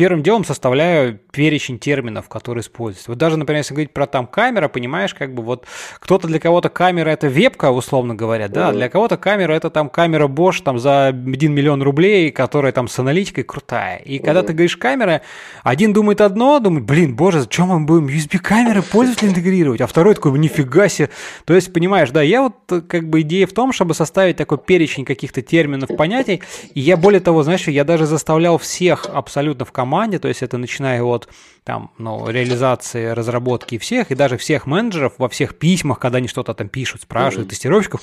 первым 0.00 0.22
делом 0.22 0.46
составляю 0.46 1.20
перечень 1.30 1.78
терминов, 1.78 2.26
которые 2.30 2.62
используются. 2.62 3.10
Вот 3.10 3.18
даже, 3.18 3.36
например, 3.36 3.58
если 3.58 3.74
говорить 3.74 3.92
про 3.92 4.06
там 4.06 4.26
камера, 4.26 4.68
понимаешь, 4.68 5.12
как 5.12 5.34
бы 5.34 5.42
вот 5.42 5.66
кто-то 5.98 6.26
для 6.26 6.40
кого-то 6.40 6.70
камера 6.70 7.10
это 7.10 7.26
вебка, 7.26 7.70
условно 7.70 8.14
говоря, 8.14 8.48
да, 8.48 8.72
для 8.72 8.88
кого-то 8.88 9.18
камера 9.18 9.52
это 9.52 9.68
там 9.68 9.90
камера 9.90 10.26
Bosch 10.26 10.62
там 10.64 10.78
за 10.78 11.08
1 11.08 11.52
миллион 11.52 11.82
рублей, 11.82 12.30
которая 12.30 12.72
там 12.72 12.88
с 12.88 12.98
аналитикой 12.98 13.44
крутая. 13.44 13.98
И 13.98 14.20
когда 14.20 14.42
ты 14.42 14.54
говоришь 14.54 14.78
камера, 14.78 15.20
один 15.64 15.92
думает 15.92 16.22
одно, 16.22 16.60
думает, 16.60 16.86
блин, 16.86 17.14
боже, 17.14 17.40
зачем 17.40 17.66
мы 17.66 17.80
будем 17.80 18.06
USB-камеры 18.06 18.80
пользователя 18.80 19.28
интегрировать, 19.28 19.82
а 19.82 19.86
второй 19.86 20.14
такой, 20.14 20.38
нифига 20.38 20.88
себе. 20.88 21.10
То 21.44 21.54
есть, 21.54 21.74
понимаешь, 21.74 22.10
да, 22.10 22.22
я 22.22 22.40
вот 22.40 22.54
как 22.88 23.06
бы 23.10 23.20
идея 23.20 23.46
в 23.46 23.52
том, 23.52 23.74
чтобы 23.74 23.92
составить 23.92 24.38
такой 24.38 24.56
перечень 24.56 25.04
каких-то 25.04 25.42
терминов, 25.42 25.90
понятий, 25.94 26.42
и 26.72 26.80
я 26.80 26.96
более 26.96 27.20
того, 27.20 27.42
знаешь, 27.42 27.68
я 27.68 27.84
даже 27.84 28.06
заставлял 28.06 28.56
всех 28.56 29.04
абсолютно 29.12 29.66
в 29.66 29.72
команде, 29.72 29.89
то 30.18 30.28
есть 30.28 30.42
это 30.42 30.58
начиная 30.58 31.02
от 31.02 31.28
там, 31.64 31.90
ну, 31.98 32.28
реализации, 32.28 33.06
разработки 33.06 33.78
всех, 33.78 34.10
и 34.10 34.14
даже 34.14 34.36
всех 34.36 34.66
менеджеров 34.66 35.14
во 35.18 35.28
всех 35.28 35.58
письмах, 35.58 35.98
когда 35.98 36.18
они 36.18 36.28
что-то 36.28 36.54
там 36.54 36.68
пишут, 36.68 37.02
спрашивают, 37.02 37.48
mm-hmm. 37.48 37.50
тестировщиков, 37.50 38.02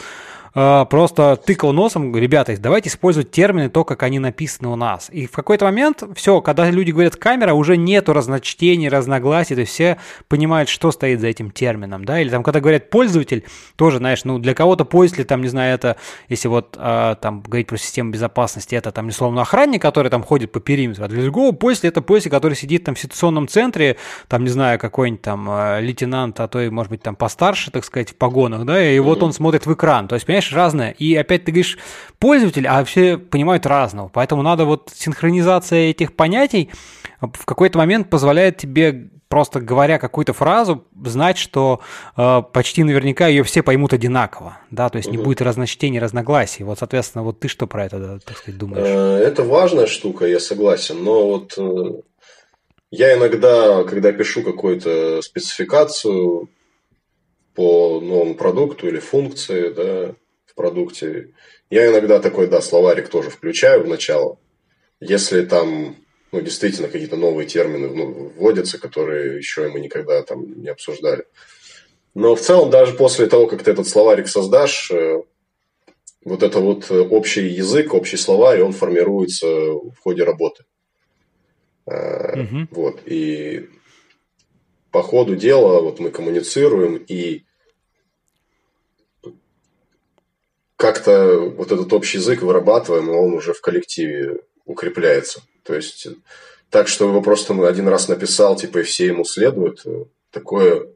просто 0.58 1.36
тыкал 1.36 1.72
носом, 1.72 2.16
ребята, 2.16 2.56
давайте 2.58 2.90
использовать 2.90 3.30
термины 3.30 3.70
то, 3.70 3.84
как 3.84 4.02
они 4.02 4.18
написаны 4.18 4.70
у 4.70 4.76
нас. 4.76 5.08
И 5.12 5.28
в 5.28 5.32
какой-то 5.32 5.66
момент, 5.66 6.02
все, 6.16 6.42
когда 6.42 6.68
люди 6.72 6.90
говорят 6.90 7.16
камера, 7.16 7.54
уже 7.54 7.78
нету 7.78 8.12
разночтений, 8.12 8.90
разногласий, 8.90 9.54
то 9.54 9.62
есть 9.62 9.74
все 9.74 9.98
понимают, 10.28 10.68
что 10.68 10.92
стоит 10.92 11.22
за 11.22 11.28
этим 11.28 11.52
термином, 11.52 12.06
да, 12.06 12.20
или 12.20 12.30
там, 12.30 12.42
когда 12.42 12.60
говорят 12.60 12.90
пользователь, 12.90 13.46
тоже, 13.76 13.98
знаешь, 14.00 14.24
ну, 14.24 14.40
для 14.40 14.56
кого-то 14.56 14.84
пользователь, 14.84 15.26
там, 15.26 15.44
не 15.44 15.48
знаю, 15.48 15.76
это, 15.76 15.98
если 16.28 16.48
вот 16.48 16.76
а, 16.80 17.14
там 17.16 17.42
говорить 17.42 17.68
про 17.68 17.78
систему 17.78 18.10
безопасности, 18.10 18.74
это 18.74 18.92
там, 18.92 19.10
условно, 19.10 19.44
охранник, 19.44 19.84
который 19.84 20.10
там 20.10 20.24
ходит 20.24 20.52
по 20.52 20.60
периметру, 20.60 21.06
а 21.06 21.08
для 21.08 21.22
другого 21.22 21.52
пользователя 21.52 21.90
это 21.90 22.02
пользователь, 22.02 22.32
который 22.32 22.56
сидит 22.56 22.84
там 22.84 22.96
в 22.96 23.00
ситуационном 23.00 23.48
центре, 23.48 23.98
там, 24.28 24.44
не 24.44 24.50
знаю, 24.50 24.80
какой-нибудь 24.80 25.22
там 25.22 25.48
а, 25.52 25.80
лейтенант, 25.80 26.40
а 26.40 26.48
то 26.48 26.60
и, 26.60 26.70
может 26.72 26.90
быть, 26.90 27.04
там 27.04 27.16
постарше, 27.16 27.70
так 27.70 27.86
сказать, 27.86 28.10
в 28.10 28.16
погонах, 28.16 28.66
да, 28.66 28.84
и 28.84 28.98
вот 28.98 29.22
он 29.22 29.34
смотрит 29.34 29.68
в 29.68 29.74
экран, 29.76 30.08
то 30.08 30.16
есть, 30.16 30.26
понимаешь, 30.26 30.47
разное. 30.52 30.92
И 30.92 31.16
опять 31.16 31.46
ты 31.46 31.52
говоришь 31.52 31.78
пользователь, 32.20 32.68
а 32.68 32.84
все 32.84 33.18
понимают 33.18 33.66
разного. 33.66 34.10
Поэтому 34.10 34.42
надо 34.42 34.66
вот 34.66 34.92
синхронизация 34.94 35.90
этих 35.90 36.14
понятий 36.16 36.70
в 37.22 37.46
какой-то 37.46 37.78
момент 37.78 38.10
позволяет 38.10 38.58
тебе 38.58 39.10
просто 39.28 39.60
говоря 39.60 40.00
какую-то 40.00 40.34
фразу, 40.34 40.86
знать, 41.04 41.38
что 41.38 41.82
э, 42.16 42.42
почти 42.54 42.84
наверняка 42.84 43.28
ее 43.28 43.44
все 43.44 43.62
поймут 43.62 43.94
одинаково, 43.94 44.58
да, 44.72 44.90
то 44.90 44.98
есть 44.98 45.10
угу. 45.10 45.18
не 45.18 45.24
будет 45.24 45.42
разночтений, 45.42 46.00
разногласий. 46.00 46.64
Вот, 46.64 46.80
соответственно, 46.80 47.24
вот 47.24 47.40
ты 47.40 47.48
что 47.48 47.68
про 47.68 47.86
это, 47.86 48.00
да, 48.00 48.20
так 48.24 48.38
сказать, 48.38 48.58
думаешь? 48.58 48.88
Э, 48.88 49.18
это 49.18 49.44
важная 49.44 49.88
штука, 49.88 50.26
я 50.26 50.40
согласен, 50.40 51.04
но 51.04 51.28
вот 51.28 51.58
э, 51.58 52.02
я 52.92 53.18
иногда, 53.18 53.84
когда 53.84 54.12
пишу 54.12 54.44
какую-то 54.44 55.22
спецификацию 55.22 56.50
по 57.54 58.00
новому 58.00 58.36
продукту 58.36 58.88
или 58.88 59.00
функции, 59.00 59.70
да, 59.70 60.16
продукте. 60.58 61.30
Я 61.70 61.88
иногда 61.88 62.20
такой, 62.20 62.48
да, 62.48 62.62
словарик 62.62 63.08
тоже 63.08 63.30
включаю 63.30 63.84
в 63.84 63.88
начало. 63.88 64.38
Если 65.00 65.46
там 65.46 65.96
ну, 66.32 66.42
действительно 66.42 66.90
какие-то 66.90 67.16
новые 67.16 67.48
термины 67.48 67.88
ну, 67.88 68.32
вводятся, 68.36 68.78
которые 68.78 69.38
еще 69.38 69.70
мы 69.70 69.80
никогда 69.80 70.22
там 70.24 70.62
не 70.62 70.68
обсуждали. 70.68 71.26
Но 72.14 72.36
в 72.36 72.42
целом, 72.42 72.70
даже 72.70 72.94
после 72.94 73.28
того, 73.28 73.48
как 73.48 73.64
ты 73.64 73.72
этот 73.72 73.88
словарик 73.88 74.28
создашь, 74.28 74.92
э, 74.92 75.22
вот 76.26 76.44
это 76.44 76.60
вот 76.60 76.92
общий 76.92 77.48
язык, 77.48 77.94
общий 77.94 78.18
словарь, 78.18 78.62
он 78.62 78.74
формируется 78.74 79.48
в 79.48 79.96
ходе 80.02 80.24
работы. 80.24 80.66
Угу. 81.86 82.68
Вот. 82.72 83.00
И 83.06 83.70
по 84.92 85.04
ходу 85.04 85.36
дела 85.36 85.80
вот 85.80 86.00
мы 86.00 86.10
коммуницируем, 86.10 86.98
и 86.98 87.44
как-то 90.78 91.40
вот 91.40 91.72
этот 91.72 91.92
общий 91.92 92.20
язык 92.20 92.42
вырабатываем, 92.42 93.10
и 93.10 93.14
он 93.14 93.34
уже 93.34 93.54
в 93.54 93.62
коллективе 93.62 94.42
укрепляется. 94.66 95.42
То 95.64 95.76
есть 95.76 96.08
так, 96.70 96.88
что 96.88 97.08
его 97.08 97.22
просто 97.22 97.54
один 97.68 97.88
раз 97.88 98.08
написал, 98.08 98.56
типа, 98.56 98.80
и 98.80 98.84
все 98.84 99.08
ему 99.08 99.26
следуют, 99.26 99.84
такое 100.32 100.88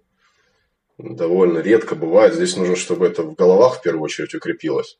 довольно 0.97 1.59
редко 1.59 1.95
бывает. 1.95 2.35
Здесь 2.35 2.55
нужно, 2.55 2.75
чтобы 2.75 3.07
это 3.07 3.23
в 3.23 3.33
головах 3.33 3.79
в 3.79 3.81
первую 3.81 4.03
очередь 4.03 4.35
укрепилось. 4.35 4.99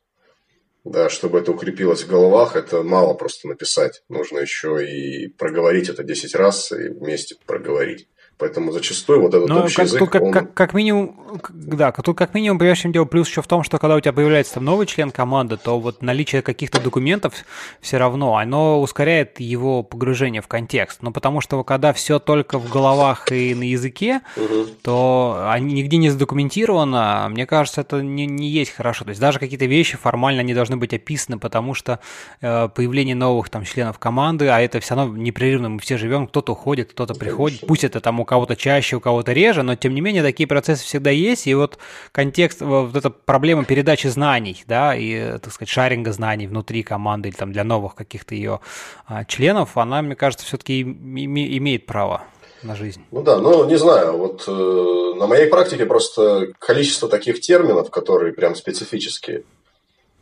Да, 0.83 1.09
чтобы 1.09 1.37
это 1.37 1.51
укрепилось 1.51 2.03
в 2.03 2.07
головах, 2.07 2.55
это 2.55 2.81
мало 2.81 3.13
просто 3.13 3.47
написать. 3.47 4.01
Нужно 4.09 4.39
еще 4.39 4.83
и 4.83 5.27
проговорить 5.27 5.89
это 5.89 6.03
10 6.03 6.33
раз 6.33 6.71
и 6.71 6.89
вместе 6.89 7.35
проговорить. 7.45 8.07
Поэтому 8.41 8.71
зачастую 8.71 9.21
вот 9.21 9.35
этот 9.35 9.49
Но 9.49 9.61
общий 9.61 9.75
как, 9.75 9.85
язык, 9.85 10.09
как, 10.09 10.21
он... 10.23 10.31
как, 10.31 10.53
как 10.55 10.73
минимум, 10.73 11.15
да, 11.51 11.91
тут 11.91 12.17
как 12.17 12.33
минимум, 12.33 12.59
чем 12.73 12.91
дело 12.91 13.05
плюс 13.05 13.29
еще 13.29 13.43
в 13.43 13.47
том, 13.47 13.61
что 13.61 13.77
когда 13.77 13.95
у 13.95 13.99
тебя 13.99 14.13
появляется 14.13 14.55
там 14.55 14.65
новый 14.65 14.87
член 14.87 15.11
команды, 15.11 15.57
то 15.57 15.79
вот 15.79 16.01
наличие 16.01 16.41
каких-то 16.41 16.81
документов 16.81 17.35
все 17.81 17.97
равно, 17.99 18.37
оно 18.37 18.81
ускоряет 18.81 19.39
его 19.39 19.83
погружение 19.83 20.41
в 20.41 20.47
контекст. 20.47 21.03
Но 21.03 21.11
потому 21.11 21.39
что 21.39 21.63
когда 21.63 21.93
все 21.93 22.17
только 22.17 22.57
в 22.57 22.67
головах 22.67 23.31
и 23.31 23.53
на 23.53 23.61
языке, 23.61 24.21
угу. 24.35 24.65
то 24.81 25.45
они 25.47 25.75
нигде 25.75 25.97
не 25.97 26.09
задокументировано, 26.09 27.27
мне 27.29 27.45
кажется, 27.45 27.81
это 27.81 28.01
не, 28.01 28.25
не 28.25 28.49
есть 28.49 28.71
хорошо. 28.71 29.05
То 29.05 29.09
есть 29.09 29.21
даже 29.21 29.37
какие-то 29.37 29.65
вещи 29.65 29.97
формально 29.97 30.41
не 30.41 30.55
должны 30.55 30.77
быть 30.77 30.95
описаны, 30.95 31.37
потому 31.37 31.75
что 31.75 31.99
э, 32.41 32.69
появление 32.73 33.13
новых 33.13 33.49
там 33.49 33.65
членов 33.65 33.99
команды, 33.99 34.47
а 34.47 34.59
это 34.59 34.79
все 34.79 34.95
равно 34.95 35.15
непрерывно, 35.15 35.69
мы 35.69 35.79
все 35.79 35.97
живем, 35.97 36.25
кто-то 36.25 36.53
уходит, 36.53 36.89
кто-то 36.93 37.13
приходит, 37.13 37.67
пусть 37.67 37.83
это 37.83 37.99
там 38.01 38.19
у 38.19 38.25
кого-то 38.31 38.55
чаще, 38.55 38.95
у 38.95 39.01
кого-то 39.01 39.33
реже, 39.33 39.61
но 39.61 39.75
тем 39.75 39.93
не 39.93 39.99
менее 39.99 40.23
такие 40.23 40.47
процессы 40.47 40.85
всегда 40.85 41.09
есть, 41.09 41.47
и 41.47 41.53
вот 41.53 41.77
контекст, 42.13 42.61
вот 42.61 42.95
эта 42.95 43.09
проблема 43.09 43.65
передачи 43.65 44.07
знаний, 44.07 44.63
да, 44.67 44.95
и, 44.95 45.37
так 45.39 45.51
сказать, 45.51 45.67
шаринга 45.67 46.13
знаний 46.13 46.47
внутри 46.47 46.81
команды 46.81 47.27
или 47.27 47.35
там 47.35 47.51
для 47.51 47.65
новых 47.65 47.93
каких-то 47.93 48.33
ее 48.33 48.61
а, 49.05 49.25
членов, 49.25 49.77
она, 49.77 50.01
мне 50.01 50.15
кажется, 50.15 50.45
все-таки 50.45 50.81
имеет 50.81 51.85
право 51.85 52.23
на 52.63 52.73
жизнь. 52.77 53.03
Ну 53.11 53.21
да, 53.21 53.37
ну 53.37 53.65
не 53.65 53.75
знаю, 53.75 54.15
вот 54.15 54.45
э, 54.47 55.19
на 55.19 55.27
моей 55.27 55.47
практике 55.47 55.85
просто 55.85 56.53
количество 56.57 57.09
таких 57.09 57.41
терминов, 57.41 57.89
которые 57.89 58.31
прям 58.31 58.55
специфические 58.55 59.43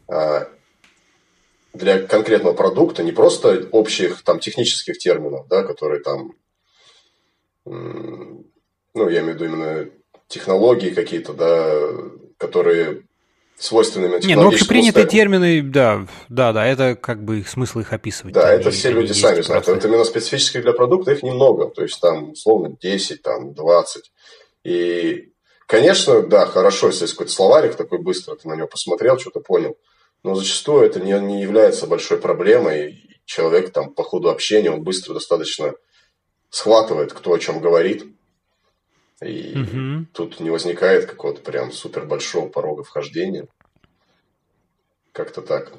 э, 0.07 0.45
для 1.76 1.99
конкретного 2.07 2.55
продукта, 2.55 3.03
не 3.03 3.12
просто 3.12 3.68
общих 3.72 4.24
там 4.24 4.39
технических 4.39 4.97
терминов, 4.97 5.45
да, 5.47 5.62
которые 5.62 6.01
там 6.01 6.32
ну, 7.70 9.09
я 9.09 9.22
имею 9.22 9.38
в 9.38 9.41
виду 9.41 9.45
именно 9.45 9.89
технологии 10.28 10.89
какие-то, 10.89 11.34
да, 11.34 11.82
которые 12.38 13.03
свойственны 13.57 14.05
именно 14.05 14.20
Не, 14.26 14.36
ну 14.36 14.47
общепринятые 14.47 15.05
термины, 15.05 15.61
да, 15.61 16.07
да, 16.30 16.53
да, 16.53 16.65
это 16.65 16.95
как 16.95 17.24
бы 17.24 17.43
смысл 17.45 17.80
их 17.80 17.91
описывать. 17.93 18.34
Да, 18.34 18.51
это 18.51 18.72
все 18.72 18.91
люди 18.91 19.11
сами 19.11 19.41
знают. 19.41 19.67
Это 19.67 19.88
именно 19.88 20.05
специфических 20.05 20.61
для 20.61 20.74
продукта 20.74 21.11
их 21.11 21.24
немного, 21.24 21.70
то 21.70 21.84
есть 21.84 21.99
там 21.99 22.32
условно 22.32 22.76
10, 22.82 23.22
там 23.22 23.53
20. 23.53 24.11
И, 24.63 25.30
конечно, 25.65 26.22
да, 26.22 26.45
хорошо, 26.45 26.88
если 26.88 27.03
есть 27.03 27.13
какой-то 27.13 27.34
словарик 27.34 27.76
такой 27.76 27.99
быстро, 27.99 28.36
ты 28.36 28.47
на 28.47 28.55
него 28.55 28.67
посмотрел, 28.67 29.20
что-то 29.20 29.41
понял. 29.41 29.78
Но 30.24 30.36
зачастую 30.36 30.86
это 30.86 30.99
не, 30.99 31.17
не 31.20 31.41
является 31.41 31.88
большой 31.88 32.17
проблемой. 32.17 33.05
Человек 33.26 33.72
там 33.72 33.93
по 33.93 34.03
ходу 34.03 34.30
общения, 34.30 34.72
он 34.72 34.84
быстро 34.84 35.13
достаточно 35.13 35.74
схватывает, 36.50 37.14
кто 37.14 37.34
о 37.34 37.39
чем 37.39 37.60
говорит. 37.60 38.06
И 39.22 39.54
угу. 39.54 40.06
тут 40.14 40.39
не 40.39 40.50
возникает 40.50 41.06
какого-то 41.06 41.41
прям 41.41 41.72
супер 41.72 42.06
большого 42.06 42.47
порога 42.47 42.84
вхождения. 42.84 43.47
Как-то 45.12 45.41
так. 45.41 45.74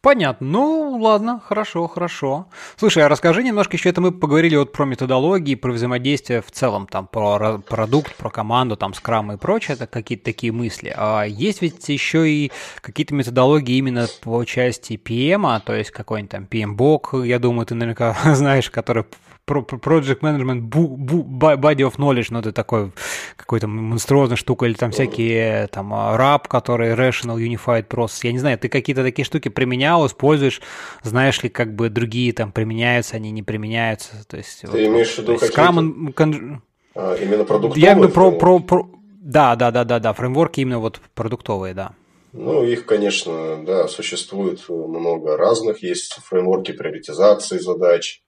Понятно. 0.00 0.46
Ну, 0.46 0.96
ладно, 1.00 1.40
хорошо, 1.44 1.88
хорошо. 1.88 2.46
Слушай, 2.76 3.04
а 3.04 3.08
расскажи 3.08 3.42
немножко 3.42 3.76
еще, 3.76 3.88
это 3.88 4.00
мы 4.00 4.12
поговорили 4.12 4.54
вот 4.54 4.72
про 4.72 4.84
методологии, 4.84 5.56
про 5.56 5.72
взаимодействие 5.72 6.40
в 6.40 6.52
целом, 6.52 6.86
там, 6.86 7.08
про 7.08 7.58
продукт, 7.58 8.14
про 8.14 8.30
команду, 8.30 8.76
там, 8.76 8.94
скрам 8.94 9.32
и 9.32 9.36
прочее, 9.36 9.74
это 9.74 9.88
какие-то 9.88 10.24
такие 10.26 10.52
мысли. 10.52 10.94
А 10.96 11.24
есть 11.24 11.62
ведь 11.62 11.88
еще 11.88 12.30
и 12.30 12.52
какие-то 12.80 13.12
методологии 13.14 13.76
именно 13.76 14.06
по 14.22 14.44
части 14.44 14.94
PM, 14.94 15.42
-а, 15.42 15.60
то 15.64 15.74
есть 15.74 15.90
какой-нибудь 15.90 16.30
там 16.30 16.44
PM-бок, 16.44 17.14
я 17.24 17.40
думаю, 17.40 17.66
ты 17.66 17.74
наверняка 17.74 18.16
знаешь, 18.34 18.70
который 18.70 19.04
Project 19.48 20.20
Management 20.20 20.68
Body 20.68 21.80
of 21.80 21.96
Knowledge, 21.96 22.26
ну, 22.30 22.40
это 22.40 22.52
такой 22.52 22.92
какой-то 23.36 23.66
монструозная 23.66 24.36
штука, 24.36 24.66
или 24.66 24.74
там 24.74 24.90
всякие 24.90 25.66
там 25.68 25.92
RAP, 25.92 26.48
который 26.48 26.94
Rational 26.94 27.38
Unified 27.38 27.88
Process, 27.88 28.20
я 28.24 28.32
не 28.32 28.38
знаю, 28.38 28.58
ты 28.58 28.68
какие-то 28.68 29.02
такие 29.02 29.24
штуки 29.24 29.48
применял, 29.48 30.06
используешь, 30.06 30.60
знаешь 31.02 31.42
ли, 31.42 31.48
как 31.48 31.74
бы 31.74 31.88
другие 31.88 32.32
там 32.32 32.52
применяются, 32.52 33.16
они 33.16 33.30
не 33.30 33.42
применяются, 33.42 34.26
то 34.26 34.36
есть... 34.36 34.60
Ты 34.62 34.68
вот, 34.68 34.78
имеешь 34.78 35.14
в 35.14 35.18
виду 35.18 35.34
какие-то... 35.34 35.60
Scrum, 35.60 36.60
а, 36.94 37.14
именно 37.14 37.44
продуктовые? 37.44 37.82
Я 37.82 37.92
именно 37.92 38.08
про, 38.08 38.32
про, 38.32 38.58
про... 38.58 38.90
Да, 39.20 39.56
да, 39.56 39.70
да, 39.70 39.84
да, 39.84 39.98
да, 39.98 40.12
фреймворки 40.12 40.60
именно 40.60 40.78
вот 40.78 41.00
продуктовые, 41.14 41.74
да. 41.74 41.92
Ну, 42.32 42.62
их, 42.62 42.84
конечно, 42.84 43.64
да, 43.64 43.88
существует 43.88 44.68
много 44.68 45.36
разных. 45.36 45.82
Есть 45.82 46.14
фреймворки 46.24 46.72
приоритизации 46.72 47.58
задач, 47.58 48.22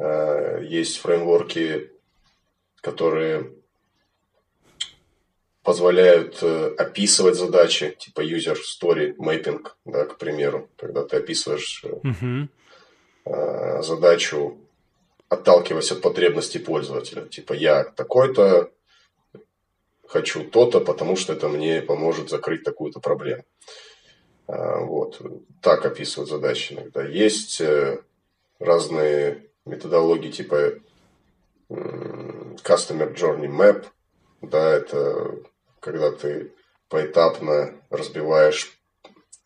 есть 0.00 0.98
фреймворки, 0.98 1.90
которые 2.80 3.52
позволяют 5.62 6.42
э, 6.42 6.74
описывать 6.78 7.36
задачи, 7.36 7.94
типа 7.98 8.22
user 8.24 8.56
story 8.56 9.14
mapping, 9.16 9.66
да, 9.84 10.06
к 10.06 10.16
примеру, 10.16 10.70
когда 10.76 11.04
ты 11.04 11.18
описываешь 11.18 11.84
uh-huh. 11.84 12.48
задачу, 13.82 14.58
отталкиваясь 15.28 15.92
от 15.92 16.00
потребностей 16.00 16.58
пользователя. 16.58 17.26
Типа 17.26 17.52
я 17.52 17.84
такой-то, 17.84 18.72
хочу 20.08 20.48
то-то, 20.48 20.80
потому 20.80 21.14
что 21.16 21.34
это 21.34 21.48
мне 21.48 21.82
поможет 21.82 22.30
закрыть 22.30 22.64
такую-то 22.64 23.00
проблему. 23.00 23.44
Вот. 24.48 25.20
Так 25.62 25.84
описывают 25.84 26.30
задачи 26.30 26.72
иногда. 26.72 27.04
Есть 27.04 27.62
разные 28.58 29.49
методологии 29.64 30.30
типа 30.30 30.74
Customer 31.68 33.14
Journey 33.14 33.48
Map, 33.48 33.86
да, 34.42 34.74
это 34.74 35.36
когда 35.80 36.10
ты 36.10 36.52
поэтапно 36.88 37.80
разбиваешь 37.88 38.72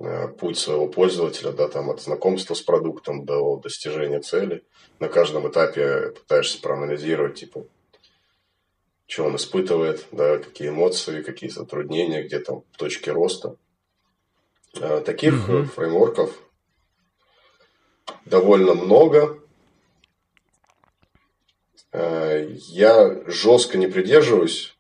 э, 0.00 0.28
путь 0.28 0.58
своего 0.58 0.88
пользователя, 0.88 1.52
да, 1.52 1.68
там 1.68 1.90
от 1.90 2.00
знакомства 2.00 2.54
с 2.54 2.62
продуктом 2.62 3.24
до 3.24 3.56
достижения 3.58 4.20
цели. 4.20 4.64
На 4.98 5.08
каждом 5.08 5.48
этапе 5.48 6.10
пытаешься 6.10 6.60
проанализировать, 6.60 7.38
типа, 7.38 7.66
что 9.06 9.24
он 9.24 9.36
испытывает, 9.36 10.06
да, 10.10 10.38
какие 10.38 10.70
эмоции, 10.70 11.22
какие 11.22 11.50
затруднения, 11.50 12.22
где 12.22 12.38
там 12.38 12.64
точки 12.76 13.10
роста. 13.10 13.56
Э, 14.80 15.02
таких 15.04 15.34
mm-hmm. 15.34 15.64
фреймворков 15.66 16.36
довольно 18.24 18.74
много. 18.74 19.40
Я 21.94 23.22
жестко 23.26 23.78
не 23.78 23.86
придерживаюсь 23.86 24.76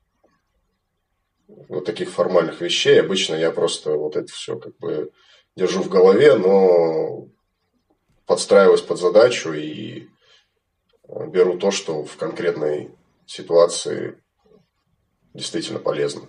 вот 1.46 1.84
таких 1.84 2.10
формальных 2.10 2.60
вещей. 2.60 3.00
Обычно 3.00 3.34
я 3.34 3.50
просто 3.50 3.92
вот 3.96 4.16
это 4.16 4.32
все 4.32 4.58
как 4.58 4.76
бы 4.78 5.12
держу 5.56 5.82
в 5.82 5.88
голове, 5.88 6.34
но 6.36 7.28
подстраиваюсь 8.26 8.80
под 8.80 8.98
задачу 8.98 9.52
и 9.52 10.08
э, 11.08 11.26
беру 11.28 11.58
то, 11.58 11.70
что 11.70 12.04
в 12.04 12.16
конкретной 12.16 12.90
ситуации 13.26 14.18
действительно 15.34 15.78
полезно. 15.78 16.22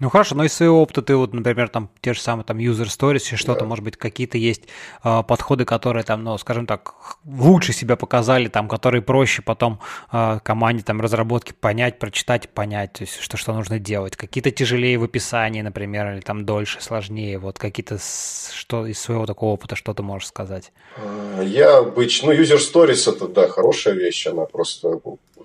Ну 0.00 0.08
хорошо, 0.08 0.34
но 0.34 0.44
из 0.44 0.54
своего 0.54 0.80
опыта 0.80 1.02
ты 1.02 1.14
вот, 1.14 1.34
например, 1.34 1.68
там 1.68 1.90
те 2.00 2.14
же 2.14 2.20
самые 2.20 2.46
там 2.46 2.56
user 2.56 2.86
stories 2.86 3.28
или 3.28 3.36
что-то, 3.36 3.60
да. 3.60 3.66
может 3.66 3.84
быть, 3.84 3.98
какие-то 3.98 4.38
есть 4.38 4.62
э, 5.04 5.22
подходы, 5.22 5.66
которые 5.66 6.04
там, 6.04 6.24
ну, 6.24 6.38
скажем 6.38 6.66
так, 6.66 6.94
лучше 7.26 7.74
себя 7.74 7.96
показали, 7.96 8.48
там, 8.48 8.66
которые 8.66 9.02
проще 9.02 9.42
потом 9.42 9.78
э, 10.10 10.38
команде 10.42 10.82
там 10.82 11.02
разработки 11.02 11.52
понять, 11.52 11.98
прочитать, 11.98 12.48
понять, 12.48 12.94
то 12.94 13.02
есть 13.02 13.20
что, 13.20 13.36
что 13.36 13.52
нужно 13.52 13.78
делать. 13.78 14.16
Какие-то 14.16 14.50
тяжелее 14.50 14.96
в 14.96 15.04
описании, 15.04 15.60
например, 15.60 16.14
или 16.14 16.20
там 16.20 16.46
дольше, 16.46 16.80
сложнее. 16.80 17.38
Вот 17.38 17.58
какие-то, 17.58 17.98
что 17.98 18.86
из 18.86 18.98
своего 18.98 19.26
такого 19.26 19.52
опыта, 19.52 19.76
что 19.76 19.92
ты 19.92 20.02
можешь 20.02 20.28
сказать? 20.28 20.72
А, 20.96 21.42
я 21.42 21.76
обычно, 21.76 22.32
ну, 22.32 22.40
user 22.40 22.56
stories 22.56 23.14
это, 23.14 23.28
да, 23.28 23.48
хорошая 23.48 23.92
вещь, 23.92 24.26
она 24.26 24.46
просто 24.46 24.98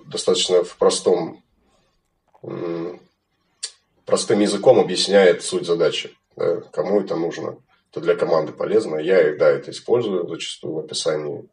достаточно 0.06 0.64
в 0.64 0.76
простом 0.78 1.42
простым 4.06 4.40
языком 4.40 4.78
объясняет 4.78 5.42
суть 5.42 5.66
задачи. 5.66 6.16
Да, 6.36 6.60
кому 6.72 7.00
это 7.00 7.16
нужно. 7.16 7.58
Это 7.90 8.00
для 8.00 8.14
команды 8.14 8.52
полезно. 8.52 8.96
Я, 8.96 9.36
да, 9.36 9.50
это 9.50 9.70
использую 9.70 10.28
зачастую 10.28 10.74
в 10.74 10.78
описании, 10.78 11.48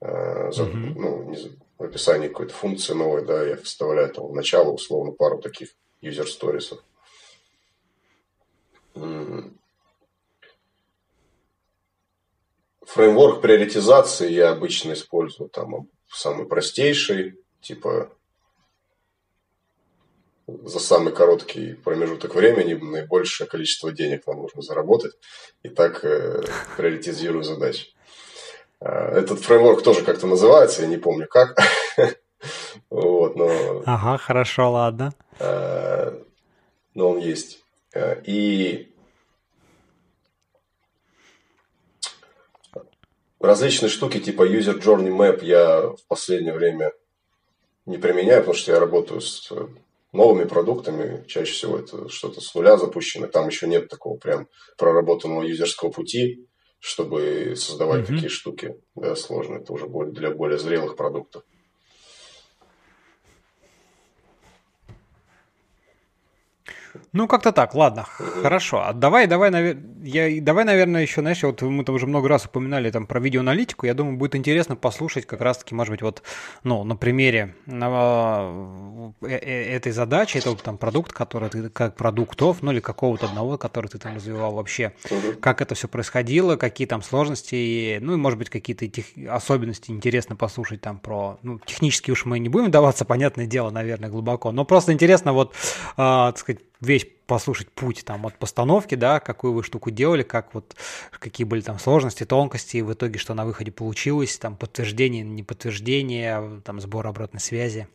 э, 0.00 0.52
за, 0.52 0.62
mm-hmm. 0.62 0.92
ну, 0.96 1.30
не, 1.30 1.58
в 1.78 1.82
описании 1.82 2.28
какой-то 2.28 2.54
функции 2.54 2.94
новой, 2.94 3.24
да, 3.24 3.44
я 3.44 3.56
вставляю 3.56 4.12
там 4.12 4.28
в 4.28 4.34
начало 4.34 4.70
условно 4.70 5.12
пару 5.12 5.38
таких 5.38 5.70
user 6.02 6.26
stories. 6.26 6.78
Фреймворк 12.82 13.42
приоритизации 13.42 14.30
я 14.30 14.50
обычно 14.50 14.92
использую 14.94 15.50
там 15.50 15.88
самый 16.08 16.46
простейший, 16.46 17.38
типа 17.60 18.10
за 20.48 20.80
самый 20.80 21.12
короткий 21.12 21.74
промежуток 21.74 22.34
времени 22.34 22.72
наибольшее 22.72 23.46
количество 23.46 23.92
денег 23.92 24.26
нам 24.26 24.40
нужно 24.40 24.62
заработать. 24.62 25.12
И 25.62 25.68
так 25.68 26.02
э, 26.04 26.42
приоритизирую 26.76 27.44
задачи. 27.44 27.88
Э, 28.80 29.18
этот 29.18 29.40
фреймворк 29.40 29.82
тоже 29.82 30.02
как-то 30.02 30.26
называется, 30.26 30.82
я 30.82 30.88
не 30.88 30.96
помню 30.96 31.26
как. 31.28 31.58
вот, 32.90 33.36
но... 33.36 33.82
Ага, 33.84 34.16
хорошо, 34.16 34.72
ладно. 34.72 35.12
Э, 35.38 36.18
но 36.94 37.10
он 37.10 37.18
есть. 37.18 37.62
Э, 37.92 38.18
и 38.24 38.94
различные 43.38 43.90
штуки 43.90 44.18
типа 44.18 44.48
User 44.48 44.80
Journey 44.80 45.14
Map 45.14 45.44
я 45.44 45.82
в 45.82 46.06
последнее 46.08 46.54
время 46.54 46.92
не 47.84 47.98
применяю, 47.98 48.40
потому 48.40 48.56
что 48.56 48.72
я 48.72 48.80
работаю 48.80 49.20
с 49.20 49.52
новыми 50.12 50.44
продуктами, 50.44 51.24
чаще 51.26 51.52
всего 51.52 51.78
это 51.78 52.08
что-то 52.08 52.40
с 52.40 52.54
нуля 52.54 52.76
запущено, 52.76 53.26
там 53.26 53.48
еще 53.48 53.66
нет 53.66 53.88
такого 53.88 54.16
прям 54.16 54.48
проработанного 54.76 55.42
юзерского 55.42 55.90
пути, 55.90 56.46
чтобы 56.78 57.54
создавать 57.56 58.02
mm-hmm. 58.02 58.14
такие 58.14 58.28
штуки 58.28 58.74
да, 58.94 59.16
сложные. 59.16 59.60
Это 59.60 59.72
уже 59.72 59.86
для 60.12 60.30
более 60.30 60.58
зрелых 60.58 60.96
продуктов. 60.96 61.42
Ну, 67.12 67.26
как-то 67.26 67.52
так, 67.52 67.74
ладно, 67.74 68.04
хорошо. 68.42 68.82
А 68.82 68.92
давай, 68.92 69.26
давай, 69.26 69.76
я, 70.02 70.42
давай, 70.42 70.64
наверное, 70.64 71.02
еще, 71.02 71.22
знаешь, 71.22 71.42
вот 71.42 71.62
мы 71.62 71.84
там 71.84 71.94
уже 71.94 72.06
много 72.06 72.28
раз 72.28 72.44
упоминали 72.44 72.90
там 72.90 73.06
про 73.06 73.18
видеоаналитику, 73.18 73.86
я 73.86 73.94
думаю, 73.94 74.16
будет 74.16 74.34
интересно 74.34 74.76
послушать 74.76 75.26
как 75.26 75.40
раз-таки, 75.40 75.74
может 75.74 75.92
быть, 75.92 76.02
вот, 76.02 76.22
ну, 76.64 76.84
на 76.84 76.96
примере 76.96 77.54
на, 77.66 79.12
э, 79.22 79.28
э, 79.28 79.76
этой 79.76 79.92
задачи, 79.92 80.38
это 80.38 80.50
вот 80.50 80.62
там 80.62 80.76
продукт, 80.76 81.12
который 81.12 81.48
ты, 81.48 81.70
как 81.70 81.96
продуктов, 81.96 82.58
ну, 82.62 82.72
или 82.72 82.80
какого-то 82.80 83.26
одного, 83.26 83.56
который 83.56 83.86
ты 83.86 83.98
там 83.98 84.14
развивал 84.14 84.52
вообще, 84.54 84.92
как 85.40 85.62
это 85.62 85.74
все 85.74 85.88
происходило, 85.88 86.56
какие 86.56 86.86
там 86.86 87.02
сложности, 87.02 87.98
ну, 88.02 88.14
и, 88.14 88.16
может 88.16 88.38
быть, 88.38 88.50
какие-то 88.50 88.86
тех, 88.86 89.06
особенности 89.28 89.90
интересно 89.90 90.36
послушать 90.36 90.82
там 90.82 90.98
про, 90.98 91.38
ну, 91.42 91.58
технически 91.60 92.10
уж 92.10 92.26
мы 92.26 92.38
не 92.38 92.50
будем 92.50 92.70
даваться, 92.70 93.06
понятное 93.06 93.46
дело, 93.46 93.70
наверное, 93.70 94.10
глубоко, 94.10 94.52
но 94.52 94.64
просто 94.64 94.92
интересно 94.92 95.32
вот, 95.32 95.52
э, 95.52 95.96
так 95.96 96.38
сказать, 96.38 96.60
весь 96.80 97.06
послушать 97.26 97.70
путь 97.70 98.04
там 98.04 98.26
от 98.26 98.38
постановки, 98.38 98.94
да, 98.94 99.20
какую 99.20 99.52
вы 99.52 99.62
штуку 99.62 99.90
делали, 99.90 100.22
как 100.22 100.54
вот, 100.54 100.74
какие 101.10 101.44
были 101.44 101.60
там 101.60 101.78
сложности, 101.78 102.24
тонкости, 102.24 102.78
и 102.78 102.82
в 102.82 102.92
итоге 102.92 103.18
что 103.18 103.34
на 103.34 103.44
выходе 103.44 103.70
получилось, 103.70 104.38
там 104.38 104.56
подтверждение, 104.56 105.22
не 105.22 105.42
подтверждение, 105.42 106.62
там 106.64 106.80
сбор 106.80 107.06
обратной 107.06 107.40
связи. 107.40 107.88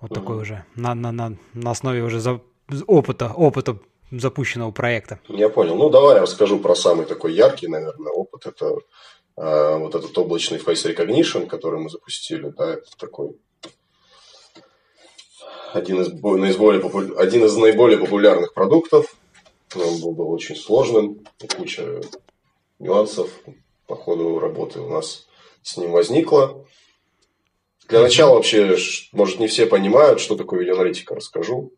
Вот 0.00 0.10
mm-hmm. 0.10 0.14
такой 0.14 0.36
уже, 0.40 0.64
на, 0.74 0.94
на, 0.94 1.12
на, 1.12 1.36
на 1.52 1.70
основе 1.70 2.02
уже 2.02 2.20
за, 2.20 2.40
опыта, 2.86 3.32
опыта 3.34 3.78
запущенного 4.10 4.72
проекта. 4.72 5.20
Я 5.28 5.48
понял. 5.48 5.76
Ну, 5.76 5.90
давай 5.90 6.16
я 6.16 6.22
расскажу 6.22 6.58
про 6.58 6.74
самый 6.74 7.06
такой 7.06 7.34
яркий, 7.34 7.68
наверное, 7.68 8.12
опыт. 8.12 8.46
Это 8.46 8.78
э, 9.36 9.78
вот 9.78 9.94
этот 9.94 10.16
облачный 10.18 10.58
face 10.58 10.92
recognition, 10.92 11.46
который 11.46 11.80
мы 11.80 11.90
запустили, 11.90 12.48
да, 12.48 12.74
это 12.74 12.90
такой 12.98 13.36
один 15.72 16.00
из, 16.00 16.12
наиболее, 16.12 17.16
один 17.16 17.44
из 17.44 17.56
наиболее 17.56 17.98
популярных 17.98 18.54
продуктов 18.54 19.14
Он 19.74 20.00
был, 20.00 20.12
был 20.12 20.30
очень 20.30 20.56
сложным, 20.56 21.24
куча 21.56 22.00
нюансов 22.78 23.30
по 23.86 23.96
ходу 23.96 24.38
работы 24.38 24.80
у 24.80 24.88
нас 24.88 25.26
с 25.62 25.76
ним 25.76 25.92
возникла. 25.92 26.64
Для 27.88 28.00
начала 28.00 28.34
вообще, 28.34 28.76
может, 29.12 29.40
не 29.40 29.48
все 29.48 29.66
понимают, 29.66 30.20
что 30.20 30.36
такое 30.36 30.60
видеоаналитика, 30.60 31.14
расскажу. 31.14 31.72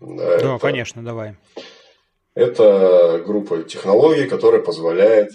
Да, 0.00 0.38
да 0.38 0.54
это, 0.54 0.58
конечно, 0.58 1.04
давай. 1.04 1.36
Это 2.34 3.22
группа 3.24 3.62
технологий, 3.62 4.26
которая 4.26 4.60
позволяет 4.60 5.30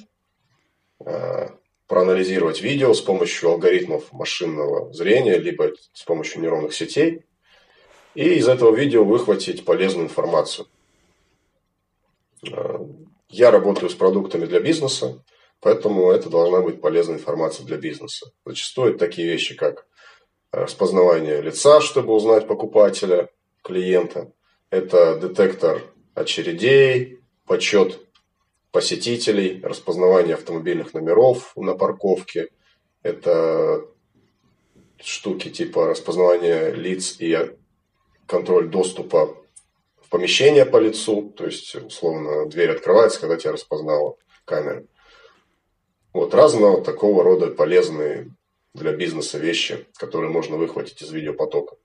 э, 1.05 1.49
проанализировать 1.87 2.61
видео 2.61 2.93
с 2.93 3.01
помощью 3.01 3.49
алгоритмов 3.51 4.11
машинного 4.11 4.91
зрения, 4.93 5.37
либо 5.37 5.71
с 5.93 6.03
помощью 6.03 6.41
нейронных 6.41 6.73
сетей, 6.73 7.23
и 8.17 8.33
из 8.33 8.47
этого 8.47 8.75
видео 8.75 9.03
выхватить 9.03 9.63
полезную 9.63 10.05
информацию. 10.05 10.67
Э, 12.51 12.79
я 13.29 13.51
работаю 13.51 13.91
с 13.91 13.93
продуктами 13.93 14.47
для 14.47 14.59
бизнеса, 14.59 15.23
поэтому 15.59 16.09
это 16.09 16.27
должна 16.27 16.61
быть 16.61 16.81
полезная 16.81 17.17
информация 17.17 17.63
для 17.67 17.77
бизнеса. 17.77 18.31
Зачастую 18.43 18.89
это 18.89 18.97
такие 18.97 19.27
вещи, 19.27 19.53
как 19.53 19.85
распознавание 20.51 21.43
лица, 21.43 21.79
чтобы 21.79 22.15
узнать 22.15 22.47
покупателя, 22.47 23.29
клиента. 23.61 24.31
Это 24.71 25.19
детектор 25.19 25.83
очередей, 26.15 27.19
подсчет 27.45 27.99
посетителей, 28.71 29.61
распознавание 29.61 30.33
автомобильных 30.33 30.95
номеров 30.95 31.55
на 31.55 31.75
парковке. 31.75 32.49
Это 33.03 33.85
штуки 34.99 35.51
типа 35.51 35.85
распознавания 35.85 36.71
лиц 36.71 37.17
и 37.19 37.57
контроль 38.27 38.69
доступа 38.69 39.35
в 40.01 40.09
помещение 40.09 40.65
по 40.65 40.77
лицу. 40.77 41.33
То 41.35 41.45
есть, 41.45 41.75
условно, 41.75 42.45
дверь 42.47 42.71
открывается, 42.71 43.19
когда 43.19 43.37
тебя 43.37 43.53
распознала 43.53 44.17
камера. 44.45 44.85
Вот 46.13 46.33
разного 46.33 46.83
такого 46.83 47.23
рода 47.23 47.47
полезные 47.47 48.31
для 48.73 48.93
бизнеса 48.93 49.37
вещи, 49.37 49.85
которые 49.95 50.31
можно 50.31 50.57
выхватить 50.57 51.01
из 51.01 51.11
видеопотока. 51.11 51.75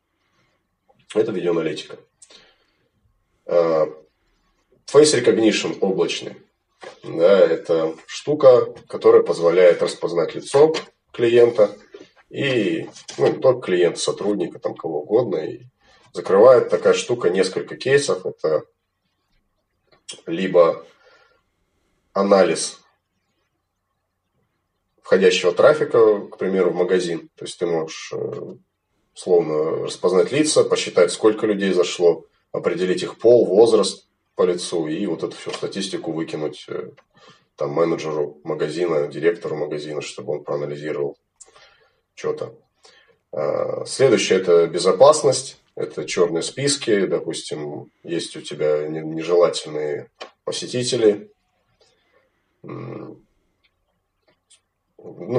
Это 1.14 1.32
видеоаналитика. 1.32 1.99
А, 3.47 3.86
face 4.86 5.20
Recognition 5.20 5.78
облачный. 5.80 6.36
Да, 7.05 7.38
это 7.38 7.95
штука, 8.07 8.74
которая 8.88 9.22
позволяет 9.22 9.82
распознать 9.82 10.34
лицо 10.34 10.74
клиента 11.12 11.76
и 12.30 12.88
ну, 13.18 13.28
не 13.28 13.38
только 13.38 13.66
клиента, 13.66 14.01
сотрудника, 14.01 14.59
там 14.59 14.74
кого 14.74 15.03
угодно. 15.03 15.36
И 15.36 15.64
закрывает 16.13 16.69
такая 16.69 16.95
штука 16.95 17.31
несколько 17.31 17.77
кейсов. 17.77 18.25
Это 18.27 18.65
либо 20.27 20.87
анализ 22.13 22.81
входящего 25.03 25.53
трафика, 25.53 26.21
к 26.21 26.39
примеру, 26.39 26.71
в 26.71 26.77
магазин. 26.77 27.29
То 27.35 27.45
есть 27.45 27.59
ты 27.59 27.67
можешь 27.67 28.13
э, 28.15 28.55
словно 29.15 29.85
распознать 29.85 30.33
лица, 30.33 30.65
посчитать, 30.65 31.13
сколько 31.13 31.47
людей 31.47 31.73
зашло, 31.73 32.25
определить 32.53 33.03
их 33.03 33.19
пол, 33.19 33.47
возраст 33.47 34.07
по 34.35 34.45
лицу 34.45 34.87
и 34.87 35.05
вот 35.07 35.23
эту 35.23 35.37
всю 35.37 35.51
статистику 35.51 36.13
выкинуть 36.13 36.67
э, 36.69 36.91
там 37.57 37.71
менеджеру 37.71 38.41
магазина, 38.45 39.09
директору 39.09 39.57
магазина, 39.57 40.01
чтобы 40.01 40.35
он 40.35 40.45
проанализировал 40.45 41.19
что-то. 42.15 42.55
А, 43.33 43.85
следующее– 43.87 44.39
это 44.41 44.67
безопасность. 44.67 45.59
Это 45.75 46.05
черные 46.05 46.43
списки. 46.43 47.07
Допустим, 47.07 47.91
есть 48.03 48.37
у 48.37 48.43
тебя 48.43 48.87
нежелательные 48.89 50.11
посетители, 50.45 51.31
ну, 52.62 53.16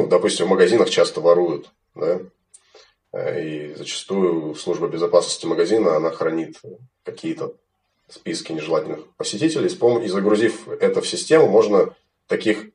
допустим, 0.08 0.48
в 0.48 0.50
магазинах 0.50 0.90
часто 0.90 1.22
воруют, 1.22 1.70
да, 1.96 2.20
и 3.40 3.74
зачастую 3.76 4.56
служба 4.56 4.88
безопасности 4.88 5.46
магазина, 5.46 5.96
она 5.96 6.12
хранит 6.12 6.60
какие-то 7.04 7.56
списки 8.10 8.52
нежелательных 8.52 9.08
посетителей, 9.16 9.68
и 9.68 10.08
загрузив 10.08 10.68
это 10.68 11.02
в 11.02 11.08
систему, 11.08 11.48
можно 11.48 11.96
таких 12.28 12.72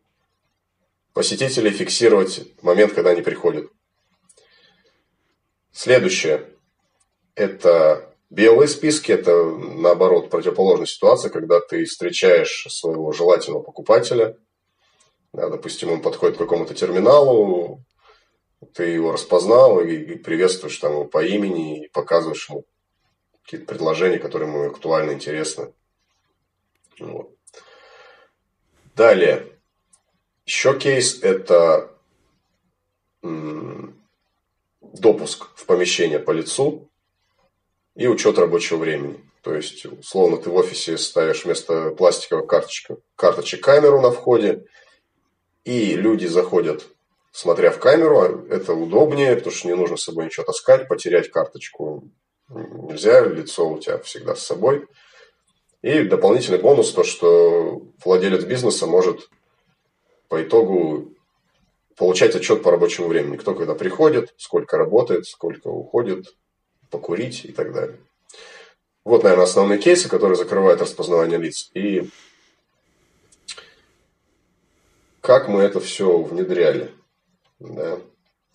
посетителей 1.12 1.70
фиксировать 1.70 2.54
в 2.58 2.62
момент, 2.62 2.94
когда 2.94 3.10
они 3.10 3.22
приходят. 3.22 3.70
Следующее– 5.72 6.48
это 7.38 8.14
белые 8.30 8.68
списки, 8.68 9.12
это 9.12 9.44
наоборот 9.44 10.30
противоположная 10.30 10.86
ситуация, 10.86 11.30
когда 11.30 11.60
ты 11.60 11.84
встречаешь 11.84 12.66
своего 12.70 13.12
желательного 13.12 13.62
покупателя– 13.62 14.36
да, 15.32 15.48
допустим, 15.48 15.90
он 15.90 16.02
подходит 16.02 16.36
к 16.36 16.40
какому-то 16.40 16.74
терминалу, 16.74 17.84
ты 18.74 18.86
его 18.86 19.12
распознал 19.12 19.80
и 19.80 20.16
приветствуешь 20.16 20.78
там 20.78 20.92
его 20.92 21.04
по 21.04 21.24
имени 21.24 21.84
и 21.84 21.88
показываешь 21.88 22.48
ему 22.48 22.64
какие-то 23.44 23.66
предложения, 23.66 24.18
которые 24.18 24.50
ему 24.50 24.66
актуально 24.66 25.12
интересны. 25.12 25.72
Вот. 26.98 27.30
Далее. 28.96 29.46
Еще 30.44 30.76
кейс– 30.78 31.20
это 31.22 31.94
допуск 34.80 35.50
в 35.54 35.66
помещение 35.66 36.18
по 36.18 36.30
лицу 36.30 36.88
и 37.98 38.06
учет 38.06 38.38
рабочего 38.38 38.78
времени. 38.78 39.20
То 39.42 39.54
есть, 39.54 39.84
условно, 39.84 40.38
ты 40.38 40.48
в 40.48 40.54
офисе 40.54 40.96
ставишь 40.96 41.44
вместо 41.44 41.90
пластиковой 41.90 42.46
карточки, 42.46 42.96
карточек 43.16 43.62
камеру 43.62 44.00
на 44.00 44.10
входе– 44.10 44.64
и 45.68 45.96
люди 45.96 46.24
заходят, 46.24 46.86
смотря 47.30 47.70
в 47.70 47.78
камеру, 47.78 48.20
а 48.20 48.54
это 48.54 48.72
удобнее, 48.72 49.36
потому 49.36 49.54
что 49.54 49.68
не 49.68 49.74
нужно 49.74 49.98
с 49.98 50.04
собой 50.04 50.24
ничего 50.24 50.46
таскать, 50.46 50.88
потерять 50.88 51.30
карточку 51.30 52.04
нельзя, 52.48 53.20
лицо 53.26 53.68
у 53.68 53.78
тебя 53.78 53.98
всегда 53.98 54.34
с 54.34 54.46
собой. 54.46 54.86
И 55.82 56.04
дополнительный 56.04 56.58
бонус 56.58 56.90
то, 56.92 57.04
что 57.04 57.82
владелец 58.02 58.44
бизнеса 58.44 58.86
может 58.86 59.28
по 60.28 60.42
итогу 60.42 61.12
получать 61.96 62.34
отчет 62.34 62.62
по 62.62 62.70
рабочему 62.70 63.08
времени. 63.08 63.36
Кто 63.36 63.54
когда 63.54 63.74
приходит, 63.74 64.32
сколько 64.38 64.78
работает, 64.78 65.26
сколько 65.26 65.68
уходит, 65.68 66.34
покурить 66.90 67.44
и 67.44 67.52
так 67.52 67.72
далее. 67.72 67.98
Вот, 69.04 69.22
наверное, 69.22 69.44
основные 69.44 69.78
кейсы, 69.78 70.08
которые 70.08 70.36
закрывают 70.36 70.80
распознавание 70.80 71.38
лиц. 71.38 71.70
И 71.74 72.10
как 75.20 75.48
мы 75.48 75.62
это 75.62 75.80
все 75.80 76.22
внедряли. 76.22 76.92
Да. 77.58 77.98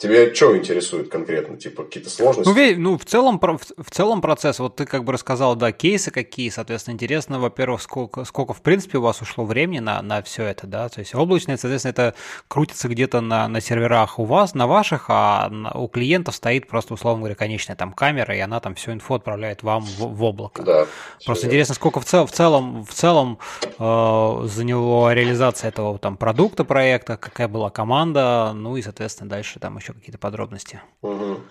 Тебя 0.03 0.35
что 0.35 0.57
интересует 0.57 1.07
конкретно? 1.07 1.55
Типа 1.55 1.85
какие-то 1.85 2.09
сложности? 2.09 2.75
Ну, 2.75 2.91
ну 2.91 2.97
в, 2.97 3.05
целом, 3.05 3.39
в 3.39 3.89
целом 3.89 4.19
процесс, 4.19 4.59
вот 4.59 4.75
ты 4.75 4.85
как 4.85 5.05
бы 5.05 5.13
рассказал, 5.13 5.55
да, 5.55 5.71
кейсы 5.71 6.11
какие, 6.11 6.49
соответственно, 6.49 6.95
интересно, 6.95 7.39
во-первых, 7.39 7.81
сколько, 7.81 8.25
сколько 8.25 8.51
в 8.51 8.61
принципе 8.61 8.97
у 8.97 9.01
вас 9.01 9.21
ушло 9.21 9.45
времени 9.45 9.79
на, 9.79 10.01
на 10.01 10.21
все 10.21 10.43
это, 10.43 10.67
да, 10.67 10.89
то 10.89 10.99
есть 10.99 11.15
облачное, 11.15 11.55
соответственно, 11.55 11.91
это 11.91 12.15
крутится 12.49 12.89
где-то 12.89 13.21
на, 13.21 13.47
на 13.47 13.61
серверах 13.61 14.19
у 14.19 14.25
вас, 14.25 14.53
на 14.55 14.67
ваших, 14.67 15.05
а 15.07 15.49
у 15.73 15.87
клиентов 15.87 16.35
стоит 16.35 16.67
просто, 16.67 16.95
условно 16.95 17.19
говоря, 17.19 17.35
конечная 17.35 17.77
там 17.77 17.93
камера, 17.93 18.35
и 18.35 18.39
она 18.39 18.59
там 18.59 18.75
всю 18.75 18.91
инфу 18.91 19.13
отправляет 19.13 19.63
вам 19.63 19.85
в, 19.85 19.99
в 19.99 20.21
облако. 20.21 20.63
Да. 20.63 20.85
Просто 21.25 21.47
интересно, 21.47 21.75
сколько 21.75 22.01
в, 22.01 22.05
цел, 22.05 22.25
в 22.25 22.31
целом, 22.31 22.83
в 22.83 22.93
целом 22.93 23.39
э, 23.79 24.47
заняло 24.47 25.13
реализация 25.13 25.69
этого 25.69 25.97
там 25.97 26.17
продукта, 26.17 26.65
проекта, 26.65 27.15
какая 27.15 27.47
была 27.47 27.69
команда, 27.69 28.51
ну 28.53 28.75
и, 28.75 28.81
соответственно, 28.81 29.29
дальше 29.29 29.61
там 29.61 29.77
еще 29.77 29.92
какие-то 29.93 30.17
подробности. 30.17 30.81
Угу. 31.01 31.41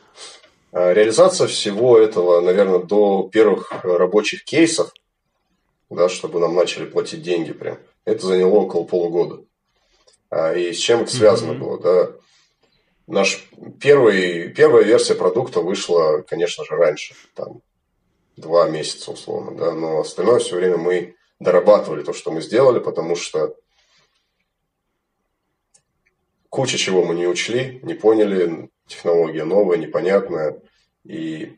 Реализация 0.72 1.46
всего 1.46 1.98
этого, 1.98 2.40
наверное, 2.40 2.78
до 2.78 3.28
первых 3.30 3.72
рабочих 3.84 4.44
кейсов, 4.44 4.92
да, 5.90 6.08
чтобы 6.08 6.40
нам 6.40 6.54
начали 6.54 6.86
платить 6.86 7.22
деньги 7.22 7.52
прям, 7.52 7.78
это 8.04 8.26
заняло 8.26 8.54
около 8.54 8.84
полугода. 8.84 9.44
А, 10.30 10.54
и 10.54 10.72
с 10.72 10.78
чем 10.78 11.02
это 11.02 11.14
связано 11.14 11.52
mm 11.52 11.58
было, 11.58 11.78
да? 11.78 12.12
Наш 13.06 13.46
первый, 13.80 14.48
первая 14.48 14.84
версия 14.84 15.14
продукта 15.14 15.60
вышла, 15.60 16.22
конечно 16.22 16.64
же, 16.64 16.70
раньше, 16.70 17.14
там, 17.34 17.60
два 18.36 18.68
месяца 18.68 19.10
условно, 19.10 19.56
да, 19.56 19.72
но 19.72 20.00
остальное 20.00 20.38
все 20.38 20.56
время 20.56 20.78
мы 20.78 21.16
дорабатывали 21.38 22.02
то, 22.02 22.14
что 22.14 22.30
мы 22.30 22.40
сделали, 22.40 22.78
потому 22.78 23.16
что 23.16 23.54
куча 26.52 26.76
чего 26.76 27.02
мы 27.02 27.14
не 27.14 27.26
учли, 27.26 27.80
не 27.82 27.94
поняли, 27.94 28.68
технология 28.86 29.44
новая, 29.44 29.78
непонятная. 29.78 30.60
И 31.02 31.56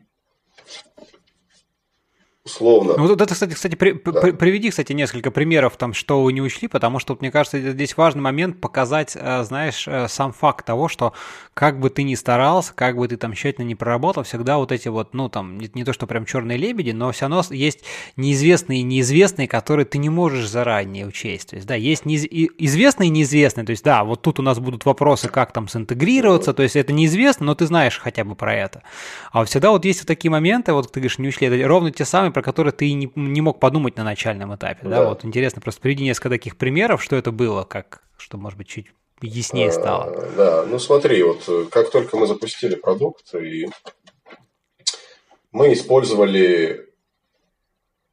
условно. 2.45 2.93
Ну 2.95 3.07
вот 3.07 3.19
это, 3.19 3.33
кстати, 3.33 3.53
кстати, 3.53 3.75
при, 3.75 3.91
да. 3.91 4.21
при, 4.21 4.31
приведи, 4.31 4.69
кстати, 4.69 4.93
несколько 4.93 5.31
примеров 5.31 5.77
там, 5.77 5.93
что 5.93 6.21
вы 6.21 6.31
не 6.31 6.41
учли, 6.41 6.67
потому 6.67 6.99
что, 6.99 7.17
мне 7.19 7.31
кажется, 7.31 7.59
здесь 7.71 7.97
важный 7.97 8.21
момент 8.21 8.61
показать, 8.61 9.17
э, 9.19 9.43
знаешь, 9.43 9.87
э, 9.87 10.07
сам 10.07 10.31
факт 10.31 10.63
того, 10.63 10.87
что 10.87 11.13
как 11.55 11.79
бы 11.79 11.89
ты 11.89 12.03
ни 12.03 12.13
старался, 12.13 12.73
как 12.75 12.97
бы 12.97 13.07
ты 13.07 13.17
там 13.17 13.33
тщательно 13.33 13.65
не 13.65 13.73
проработал, 13.73 14.23
всегда 14.23 14.57
вот 14.57 14.71
эти 14.71 14.87
вот, 14.89 15.15
ну 15.15 15.27
там, 15.27 15.57
не, 15.57 15.71
не 15.73 15.83
то, 15.83 15.91
что 15.91 16.05
прям 16.05 16.25
черные 16.25 16.57
лебеди, 16.57 16.91
но 16.91 17.11
все 17.11 17.27
равно 17.27 17.41
есть 17.49 17.83
неизвестные 18.15 18.81
и 18.81 18.83
неизвестные, 18.83 19.47
которые 19.47 19.87
ты 19.87 19.97
не 19.97 20.09
можешь 20.09 20.47
заранее 20.47 21.07
учесть. 21.07 21.49
То 21.49 21.55
есть, 21.55 21.67
да, 21.67 21.73
есть 21.73 22.05
неиз... 22.05 22.25
известные 22.25 23.07
и 23.07 23.11
неизвестные, 23.11 23.65
то 23.65 23.71
есть, 23.71 23.83
да, 23.83 24.03
вот 24.03 24.21
тут 24.21 24.39
у 24.39 24.43
нас 24.43 24.59
будут 24.59 24.85
вопросы, 24.85 25.29
как 25.29 25.51
там 25.51 25.67
синтегрироваться, 25.67 26.53
то 26.53 26.61
есть 26.61 26.75
это 26.75 26.93
неизвестно, 26.93 27.47
но 27.47 27.55
ты 27.55 27.65
знаешь 27.65 27.97
хотя 27.97 28.23
бы 28.23 28.35
про 28.35 28.53
это. 28.53 28.83
А 29.31 29.43
всегда 29.45 29.71
вот 29.71 29.83
есть 29.85 30.01
вот 30.01 30.07
такие 30.07 30.29
моменты, 30.29 30.71
вот 30.73 30.91
ты 30.91 30.99
говоришь, 30.99 31.17
не 31.17 31.29
учли, 31.29 31.47
это 31.47 31.67
ровно 31.67 31.89
те 31.89 32.05
самые, 32.05 32.34
про 32.35 32.41
которые 32.41 32.73
ты 32.73 32.91
не, 32.91 33.09
не 33.15 33.39
мог 33.39 33.61
подумать 33.61 33.95
на 33.95 34.03
начальном 34.03 34.53
этапе. 34.53 34.81
Да. 34.83 34.89
да, 34.89 35.07
вот 35.07 35.23
интересно, 35.23 35.61
просто 35.61 35.79
приведи 35.79 36.03
несколько 36.03 36.27
таких 36.27 36.57
примеров, 36.57 37.01
что 37.01 37.15
это 37.15 37.31
было, 37.31 37.63
как, 37.63 38.03
что 38.17 38.35
может 38.35 38.57
быть 38.57 38.67
чуть 38.67 38.87
яснее 39.21 39.71
стало. 39.71 40.11
А, 40.11 40.33
да, 40.35 40.65
ну 40.65 40.77
смотри, 40.77 41.23
вот 41.23 41.47
э, 41.47 41.65
как 41.71 41.91
только 41.91 42.17
мы 42.17 42.27
запустили 42.27 42.75
продукт, 42.75 43.33
и 43.35 43.69
мы 45.53 45.71
использовали 45.71 46.89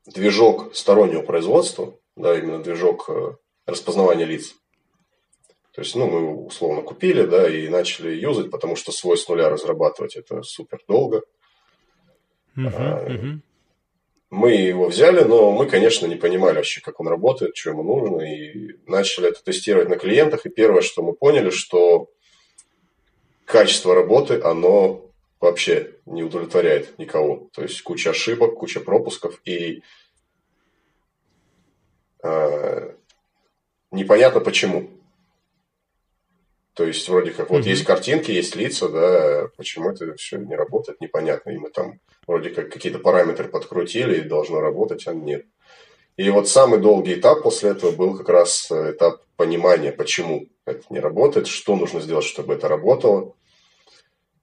движок 0.07 0.73
стороннего 0.73 1.23
производства, 1.23 1.99
да, 2.15 2.39
именно 2.39 2.63
движок 2.63 3.07
э, 3.09 3.33
распознавания 3.67 4.25
лиц. 4.25 4.55
То 5.75 5.81
есть, 5.81 5.97
ну, 5.97 6.07
мы 6.07 6.45
условно 6.47 6.83
купили, 6.83 7.27
да, 7.27 7.49
и 7.49 7.67
начали 7.67 8.15
юзать, 8.15 8.53
потому 8.53 8.77
что 8.77 8.93
свой 8.93 9.19
с 9.19 9.27
нуля 9.27 9.49
разрабатывать 9.49 10.15
это 10.15 10.45
супер 10.45 10.79
долго. 10.87 11.23
Uh-huh, 12.57 13.09
uh-huh. 13.09 13.41
Мы 14.33 14.53
его 14.53 14.87
взяли, 14.87 15.25
но 15.25 15.53
мы, 15.53 15.67
конечно, 15.67 16.07
не 16.07 16.17
понимали 16.17 16.57
вообще, 16.57 16.81
как 16.81 17.01
он 17.01 17.09
работает, 17.09 17.55
что 17.55 17.69
ему 17.69 17.83
нужно, 17.83 18.23
и 18.23 18.79
начали 18.87 19.29
это 19.29 19.45
тестировать 19.45 19.91
на 19.91 19.99
клиентах. 19.99 20.47
И 20.47 20.49
первое, 20.49 20.81
что 20.81 21.03
мы 21.03 21.13
поняли, 21.13 21.51
что 21.51 22.09
качество 23.45 23.95
работы, 23.95 24.41
оно 24.43 25.05
вообще 25.39 25.97
не 26.07 26.23
удовлетворяет 26.23 26.99
никого. 26.99 27.51
То 27.53 27.61
есть 27.61 27.83
куча 27.83 28.09
ошибок, 28.09 28.55
куча 28.55 28.81
пропусков, 28.81 29.39
и 29.45 29.83
э, 32.25 32.95
непонятно 33.91 34.41
почему. 34.41 34.89
То 36.75 36.85
есть, 36.85 37.07
вроде 37.09 37.33
как, 37.33 37.51
вот 37.51 37.65
mm-hmm. 37.65 37.69
есть 37.69 37.85
картинки, 37.85 38.31
есть 38.31 38.57
лица, 38.57 38.89
да, 38.89 39.49
почему 39.57 39.91
это 39.91 40.15
все 40.15 40.39
не 40.39 40.57
работает, 40.57 41.01
непонятно. 41.01 41.51
И 41.51 41.59
мы 41.59 41.71
там 41.71 42.01
вроде 42.27 42.51
как 42.51 42.73
какие-то 42.73 42.99
параметры 42.99 43.49
подкрутили, 43.49 44.21
и 44.21 44.29
должно 44.29 44.61
работать, 44.61 45.07
а 45.07 45.13
нет. 45.13 45.45
И 46.17 46.29
вот 46.31 46.49
самый 46.49 46.79
долгий 46.79 47.15
этап 47.15 47.43
после 47.43 47.71
этого 47.71 47.91
был 47.91 48.17
как 48.17 48.29
раз 48.29 48.71
э, 48.71 48.93
этап 48.93 49.23
понимания, 49.37 49.93
почему 49.93 50.47
это 50.67 50.83
не 50.91 51.01
работает, 51.01 51.47
что 51.47 51.77
нужно 51.77 52.01
сделать, 52.01 52.25
чтобы 52.25 52.55
это 52.55 52.69
работало. 52.69 53.35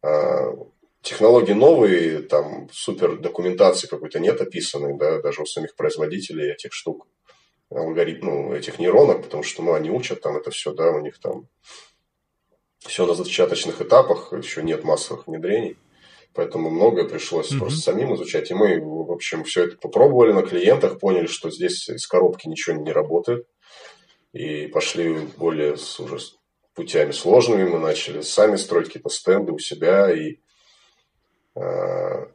А, 0.02 0.56
технологии 1.02 1.54
новые, 1.54 2.22
там 2.24 2.70
супер 2.72 3.18
документации 3.18 3.88
какой-то 3.88 4.20
нет 4.20 4.42
описанной, 4.42 4.98
да, 4.98 5.22
даже 5.22 5.42
у 5.42 5.46
самих 5.46 5.76
производителей 5.76 6.52
этих 6.52 6.74
штук, 6.74 7.08
алгоритм, 7.70 8.26
ну, 8.26 8.54
этих 8.54 8.80
нейронок, 8.80 9.24
потому 9.24 9.44
что, 9.44 9.64
ну, 9.64 9.74
они 9.74 9.90
учат 9.90 10.22
там 10.22 10.38
это 10.38 10.52
все, 10.52 10.74
да, 10.74 10.92
у 10.92 11.00
них 11.00 11.20
там 11.20 11.48
все 12.80 13.06
на 13.06 13.14
зачаточных 13.14 13.82
этапах, 13.82 14.34
еще 14.34 14.64
нет 14.64 14.84
массовых 14.84 15.28
внедрений. 15.28 15.78
Поэтому 16.34 16.70
многое 16.70 17.06
пришлось 17.06 17.52
mm-hmm. 17.52 17.60
просто 17.60 17.80
самим 17.80 18.16
изучать. 18.16 18.52
И 18.52 18.54
мы, 18.54 18.80
в 18.80 19.12
общем, 19.12 19.44
все 19.44 19.66
это 19.66 19.78
попробовали 19.78 20.32
на 20.32 20.44
клиентах, 20.44 21.00
поняли, 21.00 21.26
что 21.26 21.50
здесь 21.50 21.90
из 21.90 22.08
коробки 22.08 22.48
ничего 22.48 22.78
не 22.78 22.92
работает. 22.92 23.48
И 24.32 24.68
пошли 24.68 25.28
более 25.38 25.76
с, 25.76 26.00
уже 26.00 26.20
путями 26.76 27.12
сложными. 27.12 27.68
Мы 27.68 27.80
начали 27.80 28.22
сами 28.22 28.58
строить 28.58 28.88
какие-то 28.88 29.10
стенды 29.10 29.52
у 29.52 29.58
себя. 29.58 30.12
И, 30.16 30.38
э, 31.56 32.28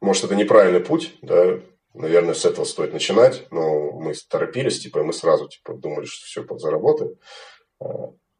может, 0.00 0.24
это 0.24 0.36
неправильный 0.36 0.80
путь, 0.80 1.16
да, 1.20 1.60
наверное, 1.94 2.34
с 2.34 2.44
этого 2.44 2.64
стоит 2.64 2.92
начинать, 2.92 3.46
но 3.50 3.90
мы 3.92 4.14
торопились, 4.28 4.80
типа, 4.80 5.00
и 5.00 5.02
мы 5.02 5.12
сразу 5.12 5.48
типа, 5.48 5.74
думали, 5.74 6.04
что 6.04 6.26
все 6.26 6.44
подзаработает. 6.44 7.18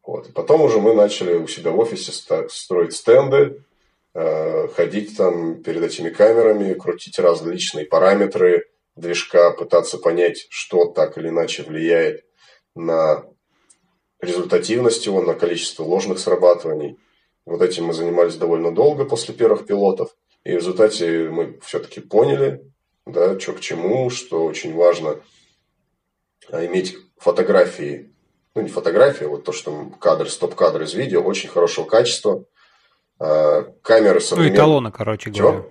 Вот. 0.07 0.29
И 0.29 0.31
потом 0.31 0.61
уже 0.61 0.79
мы 0.79 0.93
начали 0.93 1.33
у 1.33 1.47
себя 1.47 1.71
в 1.71 1.79
офисе 1.79 2.13
строить 2.13 2.93
стенды, 2.93 3.61
э, 4.13 4.67
ходить 4.69 5.17
там 5.17 5.61
перед 5.61 5.83
этими 5.83 6.09
камерами, 6.09 6.73
крутить 6.73 7.19
различные 7.19 7.85
параметры 7.85 8.67
движка, 8.95 9.51
пытаться 9.51 9.97
понять, 9.97 10.47
что 10.49 10.85
так 10.85 11.17
или 11.17 11.27
иначе 11.27 11.63
влияет 11.63 12.23
на 12.73 13.25
результативность 14.21 15.05
его, 15.05 15.21
на 15.21 15.33
количество 15.33 15.83
ложных 15.83 16.19
срабатываний. 16.19 16.97
Вот 17.45 17.61
этим 17.61 17.85
мы 17.85 17.93
занимались 17.93 18.35
довольно 18.35 18.73
долго 18.73 19.03
после 19.03 19.33
первых 19.33 19.65
пилотов. 19.65 20.15
И 20.45 20.53
в 20.53 20.55
результате 20.55 21.27
мы 21.29 21.59
все-таки 21.65 21.99
поняли, 21.99 22.63
да, 23.05 23.37
что 23.37 23.51
к 23.51 23.59
чему, 23.59 24.09
что 24.09 24.45
очень 24.45 24.73
важно 24.73 25.19
а, 26.49 26.65
иметь 26.65 26.95
фотографии 27.17 28.13
ну 28.57 28.63
не 28.63 28.69
фотография, 28.69 29.27
вот 29.27 29.43
то, 29.43 29.51
что 29.51 29.91
кадр, 29.99 30.29
стоп-кадр 30.29 30.81
из 30.81 30.95
видео, 30.95 31.21
очень 31.21 31.47
хорошего 31.47 31.85
качества. 31.85 32.43
А, 33.19 33.63
камеры 33.83 34.19
современные. 34.19 34.51
Ну, 34.51 34.57
эталоны, 34.57 34.91
короче 34.91 35.31
Чего? 35.31 35.51
говоря. 35.51 35.65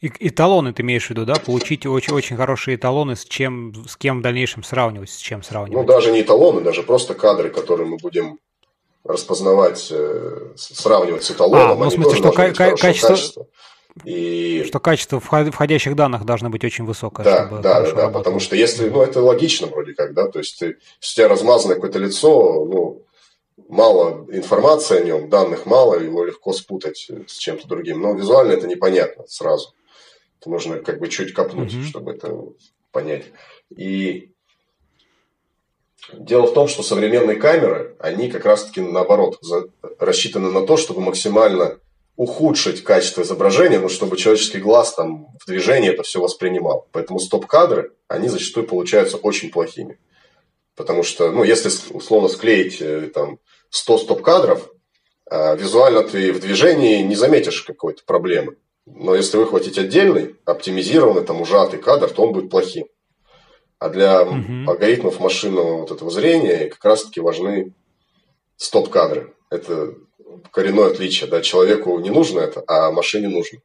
И, 0.00 0.12
эталоны 0.28 0.72
ты 0.72 0.82
имеешь 0.82 1.06
в 1.06 1.10
виду, 1.10 1.24
да? 1.24 1.34
Получить 1.34 1.84
очень, 1.86 2.14
очень 2.14 2.36
хорошие 2.36 2.76
эталоны, 2.76 3.16
с, 3.16 3.24
чем, 3.24 3.84
с 3.88 3.96
кем 3.96 4.20
в 4.20 4.22
дальнейшем 4.22 4.62
сравнивать, 4.62 5.10
с 5.10 5.16
чем 5.16 5.42
сравнивать? 5.42 5.86
Ну, 5.86 5.92
даже 5.92 6.12
не 6.12 6.22
эталоны, 6.22 6.60
даже 6.60 6.84
просто 6.84 7.14
кадры, 7.14 7.50
которые 7.50 7.88
мы 7.88 7.96
будем 7.96 8.38
распознавать, 9.02 9.88
э, 9.90 10.52
сравнивать 10.56 11.24
с 11.24 11.32
эталоном. 11.32 11.72
А, 11.72 11.84
ну, 11.84 11.90
в 11.90 11.92
смысле, 11.92 12.16
что 12.16 12.30
ка- 12.30 12.52
качество... 12.52 13.08
качество. 13.08 13.46
И... 14.04 14.64
Что 14.66 14.80
качество 14.80 15.20
входящих 15.20 15.94
данных 15.94 16.24
должно 16.24 16.50
быть 16.50 16.64
очень 16.64 16.84
высокое. 16.84 17.24
Да, 17.24 17.46
чтобы 17.46 17.62
да, 17.62 17.82
да, 17.82 17.92
да, 17.92 18.08
потому 18.08 18.40
что 18.40 18.56
если, 18.56 18.88
ну, 18.88 19.02
это 19.02 19.20
логично 19.20 19.66
вроде 19.66 19.94
как, 19.94 20.14
да, 20.14 20.28
то 20.28 20.38
есть 20.38 20.58
ты, 20.58 20.66
если 20.66 20.76
у 21.00 21.14
тебя 21.14 21.28
размазано 21.28 21.74
какое-то 21.74 21.98
лицо, 21.98 22.64
ну, 22.64 23.02
мало 23.68 24.26
информации 24.30 24.98
о 24.98 25.04
нем, 25.04 25.28
данных 25.28 25.66
мало, 25.66 25.98
его 25.98 26.24
легко 26.24 26.52
спутать 26.52 27.10
с 27.26 27.36
чем-то 27.36 27.68
другим, 27.68 28.00
но 28.00 28.14
визуально 28.14 28.52
это 28.52 28.66
непонятно 28.66 29.24
сразу. 29.26 29.74
Это 30.40 30.50
нужно 30.50 30.80
как 30.80 30.98
бы 30.98 31.08
чуть 31.08 31.34
копнуть, 31.34 31.72
mm-hmm. 31.72 31.84
чтобы 31.84 32.12
это 32.12 32.36
понять. 32.90 33.26
И 33.76 34.32
Дело 36.12 36.46
в 36.46 36.54
том, 36.54 36.66
что 36.68 36.82
современные 36.82 37.36
камеры, 37.36 37.96
они 38.00 38.28
как 38.28 38.44
раз-таки 38.44 38.80
наоборот 38.80 39.40
рассчитаны 39.98 40.50
на 40.50 40.66
то, 40.66 40.76
чтобы 40.76 41.00
максимально 41.00 41.78
ухудшить 42.16 42.84
качество 42.84 43.22
изображения, 43.22 43.78
но 43.78 43.88
чтобы 43.88 44.16
человеческий 44.16 44.58
глаз 44.58 44.94
там 44.94 45.28
в 45.40 45.46
движении 45.46 45.90
это 45.90 46.02
все 46.02 46.20
воспринимал. 46.20 46.88
Поэтому 46.92 47.18
стоп-кадры, 47.18 47.92
они 48.08 48.28
зачастую 48.28 48.66
получаются 48.66 49.16
очень 49.16 49.50
плохими. 49.50 49.98
Потому 50.76 51.02
что, 51.02 51.30
ну, 51.30 51.44
если 51.44 51.70
условно 51.90 52.28
склеить 52.28 52.80
э, 52.80 53.10
там 53.14 53.38
100 53.70 53.98
стоп-кадров, 53.98 54.70
а, 55.30 55.54
визуально 55.54 56.02
ты 56.02 56.32
в 56.32 56.40
движении 56.40 57.02
не 57.02 57.14
заметишь 57.14 57.62
какой-то 57.62 58.02
проблемы. 58.04 58.56
Но 58.84 59.14
если 59.14 59.38
выхватить 59.38 59.78
отдельный, 59.78 60.36
оптимизированный, 60.44 61.24
там, 61.24 61.40
ужатый 61.40 61.78
кадр, 61.78 62.10
то 62.10 62.22
он 62.22 62.32
будет 62.32 62.50
плохим. 62.50 62.86
А 63.78 63.88
для 63.88 64.22
угу. 64.22 64.70
алгоритмов 64.70 65.20
машинного 65.20 65.78
вот 65.78 65.90
этого 65.90 66.10
зрения 66.10 66.68
как 66.68 66.84
раз-таки 66.84 67.20
важны 67.20 67.72
стоп-кадры. 68.56 69.34
Это 69.50 69.94
коренное 70.50 70.86
отличие. 70.86 71.28
Да? 71.28 71.40
Человеку 71.40 71.98
не 71.98 72.10
нужно 72.10 72.40
это, 72.40 72.62
а 72.66 72.90
машине 72.90 73.28
нужно. 73.28 73.60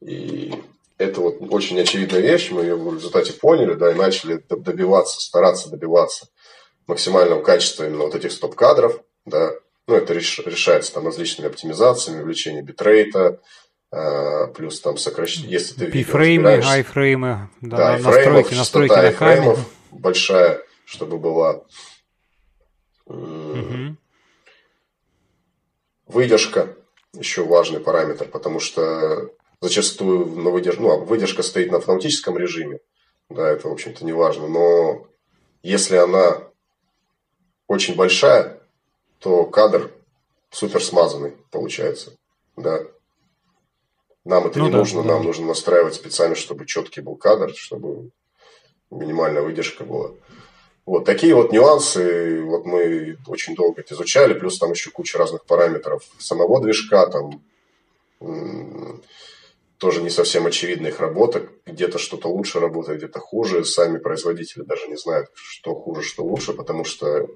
И 0.00 0.52
это 0.98 1.20
вот 1.20 1.36
очень 1.50 1.80
очевидная 1.80 2.20
вещь, 2.20 2.50
мы 2.50 2.62
ее 2.62 2.76
в 2.76 2.94
результате 2.94 3.32
поняли, 3.32 3.74
да, 3.74 3.92
и 3.92 3.94
начали 3.94 4.42
добиваться, 4.48 5.20
стараться 5.20 5.70
добиваться 5.70 6.28
максимального 6.86 7.42
качества 7.42 7.84
именно 7.84 8.04
вот 8.04 8.14
этих 8.14 8.32
стоп-кадров, 8.32 9.00
да, 9.24 9.52
ну, 9.86 9.94
это 9.94 10.14
решается 10.14 10.92
там 10.94 11.06
различными 11.06 11.48
оптимизациями, 11.48 12.22
увеличение 12.22 12.62
битрейта, 12.62 13.40
э, 13.92 14.46
плюс 14.54 14.80
там 14.80 14.96
сокращение, 14.96 15.50
если 15.50 15.74
ты 15.74 15.86
Бифреймы, 15.86 16.62
айфреймы, 16.64 17.50
да, 17.60 17.76
да 17.76 17.98
настройки, 17.98 18.54
настройки 18.54 18.94
на 18.94 19.56
большая, 19.90 20.60
чтобы 20.84 21.18
была. 21.18 21.62
Угу. 23.06 23.96
Выдержка 26.06 26.76
еще 27.12 27.44
важный 27.44 27.80
параметр, 27.80 28.28
потому 28.28 28.60
что 28.60 29.30
зачастую 29.60 30.26
на 30.26 30.50
выдерж... 30.50 30.78
ну, 30.78 30.90
а 30.90 30.96
выдержка 30.98 31.42
стоит 31.42 31.70
на 31.70 31.78
автоматическом 31.78 32.38
режиме. 32.38 32.80
Да, 33.28 33.48
это, 33.48 33.68
в 33.68 33.72
общем-то, 33.72 34.04
не 34.04 34.12
важно. 34.12 34.46
Но 34.46 35.06
если 35.62 35.96
она 35.96 36.42
очень 37.66 37.96
большая, 37.96 38.60
то 39.18 39.44
кадр 39.46 39.90
супер 40.50 40.82
смазанный 40.82 41.36
получается. 41.50 42.12
Да. 42.56 42.82
Нам 44.24 44.46
это 44.46 44.58
ну, 44.58 44.66
не 44.66 44.70
да, 44.72 44.78
нужно, 44.78 45.02
да. 45.02 45.08
нам 45.08 45.24
нужно 45.24 45.46
настраивать 45.46 45.94
специально, 45.94 46.34
чтобы 46.34 46.66
четкий 46.66 47.00
был 47.00 47.16
кадр, 47.16 47.52
чтобы 47.54 48.10
минимальная 48.90 49.42
выдержка 49.42 49.84
была. 49.84 50.12
Вот 50.86 51.04
такие 51.04 51.34
вот 51.34 51.52
нюансы, 51.52 52.42
вот 52.44 52.64
мы 52.64 53.18
очень 53.26 53.56
долго 53.56 53.80
это 53.80 53.94
изучали, 53.94 54.34
плюс 54.34 54.58
там 54.58 54.70
еще 54.70 54.90
куча 54.90 55.18
разных 55.18 55.44
параметров 55.44 56.04
самого 56.18 56.62
движка, 56.62 57.08
там 57.08 57.42
тоже 59.78 60.00
не 60.00 60.10
совсем 60.10 60.46
очевидна 60.46 60.86
их 60.86 61.00
работа, 61.00 61.48
где-то 61.66 61.98
что-то 61.98 62.28
лучше 62.28 62.60
работает, 62.60 62.98
где-то 62.98 63.18
хуже, 63.18 63.64
сами 63.64 63.98
производители 63.98 64.62
даже 64.62 64.86
не 64.86 64.96
знают, 64.96 65.28
что 65.34 65.74
хуже, 65.74 66.02
что 66.02 66.24
лучше, 66.24 66.52
потому 66.54 66.84
что 66.84 67.26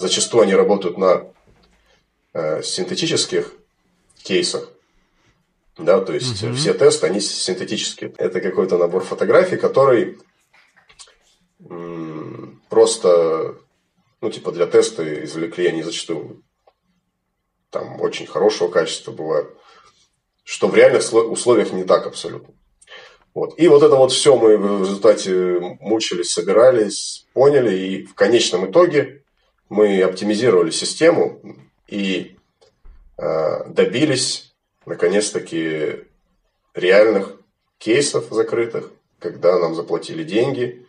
зачастую 0.00 0.44
они 0.44 0.54
работают 0.54 0.96
на 0.96 1.26
э, 2.32 2.62
синтетических 2.62 3.52
кейсах, 4.22 4.70
да, 5.76 6.00
то 6.00 6.14
есть 6.14 6.42
угу. 6.42 6.54
все 6.54 6.72
тесты, 6.72 7.06
они 7.06 7.20
синтетические. 7.20 8.14
Это 8.16 8.40
какой-то 8.40 8.78
набор 8.78 9.04
фотографий, 9.04 9.56
который 9.56 10.18
просто, 12.68 13.56
ну, 14.20 14.30
типа 14.30 14.52
для 14.52 14.66
теста 14.66 15.24
извлекли 15.24 15.66
они 15.66 15.82
зачастую 15.82 16.42
там 17.74 18.00
очень 18.00 18.26
хорошего 18.26 18.70
качества 18.70 19.10
бывают, 19.10 19.50
что 20.44 20.68
в 20.68 20.76
реальных 20.76 21.12
условиях 21.12 21.72
не 21.72 21.82
так 21.82 22.06
абсолютно. 22.06 22.54
Вот. 23.34 23.58
И 23.58 23.66
вот 23.66 23.82
это 23.82 23.96
вот 23.96 24.12
все 24.12 24.36
мы 24.36 24.56
в 24.56 24.82
результате 24.82 25.58
мучились, 25.80 26.30
собирались, 26.30 27.26
поняли, 27.34 27.76
и 27.76 28.06
в 28.06 28.14
конечном 28.14 28.70
итоге 28.70 29.24
мы 29.68 30.00
оптимизировали 30.02 30.70
систему 30.70 31.42
и 31.88 32.36
э, 33.18 33.68
добились, 33.68 34.54
наконец-таки, 34.86 36.04
реальных 36.74 37.40
кейсов 37.78 38.26
закрытых, 38.30 38.92
когда 39.18 39.58
нам 39.58 39.74
заплатили 39.74 40.22
деньги, 40.22 40.83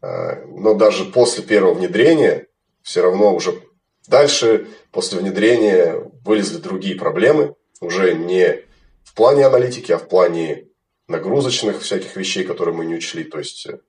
но 0.00 0.74
даже 0.74 1.04
после 1.06 1.42
первого 1.42 1.74
внедрения 1.74 2.46
все 2.82 3.02
равно 3.02 3.34
уже 3.34 3.62
дальше, 4.06 4.68
после 4.92 5.18
внедрения, 5.18 6.10
вылезли 6.24 6.58
другие 6.58 6.96
проблемы, 6.96 7.54
уже 7.80 8.14
не 8.14 8.64
в 9.04 9.14
плане 9.14 9.46
аналитики, 9.46 9.92
а 9.92 9.98
в 9.98 10.08
плане 10.08 10.68
нагрузочных 11.06 11.80
всяких 11.80 12.16
вещей, 12.16 12.44
которые 12.44 12.74
мы 12.74 12.86
не 12.86 12.96
учли. 12.96 13.24
То 13.24 13.38
есть, 13.38 13.66
э, 13.66 13.80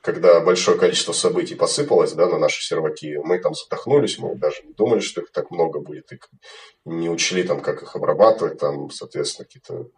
когда 0.00 0.40
большое 0.40 0.78
количество 0.78 1.12
событий 1.12 1.54
посыпалось 1.54 2.12
да, 2.12 2.26
на 2.26 2.38
наши 2.38 2.62
серваки, 2.62 3.16
мы 3.22 3.38
там 3.38 3.54
задохнулись, 3.54 4.18
мы 4.18 4.34
даже 4.34 4.62
не 4.64 4.72
думали, 4.72 5.00
что 5.00 5.20
их 5.20 5.30
так 5.30 5.50
много 5.50 5.80
будет, 5.80 6.12
и 6.12 6.18
не 6.84 7.08
учли, 7.08 7.42
там, 7.42 7.60
как 7.60 7.82
их 7.82 7.96
обрабатывать, 7.96 8.58
там, 8.58 8.90
соответственно, 8.90 9.46
какие-то 9.46 9.88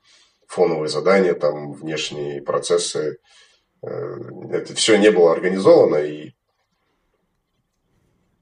фоновые 0.46 0.88
задания, 0.88 1.34
там, 1.34 1.72
внешние 1.72 2.42
процессы, 2.42 2.98
Э, 3.09 3.16
это 3.83 4.74
все 4.74 4.97
не 4.97 5.11
было 5.11 5.33
организовано, 5.33 5.97
и 5.97 6.33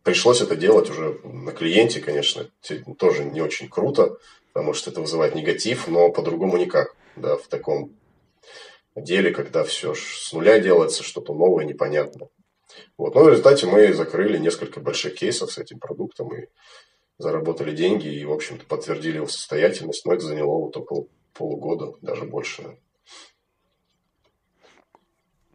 пришлось 0.02 0.40
это 0.40 0.56
делать 0.56 0.90
уже 0.90 1.18
на 1.24 1.52
клиенте, 1.52 2.00
конечно, 2.00 2.50
тоже 2.98 3.24
не 3.24 3.40
очень 3.40 3.68
круто, 3.68 4.18
потому 4.52 4.72
что 4.74 4.90
это 4.90 5.00
вызывает 5.00 5.34
негатив, 5.34 5.88
но 5.88 6.10
по-другому 6.10 6.56
никак, 6.56 6.94
да, 7.16 7.36
в 7.36 7.48
таком 7.48 7.96
деле, 8.94 9.32
когда 9.32 9.64
все 9.64 9.94
с 9.94 10.32
нуля 10.32 10.60
делается, 10.60 11.02
что-то 11.02 11.34
новое, 11.34 11.64
непонятно. 11.64 12.28
Вот. 12.96 13.14
Но 13.14 13.24
в 13.24 13.28
результате 13.28 13.66
мы 13.66 13.92
закрыли 13.92 14.38
несколько 14.38 14.80
больших 14.80 15.14
кейсов 15.14 15.52
с 15.52 15.58
этим 15.58 15.78
продуктом 15.78 16.34
и 16.34 16.46
заработали 17.18 17.74
деньги 17.74 18.08
и, 18.08 18.24
в 18.24 18.32
общем-то, 18.32 18.64
подтвердили 18.66 19.16
его 19.16 19.26
состоятельность, 19.26 20.04
но 20.04 20.14
это 20.14 20.24
заняло 20.24 20.58
вот 20.58 20.76
около 20.76 21.06
полугода, 21.32 21.94
даже 22.02 22.24
больше. 22.24 22.78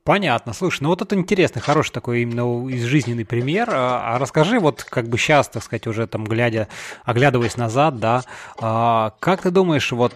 Понятно. 0.04 0.54
Слушай, 0.54 0.84
ну 0.84 0.90
вот 0.90 1.02
это 1.02 1.16
интересный, 1.16 1.62
хороший 1.62 1.92
такой 1.92 2.22
именно 2.22 2.68
из 2.70 2.84
жизненный 2.84 3.26
пример. 3.26 3.70
А, 3.72 4.16
а 4.16 4.20
расскажи, 4.20 4.60
вот 4.60 4.84
как 4.84 5.08
бы 5.08 5.18
сейчас, 5.18 5.50
так 5.50 5.64
сказать, 5.64 5.88
уже 5.88 6.08
там 6.08 6.24
глядя, 6.26 6.68
оглядываясь 7.04 7.58
назад, 7.58 8.00
да, 8.00 8.24
а, 8.60 9.14
как 9.20 9.42
ты 9.42 9.52
думаешь, 9.52 9.92
вот 9.92 10.14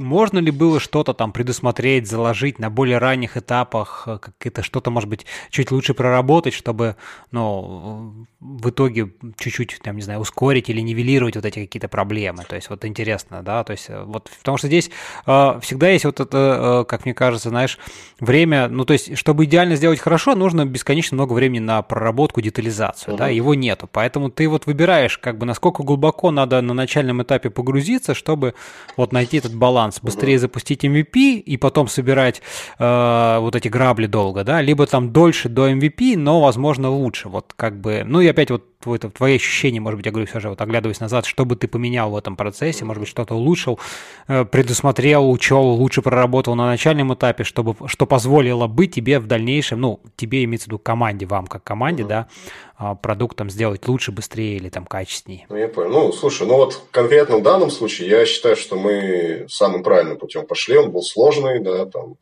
можно 0.00 0.38
ли 0.38 0.50
было 0.50 0.80
что-то 0.80 1.14
там 1.14 1.32
предусмотреть, 1.32 2.08
заложить 2.08 2.58
на 2.58 2.70
более 2.70 2.98
ранних 2.98 3.36
этапах, 3.36 4.04
э, 4.06 4.18
как-то 4.18 4.62
что-то, 4.62 4.90
может 4.90 5.08
быть, 5.08 5.26
чуть 5.50 5.70
лучше 5.70 5.94
проработать, 5.94 6.54
чтобы, 6.54 6.96
ну, 7.30 8.26
в 8.40 8.70
итоге 8.70 9.12
чуть-чуть, 9.38 9.80
там, 9.82 9.96
не 9.96 10.02
знаю, 10.02 10.20
ускорить 10.20 10.70
или 10.70 10.80
нивелировать 10.80 11.36
вот 11.36 11.44
эти 11.44 11.60
какие-то 11.60 11.88
проблемы. 11.88 12.44
То 12.48 12.56
есть 12.56 12.70
вот 12.70 12.84
интересно, 12.84 13.42
да, 13.42 13.64
то 13.64 13.72
есть 13.72 13.86
э, 13.88 14.02
вот, 14.02 14.30
потому 14.38 14.56
что 14.56 14.66
здесь 14.66 14.90
э, 15.26 15.58
всегда 15.62 15.90
есть 15.90 16.04
вот 16.04 16.20
это, 16.20 16.82
э, 16.82 16.84
как 16.88 17.04
мне 17.04 17.14
кажется, 17.14 17.50
знаешь, 17.50 17.78
время, 18.18 18.68
ну, 18.68 18.84
то 18.84 18.94
есть, 18.94 19.16
чтобы 19.18 19.44
идеально 19.44 19.76
сделать 19.76 20.00
хорошо, 20.00 20.34
нужно 20.34 20.64
бесконечно 20.64 21.16
много 21.16 21.34
времени 21.34 21.60
на 21.60 21.82
проработку, 21.82 22.40
детализацию, 22.40 23.14
uh-huh. 23.14 23.18
да, 23.18 23.28
его 23.28 23.54
нету. 23.54 23.88
Поэтому 23.92 24.30
ты 24.30 24.48
вот 24.48 24.66
выбираешь, 24.66 25.18
как 25.18 25.36
бы, 25.36 25.44
насколько 25.46 25.82
глубоко 25.82 26.30
надо 26.30 26.60
на 26.62 26.74
начальном 26.74 27.22
этапе 27.22 27.50
погрузиться, 27.50 28.14
чтобы 28.14 28.54
вот 28.96 29.12
найти 29.12 29.36
этот 29.36 29.54
баланс 29.54 29.89
баланс, 29.90 30.00
быстрее 30.00 30.36
угу. 30.36 30.40
запустить 30.40 30.84
MVP 30.84 31.38
и 31.38 31.56
потом 31.56 31.88
собирать 31.88 32.42
э, 32.78 33.38
вот 33.40 33.56
эти 33.56 33.68
грабли 33.68 34.06
долго, 34.06 34.44
да, 34.44 34.62
либо 34.62 34.86
там 34.86 35.12
дольше 35.12 35.48
до 35.48 35.68
MVP, 35.70 36.16
но, 36.16 36.40
возможно, 36.40 36.90
лучше. 36.90 37.28
Вот 37.28 37.52
как 37.56 37.80
бы, 37.80 38.02
ну 38.06 38.20
и 38.20 38.28
опять 38.28 38.50
вот 38.50 38.64
твой, 38.80 38.98
твои 38.98 39.36
ощущения, 39.36 39.80
может 39.80 39.98
быть, 39.98 40.06
я 40.06 40.12
говорю 40.12 40.26
все 40.26 40.40
же, 40.40 40.48
вот 40.48 40.60
оглядываясь 40.60 41.00
назад, 41.00 41.26
что 41.26 41.44
бы 41.44 41.56
ты 41.56 41.68
поменял 41.68 42.10
в 42.10 42.16
этом 42.16 42.36
процессе, 42.36 42.84
может 42.84 43.00
быть, 43.00 43.08
что-то 43.08 43.34
улучшил, 43.34 43.78
э, 44.26 44.44
предусмотрел, 44.44 45.30
учел, 45.30 45.62
лучше 45.62 46.02
проработал 46.02 46.54
на 46.54 46.66
начальном 46.66 47.12
этапе, 47.14 47.44
чтобы, 47.44 47.76
что 47.88 48.06
позволило 48.06 48.66
бы 48.66 48.86
тебе 48.86 49.18
в 49.18 49.26
дальнейшем, 49.26 49.80
ну, 49.80 50.00
тебе 50.16 50.44
имеется 50.44 50.64
в 50.64 50.68
виду 50.68 50.78
команде, 50.78 51.26
вам 51.26 51.46
как 51.46 51.62
команде, 51.62 52.04
mm-hmm. 52.04 52.08
да, 52.08 52.28
а, 52.76 52.94
продуктом 52.94 53.50
сделать 53.50 53.86
лучше, 53.86 54.12
быстрее 54.12 54.56
или 54.56 54.70
там 54.70 54.86
качественнее. 54.86 55.44
Ну, 55.50 55.56
я 55.56 55.68
понял. 55.68 55.90
Ну, 55.90 56.12
слушай, 56.12 56.46
ну 56.46 56.56
вот 56.56 56.82
конкретно 56.90 57.36
в 57.36 57.42
данном 57.42 57.70
случае 57.70 58.08
я 58.08 58.24
считаю, 58.24 58.56
что 58.56 58.76
мы 58.76 59.44
самым 59.50 59.82
правильным 59.82 60.16
путем 60.16 60.46
пошли. 60.46 60.78
Он 60.78 60.90
был 60.90 61.02
сложный, 61.02 61.60
да, 61.60 61.84
там, 61.84 62.16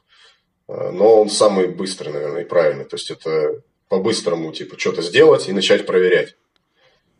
э, 0.66 0.90
но 0.90 1.20
он 1.20 1.30
самый 1.30 1.68
быстрый, 1.68 2.12
наверное, 2.12 2.42
и 2.42 2.48
правильный. 2.48 2.84
То 2.84 2.96
есть 2.96 3.12
это 3.12 3.62
по-быстрому, 3.88 4.52
типа, 4.52 4.76
что-то 4.76 5.02
сделать 5.02 5.48
и 5.48 5.52
начать 5.52 5.86
проверять 5.86 6.34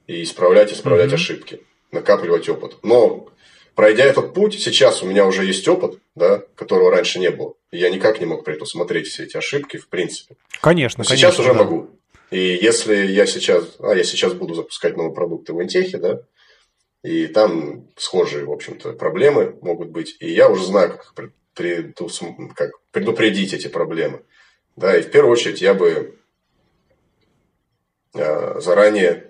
и 0.09 0.25
исправлять, 0.25 0.73
исправлять 0.73 1.11
mm-hmm. 1.11 1.15
ошибки, 1.15 1.61
накапливать 1.93 2.49
опыт. 2.49 2.79
Но 2.83 3.29
пройдя 3.77 4.05
этот 4.05 4.35
путь, 4.35 4.61
сейчас 4.61 5.03
у 5.03 5.07
меня 5.07 5.25
уже 5.27 5.45
есть 5.45 5.69
опыт, 5.69 6.01
да, 6.17 6.43
которого 6.57 6.91
раньше 6.91 7.21
не 7.21 7.31
было. 7.31 7.55
И 7.71 7.79
я 7.79 7.91
никак 7.91 8.19
не 8.19 8.27
мог 8.27 8.43
предусмотреть 8.43 9.07
все 9.07 9.25
эти 9.25 9.37
ошибки, 9.37 9.77
в 9.77 9.89
принципе. 9.89 10.35
Конечно, 10.61 11.03
Но 11.03 11.09
конечно. 11.09 11.29
Сейчас 11.29 11.39
уже 11.39 11.53
да. 11.53 11.63
могу. 11.63 11.91
И 12.31 12.59
если 12.61 13.07
я 13.07 13.27
сейчас, 13.27 13.77
а 13.79 13.95
я 13.95 14.03
сейчас 14.03 14.33
буду 14.33 14.55
запускать 14.55 14.97
новые 14.97 15.15
продукты 15.15 15.53
в 15.53 15.63
Интехе, 15.63 15.99
да, 15.99 16.21
и 17.03 17.27
там 17.27 17.87
схожие, 17.97 18.45
в 18.45 18.51
общем-то, 18.51 18.95
проблемы 18.95 19.57
могут 19.63 19.91
быть, 19.91 20.17
и 20.21 20.31
я 20.31 20.49
уже 20.49 20.65
знаю, 20.65 20.99
как, 20.99 21.31
предус... 21.55 22.21
как 22.55 22.73
предупредить 22.91 23.53
эти 23.55 23.69
проблемы. 23.69 24.23
Да, 24.77 24.97
и 24.97 25.03
в 25.03 25.11
первую 25.11 25.33
очередь 25.33 25.61
я 25.61 25.75
бы 25.75 26.19
э, 28.15 28.61
заранее 28.61 29.28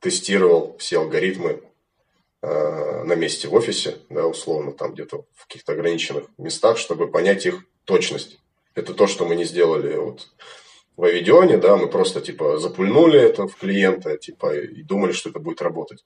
тестировал 0.00 0.76
все 0.78 0.98
алгоритмы 0.98 1.62
э, 2.42 3.02
на 3.04 3.14
месте 3.14 3.48
в 3.48 3.54
офисе, 3.54 3.98
да, 4.08 4.26
условно, 4.26 4.72
там 4.72 4.94
где-то 4.94 5.24
в 5.34 5.46
каких-то 5.46 5.72
ограниченных 5.72 6.24
местах, 6.38 6.78
чтобы 6.78 7.08
понять 7.08 7.46
их 7.46 7.64
точность. 7.84 8.38
Это 8.74 8.94
то, 8.94 9.06
что 9.06 9.24
мы 9.24 9.34
не 9.34 9.44
сделали 9.44 9.96
вот 9.96 10.28
в 10.96 11.04
Авидионе, 11.04 11.56
да, 11.58 11.76
мы 11.76 11.88
просто 11.88 12.20
типа 12.20 12.58
запульнули 12.58 13.20
это 13.20 13.46
в 13.46 13.56
клиента, 13.56 14.16
типа, 14.18 14.56
и 14.56 14.82
думали, 14.82 15.12
что 15.12 15.30
это 15.30 15.38
будет 15.38 15.62
работать. 15.62 16.04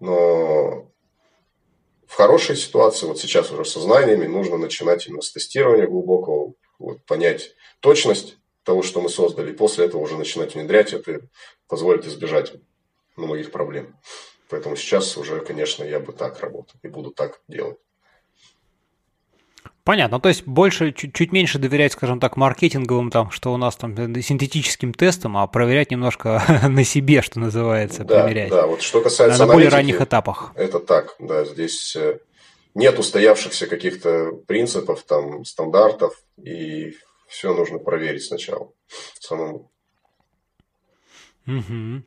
Но 0.00 0.90
в 2.06 2.14
хорошей 2.14 2.56
ситуации, 2.56 3.06
вот 3.06 3.18
сейчас 3.18 3.50
уже 3.52 3.64
со 3.64 3.80
знаниями, 3.80 4.26
нужно 4.26 4.56
начинать 4.56 5.06
именно 5.06 5.20
с 5.20 5.30
тестирования 5.30 5.86
глубокого, 5.86 6.54
вот, 6.78 7.04
понять 7.04 7.54
точность 7.80 8.38
того, 8.64 8.82
что 8.82 9.00
мы 9.00 9.08
создали, 9.08 9.50
и 9.50 9.56
после 9.56 9.86
этого 9.86 10.00
уже 10.00 10.16
начинать 10.16 10.54
внедрять 10.54 10.92
это 10.92 11.20
позволит 11.68 12.06
избежать 12.06 12.52
многих 13.18 13.50
проблем. 13.50 13.94
Поэтому 14.48 14.76
сейчас 14.76 15.16
уже, 15.16 15.40
конечно, 15.40 15.84
я 15.84 16.00
бы 16.00 16.12
так 16.12 16.40
работал 16.40 16.76
и 16.82 16.88
буду 16.88 17.10
так 17.10 17.40
делать. 17.48 17.76
Понятно, 19.84 20.20
то 20.20 20.28
есть 20.28 20.46
больше, 20.46 20.92
чуть, 20.92 21.14
чуть 21.14 21.32
меньше 21.32 21.58
доверять, 21.58 21.92
скажем 21.92 22.20
так, 22.20 22.36
маркетинговым, 22.36 23.10
там, 23.10 23.30
что 23.30 23.54
у 23.54 23.56
нас 23.56 23.74
там 23.74 23.94
э, 23.94 24.20
синтетическим 24.20 24.92
тестам, 24.92 25.38
а 25.38 25.46
проверять 25.46 25.90
немножко 25.90 26.42
на 26.68 26.84
себе, 26.84 27.22
что 27.22 27.40
называется, 27.40 28.04
да, 28.04 28.20
проверять. 28.20 28.50
Да, 28.50 28.66
вот 28.66 28.82
что 28.82 29.00
касается 29.00 29.46
на 29.46 29.50
более 29.50 29.70
ранних 29.70 30.02
этапах. 30.02 30.52
Это 30.56 30.78
так, 30.78 31.16
да, 31.18 31.46
здесь 31.46 31.96
э, 31.96 32.18
нет 32.74 32.98
устоявшихся 32.98 33.66
каких-то 33.66 34.32
принципов, 34.46 35.04
там, 35.04 35.46
стандартов, 35.46 36.22
и 36.36 36.94
все 37.26 37.54
нужно 37.54 37.78
проверить 37.78 38.24
сначала 38.24 38.70
самому. 39.18 39.70
Угу. 41.48 42.02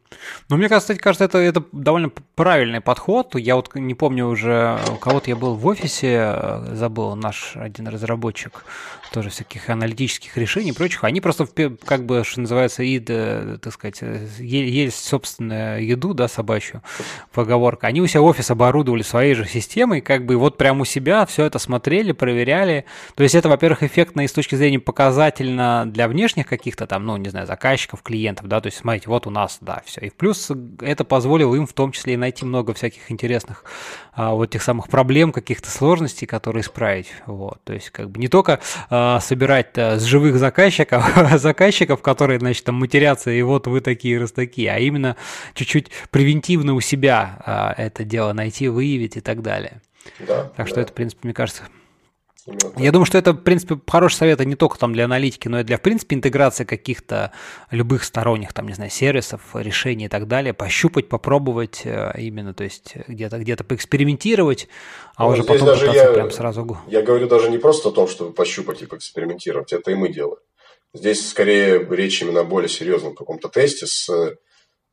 Ну, 0.50 0.58
мне 0.58 0.70
кстати, 0.70 1.00
кажется, 1.00 1.26
это, 1.26 1.40
это 1.40 1.64
довольно 1.72 2.12
правильный 2.36 2.80
подход. 2.80 3.36
Я 3.36 3.56
вот 3.56 3.74
не 3.74 3.96
помню 3.96 4.28
уже, 4.28 4.80
у 4.94 4.98
кого-то 4.98 5.32
я 5.32 5.36
был 5.36 5.56
в 5.56 5.66
офисе, 5.66 6.36
э, 6.36 6.76
забыл, 6.76 7.16
наш 7.16 7.54
один 7.56 7.88
разработчик 7.88 8.64
тоже 9.12 9.30
всяких 9.30 9.70
аналитических 9.70 10.38
решений 10.38 10.70
и 10.70 10.74
прочих. 10.74 11.04
Они 11.04 11.20
просто, 11.20 11.46
как 11.86 12.06
бы, 12.06 12.24
что 12.24 12.42
называется, 12.42 12.82
и, 12.82 13.00
так 13.00 13.74
сказать, 13.74 14.02
есть 14.40 15.04
собственную 15.04 15.86
еду, 15.86 16.14
да, 16.14 16.28
собачью, 16.28 16.82
поговорка. 17.34 17.88
Они 17.88 18.02
у 18.02 18.08
себя 18.08 18.22
офис 18.22 18.50
оборудовали 18.52 19.02
своей 19.02 19.34
же 19.34 19.46
системой, 19.46 20.02
как 20.02 20.26
бы, 20.26 20.38
вот 20.38 20.58
прямо 20.58 20.82
у 20.82 20.86
себя 20.86 21.26
все 21.26 21.44
это 21.46 21.60
смотрели, 21.60 22.14
проверяли. 22.14 22.86
То 23.16 23.24
есть 23.24 23.36
это, 23.36 23.50
во-первых, 23.50 23.84
эффектно 23.84 24.22
и 24.22 24.28
с 24.28 24.32
точки 24.32 24.56
зрения 24.56 24.80
показательно 24.80 25.84
для 25.86 26.08
внешних 26.08 26.48
каких-то 26.48 26.88
там, 26.88 27.06
ну, 27.06 27.18
не 27.18 27.30
знаю, 27.30 27.48
заказчиков, 27.48 28.02
клиентов, 28.02 28.48
да, 28.48 28.62
то 28.62 28.68
есть, 28.68 28.78
смотрите, 28.78 29.10
вот 29.10 29.28
у 29.28 29.30
нас, 29.30 29.58
да, 29.60 29.82
все. 29.86 30.02
И 30.02 30.10
плюс 30.10 30.50
это 30.80 31.04
позволило 31.04 31.54
им 31.56 31.68
в 31.68 31.74
том 31.74 31.92
числе 31.92 32.14
и 32.14 32.18
найти 32.18 32.46
много 32.46 32.74
всяких 32.74 33.12
интересных 33.12 33.66
а, 34.14 34.34
вот 34.34 34.50
тех 34.52 34.64
самых 34.64 34.88
проблем, 34.88 35.34
каких-то 35.34 35.70
сложностей, 35.70 36.28
которые 36.28 36.62
исправить. 36.62 37.08
Вот. 37.26 37.62
То 37.64 37.74
есть 37.74 37.90
как 37.90 38.10
бы 38.10 38.20
не 38.20 38.28
только 38.28 38.60
а, 38.90 39.01
собирать 39.22 39.78
а, 39.78 39.98
с 39.98 40.04
живых 40.04 40.38
заказчиков, 40.38 41.06
заказчиков, 41.38 42.02
которые, 42.02 42.40
значит, 42.40 42.64
там 42.64 42.76
матерятся, 42.76 43.32
и 43.32 43.42
вот 43.42 43.68
вы 43.68 43.82
такие, 43.82 44.20
раз 44.20 44.32
такие, 44.32 44.72
а 44.72 44.80
именно 44.80 45.16
чуть-чуть 45.54 45.92
превентивно 46.10 46.74
у 46.74 46.82
себя 46.82 47.42
а, 47.46 47.74
это 47.78 48.04
дело 48.04 48.34
найти, 48.34 48.68
выявить 48.68 49.18
и 49.18 49.22
так 49.22 49.42
далее. 49.42 49.82
Да, 50.20 50.44
так 50.56 50.58
да. 50.58 50.68
что 50.68 50.82
это, 50.82 50.92
в 50.92 50.96
принципе, 50.96 51.20
мне 51.24 51.34
кажется, 51.34 51.64
я 52.78 52.92
думаю, 52.92 53.06
что 53.06 53.18
это, 53.18 53.34
в 53.34 53.44
принципе, 53.44 53.80
хороший 53.88 54.16
совет 54.16 54.40
не 54.40 54.56
только 54.56 54.80
там 54.80 54.94
для 54.94 55.06
аналитики, 55.06 55.48
но 55.48 55.60
и 55.60 55.64
для, 55.64 55.78
в 55.78 55.82
принципе, 55.82 56.16
интеграции 56.16 56.64
каких-то 56.64 57.32
любых 57.70 58.04
сторонних, 58.04 58.54
там, 58.54 58.68
не 58.68 58.74
знаю, 58.74 58.90
сервисов, 58.90 59.42
решений 59.54 60.06
и 60.06 60.08
так 60.08 60.28
далее, 60.28 60.54
пощупать, 60.54 61.08
попробовать 61.08 61.82
э, 61.84 62.14
именно, 62.18 62.54
то 62.54 62.64
есть 62.64 62.96
где-то 63.08 63.38
где-то 63.38 63.64
поэкспериментировать, 63.64 64.68
а 65.16 65.24
ну, 65.24 65.30
уже 65.30 65.44
потом 65.44 65.68
даже 65.68 65.86
я, 65.88 66.12
прям 66.12 66.32
сразу... 66.32 66.80
Я 66.88 67.04
говорю 67.04 67.28
даже 67.28 67.50
не 67.50 67.60
просто 67.60 67.90
о 67.90 67.92
том, 67.92 68.08
чтобы 68.08 68.34
пощупать 68.34 68.82
и 68.82 68.88
поэкспериментировать, 68.88 69.72
это 69.74 69.92
и 69.92 69.96
мы 69.96 70.10
делаем. 70.10 70.42
Здесь 70.94 71.30
скорее 71.30 71.86
речь 71.90 72.22
именно 72.22 72.42
о 72.42 72.44
более 72.44 72.70
серьезном 72.70 73.16
каком-то 73.16 73.50
тесте 73.50 73.86
с 73.86 74.10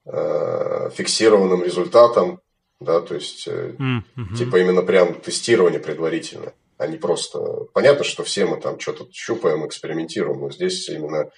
э, 0.06 0.90
фиксированным 0.94 1.64
результатом, 1.64 2.40
да, 2.78 3.00
то 3.00 3.14
есть 3.14 3.48
э, 3.48 3.74
mm-hmm. 3.78 4.36
типа 4.36 4.56
именно 4.56 4.82
прям 4.82 5.14
тестирование 5.14 5.80
предварительное 5.80 6.52
а 6.78 6.86
не 6.86 6.96
просто... 6.96 7.40
Понятно, 7.74 8.04
что 8.04 8.24
все 8.24 8.46
мы 8.46 8.60
там 8.60 8.78
что-то 8.80 9.08
щупаем, 9.12 9.66
экспериментируем, 9.66 10.40
но 10.40 10.50
здесь 10.50 10.88
именно 10.88 11.30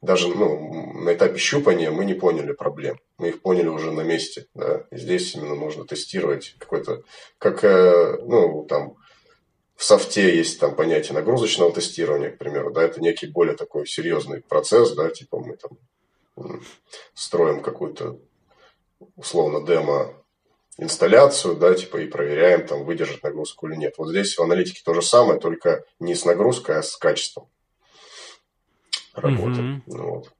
даже 0.00 0.28
ну, 0.28 0.92
на 1.02 1.14
этапе 1.14 1.38
щупания 1.38 1.90
мы 1.90 2.04
не 2.04 2.14
поняли 2.14 2.52
проблем. 2.52 2.98
Мы 3.18 3.30
их 3.30 3.42
поняли 3.42 3.68
уже 3.68 3.90
на 3.90 4.02
месте. 4.02 4.46
Да? 4.54 4.84
И 4.90 4.96
здесь 4.96 5.34
именно 5.34 5.54
можно 5.54 5.84
тестировать 5.84 6.54
какой-то... 6.58 7.02
Как, 7.38 7.64
э, 7.64 8.18
ну, 8.22 8.64
там, 8.68 8.94
в 9.74 9.84
софте 9.84 10.36
есть 10.36 10.58
там 10.60 10.74
понятие 10.74 11.14
нагрузочного 11.14 11.72
тестирования, 11.72 12.30
к 12.30 12.38
примеру, 12.38 12.72
да, 12.72 12.82
это 12.82 13.00
некий 13.00 13.26
более 13.26 13.56
такой 13.56 13.86
серьезный 13.86 14.40
процесс, 14.40 14.92
да, 14.92 15.10
типа 15.10 15.38
мы 15.38 15.56
там 15.56 16.62
строим 17.12 17.60
какую-то 17.60 18.18
условно 19.16 19.66
демо 19.66 20.14
инсталляцию, 20.78 21.56
да, 21.56 21.74
типа 21.74 21.98
и 21.98 22.06
проверяем, 22.06 22.66
там, 22.66 22.84
выдержит 22.84 23.22
нагрузку 23.22 23.66
или 23.68 23.76
нет. 23.76 23.94
Вот 23.98 24.10
здесь 24.10 24.36
в 24.36 24.42
аналитике 24.42 24.82
то 24.84 24.94
же 24.94 25.02
самое, 25.02 25.40
только 25.40 25.84
не 25.98 26.14
с 26.14 26.24
нагрузкой, 26.24 26.78
а 26.78 26.82
с 26.82 26.96
качеством 26.96 27.48
работы. 29.14 29.60
Mm-hmm. 29.60 29.80
Ну, 29.86 30.10
вот. 30.10 30.32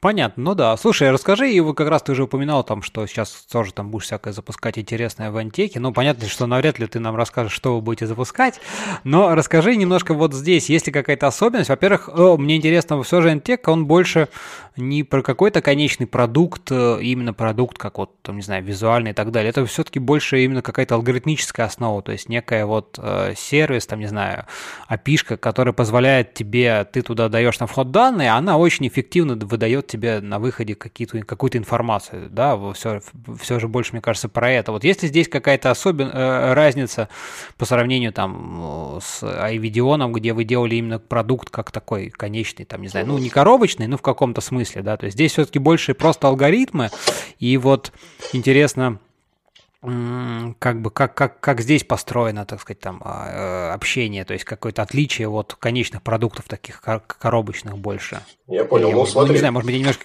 Понятно, 0.00 0.44
ну 0.44 0.54
да. 0.54 0.76
Слушай, 0.76 1.10
расскажи, 1.10 1.50
и 1.50 1.58
вот 1.58 1.76
как 1.76 1.88
раз 1.88 2.02
ты 2.02 2.12
уже 2.12 2.22
упоминал 2.22 2.62
там, 2.62 2.82
что 2.82 3.04
сейчас 3.08 3.32
тоже 3.50 3.72
там 3.72 3.90
будешь 3.90 4.04
всякое 4.04 4.32
запускать 4.32 4.78
интересное 4.78 5.32
в 5.32 5.36
антеке. 5.36 5.80
Ну, 5.80 5.92
понятно, 5.92 6.28
что 6.28 6.46
навряд 6.46 6.78
ли 6.78 6.86
ты 6.86 7.00
нам 7.00 7.16
расскажешь, 7.16 7.52
что 7.52 7.74
вы 7.74 7.80
будете 7.80 8.06
запускать, 8.06 8.60
но 9.02 9.34
расскажи 9.34 9.74
немножко 9.74 10.14
вот 10.14 10.34
здесь, 10.34 10.68
есть 10.68 10.86
ли 10.86 10.92
какая-то 10.92 11.26
особенность? 11.26 11.68
Во-первых, 11.68 12.08
мне 12.38 12.56
интересно, 12.56 13.02
все 13.02 13.20
же 13.20 13.30
антек, 13.30 13.66
он 13.66 13.86
больше 13.86 14.28
не 14.76 15.02
про 15.02 15.22
какой-то 15.22 15.60
конечный 15.60 16.06
продукт, 16.06 16.70
э, 16.70 16.98
именно 17.02 17.34
продукт, 17.34 17.76
как 17.78 17.98
вот, 17.98 18.22
там, 18.22 18.36
не 18.36 18.42
знаю, 18.42 18.62
визуальный 18.62 19.10
и 19.10 19.14
так 19.14 19.32
далее. 19.32 19.50
Это 19.50 19.66
все-таки 19.66 19.98
больше 19.98 20.44
именно 20.44 20.62
какая-то 20.62 20.94
алгоритмическая 20.94 21.66
основа, 21.66 22.00
то 22.00 22.12
есть 22.12 22.28
некая 22.28 22.64
вот 22.64 22.96
э, 23.02 23.34
сервис, 23.36 23.88
там, 23.88 23.98
не 23.98 24.06
знаю, 24.06 24.46
опишка, 24.86 25.36
которая 25.36 25.72
позволяет 25.72 26.34
тебе, 26.34 26.86
ты 26.92 27.02
туда 27.02 27.28
даешь 27.28 27.58
на 27.58 27.66
вход 27.66 27.90
данные, 27.90 28.30
она 28.30 28.56
очень 28.56 28.86
эффективно 28.86 29.34
выдает 29.34 29.87
тебе 29.88 30.20
на 30.20 30.38
выходе 30.38 30.74
какие-то, 30.74 31.20
какую-то 31.22 31.58
информацию, 31.58 32.28
да, 32.30 32.56
все, 32.72 33.00
все 33.40 33.58
же 33.58 33.68
больше, 33.68 33.92
мне 33.92 34.00
кажется, 34.00 34.28
про 34.28 34.50
это. 34.50 34.72
Вот 34.72 34.84
есть 34.84 35.02
ли 35.02 35.08
здесь 35.08 35.28
какая-то 35.28 35.70
особенная 35.70 36.12
э, 36.12 36.52
разница 36.54 37.08
по 37.56 37.64
сравнению 37.64 38.12
там 38.12 38.98
с 39.02 39.22
iVideon, 39.22 40.12
где 40.12 40.32
вы 40.32 40.44
делали 40.44 40.76
именно 40.76 40.98
продукт 40.98 41.50
как 41.50 41.70
такой 41.70 42.10
конечный, 42.10 42.64
там, 42.64 42.82
не 42.82 42.88
знаю, 42.88 43.06
ну, 43.06 43.18
не 43.18 43.30
коробочный, 43.30 43.86
но 43.86 43.96
в 43.96 44.02
каком-то 44.02 44.40
смысле, 44.40 44.82
да, 44.82 44.96
то 44.96 45.06
есть 45.06 45.14
здесь 45.14 45.32
все-таки 45.32 45.58
больше 45.58 45.94
просто 45.94 46.28
алгоритмы, 46.28 46.90
и 47.38 47.56
вот 47.56 47.92
интересно, 48.32 48.98
как 49.80 50.82
бы 50.82 50.90
как, 50.90 51.14
как, 51.14 51.38
как 51.38 51.60
здесь 51.60 51.84
построено, 51.84 52.44
так 52.44 52.60
сказать, 52.60 52.80
там 52.80 53.00
а, 53.04 53.70
э, 53.70 53.74
общение, 53.74 54.24
то 54.24 54.32
есть 54.32 54.44
какое-то 54.44 54.82
отличие 54.82 55.28
от 55.28 55.54
конечных 55.54 56.02
продуктов 56.02 56.46
таких 56.48 56.80
коробочных 56.80 57.78
больше. 57.78 58.20
Я 58.48 58.64
понял, 58.64 58.90
ну 58.90 59.06
смотри. 59.06 59.34
Не 59.34 59.38
знаю, 59.38 59.52
может 59.52 59.66
быть, 59.66 59.74
я 59.74 59.80
немножко... 59.80 60.04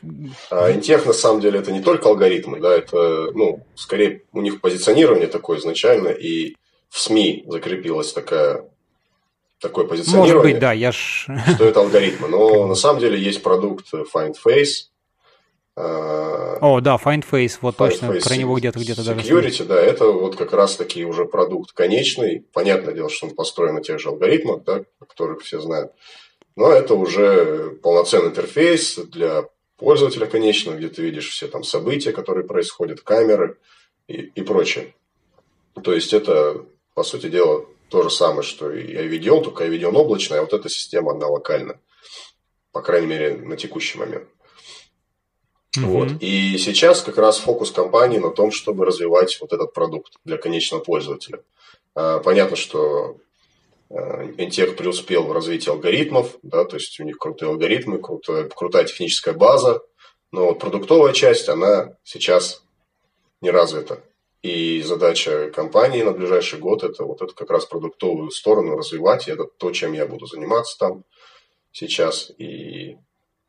А, 0.51 0.71
Интех 0.71 1.07
на 1.07 1.13
самом 1.13 1.41
деле 1.41 1.59
это 1.59 1.71
не 1.71 1.81
только 1.81 2.07
алгоритмы, 2.07 2.59
да, 2.59 2.71
это, 2.71 3.31
ну, 3.33 3.65
скорее 3.73 4.21
у 4.31 4.41
них 4.41 4.61
позиционирование 4.61 5.27
такое 5.27 5.57
изначально, 5.57 6.09
и 6.09 6.55
в 6.89 6.99
СМИ 6.99 7.45
закрепилась 7.47 8.13
такая 8.13 8.65
такое 9.59 9.85
позиционирование. 9.85 10.35
Может 10.35 10.51
быть, 10.51 10.59
да, 10.59 10.73
я 10.73 10.91
ж... 10.91 11.27
Что 11.55 11.65
это 11.65 11.79
алгоритмы. 11.79 12.27
Но 12.27 12.67
на 12.67 12.75
самом 12.75 12.99
деле 12.99 13.17
есть 13.17 13.41
продукт 13.41 13.87
FindFace, 13.91 14.33
Э, 14.45 14.92
О, 15.75 16.79
да, 16.81 16.97
FindFace, 17.03 17.57
вот 17.61 17.75
Find 17.75 17.77
точно, 17.77 18.05
Face 18.05 18.23
про 18.23 18.35
него 18.35 18.57
где-то 18.57 18.79
где-то 18.79 19.03
даже. 19.03 19.21
Security, 19.21 19.65
да, 19.65 19.81
это 19.81 20.11
вот 20.11 20.35
как 20.35 20.53
раз 20.53 20.75
таки 20.75 21.03
уже 21.03 21.25
продукт 21.25 21.71
конечный. 21.71 22.45
Понятное 22.53 22.93
дело, 22.93 23.09
что 23.09 23.27
он 23.27 23.35
построен 23.35 23.75
на 23.75 23.81
тех 23.81 23.99
же 23.99 24.09
алгоритмах, 24.09 24.63
да, 24.63 24.83
которых 24.99 25.41
все 25.41 25.59
знают. 25.59 25.91
Но 26.55 26.71
это 26.71 26.93
уже 26.93 27.71
полноценный 27.81 28.29
интерфейс 28.29 28.97
для 28.97 29.45
пользователя 29.77 30.27
конечного, 30.27 30.77
где 30.77 30.89
ты 30.89 31.01
видишь 31.01 31.29
все 31.29 31.47
там 31.47 31.63
события, 31.63 32.11
которые 32.11 32.45
происходят, 32.45 33.01
камеры 33.01 33.57
и, 34.07 34.31
и 34.35 34.41
прочее. 34.43 34.93
То 35.83 35.93
есть 35.93 36.13
это, 36.13 36.63
по 36.93 37.03
сути 37.03 37.29
дела, 37.29 37.65
то 37.89 38.03
же 38.03 38.09
самое, 38.09 38.43
что 38.43 38.71
и 38.71 38.95
iVideon, 38.95 39.43
только 39.43 39.65
iVideon 39.65 39.95
облачная, 39.95 40.39
а 40.39 40.41
вот 40.43 40.53
эта 40.53 40.69
система, 40.69 41.11
она 41.11 41.27
локальна. 41.27 41.79
По 42.71 42.81
крайней 42.81 43.07
мере, 43.07 43.35
на 43.35 43.57
текущий 43.57 43.97
момент. 43.97 44.27
Mm-hmm. 45.77 45.85
Вот. 45.85 46.09
И 46.21 46.57
сейчас 46.57 47.01
как 47.01 47.17
раз 47.17 47.39
фокус 47.39 47.71
компании 47.71 48.19
на 48.19 48.29
том, 48.29 48.51
чтобы 48.51 48.85
развивать 48.85 49.37
вот 49.41 49.53
этот 49.53 49.73
продукт 49.73 50.13
для 50.23 50.37
конечного 50.37 50.81
пользователя. 50.81 51.43
А, 51.95 52.19
понятно, 52.19 52.55
что 52.55 53.17
Intech 53.89 54.75
преуспел 54.75 55.23
в 55.23 55.31
развитии 55.31 55.69
алгоритмов, 55.69 56.37
да, 56.41 56.65
то 56.65 56.77
есть 56.77 56.99
у 56.99 57.03
них 57.03 57.17
крутые 57.17 57.49
алгоритмы, 57.49 57.99
крутая, 57.99 58.49
крутая 58.49 58.85
техническая 58.85 59.33
база, 59.33 59.81
но 60.31 60.47
вот 60.47 60.59
продуктовая 60.59 61.13
часть, 61.13 61.47
она 61.47 61.95
сейчас 62.03 62.63
не 63.41 63.51
развита. 63.51 64.01
И 64.41 64.81
задача 64.81 65.51
компании 65.51 66.01
на 66.01 66.11
ближайший 66.11 66.59
год 66.59 66.83
это 66.83 67.05
вот 67.05 67.21
это 67.21 67.33
как 67.33 67.49
раз 67.51 67.65
продуктовую 67.65 68.31
сторону 68.31 68.75
развивать, 68.75 69.27
и 69.27 69.31
это 69.31 69.45
то, 69.45 69.71
чем 69.71 69.93
я 69.93 70.07
буду 70.07 70.25
заниматься 70.25 70.77
там 70.77 71.03
сейчас, 71.71 72.31
и 72.37 72.97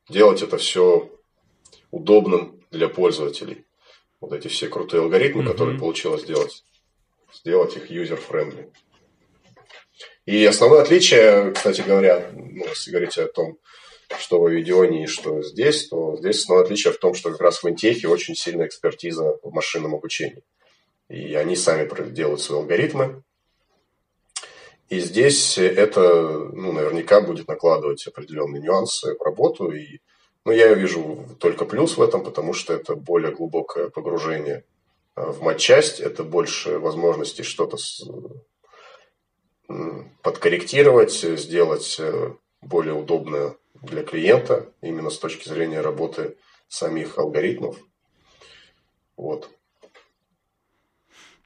делать 0.08 0.42
это 0.42 0.58
все 0.58 1.08
удобным 1.95 2.61
для 2.72 2.88
пользователей. 2.88 3.64
Вот 4.20 4.32
эти 4.32 4.49
все 4.49 4.68
крутые 4.68 5.03
алгоритмы, 5.03 5.42
mm-hmm. 5.42 5.53
которые 5.53 5.78
получилось 5.78 6.22
сделать, 6.22 6.64
сделать 7.32 7.77
их 7.77 7.90
user-friendly. 7.90 8.73
И 10.27 10.44
основное 10.44 10.82
отличие, 10.82 11.52
кстати 11.52 11.82
говоря, 11.82 12.31
ну, 12.35 12.66
если 12.66 12.90
говорить 12.90 13.16
о 13.18 13.28
том, 13.28 13.59
что 14.18 14.40
в 14.40 14.47
Авидионе 14.47 15.05
и 15.05 15.06
что 15.06 15.43
здесь, 15.43 15.89
то 15.89 16.16
здесь 16.16 16.43
основное 16.43 16.64
отличие 16.64 16.93
в 16.93 16.98
том, 16.98 17.14
что 17.14 17.31
как 17.31 17.40
раз 17.40 17.62
в 17.62 17.68
Интехе 17.68 18.09
очень 18.09 18.35
сильная 18.35 18.66
экспертиза 18.66 19.39
в 19.43 19.52
машинном 19.52 19.94
обучении. 19.94 20.43
И 21.09 21.35
они 21.35 21.55
сами 21.55 21.86
делают 22.10 22.40
свои 22.40 22.59
алгоритмы. 22.59 23.23
И 24.89 24.98
здесь 24.98 25.59
это 25.59 26.51
ну, 26.52 26.73
наверняка 26.73 27.20
будет 27.20 27.47
накладывать 27.47 28.06
определенные 28.06 28.62
нюансы 28.62 29.14
в 29.14 29.23
работу. 29.23 29.70
И 29.70 30.01
но 30.44 30.52
я 30.52 30.74
вижу 30.74 31.26
только 31.40 31.64
плюс 31.64 31.96
в 31.96 32.02
этом, 32.02 32.22
потому 32.22 32.52
что 32.52 32.72
это 32.72 32.94
более 32.94 33.32
глубокое 33.32 33.88
погружение 33.88 34.64
э, 35.16 35.24
в 35.24 35.42
матчасть, 35.42 36.00
это 36.00 36.24
больше 36.24 36.78
возможностей 36.78 37.42
что-то 37.42 37.76
подкорректировать, 40.22 41.12
сделать 41.12 41.96
э, 41.98 42.34
более 42.60 42.94
удобное 42.94 43.56
для 43.74 44.04
клиента, 44.04 44.72
именно 44.82 45.10
с 45.10 45.18
точки 45.18 45.48
зрения 45.48 45.80
работы 45.80 46.36
самих 46.68 47.18
алгоритмов. 47.18 47.78
Вот. 49.16 49.50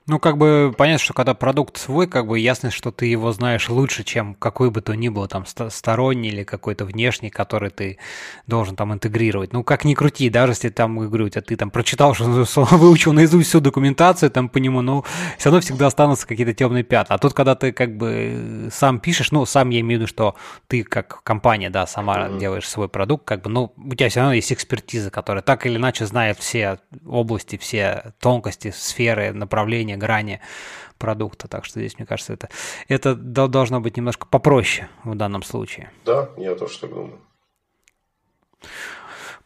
Ну, 0.09 0.19
как 0.19 0.39
бы 0.39 0.75
понятно, 0.75 1.05
что 1.05 1.13
когда 1.13 1.35
продукт 1.35 1.77
свой, 1.77 2.07
как 2.07 2.27
бы 2.27 2.39
ясно, 2.39 2.71
что 2.71 2.91
ты 2.91 3.05
его 3.05 3.31
знаешь 3.33 3.69
лучше, 3.69 4.05
чем 4.05 4.35
какой 4.35 4.71
бы 4.71 4.81
то 4.81 4.95
ни 4.95 5.11
был 5.11 5.29
там 5.29 5.45
сторонний 5.45 6.31
или 6.31 6.45
какой-то 6.45 6.87
внешний, 6.87 7.29
который 7.29 7.69
ты 7.69 7.99
должен 8.47 8.75
там 8.75 8.95
интегрировать. 8.95 9.53
Ну, 9.53 9.63
как 9.63 9.85
ни 9.85 9.93
крути, 9.93 10.31
даже 10.31 10.53
если 10.53 10.71
там, 10.71 10.99
говорю, 10.99 11.27
у 11.27 11.29
тебя 11.29 11.43
ты 11.43 11.57
там 11.57 11.71
прочитал, 11.71 12.15
что 12.15 12.25
выучил 12.71 13.13
наизусть 13.13 13.51
всю 13.51 13.61
документацию 13.61 14.31
там 14.31 14.49
по 14.49 14.57
нему, 14.57 14.81
ну, 14.81 15.05
все 15.37 15.51
равно 15.51 15.61
всегда 15.61 15.89
останутся 15.89 16.27
какие-то 16.27 16.55
темные 16.55 16.85
пятна. 16.85 17.17
А 17.17 17.19
тут, 17.19 17.35
когда 17.35 17.55
ты 17.55 17.73
как 17.73 17.95
бы 17.99 18.71
сам 18.73 19.01
пишешь, 19.01 19.31
ну, 19.31 19.45
сам 19.45 19.69
я 19.69 19.81
имею 19.81 19.99
в 19.99 20.03
виду, 20.05 20.09
что 20.09 20.37
ты 20.69 20.85
как 20.85 21.23
компания, 21.23 21.69
да, 21.69 21.87
сама 21.87 22.17
mm-hmm. 22.17 22.39
делаешь 22.39 22.67
свой 22.67 22.89
продукт, 22.89 23.27
как 23.27 23.43
бы, 23.43 23.51
ну, 23.51 23.75
у 23.77 23.95
тебя 23.95 24.09
все 24.09 24.21
равно 24.21 24.33
есть 24.33 24.55
экспертиза, 24.55 25.11
которая 25.11 25.43
так 25.43 25.67
или 25.67 25.77
иначе 25.77 26.07
знает 26.07 26.39
все 26.39 26.79
области, 27.07 27.59
все 27.59 28.15
тонкости, 28.21 28.73
сферы, 28.75 29.35
направления, 29.35 29.98
грани 29.99 30.41
продукта. 30.99 31.49
Так 31.49 31.65
что 31.65 31.81
здесь, 31.81 31.99
мне 31.99 32.07
кажется, 32.07 32.33
это, 32.33 32.49
это 32.89 33.15
должно 33.15 33.81
быть 33.81 33.97
немножко 33.97 34.27
попроще 34.27 34.89
в 35.05 35.15
данном 35.15 35.43
случае. 35.43 35.91
Да, 36.05 36.31
я 36.37 36.55
тоже 36.55 36.79
так 36.79 36.91
думаю. 36.91 37.19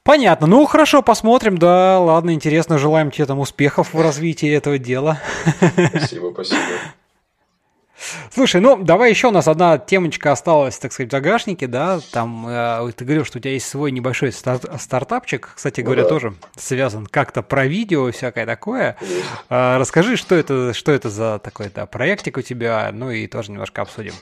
Понятно. 0.02 0.48
Ну, 0.48 0.64
хорошо, 0.66 1.02
посмотрим. 1.02 1.58
Да, 1.58 2.00
ладно, 2.00 2.34
интересно. 2.34 2.76
Желаем 2.76 3.10
тебе 3.12 3.26
там 3.26 3.38
успехов 3.38 3.94
в 3.94 4.00
развитии 4.00 4.50
этого 4.52 4.78
дела. 4.78 5.20
Спасибо, 5.90 6.32
спасибо. 6.32 6.60
Слушай, 8.32 8.60
ну 8.60 8.82
давай 8.82 9.10
еще 9.10 9.28
у 9.28 9.30
нас 9.30 9.48
одна 9.48 9.78
темочка 9.78 10.32
осталась, 10.32 10.78
так 10.78 10.92
сказать, 10.92 11.10
в 11.10 11.12
загашнике, 11.12 11.66
да, 11.66 12.00
там 12.12 12.46
э, 12.48 12.92
ты 12.96 13.04
говорил, 13.04 13.24
что 13.24 13.38
у 13.38 13.40
тебя 13.40 13.52
есть 13.52 13.68
свой 13.68 13.92
небольшой 13.92 14.32
стар- 14.32 14.78
стартапчик, 14.78 15.52
кстати 15.54 15.80
ну, 15.80 15.86
говоря, 15.86 16.02
да. 16.02 16.08
тоже 16.08 16.34
связан 16.56 17.06
как-то 17.06 17.42
про 17.42 17.66
видео 17.66 18.08
и 18.08 18.12
всякое 18.12 18.46
такое. 18.46 18.96
Э, 19.48 19.76
расскажи, 19.78 20.16
что 20.16 20.34
это, 20.34 20.72
что 20.74 20.92
это 20.92 21.10
за 21.10 21.38
такой 21.38 21.70
да, 21.74 21.86
проектик 21.86 22.38
у 22.38 22.42
тебя, 22.42 22.90
ну 22.92 23.10
и 23.10 23.26
тоже 23.26 23.52
немножко 23.52 23.82
обсудим. 23.82 24.14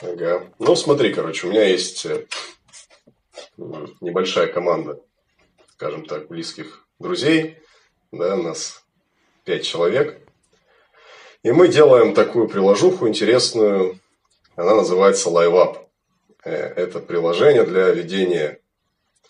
Ага. 0.00 0.44
Ну 0.58 0.76
смотри, 0.76 1.12
короче, 1.12 1.46
у 1.46 1.50
меня 1.50 1.64
есть 1.64 2.06
э, 2.06 2.26
небольшая 3.56 4.46
команда, 4.46 5.00
скажем 5.72 6.04
так, 6.04 6.28
близких 6.28 6.86
друзей, 6.98 7.58
да, 8.12 8.36
у 8.36 8.42
нас 8.42 8.84
пять 9.44 9.64
человек– 9.64 10.20
и 11.42 11.52
мы 11.52 11.68
делаем 11.68 12.14
такую 12.14 12.48
приложуху 12.48 13.08
интересную, 13.08 13.98
она 14.56 14.74
называется 14.74 15.30
LiveUp. 15.30 15.86
Э, 16.44 16.50
это 16.50 17.00
приложение 17.00 17.64
для 17.64 17.90
ведения 17.90 18.60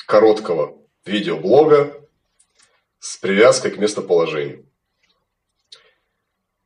короткого 0.07 0.79
видеоблога 1.05 2.01
с 2.99 3.17
привязкой 3.17 3.71
к 3.73 3.79
местоположению. 3.79 4.67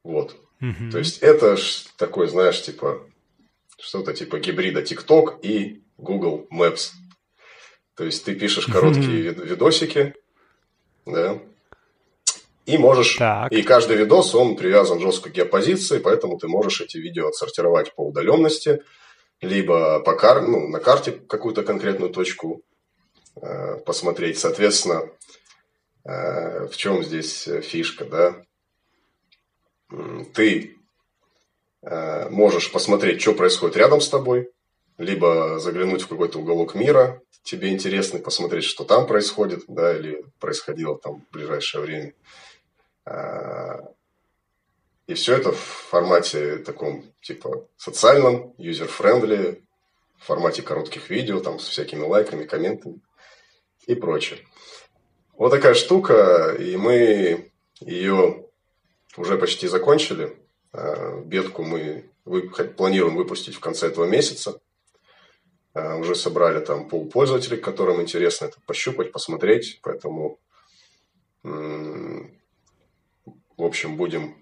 Вот. 0.03 0.37
Mm-hmm. 0.61 0.91
То 0.91 0.99
есть 0.99 1.19
это 1.19 1.57
такой, 1.97 2.29
знаешь, 2.29 2.63
типа 2.63 3.07
что-то 3.79 4.13
типа 4.13 4.39
гибрида 4.39 4.83
TikTok 4.83 5.41
и 5.41 5.83
Google 5.97 6.47
Maps. 6.53 6.91
То 7.97 8.05
есть 8.05 8.25
ты 8.25 8.35
пишешь 8.35 8.67
короткие 8.67 9.33
видосики, 9.33 10.15
да, 11.07 11.41
и 12.67 12.79
можешь, 12.79 13.17
так. 13.17 13.53
и 13.53 13.63
каждый 13.63 13.97
видос, 13.97 14.35
он 14.35 14.57
привязан 14.57 15.01
жестко 15.01 15.31
к 15.31 15.33
геопозиции, 15.33 15.99
поэтому 15.99 16.39
ты 16.39 16.47
можешь 16.47 16.81
эти 16.81 16.99
видео 16.99 17.29
отсортировать 17.29 17.95
по 17.95 18.07
удаленности, 18.07 18.83
либо 19.41 20.01
по 20.01 20.15
кар... 20.15 20.43
ну, 20.43 20.69
на 20.69 20.81
карте 20.81 21.13
какую-то 21.13 21.63
конкретную 21.63 22.11
точку 22.11 22.63
э, 23.41 23.77
посмотреть. 23.79 24.39
Соответственно, 24.39 25.09
э, 26.05 26.67
в 26.67 26.77
чем 26.77 27.03
здесь 27.03 27.49
фишка, 27.63 28.05
да? 28.05 28.37
Ты 30.35 30.77
э, 31.83 32.29
можешь 32.29 32.71
посмотреть, 32.71 33.23
что 33.23 33.35
происходит 33.35 33.77
рядом 33.77 34.01
с 34.01 34.09
тобой, 34.09 34.51
либо 34.99 35.59
заглянуть 35.59 36.03
в 36.03 36.09
какой-то 36.09 36.39
уголок 36.39 36.75
мира, 36.75 37.23
тебе 37.43 37.71
интересно 37.71 38.19
посмотреть, 38.19 38.65
что 38.65 38.85
там 38.85 39.07
происходит, 39.07 39.65
да, 39.67 39.97
или 39.97 40.25
происходило 40.39 40.99
там 40.99 41.23
в 41.23 41.33
ближайшее 41.33 41.83
время. 41.83 42.13
И 45.07 45.15
все 45.15 45.37
это 45.37 45.51
в 45.51 45.59
формате 45.59 46.59
таком, 46.59 47.05
типа, 47.21 47.67
социальном, 47.77 48.55
user-friendly, 48.59 49.61
в 50.19 50.25
формате 50.25 50.63
коротких 50.63 51.11
видео, 51.11 51.41
там, 51.41 51.59
с 51.59 51.67
всякими 51.67 52.03
лайками, 52.03 52.45
комментами 52.45 53.01
и 53.87 53.95
прочее. 53.97 54.39
Вот 55.33 55.51
такая 55.51 55.75
штука, 55.75 56.55
и 56.57 56.77
мы 56.77 57.51
ее 57.81 58.47
уже 59.17 59.39
почти 59.39 59.67
закончили. 59.67 60.37
А, 60.73 61.21
бетку 61.23 61.65
мы 61.65 62.05
планируем 62.77 63.17
выпустить 63.17 63.57
в 63.57 63.61
конце 63.61 63.89
этого 63.89 64.05
месяца. 64.05 64.61
А, 65.73 65.97
уже 65.97 66.15
собрали 66.15 66.65
там 66.65 66.89
пол 66.89 67.09
пользователей, 67.09 67.57
которым 67.57 68.01
интересно 68.01 68.45
это 68.45 68.61
пощупать, 68.67 69.11
посмотреть. 69.11 69.81
Поэтому 69.83 70.39
в 73.61 73.65
общем, 73.65 73.97
будем 73.97 74.37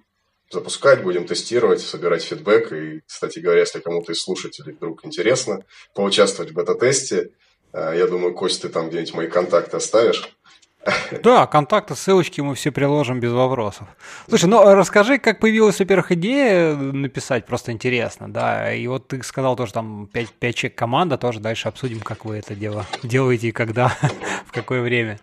запускать, 0.50 1.02
будем 1.02 1.26
тестировать, 1.26 1.80
собирать 1.80 2.22
фидбэк. 2.22 2.72
И, 2.72 3.00
кстати 3.06 3.38
говоря, 3.38 3.60
если 3.60 3.80
кому-то 3.80 4.12
из 4.12 4.22
слушателей 4.22 4.72
вдруг 4.72 5.04
интересно 5.04 5.64
поучаствовать 5.94 6.52
в 6.52 6.54
бета-тесте, 6.54 7.30
э, 7.72 7.94
я 7.96 8.06
думаю, 8.06 8.34
Кость, 8.34 8.62
ты 8.62 8.68
там 8.68 8.88
где-нибудь 8.88 9.14
мои 9.14 9.26
контакты 9.26 9.76
оставишь. 9.76 10.34
Да, 11.22 11.46
контакты, 11.46 11.94
ссылочки 11.94 12.40
мы 12.40 12.54
все 12.54 12.70
приложим 12.70 13.20
без 13.20 13.32
вопросов. 13.32 13.88
Слушай, 14.28 14.46
ну 14.46 14.62
расскажи, 14.74 15.18
как 15.18 15.40
появилась, 15.40 15.78
во-первых, 15.80 16.12
идея 16.12 16.74
написать, 16.74 17.44
просто 17.44 17.72
интересно, 17.72 18.32
да. 18.32 18.72
И 18.72 18.86
вот 18.86 19.08
ты 19.08 19.22
сказал 19.22 19.56
тоже 19.56 19.72
там 19.72 20.06
5, 20.06 20.28
5 20.30 20.54
человек 20.54 20.78
команда, 20.78 21.18
тоже 21.18 21.40
дальше 21.40 21.68
обсудим, 21.68 22.00
как 22.00 22.24
вы 22.24 22.36
это 22.36 22.54
дело 22.54 22.86
делаете 23.02 23.48
и 23.48 23.52
когда, 23.52 23.88
в 24.46 24.52
какое 24.52 24.80
время. 24.80 25.18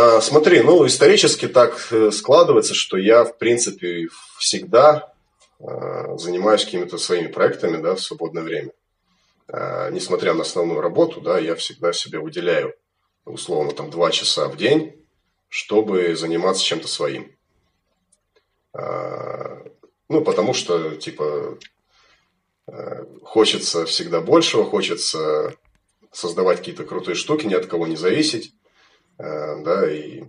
А, 0.00 0.20
смотри, 0.20 0.60
ну, 0.60 0.86
исторически 0.86 1.48
так 1.48 1.88
э, 1.90 2.12
складывается, 2.12 2.72
что 2.72 2.96
я, 2.96 3.24
в 3.24 3.36
принципе, 3.36 4.06
всегда 4.38 5.12
а, 5.58 6.16
занимаюсь 6.16 6.64
какими-то 6.64 6.98
своими 6.98 7.26
проектами, 7.26 7.82
да, 7.82 7.96
в 7.96 8.00
свободное 8.00 8.44
время. 8.44 8.70
А, 9.48 9.90
несмотря 9.90 10.34
на 10.34 10.42
основную 10.42 10.80
работу, 10.80 11.20
да, 11.20 11.40
я 11.40 11.56
всегда 11.56 11.92
себе 11.92 12.20
выделяю, 12.20 12.76
условно, 13.24 13.72
там, 13.72 13.90
два 13.90 14.12
часа 14.12 14.46
в 14.46 14.56
день, 14.56 15.04
чтобы 15.48 16.14
заниматься 16.14 16.62
чем-то 16.62 16.86
своим. 16.86 17.34
Ну, 18.72 20.20
потому 20.24 20.54
что, 20.54 20.94
типа, 20.94 21.58
хочется 23.22 23.84
всегда 23.86 24.20
большего, 24.20 24.64
хочется 24.64 25.56
создавать 26.12 26.58
какие-то 26.58 26.84
крутые 26.84 27.14
штуки, 27.16 27.46
ни 27.46 27.54
от 27.54 27.66
кого 27.66 27.86
не 27.86 27.96
зависеть. 27.96 28.52
Э, 29.18 29.62
да, 29.62 29.90
и 29.90 30.22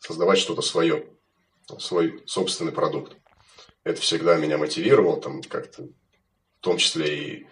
создавать 0.00 0.38
что-то 0.38 0.62
свое, 0.62 1.06
свой 1.78 2.22
собственный 2.26 2.72
продукт. 2.72 3.16
Это 3.84 4.00
всегда 4.00 4.36
меня 4.36 4.56
мотивировало, 4.56 5.20
там 5.20 5.42
как-то, 5.42 5.82
в 5.82 6.60
том 6.60 6.78
числе 6.78 7.18
и 7.18 7.46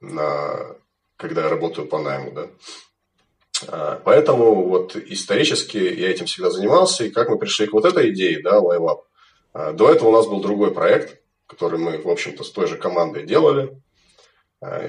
на, 0.00 0.76
когда 1.16 1.44
я 1.44 1.48
работаю 1.48 1.86
по 1.86 2.00
найму, 2.00 2.32
да. 2.32 2.50
А, 3.68 4.02
поэтому 4.04 4.66
вот 4.66 4.96
исторически 4.96 5.78
я 5.78 6.10
этим 6.10 6.26
всегда 6.26 6.50
занимался, 6.50 7.04
и 7.04 7.10
как 7.10 7.28
мы 7.28 7.38
пришли 7.38 7.66
к 7.66 7.72
вот 7.72 7.84
этой 7.84 8.12
идее, 8.12 8.42
да, 8.42 8.58
LiveUp. 8.58 9.02
А, 9.52 9.72
до 9.72 9.90
этого 9.90 10.08
у 10.08 10.12
нас 10.12 10.26
был 10.26 10.40
другой 10.40 10.74
проект, 10.74 11.22
который 11.46 11.78
мы, 11.78 12.02
в 12.02 12.08
общем-то, 12.08 12.42
с 12.42 12.50
той 12.50 12.66
же 12.66 12.76
командой 12.76 13.24
делали. 13.24 13.80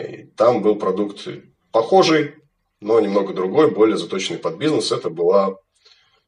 И 0.02 0.23
там 0.38 0.61
был 0.61 0.77
продукт 0.77 1.27
похожий, 1.72 2.35
но 2.79 2.99
немного 2.99 3.33
другой, 3.33 3.71
более 3.71 3.97
заточенный 3.97 4.39
под 4.39 4.57
бизнес. 4.57 4.91
Это 4.91 5.09
была 5.09 5.57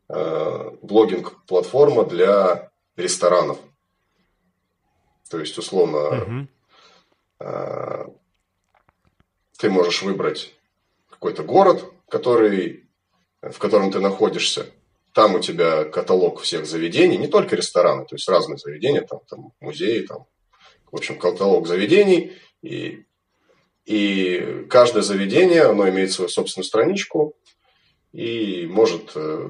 э, 0.10 0.72
блогинг-платформа 0.82 2.06
для 2.06 2.72
ресторанов. 2.96 3.60
То 5.30 5.40
есть, 5.40 5.58
условно, 5.58 6.48
э, 7.40 8.06
ты 9.58 9.70
можешь 9.70 10.02
выбрать 10.02 10.54
какой-то 11.10 11.44
город, 11.44 11.86
который, 12.10 12.90
в 13.42 13.58
котором 13.60 13.92
ты 13.92 14.00
находишься. 14.00 14.66
Там 15.14 15.36
у 15.36 15.40
тебя 15.40 15.86
каталог 15.86 16.42
всех 16.42 16.66
заведений, 16.66 17.18
не 17.18 17.28
только 17.28 17.56
рестораны, 17.56 18.06
то 18.06 18.16
есть 18.16 18.30
разные 18.30 18.58
заведения, 18.58 19.02
там, 19.02 19.20
там 19.28 19.54
музеи, 19.60 20.02
там, 20.02 20.26
в 20.92 20.96
общем, 20.96 21.20
каталог 21.20 21.68
заведений. 21.68 22.34
И 22.62 23.06
и 23.90 24.68
каждое 24.70 25.02
заведение, 25.02 25.64
оно 25.64 25.90
имеет 25.90 26.12
свою 26.12 26.30
собственную 26.30 26.64
страничку 26.64 27.36
и 28.12 28.68
может, 28.70 29.14
э, 29.16 29.50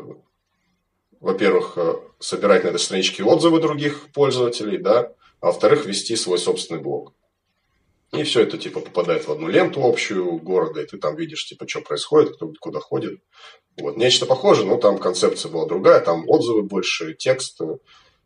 во-первых, 1.20 1.74
э, 1.76 1.96
собирать 2.20 2.64
на 2.64 2.70
этой 2.70 2.80
страничке 2.80 3.26
отзывы 3.26 3.60
других 3.60 4.14
пользователей, 4.14 4.78
да, 4.78 5.12
а 5.42 5.48
во-вторых, 5.48 5.86
вести 5.86 6.16
свой 6.16 6.40
собственный 6.40 6.80
блог. 6.80 7.14
И 8.14 8.24
все 8.24 8.44
это 8.44 8.58
типа 8.58 8.80
попадает 8.80 9.28
в 9.28 9.32
одну 9.32 9.50
ленту 9.50 9.84
общую 9.84 10.38
города, 10.38 10.82
и 10.82 10.88
ты 10.88 10.98
там 10.98 11.18
видишь, 11.18 11.46
типа, 11.46 11.68
что 11.68 11.82
происходит, 11.82 12.38
кто 12.38 12.54
куда 12.62 12.80
ходит. 12.80 13.20
Вот. 13.78 13.98
Нечто 13.98 14.26
похожее, 14.26 14.66
но 14.66 14.78
там 14.78 15.00
концепция 15.00 15.52
была 15.52 15.66
другая, 15.66 16.00
там 16.00 16.24
отзывы 16.30 16.64
больше, 16.64 17.14
текст, 17.14 17.60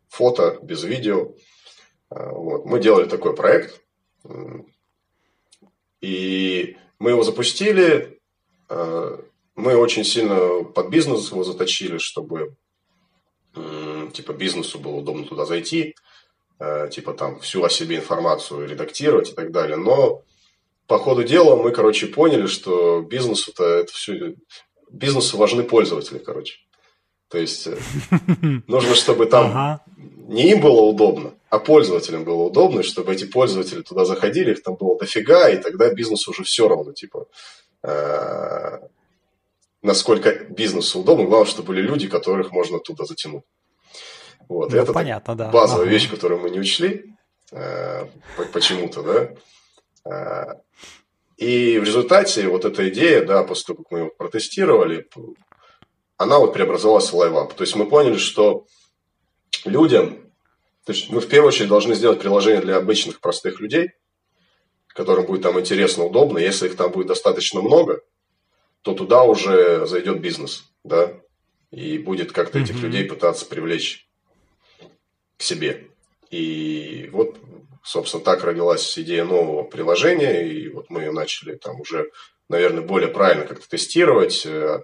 фото, 0.08 0.60
без 0.62 0.84
видео. 0.84 1.34
А, 2.08 2.30
вот. 2.30 2.66
Мы 2.66 2.78
делали 2.78 3.08
такой 3.08 3.34
проект, 3.34 3.80
и 6.04 6.76
мы 6.98 7.12
его 7.12 7.22
запустили, 7.22 8.20
а, 8.68 9.20
мы 9.56 9.76
очень 9.76 10.04
сильно 10.04 10.62
под 10.64 10.90
бизнес 10.90 11.30
его 11.30 11.44
заточили, 11.44 11.98
чтобы 11.98 12.54
типа 14.12 14.32
бизнесу 14.32 14.80
было 14.80 14.96
удобно 14.96 15.24
туда 15.24 15.46
зайти, 15.46 15.94
а, 16.58 16.88
типа 16.88 17.14
там 17.14 17.40
всю 17.40 17.64
о 17.64 17.70
себе 17.70 17.96
информацию 17.96 18.68
редактировать 18.68 19.30
и 19.30 19.32
так 19.32 19.50
далее. 19.50 19.76
Но 19.76 20.22
по 20.86 20.98
ходу 20.98 21.24
дела 21.24 21.56
мы, 21.56 21.70
короче, 21.70 22.06
поняли, 22.06 22.46
что 22.46 23.00
бизнесу-то 23.00 23.64
это 23.64 23.92
все... 23.92 24.34
Бизнесу 24.90 25.38
важны 25.38 25.62
пользователи, 25.62 26.18
короче. 26.18 26.58
То 27.28 27.38
есть 27.38 27.66
э, 27.66 27.78
нужно, 28.66 28.94
чтобы 28.94 29.26
там 29.26 29.80
не 29.96 30.50
им 30.50 30.60
было 30.60 30.82
удобно, 30.82 31.32
а 31.54 31.60
пользователям 31.60 32.24
было 32.24 32.42
удобно, 32.42 32.82
чтобы 32.82 33.12
эти 33.12 33.26
пользователи 33.26 33.82
туда 33.82 34.04
заходили, 34.04 34.50
их 34.50 34.62
там 34.64 34.74
было 34.74 34.98
дофига, 34.98 35.48
и 35.48 35.62
тогда 35.62 35.88
бизнесу 35.94 36.32
уже 36.32 36.42
все 36.42 36.68
равно, 36.68 36.92
типа, 36.92 37.28
э, 37.84 38.78
насколько 39.80 40.34
бизнесу 40.46 41.00
удобно, 41.00 41.26
главное, 41.26 41.48
чтобы 41.48 41.68
были 41.68 41.82
люди, 41.82 42.08
которых 42.08 42.50
можно 42.50 42.80
туда 42.80 43.04
затянуть. 43.04 43.44
Вот. 44.48 44.72
Ну, 44.72 44.78
это 44.78 44.92
понятно, 44.92 45.36
да. 45.36 45.50
базовая 45.50 45.84
ага. 45.84 45.92
вещь, 45.92 46.10
которую 46.10 46.40
мы 46.40 46.50
не 46.50 46.58
учли 46.58 47.14
э, 47.52 48.06
почему-то, 48.52 49.02
да. 49.02 50.10
Э, 50.10 50.54
и 51.36 51.78
в 51.78 51.84
результате 51.84 52.48
вот 52.48 52.64
эта 52.64 52.88
идея, 52.88 53.24
да, 53.24 53.44
после 53.44 53.66
того, 53.66 53.84
как 53.84 53.92
мы 53.92 53.98
ее 54.00 54.10
протестировали, 54.10 55.08
она 56.16 56.40
вот 56.40 56.52
преобразовалась 56.52 57.12
в 57.12 57.14
LiveUp. 57.14 57.54
То 57.54 57.62
есть 57.62 57.76
мы 57.76 57.86
поняли, 57.86 58.16
что 58.16 58.66
людям, 59.64 60.23
то 60.84 60.92
есть 60.92 61.10
мы 61.10 61.20
в 61.20 61.28
первую 61.28 61.48
очередь 61.48 61.68
должны 61.68 61.94
сделать 61.94 62.20
приложение 62.20 62.60
для 62.60 62.76
обычных 62.76 63.20
простых 63.20 63.60
людей, 63.60 63.92
которым 64.88 65.26
будет 65.26 65.42
там 65.42 65.58
интересно, 65.58 66.04
удобно. 66.04 66.38
Если 66.38 66.68
их 66.68 66.76
там 66.76 66.92
будет 66.92 67.08
достаточно 67.08 67.60
много, 67.60 68.02
то 68.82 68.94
туда 68.94 69.24
уже 69.24 69.86
зайдет 69.86 70.20
бизнес, 70.20 70.64
да, 70.84 71.12
и 71.70 71.98
будет 71.98 72.32
как-то 72.32 72.58
mm-hmm. 72.58 72.62
этих 72.62 72.80
людей 72.80 73.04
пытаться 73.04 73.46
привлечь 73.46 74.08
к 75.38 75.42
себе. 75.42 75.88
И 76.30 77.08
вот, 77.12 77.38
собственно, 77.82 78.22
так 78.22 78.44
родилась 78.44 78.98
идея 78.98 79.24
нового 79.24 79.64
приложения, 79.64 80.46
и 80.46 80.68
вот 80.68 80.90
мы 80.90 81.00
ее 81.00 81.12
начали 81.12 81.54
там 81.54 81.80
уже, 81.80 82.10
наверное, 82.48 82.82
более 82.82 83.08
правильно 83.08 83.46
как-то 83.46 83.68
тестировать, 83.68 84.44
э, 84.44 84.82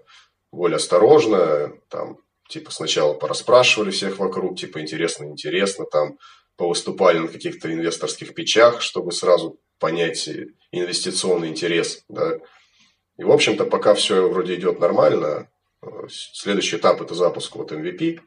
более 0.51 0.77
осторожно, 0.77 1.75
там, 1.89 2.19
типа, 2.51 2.71
сначала 2.71 3.15
пораспрашивали 3.15 3.91
всех 3.91 4.19
вокруг, 4.19 4.59
типа, 4.59 4.81
интересно, 4.81 5.25
интересно, 5.25 5.87
там, 5.87 6.19
повыступали 6.57 7.19
на 7.19 7.29
каких-то 7.29 7.73
инвесторских 7.73 8.35
печах, 8.35 8.83
чтобы 8.83 9.13
сразу 9.13 9.59
понять 9.79 10.29
инвестиционный 10.73 11.49
интерес, 11.49 12.05
да. 12.09 12.39
И, 13.17 13.25
в 13.25 13.31
общем-то, 13.31 13.65
пока 13.65 13.95
все 13.95 14.29
вроде 14.29 14.55
идет 14.57 14.81
нормально, 14.81 15.51
э, 15.83 15.87
следующий 16.11 16.77
этап– 16.77 17.01
это 17.03 17.15
запуск 17.15 17.57
вот 17.57 17.73
MVP, 17.73 18.21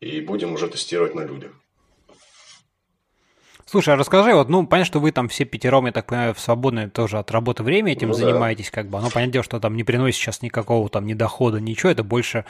и 0.00 0.20
будем 0.20 0.52
уже 0.52 0.68
тестировать 0.68 1.14
на 1.14 1.22
людях. 1.22 1.52
Слушай, 3.68 3.94
а 3.94 3.96
расскажи, 3.96 4.32
вот, 4.32 4.48
ну, 4.48 4.64
понятно, 4.64 4.86
что 4.86 5.00
вы 5.00 5.10
там 5.10 5.28
все 5.28 5.44
пятером, 5.44 5.86
я 5.86 5.92
так 5.92 6.06
понимаю, 6.06 6.34
в 6.34 6.38
свободное 6.38 6.88
тоже 6.88 7.18
от 7.18 7.32
работы 7.32 7.64
время 7.64 7.90
этим 7.90 8.08
ну, 8.08 8.14
занимаетесь, 8.14 8.66
да. 8.66 8.70
как 8.70 8.88
бы. 8.88 8.98
Оно 8.98 9.10
понятно, 9.10 9.42
что 9.42 9.58
там 9.58 9.74
не 9.76 9.82
приносит 9.82 10.20
сейчас 10.20 10.40
никакого 10.40 10.88
там 10.88 11.04
ни 11.04 11.14
дохода, 11.14 11.58
ничего, 11.58 11.90
это 11.90 12.04
больше 12.04 12.44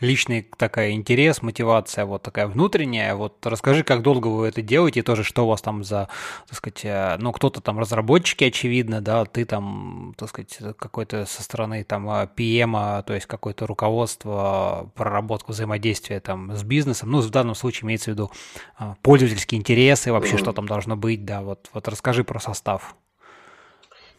личный 0.00 0.48
такая 0.56 0.92
интерес, 0.92 1.42
мотивация 1.42 2.06
вот 2.06 2.22
такая 2.22 2.46
внутренняя. 2.46 3.14
Вот 3.14 3.46
расскажи, 3.46 3.84
как 3.84 4.00
долго 4.00 4.28
вы 4.28 4.48
это 4.48 4.62
делаете, 4.62 5.00
и 5.00 5.02
тоже 5.02 5.24
что 5.24 5.44
у 5.44 5.48
вас 5.48 5.60
там 5.60 5.84
за, 5.84 6.08
так 6.48 6.56
сказать, 6.56 6.80
э, 6.84 7.16
ну, 7.18 7.32
кто-то 7.32 7.60
там 7.60 7.78
разработчики, 7.78 8.44
очевидно, 8.44 9.02
да, 9.02 9.26
ты 9.26 9.44
там, 9.44 10.14
так 10.16 10.30
сказать, 10.30 10.56
какой-то 10.78 11.26
со 11.26 11.42
стороны 11.42 11.84
там 11.84 12.08
PM, 12.08 13.00
э, 13.00 13.02
то 13.02 13.12
есть 13.12 13.26
какое-то 13.26 13.66
руководство, 13.66 14.90
проработку 14.94 15.52
взаимодействия 15.52 16.20
там 16.20 16.56
с 16.56 16.62
бизнесом, 16.62 17.10
ну, 17.10 17.20
в 17.20 17.28
данном 17.28 17.56
случае 17.56 17.84
имеется 17.84 18.10
в 18.10 18.14
виду 18.14 18.32
э, 18.80 18.94
пользовательские 19.02 19.58
интересы, 19.58 20.12
вообще 20.12 20.36
mm-hmm. 20.36 20.38
что 20.38 20.52
там 20.52 20.61
должно 20.66 20.96
быть, 20.96 21.24
да, 21.24 21.42
вот, 21.42 21.68
вот 21.72 21.88
расскажи 21.88 22.24
про 22.24 22.40
состав. 22.40 22.94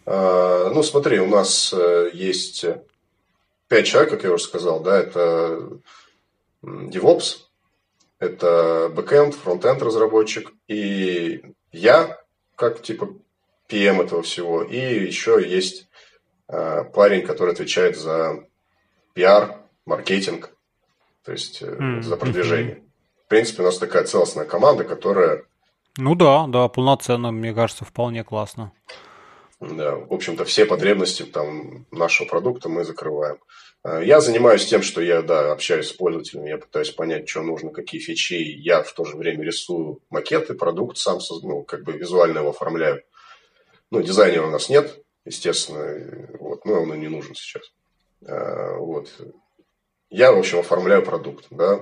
А, 0.05 0.69
ну, 0.73 0.83
смотри, 0.83 1.19
у 1.19 1.27
нас 1.27 1.73
э, 1.73 2.09
есть 2.13 2.65
пять 3.67 3.87
человек, 3.87 4.11
как 4.11 4.23
я 4.23 4.31
уже 4.31 4.43
сказал, 4.43 4.81
да, 4.81 4.99
это 4.99 5.79
DevOps, 6.61 7.37
это 8.19 8.91
backend, 8.93 9.31
фронтенд 9.31 9.81
разработчик, 9.81 10.51
и 10.67 11.43
я, 11.71 12.19
как 12.55 12.81
типа 12.81 13.09
PM 13.69 14.03
этого 14.03 14.21
всего, 14.23 14.63
и 14.63 14.77
еще 14.77 15.43
есть 15.45 15.87
э, 16.47 16.83
парень, 16.93 17.25
который 17.25 17.53
отвечает 17.53 17.97
за 17.97 18.45
PR, 19.15 19.57
маркетинг, 19.85 20.51
то 21.23 21.31
есть 21.31 21.61
mm-hmm. 21.61 22.01
за 22.01 22.17
продвижение. 22.17 22.83
В 23.25 23.27
принципе, 23.29 23.63
у 23.63 23.65
нас 23.65 23.77
такая 23.77 24.03
целостная 24.03 24.45
команда, 24.45 24.83
которая 24.83 25.45
ну 25.97 26.15
да, 26.15 26.47
да, 26.47 26.67
полноценно, 26.67 27.31
мне 27.31 27.53
кажется, 27.53 27.85
вполне 27.85 28.23
классно. 28.23 28.71
Да, 29.59 29.95
в 29.95 30.11
общем-то, 30.11 30.43
все 30.45 30.65
потребности 30.65 31.23
там 31.23 31.85
нашего 31.91 32.27
продукта 32.27 32.67
мы 32.67 32.83
закрываем. 32.83 33.37
А, 33.83 33.99
я 33.99 34.19
занимаюсь 34.19 34.65
тем, 34.65 34.81
что 34.81 35.01
я, 35.01 35.21
да, 35.21 35.51
общаюсь 35.51 35.89
с 35.89 35.93
пользователями, 35.93 36.49
я 36.49 36.57
пытаюсь 36.57 36.91
понять, 36.91 37.29
что 37.29 37.43
нужно, 37.43 37.71
какие 37.71 38.01
фичи. 38.01 38.33
Я 38.33 38.83
в 38.83 38.91
то 38.93 39.05
же 39.05 39.15
время 39.15 39.43
рисую 39.43 40.01
макеты, 40.09 40.53
продукт 40.53 40.97
сам, 40.97 41.19
ну, 41.43 41.63
как 41.63 41.83
бы 41.83 41.93
визуально 41.93 42.39
его 42.39 42.49
оформляю. 42.49 43.03
Ну, 43.91 44.01
дизайнера 44.01 44.47
у 44.47 44.51
нас 44.51 44.69
нет, 44.69 45.01
естественно, 45.25 46.37
вот, 46.39 46.65
ну, 46.65 46.81
он 46.81 46.93
и 46.93 46.97
не 46.97 47.07
нужен 47.07 47.35
сейчас. 47.35 47.63
А, 48.25 48.77
вот. 48.77 49.09
Я, 50.09 50.31
в 50.31 50.39
общем, 50.39 50.59
оформляю 50.59 51.03
продукт, 51.03 51.45
да. 51.49 51.79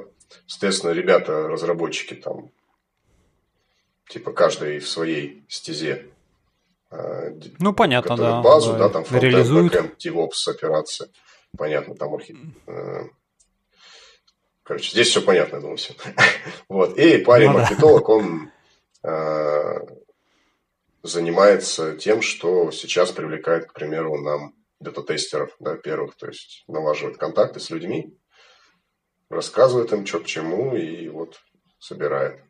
Соответственно, 0.47 0.91
ребята, 0.91 1.47
разработчики 1.47 2.13
там 2.13 2.51
типа 4.09 4.31
каждый 4.33 4.79
в 4.79 4.89
своей 4.89 5.43
стезе. 5.47 6.07
А, 6.89 7.31
ну, 7.59 7.73
понятно, 7.73 8.17
да. 8.17 8.41
Базу, 8.41 8.73
да, 8.73 8.79
да 8.79 8.89
там 8.89 9.03
фронтенд, 9.05 9.49
бэкэнд, 9.49 10.05
DevOps 10.05 10.49
операция. 10.49 11.09
Понятно, 11.57 11.95
там 11.95 12.13
архи... 12.13 12.35
Э, 12.67 13.03
короче, 14.63 14.91
здесь 14.91 15.09
все 15.09 15.21
понятно, 15.21 15.57
я 15.57 15.61
думаю, 15.61 15.77
все. 15.77 15.93
вот. 16.69 16.97
И 16.97 17.17
парень-маркетолог, 17.17 18.07
ну, 18.07 18.13
он 18.15 18.51
э, 19.03 19.79
занимается 21.03 21.95
тем, 21.95 22.21
что 22.21 22.71
сейчас 22.71 23.11
привлекает, 23.11 23.67
к 23.67 23.73
примеру, 23.73 24.17
нам 24.21 24.53
бета-тестеров, 24.79 25.55
да, 25.59 25.77
первых, 25.77 26.15
то 26.15 26.27
есть 26.27 26.63
налаживает 26.67 27.17
контакты 27.17 27.59
с 27.59 27.69
людьми, 27.69 28.17
рассказывает 29.29 29.91
им, 29.93 30.05
что 30.05 30.19
к 30.19 30.25
чему, 30.25 30.75
и 30.75 31.07
вот 31.09 31.39
собирает. 31.79 32.43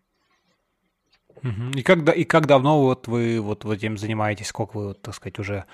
И 1.76 1.82
как, 1.84 2.16
и 2.16 2.24
как 2.24 2.46
давно 2.46 2.82
вот 2.82 3.08
вы 3.08 3.40
вот 3.40 3.66
этим 3.66 3.98
занимаетесь, 3.98 4.48
сколько 4.48 4.78
вы, 4.78 4.88
вот, 4.90 5.02
так 5.02 5.16
сказать, 5.16 5.40
уже... 5.40 5.66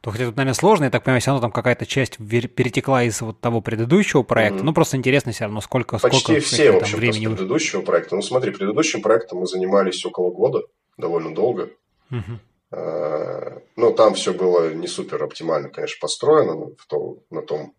То 0.00 0.10
хотя 0.10 0.26
тут, 0.26 0.36
наверное, 0.36 0.54
сложно, 0.54 0.84
я 0.84 0.90
так 0.90 1.04
понимаю, 1.04 1.20
все 1.20 1.30
равно 1.30 1.42
там 1.42 1.52
какая-то 1.52 1.86
часть 1.86 2.16
перетекла 2.18 3.04
из 3.04 3.20
вот 3.20 3.40
того 3.40 3.60
предыдущего 3.60 4.22
проекта. 4.22 4.60
Mm-hmm. 4.60 4.64
Ну, 4.64 4.74
просто 4.74 4.96
интересно 4.96 5.32
все 5.32 5.44
равно, 5.44 5.60
сколько, 5.60 5.98
Почти 5.98 6.20
сколько 6.20 6.40
все, 6.40 6.72
в 6.72 6.76
общем 6.76 6.98
времени... 6.98 7.26
с 7.26 7.30
предыдущего 7.30 7.82
проекта. 7.82 8.16
Ну, 8.16 8.22
смотри, 8.22 8.50
предыдущим 8.50 9.00
проектом 9.00 9.38
мы 9.38 9.46
занимались 9.46 10.04
около 10.04 10.30
года, 10.30 10.62
довольно 10.96 11.34
долго. 11.34 11.70
Mm-hmm. 12.10 13.62
Ну, 13.76 13.92
там 13.92 14.14
все 14.14 14.32
было 14.32 14.72
не 14.72 14.86
супер 14.86 15.22
оптимально, 15.22 15.68
конечно, 15.68 15.98
построено 16.00 16.74
в 16.76 16.86
том, 16.88 17.18
на 17.30 17.42
том 17.42 17.74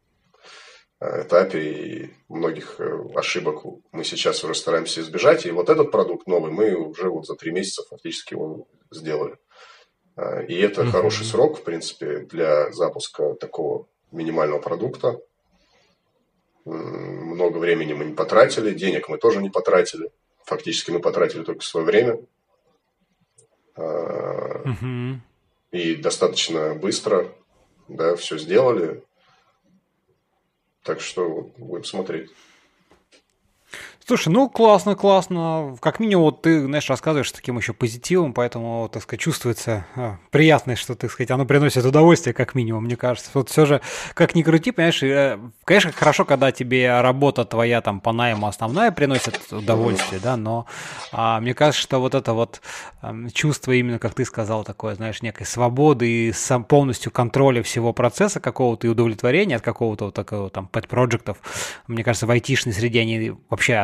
этапе 1.21 1.59
и 1.59 2.13
многих 2.29 2.79
э, 2.79 2.99
ошибок 3.15 3.63
мы 3.91 4.03
сейчас 4.03 4.43
уже 4.43 4.55
стараемся 4.55 5.01
избежать. 5.01 5.45
И 5.45 5.51
вот 5.51 5.69
этот 5.69 5.91
продукт 5.91 6.27
новый 6.27 6.51
мы 6.51 6.73
уже 6.75 7.09
вот 7.09 7.25
за 7.25 7.35
три 7.35 7.51
месяца 7.51 7.83
фактически 7.89 8.33
его 8.33 8.67
сделали. 8.91 9.37
Э, 10.15 10.45
и 10.45 10.55
это 10.55 10.81
mm-hmm. 10.81 10.91
хороший 10.91 11.25
срок, 11.25 11.59
в 11.59 11.63
принципе, 11.63 12.19
для 12.19 12.71
запуска 12.71 13.33
такого 13.35 13.87
минимального 14.11 14.59
продукта. 14.59 15.19
Много 16.65 17.57
времени 17.57 17.93
мы 17.93 18.05
не 18.05 18.13
потратили, 18.13 18.73
денег 18.73 19.09
мы 19.09 19.17
тоже 19.17 19.41
не 19.41 19.49
потратили. 19.49 20.09
Фактически 20.45 20.91
мы 20.91 20.99
потратили 20.99 21.43
только 21.43 21.65
свое 21.65 21.85
время. 21.85 22.19
Mm-hmm. 23.75 25.15
И 25.71 25.95
достаточно 25.95 26.75
быстро 26.75 27.27
да, 27.87 28.15
все 28.15 28.37
сделали. 28.37 29.03
Так 30.83 30.99
что 30.99 31.51
будем 31.57 31.85
смотреть. 31.85 32.29
Слушай, 34.05 34.33
ну 34.33 34.49
классно, 34.49 34.95
классно. 34.95 35.77
Как 35.79 36.01
минимум, 36.01 36.25
вот 36.25 36.41
ты, 36.41 36.65
знаешь, 36.65 36.89
рассказываешь 36.89 37.29
с 37.29 37.31
таким 37.31 37.57
еще 37.57 37.71
позитивом, 37.71 38.33
поэтому, 38.33 38.89
так 38.91 39.01
сказать, 39.03 39.21
чувствуется 39.21 39.85
а, 39.95 40.17
приятно, 40.29 40.75
что, 40.75 40.95
так 40.95 41.09
сказать, 41.09 41.31
оно 41.31 41.45
приносит 41.45 41.85
удовольствие, 41.85 42.33
как 42.33 42.53
минимум, 42.53 42.83
мне 42.83 42.97
кажется. 42.97 43.29
Вот 43.33 43.49
все 43.49 43.65
же, 43.65 43.81
как 44.13 44.35
ни 44.35 44.43
крути, 44.43 44.71
понимаешь, 44.71 45.01
э, 45.03 45.39
конечно, 45.63 45.93
хорошо, 45.93 46.25
когда 46.25 46.51
тебе 46.51 46.99
работа 46.99 47.45
твоя 47.45 47.79
там 47.79 48.01
по 48.01 48.11
найму 48.11 48.47
основная 48.47 48.91
приносит 48.91 49.39
удовольствие, 49.53 50.19
да, 50.21 50.35
но 50.35 50.65
а, 51.13 51.39
мне 51.39 51.53
кажется, 51.53 51.81
что 51.81 51.99
вот 51.99 52.13
это 52.13 52.33
вот 52.33 52.61
а, 53.01 53.15
чувство 53.33 53.71
именно, 53.71 53.99
как 53.99 54.15
ты 54.15 54.25
сказал, 54.25 54.65
такое, 54.65 54.95
знаешь, 54.95 55.21
некой 55.21 55.45
свободы 55.45 56.09
и 56.09 56.33
сам 56.33 56.65
полностью 56.65 57.09
контроля 57.09 57.63
всего 57.63 57.93
процесса 57.93 58.41
какого-то 58.41 58.85
и 58.85 58.89
удовлетворения 58.89 59.55
от 59.55 59.61
какого-то 59.61 60.05
вот 60.05 60.13
такого 60.13 60.49
там 60.49 60.69
pet-проектов, 60.69 61.37
мне 61.87 62.03
кажется, 62.03 62.27
в 62.27 62.31
айтишной 62.31 62.73
среде 62.73 62.99
они 62.99 63.33
вообще 63.49 63.75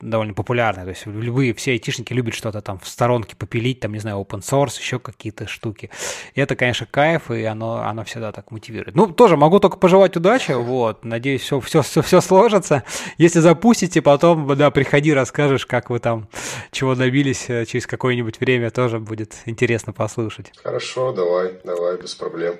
довольно 0.00 0.34
популярная. 0.34 0.84
То 0.84 0.90
есть 0.90 1.06
любые, 1.06 1.54
все 1.54 1.72
айтишники 1.72 2.12
любят 2.12 2.34
что-то 2.34 2.60
там 2.60 2.78
в 2.78 2.88
сторонке 2.88 3.36
попилить, 3.36 3.80
там, 3.80 3.92
не 3.92 3.98
знаю, 3.98 4.18
open 4.18 4.40
source, 4.40 4.78
еще 4.78 4.98
какие-то 4.98 5.46
штуки. 5.46 5.90
И 6.34 6.40
это, 6.40 6.56
конечно, 6.56 6.86
кайф, 6.86 7.30
и 7.30 7.44
оно, 7.44 7.82
оно 7.82 8.04
всегда 8.04 8.32
так 8.32 8.50
мотивирует. 8.50 8.94
Ну, 8.94 9.06
тоже 9.12 9.36
могу 9.36 9.58
только 9.58 9.76
пожелать 9.76 10.16
удачи, 10.16 10.52
вот. 10.52 11.04
Надеюсь, 11.04 11.42
все, 11.42 11.60
все, 11.60 11.82
все, 11.82 12.02
все 12.02 12.20
сложится. 12.20 12.84
Если 13.18 13.40
запустите, 13.40 14.02
потом, 14.02 14.56
да, 14.56 14.70
приходи, 14.70 15.12
расскажешь, 15.12 15.66
как 15.66 15.90
вы 15.90 15.98
там, 15.98 16.28
чего 16.70 16.94
добились 16.94 17.48
э, 17.48 17.64
через 17.66 17.86
какое-нибудь 17.86 18.40
время, 18.40 18.70
тоже 18.70 18.98
будет 19.00 19.34
интересно 19.46 19.92
послушать. 19.92 20.52
Хорошо, 20.62 21.12
давай, 21.12 21.60
давай, 21.64 21.98
без 21.98 22.14
проблем. 22.14 22.56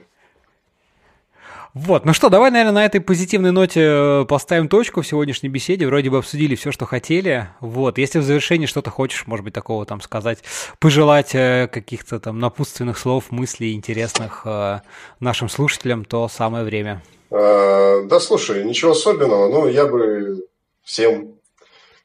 Вот, 1.79 2.07
ну 2.07 2.15
что, 2.15 2.31
давай, 2.31 2.51
наверное, 2.51 2.73
на 2.73 2.87
этой 2.87 3.03
позитивной 3.03 3.53
ноте 3.53 3.83
э, 3.83 4.25
поставим 4.27 4.67
точку 4.67 5.03
в 5.03 5.07
сегодняшней 5.07 5.51
беседе. 5.51 5.87
Вроде 5.87 6.09
бы 6.09 6.17
обсудили 6.17 6.55
все, 6.55 6.73
что 6.73 6.87
хотели. 6.87 7.49
Вот, 7.61 7.99
если 7.99 8.19
в 8.19 8.23
завершении 8.23 8.65
что-то 8.65 8.89
хочешь, 8.89 9.27
может 9.27 9.45
быть, 9.45 9.53
такого 9.53 9.85
там 9.85 10.01
сказать, 10.01 10.39
пожелать 10.79 11.35
э, 11.35 11.69
каких-то 11.71 12.19
там 12.19 12.39
напутственных 12.39 12.97
слов, 12.97 13.31
мыслей 13.31 13.75
интересных 13.75 14.41
э, 14.47 14.81
нашим 15.21 15.51
слушателям, 15.51 16.07
то 16.07 16.29
самое 16.29 16.65
время. 16.65 17.03
Да, 17.29 18.21
слушай, 18.21 18.65
ничего 18.65 18.93
особенного. 18.93 19.51
Ну, 19.51 19.69
я 19.69 19.85
бы 19.85 20.47
всем 20.83 21.35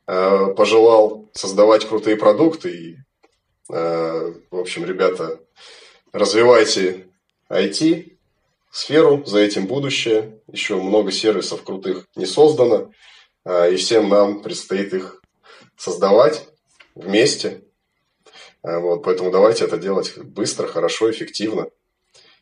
пожелал 0.05 1.29
создавать 1.31 1.87
крутые 1.87 2.17
продукты. 2.17 2.69
И, 2.71 2.97
в 3.69 4.33
общем, 4.51 4.83
ребята, 4.83 5.39
развивайте 6.11 7.05
IT, 7.49 8.10
сферу, 8.71 9.23
за 9.25 9.39
этим 9.39 9.67
будущее. 9.67 10.39
Еще 10.47 10.75
много 10.75 11.11
сервисов 11.11 11.63
крутых 11.63 12.07
не 12.15 12.25
создано, 12.25 12.91
а, 13.43 13.67
и 13.67 13.75
всем 13.75 14.09
нам 14.09 14.41
предстоит 14.41 14.93
их 14.93 15.21
создавать 15.77 16.47
вместе. 16.95 17.63
А, 18.63 18.79
вот, 18.79 19.03
поэтому 19.03 19.31
давайте 19.31 19.65
это 19.65 19.77
делать 19.77 20.17
быстро, 20.17 20.67
хорошо, 20.67 21.11
эффективно, 21.11 21.67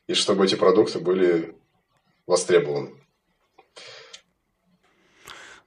и 0.07 0.13
чтобы 0.13 0.45
эти 0.45 0.55
продукты 0.55 0.99
были 0.99 1.55
востребованы. 2.27 2.91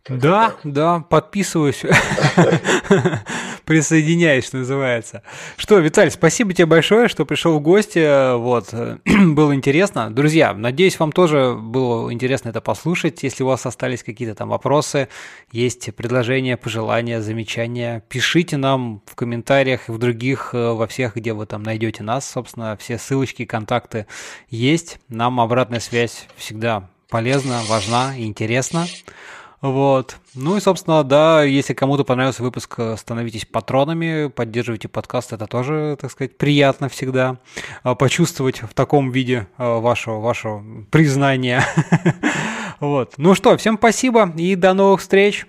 Да, 0.09 0.56
да, 0.64 1.01
подписываюсь. 1.01 1.82
Присоединяюсь, 3.73 4.53
называется. 4.53 5.23
Что, 5.57 5.78
Виталий, 5.78 6.11
спасибо 6.11 6.53
тебе 6.53 6.66
большое, 6.66 7.09
что 7.09 7.24
пришел 7.24 7.59
в 7.59 7.62
гости. 7.62 8.36
Вот, 8.36 8.69
было 9.07 9.55
интересно. 9.55 10.11
Друзья, 10.11 10.53
надеюсь, 10.53 10.99
вам 10.99 11.11
тоже 11.11 11.55
было 11.59 12.12
интересно 12.12 12.51
это 12.51 12.61
послушать. 12.61 13.23
Если 13.23 13.43
у 13.43 13.47
вас 13.47 13.65
остались 13.65 14.03
какие-то 14.03 14.35
там 14.35 14.51
вопросы, 14.51 15.09
есть 15.53 15.89
предложения, 15.94 16.59
пожелания, 16.59 17.23
замечания, 17.23 18.05
пишите 18.11 18.59
нам 18.59 19.01
в 19.07 19.15
комментариях 19.15 19.89
и 19.89 19.93
в 19.93 19.97
других, 19.97 20.51
э, 20.53 20.73
во 20.73 20.86
всех, 20.86 21.16
где 21.16 21.32
вы 21.32 21.47
там 21.47 21.62
найдете 21.62 22.03
нас. 22.03 22.28
Собственно, 22.28 22.77
все 22.77 22.99
ссылочки, 22.99 23.47
контакты 23.47 24.07
есть. 24.51 24.99
Нам 25.09 25.40
обратная 25.40 25.81
связь 25.81 26.27
всегда 26.36 26.90
полезна, 27.09 27.62
важна 27.69 28.15
и 28.19 28.27
интересна. 28.27 28.85
Вот. 29.62 30.16
Ну 30.34 30.56
и, 30.56 30.60
собственно, 30.60 31.05
да, 31.05 31.44
если 31.44 31.72
кому-то 31.72 32.02
понравился 32.02 32.43
выпуск, 32.43 32.74
э, 32.78 32.97
становитесь 32.97 33.47
патронами, 33.47 34.26
поддерживайте 34.26 34.89
подкаст, 34.89 35.32
это 35.32 35.47
тоже, 35.47 35.97
так 36.01 36.10
сказать, 36.10 36.36
приятно 36.36 36.89
всегда 36.89 37.39
э, 37.84 37.94
почувствовать 37.94 38.60
в 38.62 38.74
таком 38.74 39.12
виде 39.12 39.47
э, 39.59 39.78
вашего, 39.78 40.18
вашего 40.18 40.64
признания. 40.90 41.64
Вот. 42.80 43.14
Ну 43.16 43.36
что, 43.36 43.56
всем 43.56 43.76
спасибо 43.76 44.32
и 44.36 44.56
до 44.56 44.74
новых 44.74 45.02
встреч. 45.02 45.47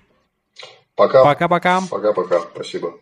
Пока. 0.96 1.24
Пока-пока. 1.24 1.82
Пока-пока. 1.90 2.42
Спасибо. 2.54 2.94